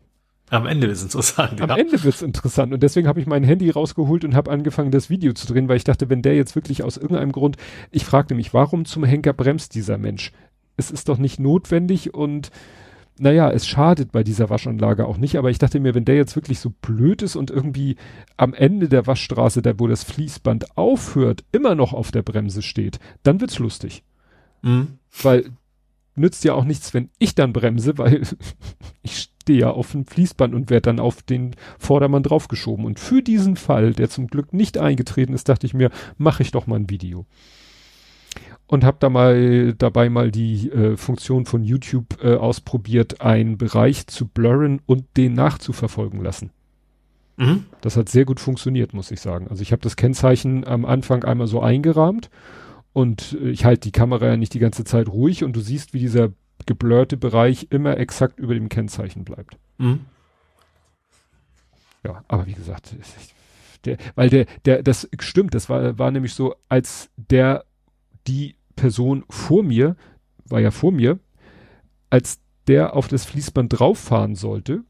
[0.50, 1.62] Am Ende wird's interessant.
[1.62, 1.78] Am ja.
[1.78, 2.74] Ende wird's interessant.
[2.74, 5.78] Und deswegen habe ich mein Handy rausgeholt und habe angefangen, das Video zu drehen, weil
[5.78, 7.58] ich dachte, wenn der jetzt wirklich aus irgendeinem Grund,
[7.92, 10.32] ich fragte mich, warum zum Henker bremst dieser Mensch?
[10.76, 12.52] Es ist doch nicht notwendig und
[13.20, 16.36] naja, es schadet bei dieser Waschanlage auch nicht, aber ich dachte mir, wenn der jetzt
[16.36, 17.96] wirklich so blöd ist und irgendwie
[18.38, 23.00] am Ende der Waschstraße, da wo das Fließband aufhört, immer noch auf der Bremse steht,
[23.22, 24.04] dann wird's lustig.
[24.62, 25.00] Mhm.
[25.22, 25.52] Weil
[26.16, 28.22] nützt ja auch nichts, wenn ich dann bremse, weil
[29.04, 32.86] ich stehe ja auf dem Fließband und werde dann auf den Vordermann draufgeschoben.
[32.86, 36.52] Und für diesen Fall, der zum Glück nicht eingetreten ist, dachte ich mir, mache ich
[36.52, 37.26] doch mal ein Video
[38.68, 44.08] und habe da mal dabei mal die äh, Funktion von YouTube äh, ausprobiert, einen Bereich
[44.08, 46.52] zu blurren und den nachzuverfolgen lassen.
[47.38, 47.66] Mhm.
[47.82, 49.48] Das hat sehr gut funktioniert, muss ich sagen.
[49.50, 52.30] Also ich habe das Kennzeichen am Anfang einmal so eingerahmt
[52.94, 55.94] und äh, ich halte die Kamera ja nicht die ganze Zeit ruhig und du siehst,
[55.94, 56.30] wie dieser
[56.66, 59.58] geblurrte Bereich immer exakt über dem Kennzeichen bleibt.
[59.78, 60.02] Mhm.
[62.06, 62.96] Ja, aber wie gesagt,
[63.86, 67.66] der, weil der, der, das stimmt, das war, war nämlich so, als der
[68.28, 69.96] die Person vor mir,
[70.46, 71.20] war ja vor mir,
[72.10, 74.84] als der auf das Fließband drauffahren sollte,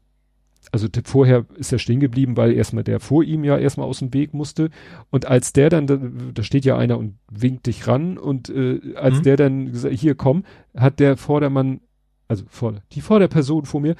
[0.72, 4.12] also vorher ist er stehen geblieben, weil erstmal der vor ihm ja erstmal aus dem
[4.14, 4.70] Weg musste.
[5.10, 5.86] Und als der dann,
[6.34, 9.22] da, steht ja einer und winkt dich ran und äh, als mhm.
[9.22, 11.80] der dann gesagt, hier komm, hat der Vordermann,
[12.28, 13.94] also vor, die Vorderperson vor mir,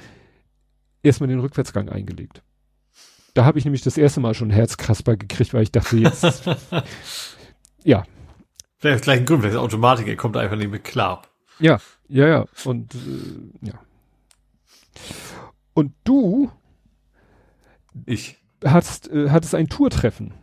[1.03, 2.41] erstmal den Rückwärtsgang eingelegt.
[3.33, 6.43] Da habe ich nämlich das erste Mal schon Herzkasper gekriegt, weil ich dachte, jetzt
[7.83, 8.05] ja,
[8.77, 11.23] Vielleicht gleich ein Grund, vielleicht Automatik, er kommt einfach nicht mit klar.
[11.59, 12.45] Ja, ja, ja.
[12.65, 13.73] Und äh, ja.
[15.73, 16.51] Und du
[18.05, 20.33] ich hast, äh, hattest ein Tourtreffen.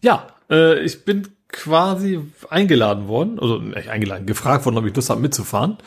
[0.00, 5.10] Ja, äh, ich bin quasi eingeladen worden, also nicht eingeladen, gefragt worden, ob ich Lust
[5.10, 5.78] habe mitzufahren,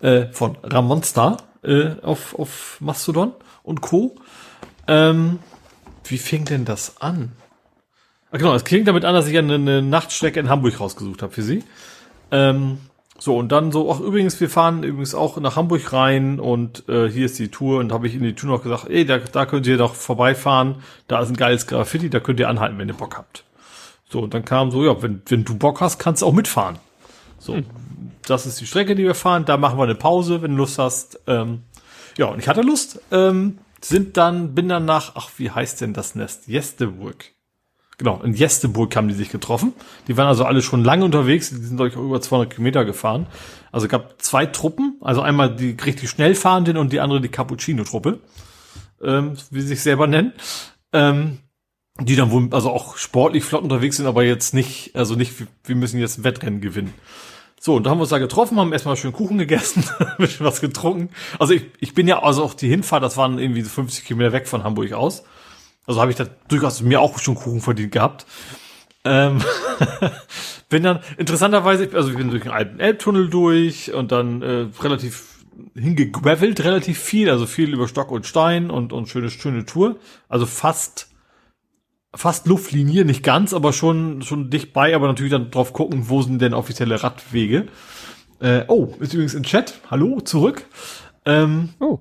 [0.00, 3.32] äh, von Ramonsta äh, auf, auf Mastodon
[3.62, 4.16] und Co.
[4.86, 5.38] Ähm,
[6.04, 7.32] wie fing denn das an?
[8.32, 11.42] Genau, es klingt damit an, dass ich eine, eine Nachtstrecke in Hamburg rausgesucht habe für
[11.42, 11.64] sie.
[12.30, 12.78] Ähm,
[13.18, 17.08] so, und dann so, ach übrigens, wir fahren übrigens auch nach Hamburg rein und äh,
[17.08, 19.44] hier ist die Tour und habe ich in die Tour noch gesagt, ey, da, da
[19.46, 20.76] könnt ihr doch vorbeifahren,
[21.06, 23.44] da ist ein geiles Graffiti, da könnt ihr anhalten, wenn ihr Bock habt.
[24.08, 26.78] So, und dann kam so, ja, wenn, wenn du Bock hast, kannst du auch mitfahren.
[27.38, 27.66] So, hm.
[28.26, 30.78] das ist die Strecke, die wir fahren, da machen wir eine Pause, wenn du Lust
[30.78, 31.20] hast.
[31.26, 31.62] Ähm,
[32.16, 35.92] ja, und ich hatte Lust, ähm, sind dann, bin dann nach, ach, wie heißt denn
[35.92, 36.46] das Nest?
[36.46, 37.32] Jesteburg
[38.00, 39.74] Genau, in Jesteburg haben die sich getroffen.
[40.08, 42.86] Die waren also alle schon lange unterwegs, die sind, glaube ich, auch über 200 Kilometer
[42.86, 43.26] gefahren.
[43.72, 48.20] Also gab zwei Truppen, also einmal die richtig schnell fahrenden und die andere die Cappuccino-Truppe,
[49.04, 50.32] ähm, wie sie sich selber nennen.
[50.94, 51.40] Ähm,
[52.00, 55.76] die dann wohl, also auch sportlich flott unterwegs sind, aber jetzt nicht, also nicht, wir
[55.76, 56.94] müssen jetzt ein Wettrennen gewinnen.
[57.60, 60.46] So, und da haben wir uns da getroffen, haben erstmal schön Kuchen gegessen, ein bisschen
[60.46, 61.10] was getrunken.
[61.38, 64.48] Also ich, ich bin ja, also auch die Hinfahrt, das waren irgendwie 50 Kilometer weg
[64.48, 65.22] von Hamburg aus.
[65.90, 68.24] Also habe ich da durchaus mir auch schon Kuchen verdient gehabt.
[69.02, 69.42] Ähm,
[70.68, 75.40] bin dann interessanterweise, also ich bin durch den alten Elbtunnel durch und dann äh, relativ
[75.74, 79.96] hingegravelt, relativ viel, also viel über Stock und Stein und, und schöne, schöne Tour.
[80.28, 81.10] Also fast,
[82.14, 86.22] fast Luftlinie, nicht ganz, aber schon, schon dicht bei, aber natürlich dann drauf gucken, wo
[86.22, 87.66] sind denn offizielle Radwege.
[88.38, 89.80] Äh, oh, ist übrigens im Chat.
[89.90, 90.66] Hallo, zurück.
[91.26, 91.98] Ähm, oh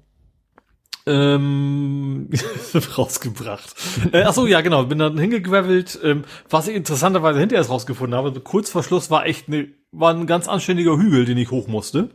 [1.06, 2.30] ähm,
[2.98, 3.76] rausgebracht.
[4.12, 6.00] Äh, ach so, ja, genau, bin dann hingegravelt.
[6.04, 10.28] Ähm, was ich interessanterweise hinterher rausgefunden habe, kurz vor Schluss war echt ne, war ein
[10.28, 12.10] ganz anständiger Hügel, den ich hoch musste.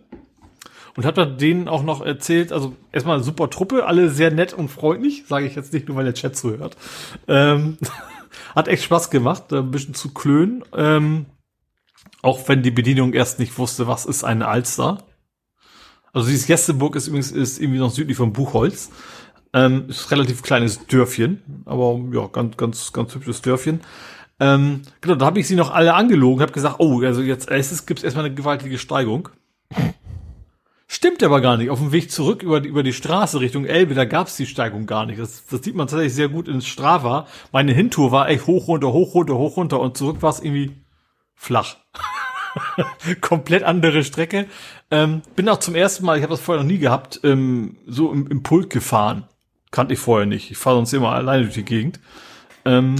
[0.97, 4.69] Und hab dann denen auch noch erzählt, also erstmal super Truppe, alle sehr nett und
[4.69, 6.77] freundlich, sage ich jetzt nicht nur, weil der Chat zuhört.
[7.27, 7.79] Ähm,
[8.55, 10.63] hat echt Spaß gemacht, ein bisschen zu klönen.
[10.73, 11.27] Ähm,
[12.23, 14.99] auch wenn die Bedienung erst nicht wusste, was ist eine Alster.
[16.15, 18.91] Also dieses Gästeburg ist übrigens ist irgendwie noch südlich von Buchholz.
[19.52, 23.81] Ähm, ist relativ kleines Dörfchen, aber ja, ganz, ganz, ganz hübsches Dörfchen.
[24.41, 27.86] Ähm, genau, da habe ich sie noch alle angelogen, habe gesagt, oh, also jetzt erstes
[27.86, 29.28] gibt's erstmal eine gewaltige Steigung.
[30.86, 31.70] Stimmt aber gar nicht.
[31.70, 34.86] Auf dem Weg zurück über die, über die Straße Richtung Elbe, da gab's die Steigung
[34.86, 35.18] gar nicht.
[35.18, 37.26] Das, das sieht man tatsächlich sehr gut in Strava.
[37.52, 40.76] Meine Hintour war echt hoch, runter, hoch, runter, hoch, runter und zurück war es irgendwie
[41.34, 41.76] flach.
[43.20, 44.47] Komplett andere Strecke.
[44.91, 48.13] Ähm, bin auch zum ersten Mal, ich habe das vorher noch nie gehabt, ähm, so
[48.13, 49.25] im, im Pult gefahren.
[49.71, 50.51] Kannte ich vorher nicht.
[50.51, 52.01] Ich fahre sonst immer alleine durch die Gegend.
[52.65, 52.95] Ähm,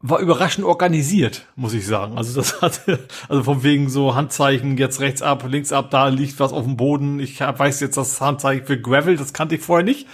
[0.00, 2.18] war überraschend organisiert, muss ich sagen.
[2.18, 6.40] Also das hatte, also von wegen so Handzeichen, jetzt rechts ab, links ab, da liegt
[6.40, 7.20] was auf dem Boden.
[7.20, 10.08] Ich weiß jetzt das Handzeichen für Gravel, das kannte ich vorher nicht.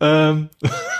[0.00, 0.50] Ähm,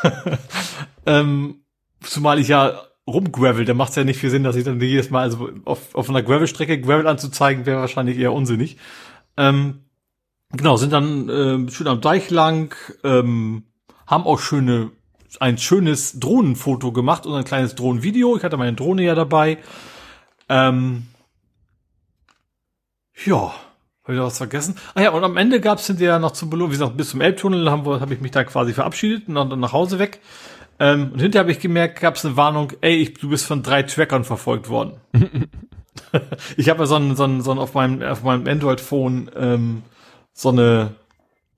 [1.07, 1.65] ähm,
[2.01, 5.11] zumal ich ja rumgravel, dann macht es ja nicht viel Sinn, dass ich dann jedes
[5.11, 8.77] Mal, also auf, auf einer Gravel-Strecke Gravel anzuzeigen, wäre wahrscheinlich eher unsinnig.
[9.37, 9.85] Ähm,
[10.51, 13.65] genau, sind dann äh, schön am Deich lang, ähm,
[14.07, 14.91] haben auch schöne,
[15.39, 18.37] ein schönes Drohnenfoto gemacht und ein kleines Drohnenvideo.
[18.37, 19.59] Ich hatte meine Drohne ja dabei.
[20.49, 21.07] Ähm,
[23.25, 23.55] ja,
[24.03, 24.77] habe ich da was vergessen?
[24.95, 27.21] Ah ja, und am Ende gab es hinterher noch zum Belohn, wie gesagt, bis zum
[27.21, 30.21] Elbtunnel habe ich mich da quasi verabschiedet und dann nach Hause weg.
[30.79, 33.63] Ähm, und hinterher habe ich gemerkt, gab es eine Warnung, ey, ich, du bist von
[33.63, 35.01] drei Trackern verfolgt worden.
[36.57, 39.83] ich habe ja so ein, so ein, so ein auf meinem, auf meinem Android-Phone ähm,
[40.33, 40.95] so eine,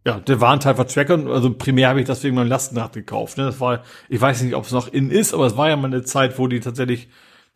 [0.06, 3.38] ja, der warnt halt Trackern, also primär habe ich das wegen meinem Lastenrad gekauft.
[3.38, 3.44] Ne?
[3.44, 5.88] Das war, ich weiß nicht, ob es noch in ist, aber es war ja mal
[5.88, 7.08] eine Zeit, wo die tatsächlich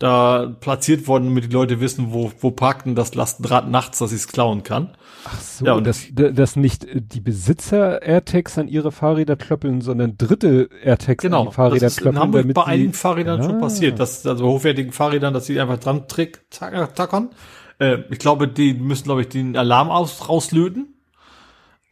[0.02, 4.10] da platziert worden, damit die Leute wissen, wo, wo parkt denn das Lastenrad nachts, dass
[4.10, 4.96] ich es klauen kann.
[5.24, 10.18] Ach so, ja, und das, das nicht die Besitzer AirTags an ihre Fahrräder klöppeln, sondern
[10.18, 12.16] dritte AirTags genau, an die Fahrräder das ist klöppeln.
[12.16, 13.44] In Hamburg bei einigen Fahrrädern ah.
[13.44, 17.30] schon passiert, dass also hochwertigen Fahrrädern, dass sie einfach dran trick, tackern.
[17.78, 20.94] Äh, ich glaube, die müssen, glaube ich, den Alarm aus, rauslöten,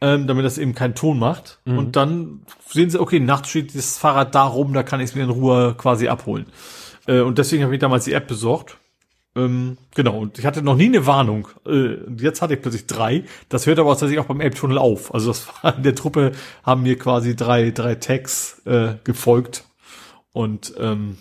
[0.01, 1.59] ähm, damit das eben keinen Ton macht.
[1.63, 1.77] Mhm.
[1.77, 5.15] Und dann sehen sie, okay, nachts steht das Fahrrad da rum, da kann ich es
[5.15, 6.47] mir in Ruhe quasi abholen.
[7.07, 8.77] Äh, und deswegen habe ich damals die App besorgt.
[9.33, 11.47] Ähm, genau, und ich hatte noch nie eine Warnung.
[11.65, 13.23] Äh, jetzt hatte ich plötzlich drei.
[13.47, 15.13] Das hört aber tatsächlich auch beim Elbtunnel auf.
[15.13, 19.63] Also das war in der Truppe haben mir quasi drei, drei Tags äh, gefolgt.
[20.33, 21.17] Und ähm,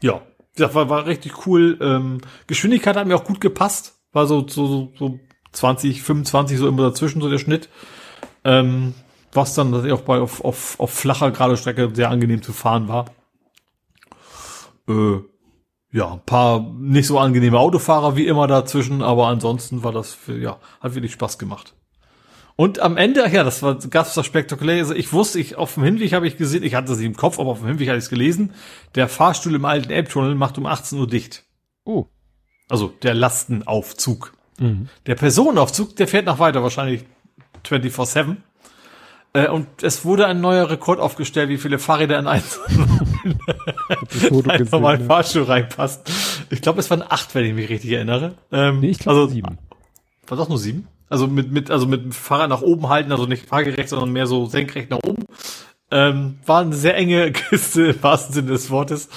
[0.00, 0.22] ja,
[0.56, 1.78] das war, war richtig cool.
[1.80, 3.98] Ähm, Geschwindigkeit hat mir auch gut gepasst.
[4.12, 5.20] War so, so, so
[5.52, 7.68] 20, 25 so immer dazwischen, so der Schnitt.
[8.44, 8.94] Ähm,
[9.32, 13.06] was dann auch bei auf, auf, auf flacher gerade Strecke sehr angenehm zu fahren war.
[14.88, 15.20] Äh,
[15.92, 20.38] ja, ein paar nicht so angenehme Autofahrer wie immer dazwischen, aber ansonsten war das, für,
[20.38, 21.74] ja, hat wirklich Spaß gemacht.
[22.56, 24.78] Und am Ende, ach ja, das war ganz das spektakulär.
[24.78, 27.38] Also ich wusste, ich auf dem Hinweg habe ich gesehen, ich hatte sie im Kopf,
[27.38, 28.52] aber auf dem Hinweg habe ich es gelesen.
[28.94, 31.44] Der Fahrstuhl im alten Elbtunnel macht um 18 Uhr dicht.
[31.84, 32.06] Oh.
[32.68, 34.34] Also der Lastenaufzug.
[34.58, 34.88] Mhm.
[35.06, 37.04] Der Personenaufzug, der fährt noch weiter, wahrscheinlich
[37.64, 38.36] 24-7.
[39.34, 42.42] Äh, und es wurde ein neuer Rekord aufgestellt, wie viele Fahrräder in einen,
[44.48, 46.10] einen normalen Fahrstuhl reinpasst.
[46.50, 48.34] Ich glaube, es waren acht, wenn ich mich richtig erinnere.
[48.50, 49.58] Ähm, nee, ich glaube also, sieben.
[50.26, 50.86] War doch nur sieben?
[51.08, 54.26] Also mit, mit, also mit dem Fahrrad nach oben halten, also nicht fahrgerecht, sondern mehr
[54.26, 55.24] so senkrecht nach oben.
[55.90, 59.08] Ähm, war eine sehr enge Kiste im wahrsten Sinne des Wortes.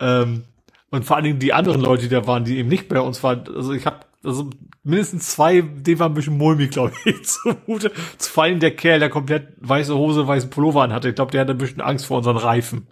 [0.00, 0.44] Ähm,
[0.90, 3.22] und vor allen Dingen die anderen Leute, die da waren, die eben nicht bei uns
[3.22, 3.44] waren.
[3.54, 4.50] Also ich habe also
[4.86, 7.90] mindestens zwei, die waren ein bisschen mulmig, glaube ich, zumute.
[8.18, 11.08] Vor allem der Kerl, der komplett weiße Hose, weißen Pullover an hatte.
[11.08, 12.86] Ich glaube, der hatte ein bisschen Angst vor unseren Reifen.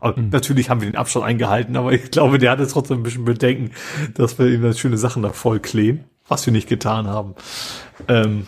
[0.00, 0.28] Aber mhm.
[0.30, 3.70] natürlich haben wir den Abstand eingehalten, aber ich glaube, der hatte trotzdem ein bisschen Bedenken,
[4.14, 7.34] dass wir ihm dann schöne Sachen da voll kleben, was wir nicht getan haben.
[8.08, 8.46] Ähm,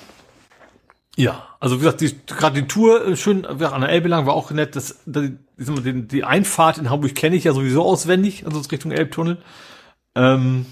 [1.16, 4.34] ja, also wie gesagt, die, gerade die Tour äh, schön an der Elbe lang war
[4.34, 4.76] auch nett.
[4.76, 9.38] Das, die, die, die Einfahrt in Hamburg kenne ich ja sowieso auswendig, also Richtung Elbtunnel.
[10.14, 10.66] Ähm,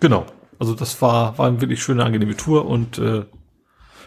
[0.00, 0.26] genau,
[0.60, 3.24] also das war war eine wirklich schöne, angenehme Tour und äh,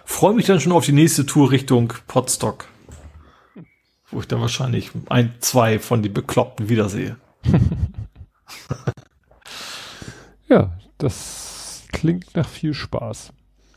[0.06, 2.66] freue mich dann schon auf die nächste Tour Richtung Potsdok,
[4.10, 7.18] wo ich dann wahrscheinlich ein, zwei von die Bekloppten wiedersehe.
[10.48, 13.34] ja, das klingt nach viel Spaß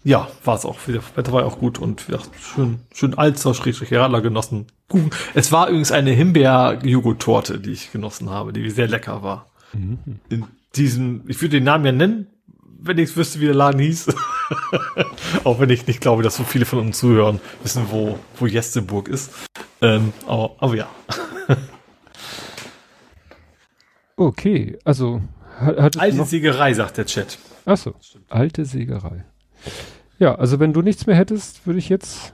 [0.06, 0.78] ja, war es auch.
[0.86, 4.66] Das Wetter war auch gut und ja, schön, schön Alzer, Schrägstrich Radler genossen.
[4.88, 5.10] Kuchen.
[5.34, 9.50] Es war übrigens eine Himbeer-Joghurt-Torte, die ich genossen habe, die sehr lecker war.
[9.72, 9.98] Mhm.
[10.28, 10.44] In
[10.76, 12.28] diesem, ich würde den Namen ja nennen,
[12.80, 14.08] wenn ich wüsste, wie der Laden hieß.
[15.44, 19.08] auch wenn ich nicht glaube, dass so viele von uns zuhören, wissen, wo, wo Jesteburg
[19.08, 19.32] ist.
[19.80, 20.88] Ähm, aber, aber ja.
[24.16, 25.22] okay, also
[25.58, 27.38] hat, Alte Siegerei, sagt der Chat.
[27.64, 27.94] Achso,
[28.28, 29.24] alte Sägerei.
[30.18, 32.32] Ja, also wenn du nichts mehr hättest, würde ich jetzt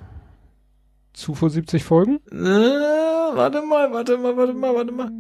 [1.13, 2.21] zu vor 70 folgen.
[2.31, 5.11] Äh, warte mal, warte mal, warte mal, warte mal.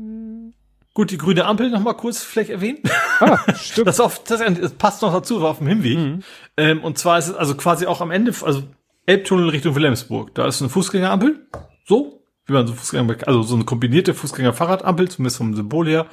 [0.94, 2.82] Gut, die grüne Ampel noch mal kurz vielleicht erwähnen.
[3.20, 3.86] Ah, stimmt.
[3.86, 5.98] Das, auf, das, das passt noch dazu, war auf dem Hinweg.
[5.98, 6.22] Mhm.
[6.56, 8.64] Ähm, und zwar ist es also quasi auch am Ende, also
[9.06, 10.34] Elbtunnel Richtung Wilhelmsburg.
[10.34, 11.46] Da ist eine Fußgängerampel,
[11.86, 16.06] so, wie man so Fußgänger, also so eine kombinierte Fußgänger-Fahrradampel, zumindest vom Symbol her.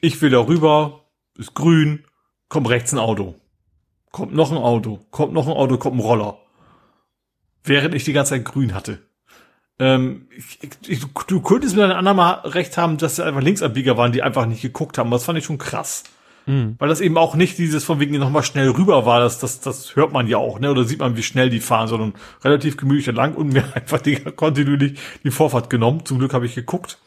[0.00, 2.04] Ich will da rüber, ist grün,
[2.48, 3.34] kommt rechts ein Auto
[4.10, 6.38] kommt noch ein Auto, kommt noch ein Auto, kommt ein Roller.
[7.62, 8.98] Während ich die ganze Zeit grün hatte.
[9.80, 10.26] Ähm,
[10.86, 14.22] ich, du könntest mir dann anderen mal recht haben, dass sie einfach Linksabbieger waren, die
[14.22, 15.10] einfach nicht geguckt haben.
[15.10, 16.04] Das fand ich schon krass.
[16.46, 16.76] Mhm.
[16.78, 19.96] Weil das eben auch nicht dieses von wegen nochmal schnell rüber war, das, das, das
[19.96, 20.70] hört man ja auch, ne?
[20.70, 24.16] Oder sieht man, wie schnell die fahren, sondern relativ gemütlich entlang und mir einfach die,
[24.16, 26.04] kontinuierlich die Vorfahrt genommen.
[26.04, 26.98] Zum Glück habe ich geguckt.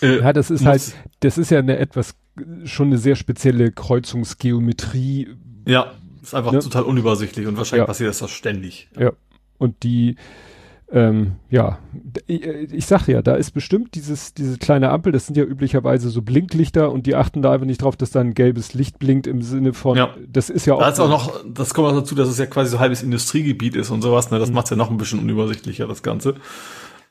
[0.00, 2.14] Äh, ja, das ist halt, das ist ja eine etwas,
[2.64, 5.36] schon eine sehr spezielle Kreuzungsgeometrie.
[5.66, 6.60] Ja ist einfach ne?
[6.60, 7.86] total unübersichtlich und wahrscheinlich ja.
[7.86, 8.88] passiert das ständig.
[8.96, 9.02] Ja.
[9.02, 9.12] ja.
[9.58, 10.16] Und die,
[10.92, 11.78] ähm, ja,
[12.26, 16.10] ich, ich sag ja, da ist bestimmt dieses, diese kleine Ampel, das sind ja üblicherweise
[16.10, 19.26] so Blinklichter und die achten da einfach nicht drauf, dass da ein gelbes Licht blinkt
[19.26, 20.14] im Sinne von, ja.
[20.28, 20.80] das ist ja auch.
[20.80, 23.74] Da ist auch noch, das kommt auch dazu, dass es ja quasi so halbes Industriegebiet
[23.74, 24.56] ist und sowas, ne, das mhm.
[24.56, 26.34] macht ja noch ein bisschen unübersichtlicher, das Ganze.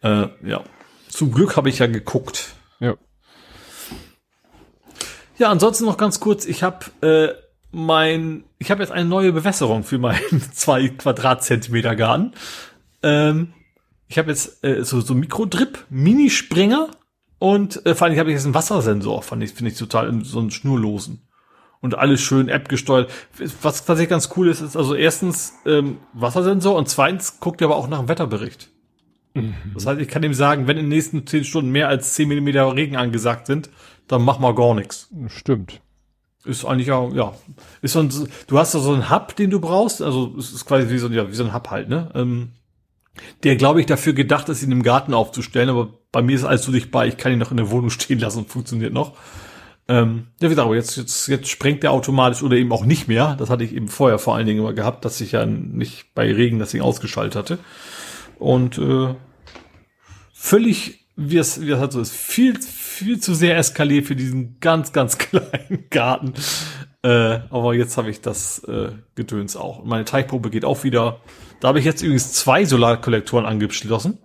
[0.04, 0.62] Äh, ja.
[1.10, 2.54] Zum Glück habe ich ja geguckt.
[2.80, 2.94] Ja.
[5.40, 7.34] Ja, ansonsten noch ganz kurz, ich habe äh,
[7.72, 12.34] mein, ich habe jetzt eine neue Bewässerung für meinen zwei Quadratzentimeter Garten.
[13.02, 13.54] Ähm,
[14.12, 16.90] ich habe jetzt äh, so so Mikrodrip, Mini-Springer
[17.40, 20.40] und äh, vor allem habe ich jetzt einen Wassersensor, fand ich finde ich total so
[20.40, 21.22] einen schnurlosen
[21.80, 23.10] und alles schön App gesteuert.
[23.62, 27.78] Was tatsächlich ganz cool ist, ist also erstens ähm, Wassersensor und zweitens guckt er aber
[27.78, 28.70] auch nach dem Wetterbericht.
[29.34, 29.56] Mhm.
[29.76, 32.28] Das heißt, ich kann ihm sagen, wenn in den nächsten zehn Stunden mehr als zehn
[32.28, 33.70] Millimeter Regen angesagt sind,
[34.10, 35.10] dann mach mal gar nichts.
[35.28, 35.80] Stimmt.
[36.44, 37.34] Ist eigentlich auch, ja.
[37.82, 38.10] Ist so ein,
[38.48, 40.02] du hast da so einen Hub, den du brauchst.
[40.02, 42.12] Also es ist quasi wie so, ja, wie so ein Hub halt, ne?
[42.14, 42.50] Ähm,
[43.44, 46.64] der, glaube ich, dafür gedacht ist, ihn im Garten aufzustellen, aber bei mir ist alles
[46.64, 49.14] so dicht bei, ich kann ihn noch in der Wohnung stehen lassen und funktioniert noch.
[49.88, 53.08] Ähm, ja, wie gesagt, aber jetzt, jetzt, jetzt sprengt der automatisch oder eben auch nicht
[53.08, 53.36] mehr.
[53.38, 56.32] Das hatte ich eben vorher vor allen Dingen immer gehabt, dass ich ja nicht bei
[56.32, 57.60] Regen das Ding ausgeschaltet hatte.
[58.38, 59.16] Und äh,
[60.34, 64.60] völlig, wie es, wie es halt so ist, viel, viel zu sehr eskaliert für diesen
[64.60, 66.34] ganz, ganz kleinen Garten.
[67.04, 69.84] Äh, aber jetzt habe ich das äh, Gedöns auch.
[69.84, 71.20] meine Teichprobe geht auch wieder.
[71.62, 74.18] Da habe ich jetzt übrigens zwei Solarkollektoren angeschlossen,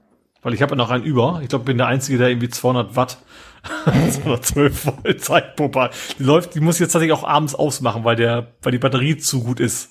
[0.42, 1.40] weil ich habe ja noch einen über.
[1.42, 3.18] Ich glaube, bin der Einzige, der irgendwie 200 Watt,
[3.84, 5.94] 212 Volt Teichpumpe hat.
[6.18, 9.18] Die läuft, die muss ich jetzt tatsächlich auch abends ausmachen, weil der, weil die Batterie
[9.18, 9.90] zu gut ist.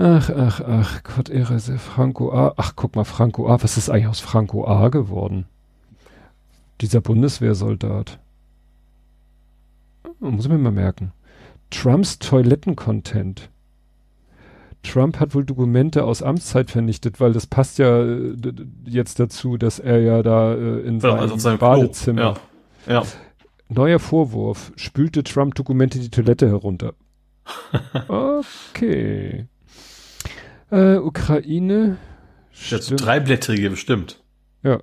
[0.04, 2.56] Ach, ach, ach, Gott, Ehre, Franco A.
[2.58, 3.62] Ach, guck mal, Franco A.
[3.62, 5.46] Was ist eigentlich aus Franco A geworden?
[6.82, 8.18] Dieser Bundeswehrsoldat.
[10.20, 11.12] Muss ich mir mal merken.
[11.70, 13.52] Trumps Toiletten-Content.
[14.82, 18.36] Trump hat wohl Dokumente aus Amtszeit vernichtet, weil das passt ja äh,
[18.86, 22.38] jetzt dazu, dass er ja da äh, in ja, also seinem, Badezimmer.
[22.88, 22.94] Ja.
[22.94, 23.04] ja.
[23.70, 24.74] Neuer Vorwurf.
[24.78, 26.96] Spülte Trump Dokumente die Toilette herunter.
[28.08, 29.46] okay.
[30.72, 31.98] Äh, Ukraine.
[32.54, 34.22] Jetzt dreiblättrige bestimmt.
[34.64, 34.82] Ja.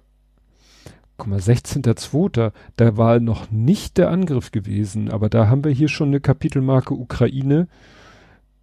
[1.17, 2.53] Guck mal, 16.02.
[2.77, 6.95] Da war noch nicht der Angriff gewesen, aber da haben wir hier schon eine Kapitelmarke
[6.95, 7.69] Ukraine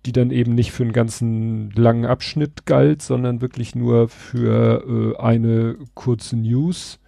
[0.05, 5.21] die dann eben nicht für einen ganzen langen Abschnitt galt, sondern wirklich nur für äh,
[5.21, 6.99] eine kurze News.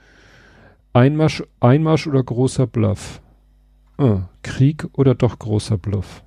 [0.94, 3.22] Einmarsch, Einmarsch oder großer Bluff?
[3.98, 6.24] Ah, Krieg oder doch großer Bluff?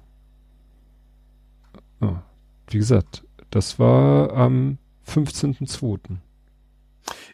[2.00, 2.22] Ah,
[2.68, 5.98] wie gesagt, das war am 15.02.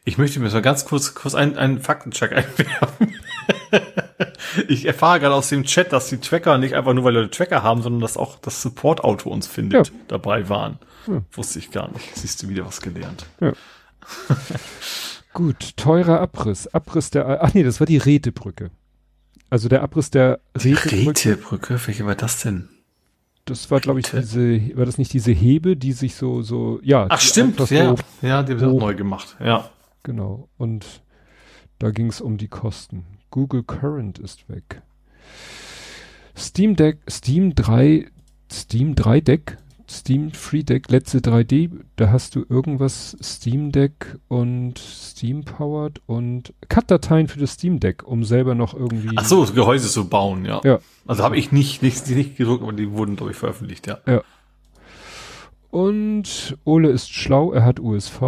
[0.04, 3.14] Ich möchte mir so ganz kurz, kurz einen, einen Faktencheck einwerfen.
[4.68, 7.62] ich erfahre gerade aus dem Chat, dass die Tracker nicht einfach nur, weil Leute Tracker
[7.62, 9.94] haben, sondern dass auch das Support-Auto uns findet, ja.
[10.08, 10.78] dabei waren.
[11.06, 11.22] Ja.
[11.32, 12.16] Wusste ich gar nicht.
[12.16, 13.26] Siehst du wieder was gelernt.
[13.40, 13.52] Ja.
[15.32, 16.66] Gut, teurer Abriss.
[16.68, 18.70] Abriss der, ach nee, das war die Rätebrücke.
[19.50, 21.08] Also der Abriss der Rätebrücke.
[21.08, 21.80] Rätebrücke?
[21.86, 22.68] Welche war das denn?
[23.46, 27.06] Das war, glaube ich, diese, war das nicht diese Hebe, die sich so, so, ja.
[27.08, 27.96] Ach, stimmt, ja.
[27.96, 29.70] So ja, die haben auch neu gemacht, ja.
[30.02, 30.48] Genau.
[30.58, 31.02] Und
[31.78, 33.06] da ging es um die Kosten.
[33.30, 34.82] Google Current ist weg.
[36.36, 38.06] Steam Deck, Steam 3,
[38.50, 39.56] Steam 3 Deck,
[39.88, 46.52] Steam Free Deck, letzte 3D, da hast du irgendwas Steam Deck und Steam Powered und
[46.68, 49.16] Cut-Dateien für das Steam Deck, um selber noch irgendwie.
[49.16, 50.60] Ach so, Gehäuse zu bauen, ja.
[50.64, 50.78] Ja.
[51.06, 53.98] Also habe ich nicht, nicht, nicht gedruckt, aber die wurden durch veröffentlicht, ja.
[54.06, 54.22] Ja.
[55.70, 58.20] Und Ole ist schlau, er hat USV.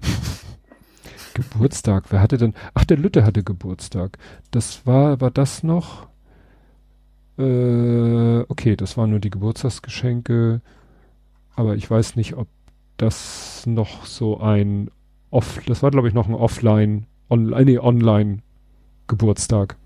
[1.34, 2.54] Geburtstag, wer hatte denn?
[2.74, 4.18] Ach, der Lütte hatte Geburtstag.
[4.50, 6.08] Das war, war das noch?
[7.38, 10.60] Äh, okay, das waren nur die Geburtstagsgeschenke.
[11.56, 12.48] Aber ich weiß nicht, ob
[12.96, 14.90] das noch so ein
[15.30, 18.38] Off, das war glaube ich noch ein Offline, on, äh, nee, Online
[19.08, 19.76] Geburtstag.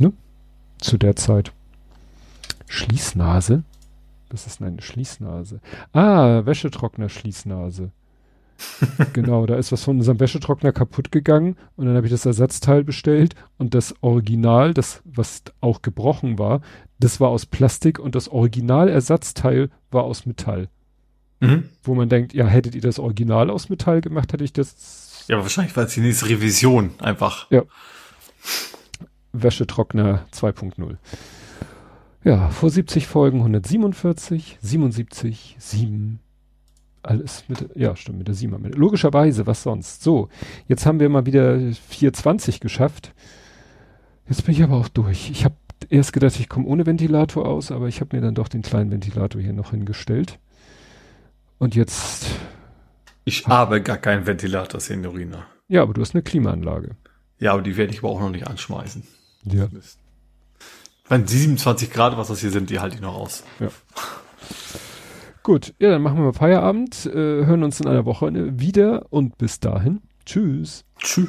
[0.00, 0.12] Ne?
[0.78, 1.52] Zu der Zeit.
[2.68, 3.64] Schließnase?
[4.30, 5.60] Was ist denn eine Schließnase?
[5.92, 7.90] Ah, Wäschetrockner Schließnase.
[9.12, 12.84] genau, da ist was von unserem Wäschetrockner kaputt gegangen und dann habe ich das Ersatzteil
[12.84, 16.60] bestellt und das Original, das was auch gebrochen war,
[16.98, 20.68] das war aus Plastik und das Originalersatzteil war aus Metall.
[21.40, 21.68] Mhm.
[21.82, 25.24] Wo man denkt, ja, hättet ihr das Original aus Metall gemacht, hätte ich das.
[25.28, 27.50] Ja, aber wahrscheinlich war es die nächste Revision einfach.
[27.50, 27.62] Ja.
[29.32, 30.96] Wäschetrockner 2.0.
[32.24, 36.20] Ja, vor 70 Folgen 147, 77, 7,
[37.02, 38.78] alles mit, ja, stimmt, mit der 7 am Ende.
[38.78, 40.02] Logischerweise, was sonst?
[40.02, 40.28] So,
[40.68, 41.58] jetzt haben wir mal wieder
[41.88, 43.12] 420 geschafft.
[44.28, 45.30] Jetzt bin ich aber auch durch.
[45.30, 45.56] Ich habe
[45.88, 48.90] erst gedacht, ich komme ohne Ventilator aus, aber ich habe mir dann doch den kleinen
[48.90, 50.38] Ventilator hier noch hingestellt.
[51.58, 52.26] Und jetzt.
[53.24, 55.44] Ich habe gar keinen Ventilator, Signorina.
[55.68, 56.96] Ja, aber du hast eine Klimaanlage.
[57.38, 59.02] Ja, aber die werde ich aber auch noch nicht anschmeißen.
[59.44, 59.68] Ja.
[61.08, 63.44] Wenn die 27 Grad, was das hier sind, die halte ich noch aus.
[63.58, 63.68] Ja.
[65.42, 68.30] Gut, ja, dann machen wir mal Feierabend, äh, hören uns in einer Woche
[68.60, 70.00] wieder und bis dahin.
[70.24, 70.84] Tschüss.
[70.98, 71.28] Tschüss.